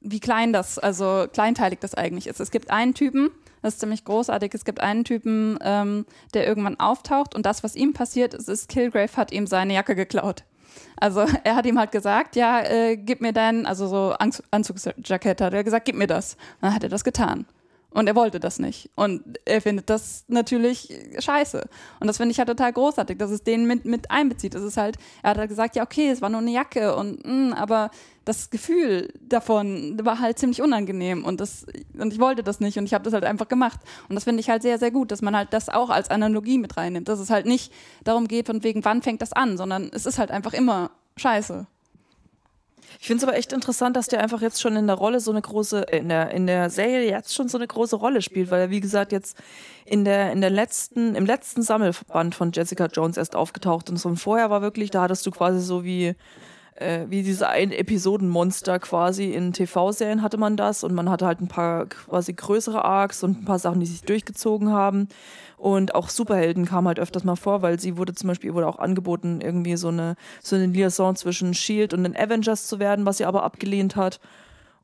wie 0.00 0.20
klein 0.20 0.52
das, 0.52 0.78
also 0.78 1.26
kleinteilig 1.32 1.80
das 1.80 1.94
eigentlich 1.94 2.26
ist. 2.26 2.40
Es 2.40 2.50
gibt 2.50 2.70
einen 2.70 2.94
Typen, 2.94 3.30
das 3.62 3.74
ist 3.74 3.80
ziemlich 3.80 4.04
großartig, 4.04 4.54
es 4.54 4.64
gibt 4.64 4.80
einen 4.80 5.04
Typen, 5.04 5.58
ähm, 5.62 6.06
der 6.34 6.46
irgendwann 6.46 6.78
auftaucht 6.78 7.34
und 7.34 7.44
das, 7.44 7.62
was 7.62 7.76
ihm 7.76 7.92
passiert 7.92 8.34
ist, 8.34 8.48
ist, 8.48 8.68
Kilgrave 8.68 9.16
hat 9.16 9.32
ihm 9.32 9.46
seine 9.46 9.74
Jacke 9.74 9.94
geklaut. 9.94 10.44
Also 10.96 11.24
er 11.44 11.56
hat 11.56 11.66
ihm 11.66 11.78
halt 11.78 11.92
gesagt, 11.92 12.36
ja, 12.36 12.60
äh, 12.62 12.96
gib 12.96 13.20
mir 13.20 13.32
dein, 13.32 13.66
also 13.66 13.86
so 13.86 14.14
Anz 14.18 14.42
Anzugsjackett 14.50 15.40
hat 15.40 15.52
er 15.52 15.64
gesagt, 15.64 15.86
gib 15.86 15.96
mir 15.96 16.06
das. 16.06 16.36
Dann 16.60 16.74
hat 16.74 16.82
er 16.82 16.88
das 16.88 17.04
getan. 17.04 17.46
Und 17.92 18.06
er 18.06 18.14
wollte 18.14 18.38
das 18.38 18.58
nicht. 18.60 18.88
Und 18.94 19.40
er 19.44 19.60
findet 19.60 19.90
das 19.90 20.24
natürlich 20.28 20.94
scheiße. 21.18 21.68
Und 21.98 22.06
das 22.06 22.18
finde 22.18 22.30
ich 22.30 22.38
halt 22.38 22.48
total 22.48 22.72
großartig, 22.72 23.18
dass 23.18 23.30
es 23.30 23.42
den 23.42 23.66
mit, 23.66 23.84
mit 23.84 24.10
einbezieht. 24.10 24.54
Es 24.54 24.62
ist 24.62 24.76
halt, 24.76 24.96
er 25.22 25.30
hat 25.30 25.38
halt 25.38 25.48
gesagt, 25.48 25.74
ja, 25.74 25.82
okay, 25.82 26.08
es 26.08 26.22
war 26.22 26.28
nur 26.28 26.40
eine 26.40 26.52
Jacke 26.52 26.94
und, 26.94 27.26
mh, 27.26 27.56
aber 27.56 27.90
das 28.24 28.50
Gefühl 28.50 29.12
davon 29.20 29.98
war 30.04 30.20
halt 30.20 30.38
ziemlich 30.38 30.62
unangenehm 30.62 31.24
und 31.24 31.40
das, 31.40 31.66
und 31.98 32.12
ich 32.12 32.20
wollte 32.20 32.44
das 32.44 32.60
nicht 32.60 32.78
und 32.78 32.84
ich 32.84 32.94
habe 32.94 33.02
das 33.02 33.12
halt 33.12 33.24
einfach 33.24 33.48
gemacht. 33.48 33.80
Und 34.08 34.14
das 34.14 34.24
finde 34.24 34.40
ich 34.40 34.48
halt 34.48 34.62
sehr, 34.62 34.78
sehr 34.78 34.92
gut, 34.92 35.10
dass 35.10 35.20
man 35.20 35.34
halt 35.34 35.52
das 35.52 35.68
auch 35.68 35.90
als 35.90 36.10
Analogie 36.10 36.58
mit 36.58 36.76
reinnimmt. 36.76 37.08
Dass 37.08 37.18
es 37.18 37.30
halt 37.30 37.46
nicht 37.46 37.72
darum 38.04 38.28
geht, 38.28 38.46
von 38.46 38.62
wegen, 38.62 38.84
wann 38.84 39.02
fängt 39.02 39.20
das 39.20 39.32
an, 39.32 39.56
sondern 39.56 39.90
es 39.92 40.06
ist 40.06 40.18
halt 40.18 40.30
einfach 40.30 40.52
immer 40.52 40.92
scheiße. 41.16 41.66
Ich 43.02 43.06
finde 43.06 43.24
es 43.24 43.28
aber 43.28 43.38
echt 43.38 43.54
interessant, 43.54 43.96
dass 43.96 44.08
der 44.08 44.20
einfach 44.20 44.42
jetzt 44.42 44.60
schon 44.60 44.76
in 44.76 44.86
der 44.86 44.96
Rolle 44.96 45.20
so 45.20 45.30
eine 45.30 45.40
große, 45.40 45.90
äh, 45.90 45.98
in 46.00 46.10
der, 46.10 46.32
in 46.32 46.46
der 46.46 46.68
Serie 46.68 47.10
jetzt 47.10 47.34
schon 47.34 47.48
so 47.48 47.56
eine 47.56 47.66
große 47.66 47.96
Rolle 47.96 48.20
spielt, 48.20 48.50
weil 48.50 48.60
er, 48.60 48.70
wie 48.70 48.80
gesagt, 48.80 49.10
jetzt 49.10 49.38
in 49.86 50.04
der, 50.04 50.32
in 50.32 50.42
der 50.42 50.50
letzten, 50.50 51.14
im 51.14 51.24
letzten 51.24 51.62
Sammelband 51.62 52.34
von 52.34 52.52
Jessica 52.52 52.86
Jones 52.92 53.16
erst 53.16 53.34
aufgetaucht 53.34 53.88
und 53.88 53.96
so. 53.96 54.10
Und 54.10 54.18
vorher 54.18 54.50
war 54.50 54.60
wirklich, 54.60 54.90
da 54.90 55.00
hattest 55.00 55.24
du 55.24 55.30
quasi 55.30 55.60
so 55.60 55.82
wie, 55.82 56.14
äh, 56.74 57.06
wie 57.08 57.22
diese 57.22 57.48
ein 57.48 57.72
Episodenmonster 57.72 58.78
quasi 58.78 59.30
in 59.30 59.54
TV-Serien 59.54 60.20
hatte 60.20 60.36
man 60.36 60.58
das 60.58 60.84
und 60.84 60.92
man 60.92 61.08
hatte 61.08 61.24
halt 61.24 61.40
ein 61.40 61.48
paar 61.48 61.86
quasi 61.86 62.34
größere 62.34 62.84
Arcs 62.84 63.22
und 63.22 63.42
ein 63.42 63.44
paar 63.46 63.58
Sachen, 63.58 63.80
die 63.80 63.86
sich 63.86 64.02
durchgezogen 64.02 64.72
haben. 64.72 65.08
Und 65.60 65.94
auch 65.94 66.08
Superhelden 66.08 66.64
kamen 66.64 66.88
halt 66.88 66.98
öfters 66.98 67.22
mal 67.22 67.36
vor, 67.36 67.60
weil 67.60 67.78
sie 67.78 67.98
wurde 67.98 68.14
zum 68.14 68.28
Beispiel 68.28 68.54
wurde 68.54 68.66
auch 68.66 68.78
angeboten, 68.78 69.42
irgendwie 69.42 69.76
so 69.76 69.88
eine, 69.88 70.16
so 70.42 70.56
eine 70.56 70.64
Liaison 70.64 71.14
zwischen 71.16 71.52
Shield 71.52 71.92
und 71.92 72.02
den 72.04 72.16
Avengers 72.16 72.66
zu 72.66 72.78
werden, 72.78 73.04
was 73.04 73.18
sie 73.18 73.26
aber 73.26 73.42
abgelehnt 73.42 73.94
hat. 73.94 74.20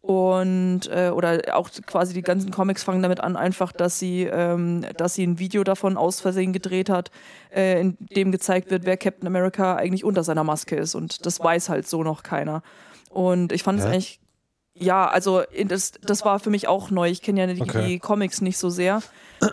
Und 0.02 0.82
äh, 0.92 1.08
oder 1.08 1.40
auch 1.54 1.70
quasi 1.86 2.12
die 2.12 2.20
ganzen 2.22 2.50
Comics 2.50 2.84
fangen 2.84 3.02
damit 3.02 3.20
an, 3.20 3.36
einfach, 3.36 3.72
dass 3.72 3.98
sie, 3.98 4.24
ähm, 4.24 4.84
dass 4.98 5.14
sie 5.14 5.26
ein 5.26 5.38
Video 5.38 5.64
davon 5.64 5.96
aus 5.96 6.20
Versehen 6.20 6.52
gedreht 6.52 6.90
hat, 6.90 7.10
äh, 7.54 7.80
in 7.80 7.96
dem 8.14 8.30
gezeigt 8.30 8.70
wird, 8.70 8.84
wer 8.84 8.98
Captain 8.98 9.26
America 9.26 9.76
eigentlich 9.76 10.04
unter 10.04 10.22
seiner 10.24 10.44
Maske 10.44 10.76
ist. 10.76 10.94
Und 10.94 11.24
das 11.24 11.40
weiß 11.40 11.70
halt 11.70 11.88
so 11.88 12.02
noch 12.02 12.22
keiner. 12.22 12.62
Und 13.10 13.50
ich 13.50 13.62
fand 13.62 13.78
es 13.78 13.86
Ja. 13.86 13.92
eigentlich, 13.92 14.20
ja, 14.78 15.06
also 15.08 15.42
das, 15.66 15.92
das 16.02 16.24
war 16.24 16.38
für 16.38 16.50
mich 16.50 16.68
auch 16.68 16.90
neu. 16.90 17.08
Ich 17.08 17.22
kenne 17.22 17.40
ja 17.40 17.46
die, 17.52 17.60
Okay. 17.62 17.86
die 17.86 17.98
Comics 17.98 18.40
nicht 18.40 18.58
so 18.58 18.70
sehr. 18.70 19.02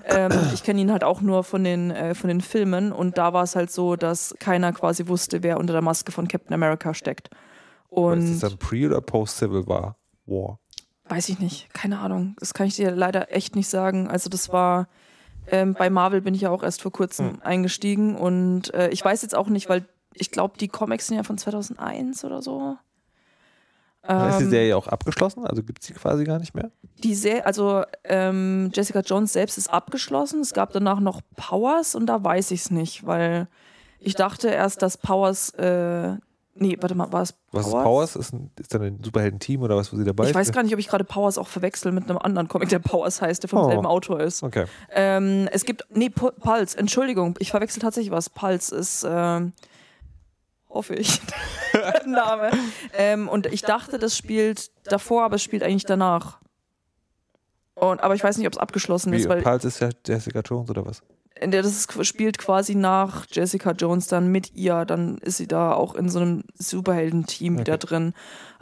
ähm, 0.05 0.32
ich 0.53 0.63
kenne 0.63 0.82
ihn 0.82 0.91
halt 0.91 1.03
auch 1.03 1.21
nur 1.21 1.43
von 1.43 1.63
den, 1.63 1.91
äh, 1.91 2.15
von 2.15 2.28
den 2.28 2.41
Filmen. 2.41 2.91
Und 2.91 3.17
da 3.17 3.34
war 3.34 3.43
es 3.43 3.55
halt 3.55 3.71
so, 3.71 3.95
dass 3.95 4.36
keiner 4.39 4.71
quasi 4.74 5.07
wusste, 5.07 5.43
wer 5.43 5.57
unter 5.59 5.74
der 5.74 5.82
Maske 5.82 6.11
von 6.11 6.28
Captain 6.28 6.53
America 6.53 6.93
steckt. 6.93 7.30
ist 7.30 7.38
Und 7.89 8.30
das 8.32 8.39
dann 8.51 8.57
Pre- 8.57 8.86
oder 8.88 9.01
Post-Civil 9.01 9.67
War? 9.67 9.97
War. 10.26 10.59
Weiß 11.09 11.28
ich 11.30 11.39
nicht, 11.39 11.74
keine 11.74 11.99
Ahnung. 11.99 12.36
Das 12.39 12.53
kann 12.53 12.67
ich 12.67 12.76
dir 12.76 12.91
leider 12.91 13.34
echt 13.36 13.55
nicht 13.55 13.67
sagen. 13.67 14.07
Also 14.07 14.30
das 14.30 14.51
war 14.53 14.88
ähm, 15.47 15.74
bei 15.74 15.89
Marvel 15.89 16.21
bin 16.21 16.34
ich 16.34 16.41
ja 16.41 16.49
auch 16.49 16.63
erst 16.63 16.82
vor 16.82 16.91
kurzem 16.93 17.39
eingestiegen 17.41 18.15
und 18.15 18.74
äh, 18.74 18.88
ich 18.89 19.03
weiß 19.03 19.21
jetzt 19.21 19.36
auch 19.36 19.47
nicht, 19.49 19.67
weil 19.67 19.86
ich 20.13 20.32
glaube, 20.32 20.57
die 20.57 20.69
Comics 20.69 21.07
sind 21.07 21.17
ja 21.17 21.24
von 21.24 21.38
2001 21.38 22.24
oder 22.24 22.41
so. 22.41 22.78
Ist 24.03 24.39
die 24.39 24.43
Ähm, 24.43 24.49
Serie 24.49 24.77
auch 24.77 24.87
abgeschlossen? 24.87 25.45
Also 25.45 25.63
gibt 25.63 25.81
es 25.81 25.87
sie 25.87 25.93
quasi 25.93 26.23
gar 26.25 26.39
nicht 26.39 26.53
mehr? 26.53 26.69
die 27.03 27.15
Serie, 27.15 27.45
also 27.45 27.83
ähm, 28.05 28.69
Jessica 28.73 28.99
Jones 29.01 29.33
selbst 29.33 29.57
ist 29.57 29.69
abgeschlossen. 29.69 30.41
Es 30.41 30.53
gab 30.53 30.71
danach 30.73 30.99
noch 30.99 31.21
Powers 31.35 31.95
und 31.95 32.05
da 32.05 32.23
weiß 32.23 32.51
ich 32.51 32.61
es 32.61 32.71
nicht, 32.71 33.05
weil 33.05 33.47
ich 33.99 34.15
dachte 34.15 34.49
erst, 34.49 34.81
dass 34.81 34.97
Powers, 34.97 35.49
äh, 35.51 36.15
nee, 36.55 36.77
warte 36.79 36.95
mal, 36.95 37.11
war 37.11 37.21
es 37.23 37.33
Was 37.51 37.65
ist 37.67 37.71
Powers? 37.73 38.15
Ist, 38.15 38.33
ein, 38.33 38.51
ist 38.59 38.73
dann 38.73 38.81
ein 38.83 38.99
Superhelden-Team 39.03 39.61
oder 39.61 39.75
was, 39.77 39.91
wo 39.93 39.97
sie 39.97 40.03
dabei 40.05 40.25
Ich 40.25 40.29
ist? 40.31 40.35
weiß 40.35 40.51
gar 40.51 40.63
nicht, 40.63 40.73
ob 40.73 40.79
ich 40.79 40.87
gerade 40.87 41.03
Powers 41.05 41.37
auch 41.37 41.47
verwechsel 41.47 41.91
mit 41.91 42.09
einem 42.09 42.17
anderen 42.19 42.47
Comic, 42.47 42.69
der 42.69 42.79
Powers 42.79 43.21
heißt, 43.21 43.43
der 43.43 43.49
vom 43.49 43.59
Oh. 43.59 43.67
selben 43.69 43.85
Autor 43.85 44.19
ist. 44.21 44.43
Okay. 44.43 44.65
Ähm, 44.93 45.47
es 45.51 45.63
gibt, 45.65 45.85
nee, 45.93 46.07
Pu- 46.07 46.31
Pulse, 46.39 46.77
Entschuldigung, 46.77 47.35
ich 47.39 47.51
verwechsel 47.51 47.81
tatsächlich 47.81 48.11
was. 48.11 48.29
Pulse 48.29 48.75
ist, 48.75 49.05
ähm, 49.09 49.53
hoffe 50.74 50.95
ich, 50.95 51.21
der 51.74 52.03
Name. 52.07 52.51
Ähm, 52.97 53.30
und 53.30 53.45
ich 53.45 53.61
dachte, 53.61 53.99
das 53.99 54.17
spielt 54.17 54.71
davor, 54.86 55.24
aber 55.24 55.36
es 55.36 55.43
spielt 55.43 55.63
eigentlich 55.63 55.86
danach. 55.86 56.39
Und, 57.76 58.01
aber 58.01 58.15
ich 58.15 58.24
weiß 58.24 58.38
nicht, 58.38 58.47
ob 58.47 58.53
es 58.53 58.59
abgeschlossen 58.59 59.11
Wie, 59.11 59.17
ist, 59.17 59.30
weil 59.30 59.41
Pulse 59.41 59.67
ist 59.67 59.80
ja 59.80 59.89
Jessica 60.05 60.41
Jones 60.41 60.69
oder 60.69 60.86
was? 60.86 61.01
in 61.41 61.49
der 61.51 61.63
das 61.63 61.71
ist- 61.74 62.05
spielt 62.05 62.38
quasi 62.38 62.76
nach 62.76 63.26
Jessica 63.30 63.71
Jones 63.71 64.07
dann 64.07 64.28
mit 64.32 64.53
ihr, 64.53 64.86
dann 64.86 65.17
ist 65.17 65.38
sie 65.38 65.47
da 65.47 65.74
auch 65.74 65.95
in 65.95 66.07
so 66.07 66.19
einem 66.19 66.43
Superhelden-Team 66.55 67.57
wieder 67.59 67.78
drin. 67.80 68.13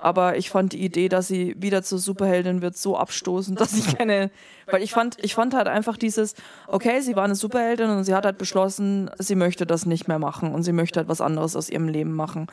Aber 0.01 0.35
ich 0.35 0.49
fand 0.49 0.73
die 0.73 0.83
Idee, 0.83 1.09
dass 1.09 1.27
sie 1.27 1.55
wieder 1.59 1.83
zur 1.83 1.99
Superheldin 1.99 2.63
wird, 2.63 2.75
so 2.75 2.97
abstoßend, 2.97 3.61
dass 3.61 3.73
ich 3.73 3.95
keine, 3.95 4.31
weil 4.65 4.81
ich 4.81 4.93
fand, 4.93 5.23
ich 5.23 5.35
fand 5.35 5.53
halt 5.53 5.67
einfach 5.67 5.95
dieses, 5.95 6.33
okay, 6.67 7.01
sie 7.01 7.15
war 7.15 7.23
eine 7.23 7.35
Superheldin 7.35 7.91
und 7.91 8.03
sie 8.03 8.15
hat 8.15 8.25
halt 8.25 8.39
beschlossen, 8.39 9.11
sie 9.19 9.35
möchte 9.35 9.67
das 9.67 9.85
nicht 9.85 10.07
mehr 10.07 10.17
machen 10.17 10.55
und 10.55 10.63
sie 10.63 10.71
möchte 10.71 10.99
halt 10.99 11.07
was 11.07 11.21
anderes 11.21 11.55
aus 11.55 11.69
ihrem 11.69 11.87
Leben 11.87 12.13
machen. 12.15 12.47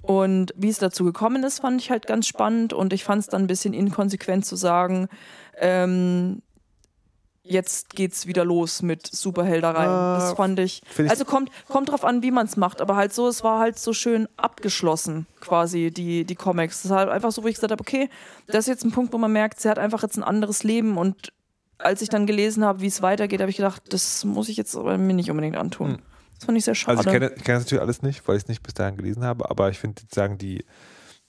Und 0.00 0.54
wie 0.56 0.68
es 0.68 0.78
dazu 0.78 1.04
gekommen 1.04 1.42
ist, 1.42 1.58
fand 1.58 1.80
ich 1.80 1.90
halt 1.90 2.06
ganz 2.06 2.28
spannend 2.28 2.72
und 2.72 2.92
ich 2.92 3.02
fand 3.02 3.22
es 3.22 3.26
dann 3.26 3.42
ein 3.42 3.48
bisschen 3.48 3.74
inkonsequent 3.74 4.46
zu 4.46 4.54
sagen, 4.54 5.08
ähm, 5.58 6.40
jetzt 7.44 7.90
geht's 7.90 8.26
wieder 8.26 8.44
los 8.44 8.82
mit 8.82 9.06
Superhelderei. 9.06 9.86
Ah, 9.86 10.18
das 10.18 10.32
fand 10.34 10.58
ich. 10.60 10.82
ich- 10.96 11.10
Also 11.10 11.24
kommt, 11.24 11.50
kommt 11.68 11.90
drauf 11.90 12.04
an, 12.04 12.22
wie 12.22 12.30
man 12.30 12.46
es 12.46 12.56
macht, 12.56 12.80
aber 12.80 12.96
halt 12.96 13.12
so, 13.12 13.26
es 13.28 13.42
war 13.42 13.58
halt 13.58 13.78
so 13.78 13.92
schön 13.92 14.28
abgeschlossen, 14.36 15.26
quasi, 15.40 15.90
die, 15.90 16.24
die 16.24 16.34
Comics. 16.34 16.82
Das 16.82 16.90
ist 16.90 16.96
halt 16.96 17.08
einfach 17.08 17.32
so, 17.32 17.42
wo 17.42 17.48
ich 17.48 17.56
gesagt 17.56 17.72
habe, 17.72 17.80
okay, 17.80 18.08
das 18.46 18.60
ist 18.60 18.68
jetzt 18.68 18.84
ein 18.84 18.92
Punkt, 18.92 19.12
wo 19.12 19.18
man 19.18 19.32
merkt, 19.32 19.60
sie 19.60 19.68
hat 19.68 19.78
einfach 19.78 20.02
jetzt 20.02 20.16
ein 20.16 20.22
anderes 20.22 20.62
Leben 20.62 20.96
und 20.98 21.32
als 21.78 22.00
ich 22.00 22.08
dann 22.08 22.26
gelesen 22.26 22.64
habe, 22.64 22.80
wie 22.80 22.86
es 22.86 23.02
weitergeht, 23.02 23.40
habe 23.40 23.50
ich 23.50 23.56
gedacht, 23.56 23.82
das 23.92 24.24
muss 24.24 24.48
ich 24.48 24.56
jetzt 24.56 24.76
aber 24.76 24.96
mir 24.98 25.14
nicht 25.14 25.30
unbedingt 25.30 25.56
antun. 25.56 25.94
Hm. 25.94 25.98
Das 26.36 26.44
fand 26.46 26.58
ich 26.58 26.64
sehr 26.64 26.76
schade. 26.76 26.98
Also 26.98 27.10
ich 27.10 27.12
kenne, 27.12 27.32
ich 27.36 27.42
kenne 27.42 27.58
das 27.58 27.64
natürlich 27.64 27.82
alles 27.82 28.02
nicht, 28.02 28.26
weil 28.28 28.36
ich 28.36 28.44
es 28.44 28.48
nicht 28.48 28.62
bis 28.62 28.74
dahin 28.74 28.96
gelesen 28.96 29.24
habe, 29.24 29.50
aber 29.50 29.68
ich 29.68 29.78
finde 29.80 30.02
sagen 30.12 30.38
die, 30.38 30.64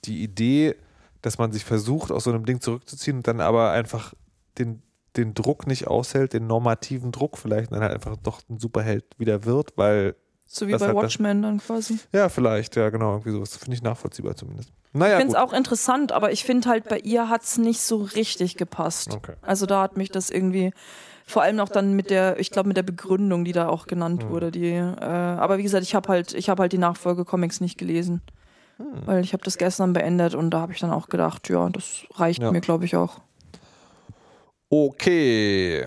die 0.04 0.22
Idee, 0.22 0.76
dass 1.22 1.38
man 1.38 1.50
sich 1.50 1.64
versucht, 1.64 2.12
aus 2.12 2.24
so 2.24 2.30
einem 2.30 2.44
Ding 2.46 2.60
zurückzuziehen 2.60 3.16
und 3.18 3.26
dann 3.26 3.40
aber 3.40 3.70
einfach 3.72 4.14
den, 4.58 4.82
den 5.16 5.34
Druck 5.34 5.66
nicht 5.66 5.86
aushält, 5.86 6.32
den 6.32 6.46
normativen 6.46 7.12
Druck 7.12 7.38
vielleicht, 7.38 7.72
dann 7.72 7.80
halt 7.80 7.92
einfach 7.92 8.16
doch 8.22 8.40
ein 8.50 8.58
Superheld 8.58 9.04
wieder 9.18 9.44
wird, 9.44 9.72
weil, 9.76 10.16
so 10.46 10.66
wie 10.68 10.72
bei 10.72 10.78
das- 10.78 10.94
Watchmen 10.94 11.42
dann 11.42 11.58
quasi. 11.58 11.98
ja, 12.12 12.28
vielleicht, 12.28 12.76
ja, 12.76 12.90
genau, 12.90 13.12
irgendwie 13.14 13.30
sowas. 13.32 13.56
Finde 13.56 13.76
ich 13.76 13.82
nachvollziehbar 13.82 14.34
zumindest. 14.36 14.72
Naja, 14.92 15.14
Ich 15.14 15.20
finde 15.22 15.36
es 15.36 15.42
auch 15.42 15.52
interessant, 15.52 16.12
aber 16.12 16.30
ich 16.32 16.44
finde 16.44 16.68
halt, 16.68 16.88
bei 16.88 16.98
ihr 16.98 17.28
hat 17.28 17.42
es 17.42 17.58
nicht 17.58 17.80
so 17.80 17.96
richtig 18.02 18.56
gepasst. 18.56 19.12
Okay. 19.14 19.34
Also 19.42 19.66
da 19.66 19.82
hat 19.82 19.96
mich 19.96 20.10
das 20.10 20.30
irgendwie, 20.30 20.72
vor 21.26 21.42
allem 21.42 21.58
auch 21.58 21.68
dann 21.68 21.94
mit 21.94 22.10
der, 22.10 22.38
ich 22.38 22.50
glaube 22.52 22.68
mit 22.68 22.76
der 22.76 22.82
Begründung, 22.84 23.44
die 23.44 23.52
da 23.52 23.68
auch 23.68 23.86
genannt 23.86 24.22
Hm. 24.24 24.30
wurde. 24.30 24.50
Die, 24.52 24.68
äh, 24.70 25.00
aber 25.04 25.58
wie 25.58 25.64
gesagt, 25.64 25.82
ich 25.82 25.94
habe 25.96 26.08
halt, 26.08 26.32
ich 26.34 26.48
habe 26.48 26.62
halt 26.62 26.72
die 26.72 26.78
Nachfolge-Comics 26.78 27.60
nicht 27.60 27.76
gelesen. 27.78 28.20
Hm. 28.76 28.86
Weil 29.06 29.24
ich 29.24 29.32
habe 29.32 29.42
das 29.44 29.58
gestern 29.58 29.92
beendet 29.94 30.34
und 30.36 30.50
da 30.50 30.60
habe 30.60 30.72
ich 30.72 30.78
dann 30.80 30.90
auch 30.92 31.08
gedacht, 31.08 31.48
ja, 31.48 31.68
das 31.70 32.04
reicht 32.14 32.42
Ja. 32.42 32.52
mir, 32.52 32.60
glaube 32.60 32.84
ich, 32.84 32.94
auch. 32.96 33.20
Okay. 34.82 35.86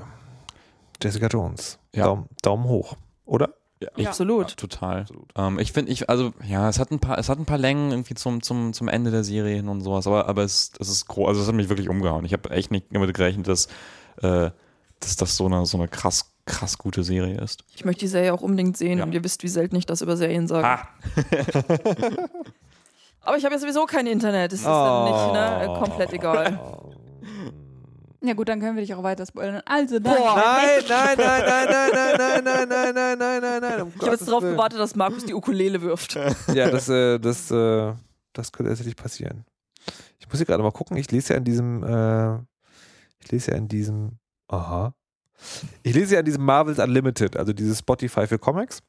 Jessica 1.02 1.28
Jones. 1.28 1.78
Ja. 1.94 2.06
Daumen, 2.06 2.28
Daumen 2.42 2.64
hoch, 2.66 2.96
oder? 3.26 3.54
Ich, 3.96 4.08
Absolut. 4.08 4.50
Ja, 4.52 4.56
total. 4.56 5.06
Ähm, 5.36 5.60
ich 5.60 5.72
finde, 5.72 5.92
ich, 5.92 6.10
also, 6.10 6.34
ja, 6.48 6.68
es 6.70 6.80
hat 6.80 6.90
ein 6.92 7.00
paar, 7.00 7.18
es 7.20 7.30
hat 7.30 7.38
ein 7.38 7.46
paar 7.46 7.58
Längen 7.60 7.92
irgendwie 7.92 8.16
zum, 8.16 8.42
zum, 8.42 8.74
zum 8.74 8.88
Ende 8.88 9.12
der 9.12 9.24
Serie 9.24 9.56
hin 9.58 9.68
und 9.70 9.82
sowas, 9.82 10.08
aber, 10.08 10.28
aber 10.28 10.44
es, 10.44 10.72
es 10.80 10.90
ist 10.90 11.06
groß, 11.08 11.28
also 11.28 11.42
es 11.42 11.48
hat 11.48 11.54
mich 11.54 11.70
wirklich 11.70 11.88
umgehauen. 11.90 12.26
Ich 12.26 12.34
habe 12.34 12.50
echt 12.50 12.72
nicht 12.72 12.88
damit 12.92 13.14
gerechnet, 13.14 13.48
dass, 13.48 13.68
äh, 14.24 14.50
dass 15.00 15.16
das 15.18 15.36
so 15.38 15.46
eine, 15.46 15.66
so 15.68 15.78
eine 15.78 15.88
krass, 15.88 16.32
krass 16.46 16.80
gute 16.80 17.04
Serie 17.04 17.40
ist. 17.40 17.64
Ich 17.76 17.86
möchte 17.86 18.00
die 18.00 18.08
Serie 18.08 18.34
auch 18.34 18.42
unbedingt 18.42 18.78
sehen 18.78 18.98
Ja. 19.00 19.04
und 19.04 19.12
ihr 19.14 19.24
wisst, 19.24 19.44
wie 19.44 19.48
selten 19.50 19.76
ich 19.76 19.86
das 19.86 20.02
über 20.02 20.18
Serien 20.18 20.48
sage. 20.48 20.66
Ah, 20.66 20.88
Aber 23.22 23.38
ich 23.38 23.44
habe 23.44 23.54
ja 23.56 23.60
sowieso 23.60 23.86
kein 23.86 24.08
Internet. 24.08 24.54
Das 24.54 24.62
ist 24.62 24.66
Oh. 24.66 24.70
dann 24.70 25.04
nicht, 25.06 25.34
ne? 25.34 25.64
Äh, 25.64 25.80
Komplett 25.80 26.14
egal. 26.14 26.60
Ja 28.22 28.34
gut, 28.34 28.50
dann 28.50 28.60
können 28.60 28.76
wir 28.76 28.82
dich 28.82 28.94
auch 28.96 29.04
weiter 29.04 29.26
spoilern. 29.26 29.62
Also 29.66 30.00
dann. 30.00 30.14
Nein, 30.14 30.84
nein, 30.90 31.18
nein, 31.18 31.44
nein, 31.46 31.70
nein, 31.70 32.44
nein, 32.44 32.44
nein, 32.44 32.70
nein, 32.70 32.70
nein, 32.70 32.96
nein, 32.96 33.18
nein, 33.20 33.42
nein, 33.42 33.62
nein. 33.62 33.82
Um 33.82 33.92
Ich 33.96 34.02
habe 34.02 34.12
jetzt 34.12 34.28
darauf 34.28 34.44
gewartet, 34.44 34.80
dass 34.80 34.96
Markus 34.96 35.26
die 35.26 35.34
Ukulele 35.34 35.82
wirft. 35.82 36.16
Ja, 36.16 36.70
das, 36.72 36.90
äh, 36.90 37.20
das, 37.20 37.52
äh, 37.52 37.94
das 38.34 38.52
könnte 38.52 38.72
tatsächlich 38.72 38.96
passieren. 38.96 39.46
Ich 40.20 40.28
muss 40.28 40.38
hier 40.38 40.46
gerade 40.46 40.64
mal 40.64 40.72
gucken. 40.72 40.98
Ich 40.98 41.12
lese 41.12 41.34
ja 41.34 41.38
in 41.38 41.44
diesem, 41.44 41.84
äh, 41.84 42.36
ich 43.20 43.32
lese 43.32 43.52
ja 43.52 43.58
in 43.58 43.68
diesem, 43.68 44.18
aha. 44.48 44.94
Ich 45.84 45.94
lese 45.94 46.16
ja 46.16 46.20
in 46.20 46.26
diesem 46.26 46.44
Marvels 46.44 46.80
Unlimited, 46.80 47.38
also 47.38 47.54
dieses 47.54 47.80
Spotify 47.80 48.26
für 48.26 48.40
Comics. 48.40 48.82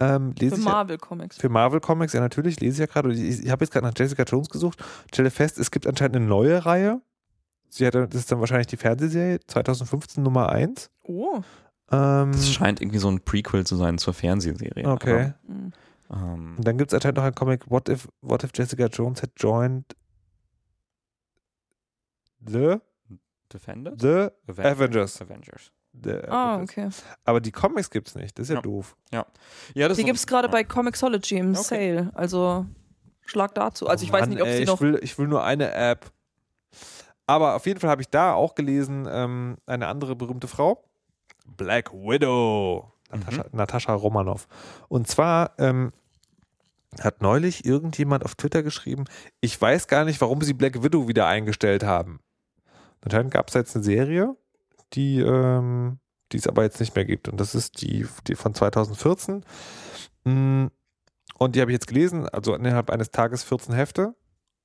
Ähm, 0.00 0.32
lese 0.38 0.54
Für 0.54 0.60
ich 0.60 0.66
ja, 0.66 0.72
Marvel 0.72 0.98
Comics. 0.98 1.36
für 1.38 1.48
Marvel 1.48 1.80
Comics, 1.80 2.12
ja 2.12 2.20
natürlich, 2.20 2.60
lese 2.60 2.74
ich 2.74 2.78
ja 2.78 2.86
gerade. 2.86 3.12
Ich, 3.12 3.44
ich 3.44 3.50
habe 3.50 3.64
jetzt 3.64 3.72
gerade 3.72 3.84
nach 3.84 3.94
Jessica 3.96 4.22
Jones 4.22 4.48
gesucht, 4.48 4.82
stelle 5.12 5.30
fest, 5.30 5.58
es 5.58 5.70
gibt 5.70 5.86
anscheinend 5.86 6.16
eine 6.16 6.26
neue 6.26 6.64
Reihe. 6.64 7.02
Sie 7.68 7.86
hatte, 7.86 8.08
das 8.08 8.20
ist 8.20 8.32
dann 8.32 8.40
wahrscheinlich 8.40 8.66
die 8.68 8.76
Fernsehserie 8.76 9.40
2015 9.46 10.22
Nummer 10.22 10.48
1. 10.50 10.90
Oh. 11.02 11.40
Ähm, 11.90 12.32
das 12.32 12.50
scheint 12.52 12.80
irgendwie 12.80 12.98
so 12.98 13.08
ein 13.10 13.20
Prequel 13.20 13.66
zu 13.66 13.76
sein 13.76 13.98
zur 13.98 14.14
Fernsehserie. 14.14 14.86
okay. 14.86 15.34
Aber, 16.08 16.22
ähm, 16.22 16.54
Und 16.58 16.66
dann 16.66 16.78
gibt 16.78 16.90
es 16.92 16.94
anscheinend 16.94 17.18
noch 17.18 17.24
ein 17.24 17.34
Comic, 17.34 17.70
What 17.70 17.88
if, 17.88 18.08
What 18.22 18.44
if 18.44 18.50
Jessica 18.54 18.86
Jones 18.86 19.22
had 19.22 19.30
joined 19.36 19.84
the, 22.46 22.76
Defenders? 23.52 23.94
the 24.00 24.28
Aven- 24.48 24.66
Avengers. 24.66 25.20
Avengers. 25.22 25.70
The 26.00 26.12
Ah, 26.28 26.54
Avengers. 26.56 27.02
okay. 27.02 27.12
Aber 27.24 27.40
die 27.40 27.50
Comics 27.52 27.90
gibt's 27.90 28.14
nicht, 28.14 28.38
das 28.38 28.44
ist 28.44 28.50
ja, 28.50 28.56
Ja. 28.56 28.62
doof. 28.62 28.96
Ja, 29.10 29.24
das 29.74 29.96
Die 29.96 30.02
ist- 30.02 30.06
gibt 30.06 30.18
es 30.18 30.26
gerade 30.26 30.48
bei 30.48 30.62
Comixology 30.64 31.36
im 31.38 31.52
Okay. 31.52 31.62
Sale. 31.62 32.10
Also 32.14 32.66
schlag 33.24 33.54
dazu. 33.54 33.88
Also 33.88 34.04
ich 34.04 34.12
weiß 34.12 34.20
Mann, 34.22 34.30
nicht, 34.30 34.42
ob 34.42 34.46
ey, 34.48 34.56
sie 34.56 34.62
ich 34.62 34.68
noch. 34.68 34.80
will, 34.80 34.98
ich 35.02 35.18
will 35.18 35.26
nur 35.28 35.42
eine 35.42 35.72
App. 35.72 36.10
Aber 37.28 37.56
auf 37.56 37.66
jeden 37.66 37.78
Fall 37.78 37.90
habe 37.90 38.00
ich 38.00 38.08
da 38.08 38.32
auch 38.32 38.54
gelesen, 38.54 39.06
ähm, 39.10 39.58
eine 39.66 39.86
andere 39.88 40.16
berühmte 40.16 40.48
Frau, 40.48 40.82
Black 41.46 41.92
Widow, 41.92 42.90
Natascha, 43.10 43.44
Natascha 43.52 43.92
Romanoff. 43.92 44.48
Und 44.88 45.08
zwar 45.08 45.52
ähm, 45.58 45.92
hat 47.00 47.20
neulich 47.20 47.66
irgendjemand 47.66 48.24
auf 48.24 48.34
Twitter 48.34 48.62
geschrieben, 48.62 49.04
ich 49.42 49.60
weiß 49.60 49.88
gar 49.88 50.06
nicht, 50.06 50.22
warum 50.22 50.40
sie 50.40 50.54
Black 50.54 50.82
Widow 50.82 51.06
wieder 51.06 51.26
eingestellt 51.26 51.84
haben. 51.84 52.20
Anscheinend 53.02 53.30
gab 53.30 53.48
es 53.48 53.54
jetzt 53.54 53.76
eine 53.76 53.84
Serie, 53.84 54.34
die, 54.94 55.20
ähm, 55.20 55.98
die 56.32 56.38
es 56.38 56.46
aber 56.46 56.62
jetzt 56.62 56.80
nicht 56.80 56.96
mehr 56.96 57.04
gibt. 57.04 57.28
Und 57.28 57.38
das 57.38 57.54
ist 57.54 57.82
die, 57.82 58.06
die 58.26 58.36
von 58.36 58.54
2014. 58.54 59.44
Mm, 60.24 60.66
Und 61.36 61.54
die 61.54 61.60
habe 61.60 61.70
ich 61.70 61.74
jetzt 61.74 61.88
gelesen, 61.88 62.26
also 62.26 62.54
innerhalb 62.54 62.88
eines 62.88 63.10
Tages 63.10 63.44
14 63.44 63.74
Hefte 63.74 64.14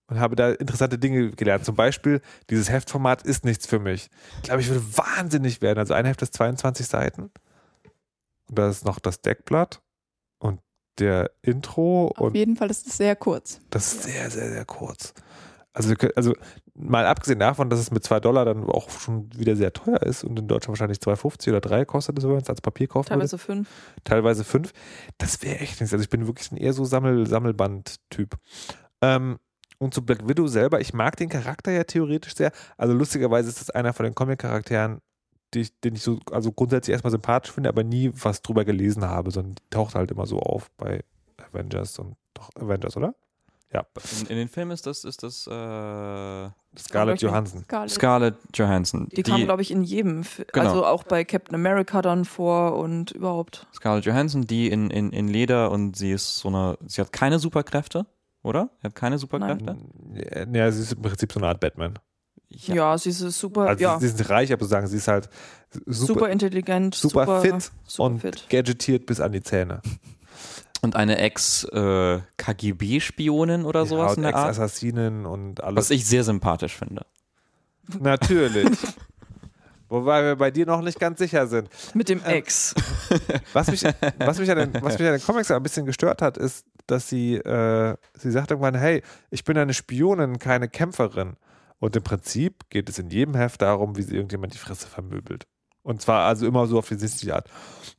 und 0.08 0.20
habe 0.20 0.36
da 0.36 0.52
interessante 0.52 0.98
Dinge 0.98 1.32
gelernt. 1.32 1.66
Zum 1.66 1.76
Beispiel, 1.76 2.22
dieses 2.50 2.70
Heftformat 2.70 3.24
ist 3.24 3.46
nichts 3.46 3.66
für 3.66 3.80
mich. 3.80 4.10
Ich 4.38 4.44
glaube, 4.44 4.62
ich 4.62 4.70
würde 4.70 4.84
wahnsinnig 4.98 5.62
werden. 5.62 5.80
Also 5.80 5.94
ein 5.94 6.06
Heft 6.06 6.22
ist 6.22 6.34
22 6.36 6.88
Seiten. 6.88 7.32
Und 8.50 8.60
da 8.60 8.70
ist 8.70 8.86
noch 8.86 9.00
das 9.00 9.22
Deckblatt 9.22 9.82
und 10.40 10.60
der 11.00 11.32
Intro 11.42 12.10
Auf 12.10 12.20
und 12.20 12.36
jeden 12.36 12.56
Fall 12.58 12.70
ist 12.70 12.86
es 12.88 12.98
sehr 12.98 13.16
kurz. 13.16 13.62
das 13.70 13.94
ist 13.94 14.04
sehr, 14.04 14.30
sehr, 14.30 14.50
sehr 14.52 14.66
kurz. 14.66 15.14
Also, 15.76 15.96
also 16.16 16.36
mal 16.76 17.08
abgesehen 17.08 17.40
davon, 17.40 17.72
dass 17.72 17.80
es 17.80 17.90
mit 17.90 18.04
2 18.04 18.20
Dollar 18.20 18.46
dann 18.46 18.64
auch 18.66 18.92
schon 18.92 19.28
wieder 19.36 19.56
sehr 19.56 19.74
teuer 19.74 20.04
ist 20.04 20.24
und 20.24 20.38
in 20.38 20.48
Deutschland 20.48 20.78
wahrscheinlich 20.78 21.00
2,50 21.00 21.50
oder 21.50 21.62
3 21.62 21.86
kostet 21.86 22.16
es, 22.20 22.24
wenn 22.26 22.32
man 22.34 22.42
es 22.42 22.50
als 22.50 22.62
Papier 22.62 22.88
kaufen 22.88 23.10
würde 23.10 23.16
Teilweise 23.22 23.38
fünf. 23.40 23.70
teilweise 24.04 24.44
fünf. 24.44 24.72
Das 25.18 25.42
wäre 25.42 25.56
echt 25.60 25.80
nichts. 25.82 25.94
Also 25.94 26.04
ich 26.04 26.10
bin 26.10 26.28
wirklich 26.28 26.52
ein 26.52 26.58
eher 26.58 26.74
so 26.74 26.86
Sammel 26.86 27.26
Sammelband-Typ. 27.26 28.38
Ähm, 29.02 29.40
und 29.84 29.94
zu 29.94 30.04
Black 30.06 30.28
Widow 30.28 30.48
selber, 30.48 30.80
ich 30.82 30.94
mag 30.94 31.16
den 31.18 31.30
Charakter 31.30 31.72
ja 31.72 31.84
theoretisch 31.84 32.36
sehr. 32.36 32.52
Also 32.78 32.94
lustigerweise 32.94 33.50
ist 33.50 33.60
das 33.62 33.70
einer 33.70 33.94
von 33.94 34.06
den 34.06 34.16
Comic-Charakteren, 34.16 35.00
die 35.54 35.62
ich, 35.62 35.80
den 35.82 35.96
ich 35.96 36.02
so, 36.02 36.20
also 36.32 36.52
grundsätzlich 36.52 36.94
erstmal 36.94 37.12
sympathisch 37.12 37.52
finde, 37.52 37.70
aber 37.70 37.84
nie 37.84 38.12
was 38.14 38.42
drüber 38.42 38.66
gelesen 38.66 39.06
habe, 39.06 39.32
sondern 39.32 39.56
die 39.56 39.70
taucht 39.70 39.96
halt 39.96 40.10
immer 40.12 40.26
so 40.26 40.40
auf 40.40 40.72
bei 40.78 41.04
Avengers 41.52 42.00
und 42.00 42.16
doch 42.34 42.50
Avengers, 42.56 42.98
oder? 42.98 43.14
Ja. 43.72 43.86
In, 44.22 44.28
in 44.28 44.38
den 44.38 44.48
Filmen 44.50 44.70
ist 44.72 44.86
das, 44.86 45.04
ist 45.04 45.24
das 45.24 45.48
äh, 45.48 46.50
Scarlett. 46.78 47.22
Johansson. 47.24 47.64
Scarlett. 47.64 47.92
Scarlett 47.92 48.36
Johansson. 48.54 49.10
Die, 49.16 49.24
kam, 49.24 49.44
glaube 49.46 49.64
ich, 49.64 49.72
in 49.72 49.84
jedem. 49.84 50.24
Fi- 50.24 50.46
Genau. 50.54 50.68
Also 50.70 50.86
auch 50.86 51.04
bei 51.04 51.24
Captain 51.24 51.56
America 51.56 52.04
dann 52.04 52.24
vor 52.26 52.76
und 52.78 53.12
überhaupt. 53.12 53.66
Scarlett 53.74 54.06
Johansson, 54.06 54.46
die 54.46 54.68
in, 54.70 54.92
in, 54.92 55.12
in 55.12 55.28
Leder 55.28 55.72
und 55.72 55.96
sie 55.96 56.12
ist 56.12 56.38
so 56.38 56.50
eine, 56.50 56.78
sie 56.86 57.02
hat 57.02 57.12
keine 57.12 57.40
Superkräfte, 57.40 58.06
oder? 58.44 58.70
Sie 58.82 58.88
hat 58.88 58.96
keine 58.96 59.18
Superkräfte? 59.18 59.78
Ja, 60.54 60.72
sie 60.72 60.82
ist 60.82 60.94
im 60.94 61.02
Prinzip 61.02 61.32
so 61.32 61.40
eine 61.40 61.48
Art 61.48 61.60
Batman. 61.60 61.98
Ja, 62.50 62.96
sie 62.98 63.10
ist 63.10 63.20
super, 63.20 63.68
Also 63.68 63.84
ja, 63.84 64.00
sie 64.00 64.06
ist 64.06 64.30
reich, 64.30 64.54
aber 64.54 64.66
sagen, 64.66 64.86
sie 64.88 64.98
ist 64.98 65.08
halt 65.08 65.28
super, 65.88 66.14
super, 66.14 66.30
intelligent, 66.30 66.94
super, 66.94 67.26
super, 67.26 67.42
fit 67.42 67.72
super 67.86 68.04
und 68.04 68.20
fit. 68.20 68.46
gadgetiert 68.50 69.08
bis 69.08 69.20
an 69.20 69.32
die 69.32 69.42
Zähne. 69.42 69.82
Und 70.82 70.96
eine 70.96 71.18
Ex-KGB-Spionin 71.18 73.66
oder 73.66 73.88
sowas 73.88 74.12
ja, 74.12 74.18
in 74.18 74.20
und 74.20 74.24
der 74.24 74.36
Art. 74.36 74.50
Ex-Assassinen 74.50 75.26
und 75.26 75.64
alles. 75.64 75.78
Was 75.78 75.90
ich 75.90 76.06
sehr 76.06 76.24
sympathisch 76.24 76.76
finde. 76.76 77.08
Natürlich. 78.00 78.78
Wobei 79.94 80.24
wir 80.24 80.36
bei 80.38 80.50
dir 80.50 80.66
noch 80.66 80.82
nicht 80.82 81.00
ganz 81.00 81.20
sicher 81.20 81.46
sind. 81.46 81.70
Mit 81.94 82.10
dem 82.10 82.20
Ähm, 82.26 82.38
Ex. 82.38 82.74
Was 83.54 83.70
mich, 83.70 83.84
was 84.18 84.40
mich, 84.40 84.50
an, 84.50 84.58
den, 84.58 84.74
was 84.82 84.98
mich 84.98 85.08
an 85.08 85.14
den 85.14 85.22
Comics 85.22 85.52
ein 85.52 85.62
bisschen 85.62 85.86
gestört 85.86 86.24
hat, 86.24 86.36
ist, 86.36 86.66
dass 86.88 87.08
sie, 87.10 87.36
äh, 87.36 87.96
sie 88.18 88.32
sagt 88.32 88.50
irgendwann, 88.50 88.74
hey, 88.74 89.04
ich 89.30 89.44
bin 89.44 89.56
eine 89.56 89.76
Spionin, 89.76 90.40
keine 90.40 90.68
Kämpferin. 90.68 91.36
Und 91.78 91.96
im 91.96 92.02
Prinzip 92.02 92.68
geht 92.72 92.90
es 92.90 92.98
in 92.98 93.12
jedem 93.12 93.36
Heft 93.36 93.62
darum, 93.62 93.96
wie 93.96 94.02
sie 94.02 94.16
irgendjemand 94.16 94.56
die 94.56 94.58
Fresse 94.58 94.88
vermöbelt. 94.88 95.46
Und 95.84 96.02
zwar 96.02 96.26
also 96.26 96.48
immer 96.48 96.66
so 96.66 96.80
auf 96.80 96.88
die 96.88 96.96
60 96.96 97.32
Art. 97.32 97.48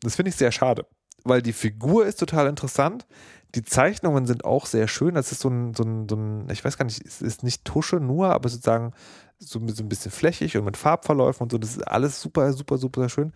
Das 0.02 0.16
finde 0.16 0.30
ich 0.30 0.36
sehr 0.36 0.50
schade, 0.50 0.86
weil 1.22 1.42
die 1.42 1.52
Figur 1.52 2.06
ist 2.06 2.18
total 2.18 2.48
interessant. 2.48 3.06
Die 3.54 3.62
Zeichnungen 3.62 4.26
sind 4.26 4.44
auch 4.44 4.66
sehr 4.66 4.88
schön. 4.88 5.14
Das 5.14 5.30
ist 5.30 5.42
so 5.42 5.48
ein, 5.48 5.74
so 5.74 5.84
ein, 5.84 6.08
so 6.08 6.16
ein 6.16 6.48
ich 6.50 6.64
weiß 6.64 6.76
gar 6.76 6.86
nicht, 6.86 7.06
es 7.06 7.22
ist 7.22 7.44
nicht 7.44 7.64
Tusche 7.64 7.96
nur, 8.00 8.30
aber 8.30 8.48
sozusagen 8.48 8.94
so, 9.38 9.60
so 9.68 9.82
ein 9.82 9.88
bisschen 9.88 10.10
flächig 10.10 10.56
und 10.56 10.64
mit 10.64 10.76
Farbverläufen 10.76 11.44
und 11.44 11.52
so. 11.52 11.58
Das 11.58 11.76
ist 11.76 11.82
alles 11.82 12.20
super, 12.20 12.52
super, 12.52 12.78
super 12.78 13.08
schön. 13.08 13.32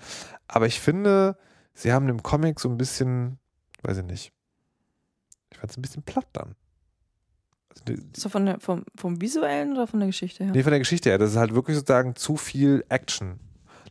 Aber 0.47 0.67
ich 0.67 0.81
finde, 0.81 1.37
sie 1.75 1.93
haben 1.93 2.09
im 2.09 2.23
Comic 2.23 2.61
so 2.61 2.69
ein 2.69 2.77
bisschen, 2.77 3.39
weiß 3.83 3.99
ich 3.99 4.05
nicht, 4.05 4.33
ich 5.51 5.59
fand 5.59 5.71
es 5.71 5.77
ein 5.77 5.83
bisschen 5.83 6.03
platt 6.03 6.27
dann. 6.33 6.55
Also 7.71 8.03
So 8.17 8.29
von 8.29 8.47
der, 8.47 8.61
vom, 8.61 8.85
vom 8.97 9.21
visuellen 9.21 9.73
oder 9.73 9.87
von 9.87 10.01
der 10.01 10.09
Geschichte 10.09 10.45
her? 10.45 10.53
Nee, 10.53 10.63
von 10.63 10.73
der 10.73 10.81
Geschichte 10.81 11.11
her. 11.11 11.19
Das 11.19 11.31
ist 11.31 11.37
halt 11.37 11.55
wirklich 11.55 11.77
sozusagen 11.77 12.17
zu 12.17 12.37
viel 12.37 12.85
Action. 12.89 13.41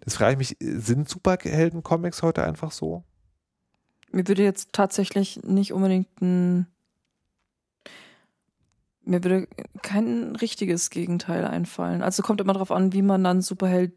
Das 0.01 0.15
frage 0.15 0.33
ich 0.33 0.37
mich, 0.37 0.57
sind 0.59 1.09
Superhelden-Comics 1.09 2.21
heute 2.21 2.43
einfach 2.43 2.71
so? 2.71 3.03
Mir 4.11 4.27
würde 4.27 4.43
jetzt 4.43 4.71
tatsächlich 4.71 5.43
nicht 5.43 5.73
unbedingt 5.73 6.21
ein. 6.21 6.67
Mir 9.07 9.23
würde 9.23 9.47
kein 9.81 10.35
richtiges 10.35 10.89
Gegenteil 10.89 11.45
einfallen. 11.45 12.01
Also 12.01 12.23
kommt 12.23 12.41
immer 12.41 12.53
darauf 12.53 12.71
an, 12.71 12.93
wie 12.93 13.01
man 13.01 13.23
dann 13.23 13.41
Superheld. 13.41 13.93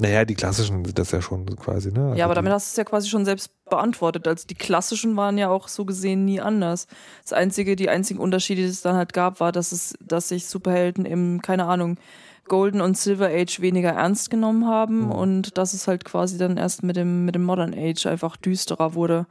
Naja, 0.00 0.24
die 0.24 0.34
klassischen 0.36 0.84
sind 0.84 0.96
das 0.98 1.10
ja 1.10 1.20
schon 1.20 1.44
quasi, 1.56 1.90
ne? 1.90 2.04
Also 2.04 2.14
ja, 2.16 2.24
aber 2.26 2.34
damit 2.34 2.52
hast 2.52 2.68
du 2.68 2.70
es 2.72 2.76
ja 2.76 2.84
quasi 2.84 3.08
schon 3.08 3.24
selbst 3.24 3.50
beantwortet. 3.64 4.28
Also 4.28 4.46
die 4.46 4.54
klassischen 4.54 5.16
waren 5.16 5.38
ja 5.38 5.48
auch 5.48 5.66
so 5.66 5.84
gesehen 5.84 6.24
nie 6.24 6.40
anders. 6.40 6.86
Das 7.24 7.32
einzige, 7.32 7.74
die 7.74 7.88
einzigen 7.88 8.20
Unterschiede, 8.20 8.62
die 8.62 8.68
es 8.68 8.82
dann 8.82 8.94
halt 8.94 9.12
gab, 9.12 9.40
war, 9.40 9.50
dass 9.50 9.72
es, 9.72 9.94
dass 10.00 10.28
sich 10.28 10.46
Superhelden 10.46 11.04
im, 11.04 11.42
keine 11.42 11.64
Ahnung, 11.64 11.98
Golden 12.46 12.80
und 12.80 12.96
Silver 12.96 13.26
Age 13.28 13.60
weniger 13.60 13.90
ernst 13.90 14.30
genommen 14.30 14.66
haben 14.68 15.06
Mhm. 15.06 15.10
und 15.10 15.58
dass 15.58 15.74
es 15.74 15.88
halt 15.88 16.04
quasi 16.04 16.38
dann 16.38 16.56
erst 16.56 16.82
mit 16.84 16.94
dem, 16.96 17.24
mit 17.24 17.34
dem 17.34 17.44
Modern 17.44 17.74
Age 17.76 18.06
einfach 18.06 18.36
düsterer 18.36 18.94
wurde. 18.94 19.26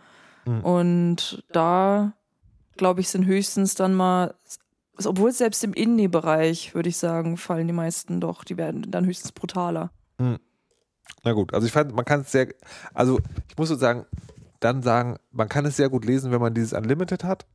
Mhm. 0.46 0.62
Und 0.62 1.44
da, 1.54 2.12
glaube 2.76 3.00
ich, 3.00 3.08
sind 3.10 3.26
höchstens 3.26 3.74
dann 3.76 3.94
mal, 3.94 4.36
obwohl 5.06 5.32
selbst 5.32 5.64
im 5.64 5.74
Indie-Bereich, 5.74 6.74
würde 6.74 6.90
ich 6.90 6.98
sagen, 6.98 7.38
fallen 7.38 7.68
die 7.68 7.74
meisten 7.74 8.20
doch, 8.20 8.44
die 8.44 8.58
werden 8.58 8.90
dann 8.90 9.06
höchstens 9.06 9.32
brutaler. 9.32 9.92
Na 11.24 11.34
gut, 11.34 11.54
also 11.54 11.66
ich 11.68 11.74
fand, 11.74 11.94
man 11.94 12.06
kann 12.06 12.22
es 12.22 12.32
sehr, 12.32 12.48
also 12.94 13.20
ich 13.50 13.58
muss 13.58 13.70
sozusagen 13.70 14.06
dann 14.60 14.82
sagen, 14.82 15.18
man 15.32 15.50
kann 15.50 15.66
es 15.66 15.78
sehr 15.78 15.90
gut 15.90 16.06
lesen, 16.06 16.32
wenn 16.32 16.42
man 16.42 16.54
dieses 16.54 16.74
Unlimited 16.74 17.24
hat 17.24 17.46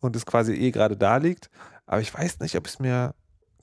und 0.00 0.14
es 0.16 0.24
quasi 0.26 0.52
eh 0.54 0.70
gerade 0.70 0.96
da 0.96 1.16
liegt. 1.16 1.50
Aber 1.86 2.00
ich 2.00 2.12
weiß 2.14 2.40
nicht, 2.40 2.54
ob 2.56 2.66
ich 2.66 2.74
es 2.74 2.78
mir 2.78 3.14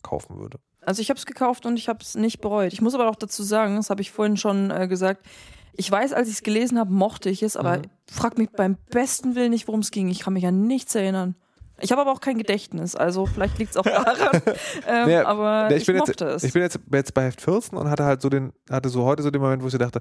kaufen 0.01 0.37
würde. 0.37 0.59
Also 0.81 1.01
ich 1.01 1.09
habe 1.09 1.17
es 1.17 1.25
gekauft 1.25 1.65
und 1.65 1.77
ich 1.77 1.89
habe 1.89 1.99
es 2.01 2.15
nicht 2.15 2.41
bereut. 2.41 2.73
Ich 2.73 2.81
muss 2.81 2.93
aber 2.93 3.09
auch 3.09 3.15
dazu 3.15 3.43
sagen, 3.43 3.75
das 3.77 3.89
habe 3.89 4.01
ich 4.01 4.11
vorhin 4.11 4.37
schon 4.37 4.69
äh, 4.71 4.87
gesagt, 4.87 5.25
ich 5.73 5.89
weiß, 5.91 6.13
als 6.13 6.27
ich 6.27 6.35
es 6.35 6.43
gelesen 6.43 6.77
habe, 6.79 6.91
mochte 6.93 7.29
ich 7.29 7.43
es, 7.43 7.57
aber 7.57 7.77
Mhm. 7.79 7.83
frag 8.09 8.37
mich 8.37 8.49
beim 8.51 8.77
besten 8.91 9.35
Willen 9.35 9.49
nicht, 9.51 9.67
worum 9.67 9.81
es 9.81 9.91
ging. 9.91 10.07
Ich 10.09 10.19
kann 10.19 10.33
mich 10.33 10.45
an 10.45 10.67
nichts 10.67 10.93
erinnern. 10.95 11.35
Ich 11.81 11.91
habe 11.91 12.01
aber 12.01 12.11
auch 12.11 12.21
kein 12.21 12.37
Gedächtnis, 12.37 12.95
also 12.95 13.25
vielleicht 13.25 13.57
liegt 13.57 13.71
es 13.71 13.77
auch 13.77 13.83
daran. 13.83 14.41
ähm, 14.87 15.07
Nee, 15.07 15.17
aber 15.17 15.67
Nee, 15.69 15.75
ich, 15.75 15.85
bin 15.85 15.97
mochte 15.97 16.11
jetzt, 16.11 16.21
es. 16.21 16.43
ich 16.43 16.53
bin 16.53 16.61
jetzt, 16.61 16.79
jetzt 16.91 17.13
bei 17.13 17.25
Heft 17.25 17.41
14 17.41 17.77
und 17.77 17.89
hatte 17.89 18.05
halt 18.05 18.21
so 18.21 18.29
den, 18.29 18.53
hatte 18.69 18.89
so 18.89 19.03
heute 19.03 19.23
so 19.23 19.31
den 19.31 19.41
Moment, 19.41 19.61
wo 19.61 19.67
ich 19.67 19.71
so 19.73 19.77
dachte, 19.77 19.99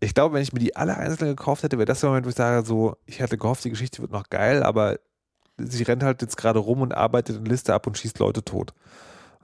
ich 0.00 0.12
glaube, 0.14 0.34
wenn 0.34 0.42
ich 0.42 0.52
mir 0.52 0.58
die 0.58 0.74
alle 0.76 0.96
einzeln 0.96 1.28
gekauft 1.28 1.62
hätte, 1.62 1.78
wäre 1.78 1.86
das 1.86 2.00
der 2.00 2.10
Moment, 2.10 2.26
wo 2.26 2.30
ich 2.30 2.34
sage, 2.36 2.66
so, 2.66 2.96
ich 3.06 3.22
hatte 3.22 3.38
gehofft, 3.38 3.64
die 3.64 3.70
Geschichte 3.70 4.02
wird 4.02 4.10
noch 4.12 4.28
geil, 4.28 4.62
aber 4.62 4.98
sie 5.56 5.84
rennt 5.84 6.02
halt 6.02 6.20
jetzt 6.20 6.36
gerade 6.36 6.58
rum 6.58 6.80
und 6.80 6.94
arbeitet 6.94 7.36
eine 7.38 7.48
Liste 7.48 7.72
ab 7.74 7.86
und 7.86 7.96
schießt 7.96 8.18
Leute 8.18 8.44
tot. 8.44 8.72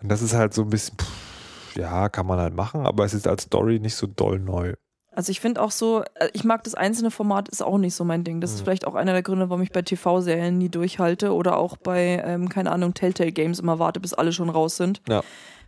Und 0.02 0.08
das 0.08 0.22
ist 0.22 0.34
halt 0.34 0.52
so 0.54 0.62
ein 0.62 0.70
bisschen, 0.70 0.96
pff, 0.98 1.76
ja, 1.76 2.08
kann 2.08 2.26
man 2.26 2.40
halt 2.40 2.54
machen, 2.54 2.84
aber 2.84 3.04
es 3.04 3.14
ist 3.14 3.28
als 3.28 3.44
Story 3.44 3.78
nicht 3.78 3.94
so 3.94 4.06
doll 4.08 4.38
neu. 4.40 4.74
Also 5.20 5.32
ich 5.32 5.40
finde 5.40 5.60
auch 5.60 5.70
so, 5.70 6.02
äh, 6.14 6.30
ich 6.32 6.44
mag 6.44 6.64
das 6.64 6.74
einzelne 6.74 7.10
Format, 7.10 7.50
ist 7.50 7.62
auch 7.62 7.76
nicht 7.76 7.94
so 7.94 8.04
mein 8.04 8.24
Ding. 8.24 8.40
Das 8.40 8.52
ist 8.52 8.60
Mhm. 8.60 8.64
vielleicht 8.64 8.86
auch 8.86 8.94
einer 8.94 9.12
der 9.12 9.20
Gründe, 9.22 9.50
warum 9.50 9.60
ich 9.60 9.70
bei 9.70 9.82
TV-Serien 9.82 10.56
nie 10.56 10.70
durchhalte 10.70 11.34
oder 11.34 11.58
auch 11.58 11.76
bei, 11.76 12.22
ähm, 12.24 12.48
keine 12.48 12.72
Ahnung, 12.72 12.94
Telltale 12.94 13.30
Games 13.30 13.58
immer 13.58 13.78
warte, 13.78 14.00
bis 14.00 14.14
alle 14.14 14.32
schon 14.32 14.48
raus 14.48 14.78
sind. 14.78 15.02
Ja. 15.10 15.22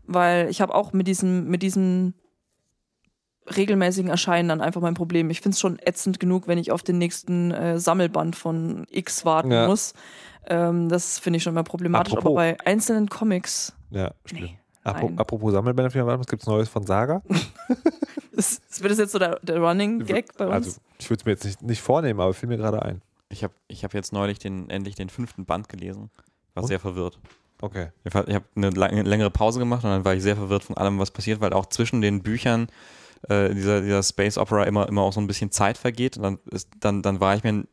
Weil 0.07 0.49
ich 0.49 0.63
habe 0.63 0.75
auch 0.75 0.95
mit 0.95 1.07
diesem, 1.07 1.49
mit 1.49 1.63
diesem 1.63 2.15
regelmäßigen 3.55 4.11
Erscheinen 4.11 4.49
dann 4.49 4.63
einfach 4.63 4.81
mein 4.81 4.95
Problem. 4.95 5.29
Ich 5.29 5.43
finde 5.43 5.53
es 5.55 5.61
schon 5.61 5.79
ätzend 5.81 6.19
genug, 6.19 6.49
wenn 6.49 6.57
ich 6.57 6.73
auf 6.73 6.83
den 6.83 6.97
nächsten 6.97 7.51
äh, 7.51 7.79
Sammelband 7.79 8.35
von 8.37 8.87
X 8.91 9.27
warten 9.27 9.51
Ja. 9.53 9.67
muss. 9.67 9.93
Ähm, 10.47 10.89
das 10.89 11.19
finde 11.19 11.37
ich 11.37 11.43
schon 11.43 11.53
mal 11.53 11.63
problematisch. 11.63 12.15
Apropos. 12.15 12.31
Aber 12.31 12.37
bei 12.37 12.57
einzelnen 12.65 13.11
Comics, 13.11 13.75
Ja, 13.91 14.13
nee. 14.33 14.57
Apropos 14.85 15.53
Sammelbände, 15.53 15.93
was 16.07 16.27
gibt 16.27 16.41
es 16.43 16.49
Neues 16.49 16.71
von 16.71 16.87
Saga? 16.87 17.23
Das 18.35 18.61
wird 18.81 18.91
das 18.91 18.99
jetzt 18.99 19.13
so 19.13 19.19
der, 19.19 19.39
der 19.41 19.59
Running 19.59 20.05
Gag 20.05 20.37
bei 20.37 20.47
uns. 20.47 20.55
Also, 20.55 20.81
ich 20.99 21.11
würde 21.11 21.21
es 21.21 21.25
mir 21.27 21.33
jetzt 21.33 21.45
nicht, 21.45 21.63
nicht 21.63 21.83
vornehmen, 21.83 22.21
aber 22.21 22.33
fiel 22.35 22.49
mir 22.49 22.57
gerade 22.57 22.83
ein. 22.83 23.03
Ich 23.29 23.45
habe 23.45 23.55
ich 23.69 23.85
hab 23.85 23.95
jetzt 23.95 24.13
neulich 24.13 24.39
den, 24.39 24.71
endlich 24.71 24.95
den 24.95 25.09
fünften 25.09 25.45
Band 25.45 25.69
gelesen. 25.69 26.11
War 26.55 26.63
Und? 26.63 26.69
sehr 26.69 26.81
verwirrt. 26.81 27.19
Okay. 27.61 27.89
Ich 28.05 28.15
habe 28.15 28.35
hab 28.35 28.45
eine 28.57 28.71
lange, 28.71 29.03
längere 29.03 29.31
Pause 29.31 29.59
gemacht 29.59 29.85
und 29.85 29.91
dann 29.91 30.05
war 30.05 30.15
ich 30.15 30.23
sehr 30.23 30.37
verwirrt 30.37 30.65
von 30.65 30.77
allem, 30.77 30.99
was 30.99 31.11
passiert, 31.11 31.41
weil 31.41 31.53
auch 31.53 31.67
zwischen 31.67 32.01
den 32.01 32.23
Büchern 32.23 32.69
äh, 33.29 33.55
dieser, 33.55 33.81
dieser 33.81 34.03
Space 34.03 34.37
Opera 34.37 34.65
immer, 34.65 34.89
immer 34.89 35.03
auch 35.03 35.13
so 35.13 35.21
ein 35.21 35.27
bisschen 35.27 35.51
Zeit 35.51 35.79
vergeht. 35.79 36.17
Und 36.17 36.23
dann, 36.25 36.39
ist, 36.51 36.69
dann, 36.81 37.03
dann 37.03 37.21
war 37.21 37.37
ich 37.37 37.45
mir 37.45 37.65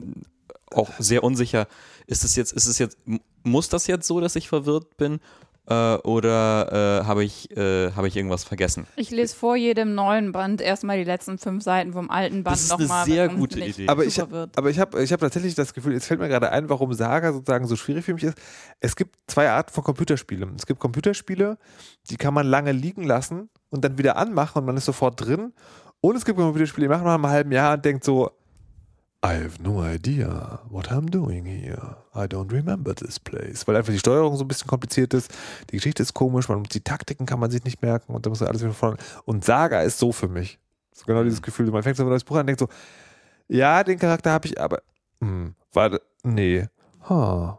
auch 0.72 0.92
sehr 1.00 1.24
unsicher, 1.24 1.68
ist 2.06 2.24
es 2.24 2.36
jetzt, 2.36 2.52
ist 2.54 2.68
es 2.68 2.78
jetzt, 2.78 2.98
muss 3.44 3.70
das 3.70 3.88
jetzt 3.88 4.08
so, 4.08 4.20
dass 4.20 4.36
ich 4.36 4.48
verwirrt 4.48 4.98
bin? 4.98 5.20
Äh, 5.70 5.98
oder 5.98 7.02
äh, 7.02 7.06
habe 7.06 7.24
ich, 7.24 7.56
äh, 7.56 7.92
habe 7.92 8.08
ich 8.08 8.16
irgendwas 8.18 8.44
vergessen? 8.44 8.88
Ich 8.96 9.12
lese 9.12 9.36
vor 9.36 9.56
jedem 9.56 9.94
neuen 9.94 10.32
Band 10.32 10.62
erstmal 10.62 10.98
die 10.98 11.04
letzten 11.04 11.38
fünf 11.38 11.64
Seiten 11.64 11.94
vom 11.94 12.10
alten 12.10 12.44
Band 12.44 12.56
Das 12.56 12.64
ist 12.64 12.72
eine 12.72 12.84
nochmal. 12.84 13.06
sehr 13.06 13.30
gute 13.30 13.60
Idee. 13.60 13.88
Aber 13.88 14.04
ich, 14.04 14.20
aber 14.20 14.70
ich 14.70 14.80
habe 14.80 15.04
ich 15.04 15.14
hab 15.14 15.20
tatsächlich 15.20 15.54
das 15.54 15.76
Gefühl, 15.76 15.94
jetzt 15.94 16.08
fällt 16.08 16.20
mir 16.20 16.28
gerade 16.28 16.52
ein, 16.52 16.70
warum 16.70 16.92
Saga 16.94 17.34
sozusagen 17.34 17.68
so 17.68 17.76
schwierig 17.76 18.06
für 18.06 18.16
mich 18.16 18.24
ist. 18.24 18.38
Es 18.80 18.96
gibt 18.96 19.16
zwei 19.28 19.50
Arten 19.52 19.72
von 19.72 19.84
Computerspielen. 19.84 20.56
Es 20.58 20.66
gibt 20.66 20.80
Computerspiele, 20.80 21.60
die 22.10 22.18
kann 22.18 22.34
man 22.34 22.48
lange 22.48 22.72
liegen 22.72 23.04
lassen 23.04 23.50
und 23.70 23.86
dann 23.86 24.00
wieder 24.00 24.18
anmachen 24.18 24.58
und 24.60 24.66
man 24.66 24.76
ist 24.78 24.86
sofort 24.86 25.24
drin. 25.24 25.54
Und 26.02 26.16
es 26.16 26.26
gibt 26.26 26.40
Computerspiele, 26.40 26.88
die 26.88 26.90
macht 26.90 27.04
man 27.04 27.10
nach 27.10 27.16
einem 27.16 27.28
halben 27.28 27.52
Jahr 27.52 27.74
und 27.76 27.86
denkt 27.86 28.04
so, 28.04 28.32
I 29.22 29.34
have 29.34 29.62
no 29.62 29.82
idea 29.82 30.62
what 30.70 30.92
I'm 30.92 31.08
doing 31.08 31.46
here. 31.46 31.98
I 32.16 32.26
don't 32.26 32.52
remember 32.54 32.96
this 32.96 33.20
place. 33.20 33.68
Weil 33.68 33.76
einfach 33.76 33.92
die 33.92 34.00
Steuerung 34.00 34.38
so 34.38 34.46
ein 34.46 34.48
bisschen 34.48 34.68
kompliziert 34.68 35.14
ist, 35.14 35.34
die 35.70 35.76
Geschichte 35.76 36.04
ist 36.04 36.14
komisch, 36.14 36.48
man, 36.48 36.64
die 36.64 36.80
Taktiken 36.80 37.26
kann 37.26 37.40
man 37.40 37.52
sich 37.52 37.64
nicht 37.66 37.82
merken 37.82 38.14
und 38.14 38.26
da 38.26 38.30
muss 38.30 38.40
man 38.40 38.48
alles 38.48 38.62
wieder 38.62 38.72
von 38.74 38.96
vorne. 38.96 38.98
Und 39.26 39.44
Saga 39.44 39.82
ist 39.82 40.00
so 40.00 40.14
für 40.14 40.30
mich. 40.30 40.58
So 40.94 41.06
genau 41.06 41.24
dieses 41.24 41.42
Gefühl, 41.42 41.70
man 41.70 41.84
fängt 41.84 41.98
so 41.98 42.04
ein 42.04 42.10
neues 42.10 42.24
Buch 42.24 42.36
an 42.36 42.42
und 42.42 42.48
denkt 42.48 42.62
so, 42.62 42.70
ja, 43.50 43.84
den 43.84 44.00
Charakter 44.00 44.32
habe 44.32 44.48
ich, 44.48 44.60
aber 44.60 44.82
hm, 45.20 45.54
warte, 45.74 46.02
nee. 46.24 46.68
Huh. 47.10 47.58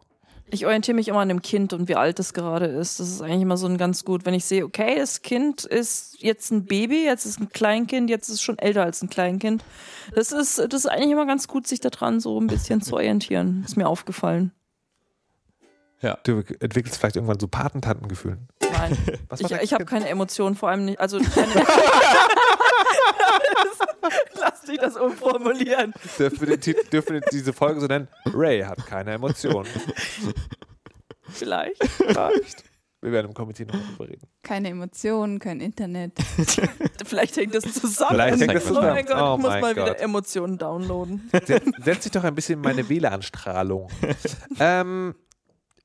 Ich 0.52 0.66
orientiere 0.66 0.94
mich 0.94 1.08
immer 1.08 1.20
an 1.20 1.28
dem 1.28 1.42
Kind 1.42 1.72
und 1.72 1.88
wie 1.88 1.94
alt 1.94 2.18
es 2.18 2.34
gerade 2.34 2.66
ist. 2.66 2.98
Das 2.98 3.08
ist 3.08 3.22
eigentlich 3.22 3.42
immer 3.42 3.56
so 3.56 3.66
ein 3.66 3.78
ganz 3.78 4.04
gut, 4.04 4.26
wenn 4.26 4.34
ich 4.34 4.44
sehe, 4.44 4.64
okay, 4.64 4.96
das 4.98 5.22
Kind 5.22 5.64
ist 5.64 6.20
jetzt 6.20 6.50
ein 6.50 6.64
Baby, 6.64 7.04
jetzt 7.04 7.24
ist 7.24 7.40
ein 7.40 7.50
Kleinkind, 7.50 8.10
jetzt 8.10 8.28
ist 8.28 8.34
es 8.36 8.42
schon 8.42 8.58
älter 8.58 8.82
als 8.82 9.00
ein 9.02 9.10
Kleinkind. 9.10 9.64
Das 10.14 10.32
ist, 10.32 10.58
das 10.58 10.72
ist 10.72 10.86
eigentlich 10.86 11.12
immer 11.12 11.26
ganz 11.26 11.46
gut, 11.46 11.66
sich 11.66 11.80
daran 11.80 12.18
so 12.18 12.40
ein 12.40 12.48
bisschen 12.48 12.82
zu 12.82 12.94
orientieren. 12.94 13.62
Ist 13.64 13.76
mir 13.76 13.88
aufgefallen. 13.88 14.52
Du 16.24 16.42
entwickelst 16.60 16.98
vielleicht 16.98 17.16
irgendwann 17.16 17.38
so 17.38 17.46
Patentantengefühle. 17.46 18.38
Nein, 18.72 18.96
Was 19.28 19.40
ich, 19.40 19.52
ich 19.52 19.72
habe 19.74 19.84
keine 19.84 20.08
Emotionen, 20.08 20.56
vor 20.56 20.70
allem 20.70 20.86
nicht. 20.86 20.98
Also 20.98 21.18
keine 21.18 21.52
Lass 24.60 24.68
dich 24.68 24.78
das 24.78 24.96
umformulieren. 24.96 25.94
Dürfen 26.18 26.40
wir, 26.40 26.48
den 26.48 26.60
Titel, 26.60 26.84
dürfen 26.90 27.14
wir 27.14 27.20
diese 27.32 27.52
Folge 27.52 27.80
so 27.80 27.86
nennen? 27.86 28.08
Ray 28.26 28.60
hat 28.62 28.84
keine 28.86 29.12
Emotionen. 29.12 29.68
Vielleicht. 31.30 31.82
Vielleicht. 31.84 32.64
Wir 33.00 33.12
werden 33.12 33.28
im 33.28 33.34
Komitee 33.34 33.64
noch 33.64 33.72
drüber 33.72 34.10
reden. 34.10 34.28
Keine 34.42 34.68
Emotionen, 34.68 35.38
kein 35.38 35.60
Internet. 35.60 36.12
Vielleicht 37.06 37.36
hängt 37.38 37.54
das 37.54 37.72
zusammen. 37.72 38.10
Vielleicht 38.10 38.40
hängt 38.40 38.54
das 38.54 38.70
oh 38.70 38.74
mein 38.74 39.06
zusammen. 39.06 39.06
Gott, 39.06 39.16
Oh 39.16 39.34
ich 39.36 39.42
muss 39.42 39.60
mal 39.60 39.74
Gott. 39.74 39.86
wieder 39.86 40.00
Emotionen 40.00 40.58
downloaden. 40.58 41.30
Setz 41.82 42.02
dich 42.02 42.12
doch 42.12 42.24
ein 42.24 42.34
bisschen 42.34 42.58
in 42.58 42.60
meine 42.60 42.86
WLAN-Strahlung. 42.86 43.88
ähm, 44.60 45.14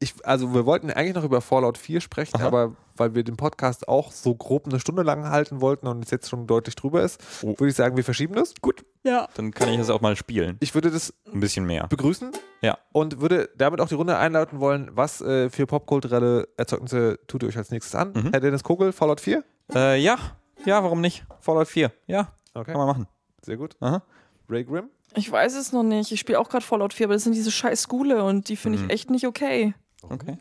ich, 0.05 0.13
also 0.25 0.53
wir 0.53 0.65
wollten 0.65 0.91
eigentlich 0.91 1.15
noch 1.15 1.23
über 1.23 1.41
Fallout 1.41 1.77
4 1.77 1.99
sprechen, 2.01 2.37
Aha. 2.37 2.45
aber 2.47 2.75
weil 2.95 3.13
wir 3.15 3.23
den 3.23 3.35
Podcast 3.35 3.87
auch 3.89 4.11
so 4.11 4.33
grob 4.35 4.67
eine 4.67 4.79
Stunde 4.79 5.01
lang 5.03 5.29
halten 5.29 5.59
wollten 5.61 5.87
und 5.87 6.03
es 6.05 6.11
jetzt 6.11 6.29
schon 6.29 6.47
deutlich 6.47 6.75
drüber 6.75 7.01
ist, 7.03 7.19
Oh. 7.41 7.49
würde 7.57 7.67
ich 7.67 7.75
sagen, 7.75 7.97
wir 7.97 8.03
verschieben 8.03 8.35
das. 8.35 8.53
Gut. 8.61 8.85
Ja. 9.03 9.27
Dann 9.35 9.51
kann 9.51 9.69
ich 9.69 9.77
das 9.77 9.89
auch 9.89 10.01
mal 10.01 10.15
spielen. 10.15 10.57
Ich 10.61 10.73
würde 10.75 10.91
das 10.91 11.13
Ein 11.33 11.39
bisschen 11.39 11.65
mehr. 11.65 11.87
begrüßen 11.87 12.31
Ja. 12.61 12.77
und 12.93 13.19
würde 13.19 13.49
damit 13.57 13.81
auch 13.81 13.87
die 13.89 13.95
Runde 13.95 14.17
einleiten 14.17 14.59
wollen, 14.59 14.89
was 14.93 15.21
äh, 15.21 15.49
für 15.49 15.65
popkulturelle 15.65 16.47
Erzeugnisse 16.57 17.19
tut 17.27 17.43
ihr 17.43 17.49
euch 17.49 17.57
als 17.57 17.71
nächstes 17.71 17.95
an? 17.95 18.13
Mhm. 18.13 18.29
Herr 18.31 18.39
Dennis 18.39 18.63
Kogel, 18.63 18.91
Fallout 18.93 19.19
4? 19.19 19.43
Äh, 19.73 19.99
ja, 20.01 20.17
ja, 20.65 20.81
warum 20.83 21.01
nicht? 21.01 21.25
Fallout 21.41 21.67
4. 21.67 21.91
Ja, 22.07 22.31
Okay, 22.53 22.71
kann 22.71 22.77
man 22.79 22.87
machen. 22.87 23.07
sehr 23.41 23.57
gut. 23.57 23.75
Aha. 23.81 24.03
Ray 24.49 24.63
Grimm? 24.63 24.89
Ich 25.17 25.31
weiß 25.31 25.55
es 25.55 25.71
noch 25.71 25.83
nicht. 25.83 26.11
Ich 26.11 26.19
spiele 26.19 26.39
auch 26.39 26.49
gerade 26.49 26.63
Fallout 26.65 26.93
4, 26.93 27.07
aber 27.07 27.13
das 27.13 27.23
sind 27.23 27.33
diese 27.35 27.51
scheiß 27.51 27.81
Skule 27.83 28.23
und 28.23 28.47
die 28.49 28.55
finde 28.55 28.79
Mhm. 28.79 28.85
ich 28.85 28.91
echt 28.91 29.09
nicht 29.09 29.25
okay. 29.27 29.73
Okay. 30.01 30.37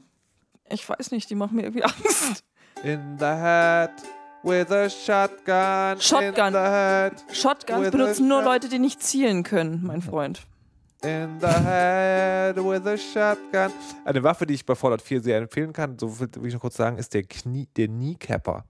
Ich 0.70 0.88
weiß 0.88 1.10
nicht, 1.10 1.28
die 1.30 1.34
machen 1.34 1.56
mir 1.56 1.62
irgendwie 1.64 1.84
Angst. 1.84 2.44
In 2.82 3.16
the 3.18 3.24
hat, 3.24 4.02
with 4.42 4.70
a 4.70 4.88
shotgun, 4.88 6.00
Shotgun. 6.00 6.46
in 6.48 6.52
the 6.52 6.58
head. 6.58 7.24
Shotguns 7.32 7.80
With 7.86 7.90
benutzen 7.92 8.24
a 8.26 8.28
nur 8.28 8.42
Leute, 8.42 8.68
die 8.68 8.78
nicht 8.78 9.02
zielen 9.02 9.42
können, 9.42 9.82
mein 9.84 10.02
Freund. 10.02 10.42
In 11.02 11.38
the 11.40 11.46
head 11.46 12.56
with 12.56 12.86
a 12.86 12.96
shotgun. 12.96 13.72
Eine 14.04 14.22
Waffe, 14.22 14.46
die 14.46 14.54
ich 14.54 14.64
bei 14.64 14.74
Fallout 14.74 15.02
4 15.02 15.22
sehr 15.22 15.38
empfehlen 15.38 15.72
kann, 15.72 15.98
so 15.98 16.18
will 16.18 16.28
ich 16.46 16.54
noch 16.54 16.60
kurz 16.60 16.76
sagen, 16.76 16.98
ist 16.98 17.14
der 17.14 17.24
Knie, 17.24 17.68
der 17.76 17.88
Kneecapper. 17.88 18.64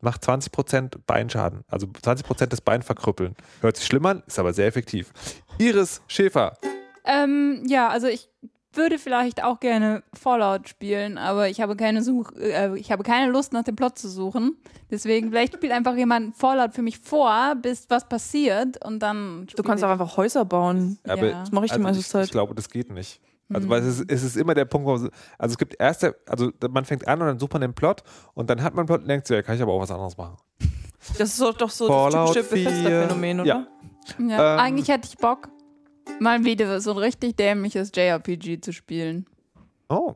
Macht 0.00 0.22
20% 0.24 0.98
Beinschaden, 1.06 1.64
also 1.68 1.86
20% 1.86 2.46
des 2.46 2.60
Bein 2.60 2.82
verkrüppeln. 2.82 3.34
Hört 3.62 3.78
sich 3.78 3.86
schlimm 3.86 4.04
an, 4.04 4.22
ist 4.26 4.38
aber 4.38 4.52
sehr 4.52 4.66
effektiv. 4.66 5.12
Iris 5.58 6.02
Schäfer. 6.06 6.58
Ähm, 7.06 7.62
ja, 7.66 7.88
also 7.88 8.06
ich 8.08 8.28
würde 8.76 8.98
vielleicht 8.98 9.42
auch 9.42 9.60
gerne 9.60 10.02
Fallout 10.12 10.68
spielen, 10.68 11.18
aber 11.18 11.48
ich 11.48 11.60
habe 11.60 11.76
keine 11.76 12.02
Such 12.02 12.32
äh, 12.38 12.78
ich 12.78 12.90
habe 12.92 13.02
keine 13.02 13.30
Lust 13.32 13.52
nach 13.52 13.64
dem 13.64 13.76
Plot 13.76 13.98
zu 13.98 14.08
suchen. 14.08 14.56
Deswegen 14.90 15.30
vielleicht 15.30 15.54
spielt 15.54 15.72
einfach 15.72 15.96
jemand 15.96 16.36
Fallout 16.36 16.74
für 16.74 16.82
mich 16.82 16.98
vor, 16.98 17.54
bis 17.60 17.86
was 17.88 18.08
passiert 18.08 18.84
und 18.84 19.00
dann 19.00 19.46
Du 19.56 19.62
kannst 19.62 19.82
auch 19.84 19.90
einfach 19.90 20.16
Häuser 20.16 20.44
bauen. 20.44 20.98
Aber 21.04 21.26
Ja. 21.26 21.40
Das 21.40 21.52
mache 21.52 21.66
ich 21.66 21.70
die 21.70 21.76
also 21.76 21.82
meiste 21.82 22.00
ich, 22.00 22.08
Zeit. 22.08 22.24
ich 22.26 22.30
glaube, 22.30 22.54
das 22.54 22.68
geht 22.68 22.90
nicht. 22.92 23.20
Also, 23.52 23.68
weil 23.68 23.82
es 23.82 24.00
ist, 24.00 24.10
es 24.10 24.22
ist 24.22 24.36
immer 24.36 24.54
der 24.54 24.64
Punkt, 24.64 24.86
wo, 24.86 24.92
also 24.92 25.10
es 25.38 25.58
gibt 25.58 25.78
erste, 25.78 26.16
also 26.26 26.50
man 26.70 26.84
fängt 26.86 27.06
an 27.06 27.20
und 27.20 27.26
dann 27.28 27.38
sucht 27.38 27.52
man 27.52 27.60
den 27.60 27.74
Plot 27.74 28.02
und 28.32 28.48
dann 28.48 28.62
hat 28.62 28.74
man 28.74 28.80
einen 28.80 28.86
Plot 28.86 29.02
und 29.02 29.08
denkt 29.08 29.26
so, 29.26 29.34
ja, 29.34 29.42
kann 29.42 29.56
ich 29.56 29.62
aber 29.62 29.72
auch 29.72 29.80
was 29.80 29.90
anderes 29.90 30.16
machen. 30.16 30.36
Das 31.18 31.28
ist 31.28 31.40
doch, 31.40 31.52
doch 31.54 31.68
so 31.68 31.86
Fallout 31.86 32.34
das 32.34 32.48
typische 32.48 32.54
4. 32.56 32.64
Bethesda-Phänomen, 32.64 33.40
oder? 33.40 33.46
Ja. 33.46 33.66
Ja, 34.18 34.54
Ähm, 34.54 34.60
eigentlich 34.60 34.88
hätte 34.88 35.08
ich 35.08 35.18
Bock, 35.18 35.48
mal 36.20 36.44
wieder 36.44 36.80
so 36.80 36.92
ein 36.92 36.98
richtig 36.98 37.36
dämliches 37.36 37.90
JRPG 37.94 38.60
zu 38.60 38.72
spielen. 38.72 39.26
Oh. 39.88 40.14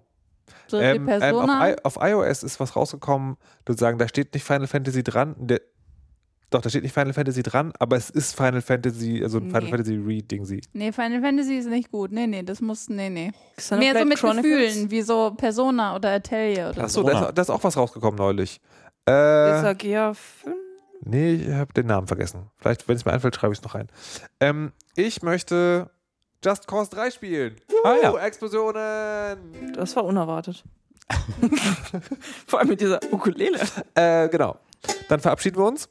So 0.67 0.79
wie 0.79 0.83
Ähm, 0.83 1.09
ähm, 1.09 1.09
auf, 1.09 1.19
Persona. 1.21 1.71
I 1.71 1.77
auf 1.83 1.99
iOS 2.01 2.43
ist 2.43 2.61
was 2.61 2.77
rausgekommen, 2.77 3.37
du 3.65 3.73
sagen, 3.75 3.99
da 3.99 4.09
steht 4.09 4.35
nicht 4.35 4.45
Final 4.45 4.67
Fantasy 4.67 5.03
dran. 5.03 5.35
Der, 5.39 5.61
doch, 6.51 6.63
da 6.63 6.71
steht 6.71 6.83
nicht 6.83 6.95
Final 6.95 7.13
Fantasy 7.13 7.43
dran, 7.43 7.73
aber 7.79 7.97
es 7.97 8.09
ist 8.09 8.35
Final 8.35 8.63
Fantasy, 8.63 9.21
also 9.23 9.39
ein 9.39 9.45
Final 9.45 9.65
Nee. 9.65 9.71
Fantasy 9.71 9.97
Re-Ding 9.97 10.45
sie. 10.47 10.63
nee, 10.73 10.93
Final 10.93 11.21
Fantasy 11.21 11.57
ist 11.57 11.69
nicht 11.69 11.91
gut. 11.91 12.11
Nee, 12.11 12.27
nee, 12.27 12.43
das 12.43 12.63
muss, 12.63 12.89
nee, 12.89 13.11
nee. 13.11 13.33
Xenoblade 13.57 13.93
Mehr 13.93 14.03
so 14.03 14.09
mit 14.09 14.19
Chronicles? 14.19 14.67
Gefühlen, 14.75 14.91
wie 14.91 15.03
so 15.03 15.35
Persona 15.37 15.95
oder 15.95 16.13
Atelier 16.13 16.71
oder 16.71 16.85
Achso, 16.85 17.03
so. 17.03 17.07
da 17.07 17.27
ist, 17.27 17.33
da 17.39 17.43
ist 17.43 17.51
auch 17.51 17.63
was 17.65 17.77
rausgekommen 17.77 18.17
neulich. 18.17 18.61
Äh, 19.05 19.13
Sagia 19.13 20.15
5? 20.15 20.57
nee, 21.03 21.35
ich 21.35 21.51
habe 21.51 21.73
den 21.75 21.87
Namen 21.87 22.07
vergessen. 22.07 22.51
Vielleicht, 22.57 22.89
wenn 22.89 22.97
es 22.97 23.05
mir 23.05 23.13
einfällt, 23.13 23.35
schreibe 23.37 23.53
ich 23.53 23.59
es 23.59 23.65
noch 23.65 23.75
rein. 23.75 23.89
Ähm, 24.41 24.73
ich 24.99 25.23
möchte 25.23 25.91
Just 26.45 26.67
Cause 26.67 26.91
3 26.91 27.11
spielen. 27.13 27.57
Ah, 27.85 27.95
ja. 28.03 28.19
Explosionen! 28.19 29.73
Das 29.75 29.95
war 29.95 30.05
unerwartet. 30.05 30.65
Vor 32.47 32.59
allem 32.59 32.69
mit 32.69 32.81
dieser 32.81 33.01
Ukulele. 33.13 33.61
Äh, 33.95 34.29
genau. 34.29 34.59
Dann 35.09 35.21
verabschieden 35.21 35.57
wir 35.57 35.67
uns. 35.67 35.89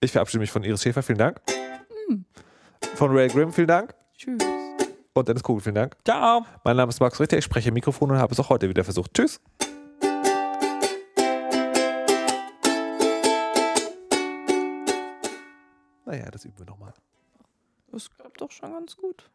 Ich 0.00 0.12
verabschiede 0.12 0.40
mich 0.40 0.50
von 0.50 0.62
Iris 0.62 0.82
Schäfer, 0.82 1.02
vielen 1.02 1.18
Dank. 1.18 1.40
Von 2.94 3.10
Ray 3.10 3.28
Grimm, 3.28 3.52
vielen 3.52 3.66
Dank. 3.68 3.94
Tschüss. 4.14 4.42
Und 5.14 5.28
Dennis 5.28 5.42
Kugel, 5.42 5.62
vielen 5.62 5.74
Dank. 5.74 5.96
Ciao. 6.04 6.44
Mein 6.62 6.76
Name 6.76 6.90
ist 6.90 7.00
Max 7.00 7.18
Richter, 7.18 7.38
ich 7.38 7.44
spreche 7.44 7.68
im 7.68 7.74
Mikrofon 7.74 8.10
und 8.10 8.18
habe 8.18 8.32
es 8.32 8.40
auch 8.40 8.50
heute 8.50 8.68
wieder 8.68 8.84
versucht. 8.84 9.14
Tschüss. 9.14 9.40
Naja, 16.04 16.30
das 16.30 16.44
üben 16.44 16.58
wir 16.58 16.66
nochmal. 16.66 16.92
Das 17.88 18.10
klappt 18.10 18.40
doch 18.40 18.50
schon 18.50 18.72
ganz 18.72 18.96
gut. 18.96 19.30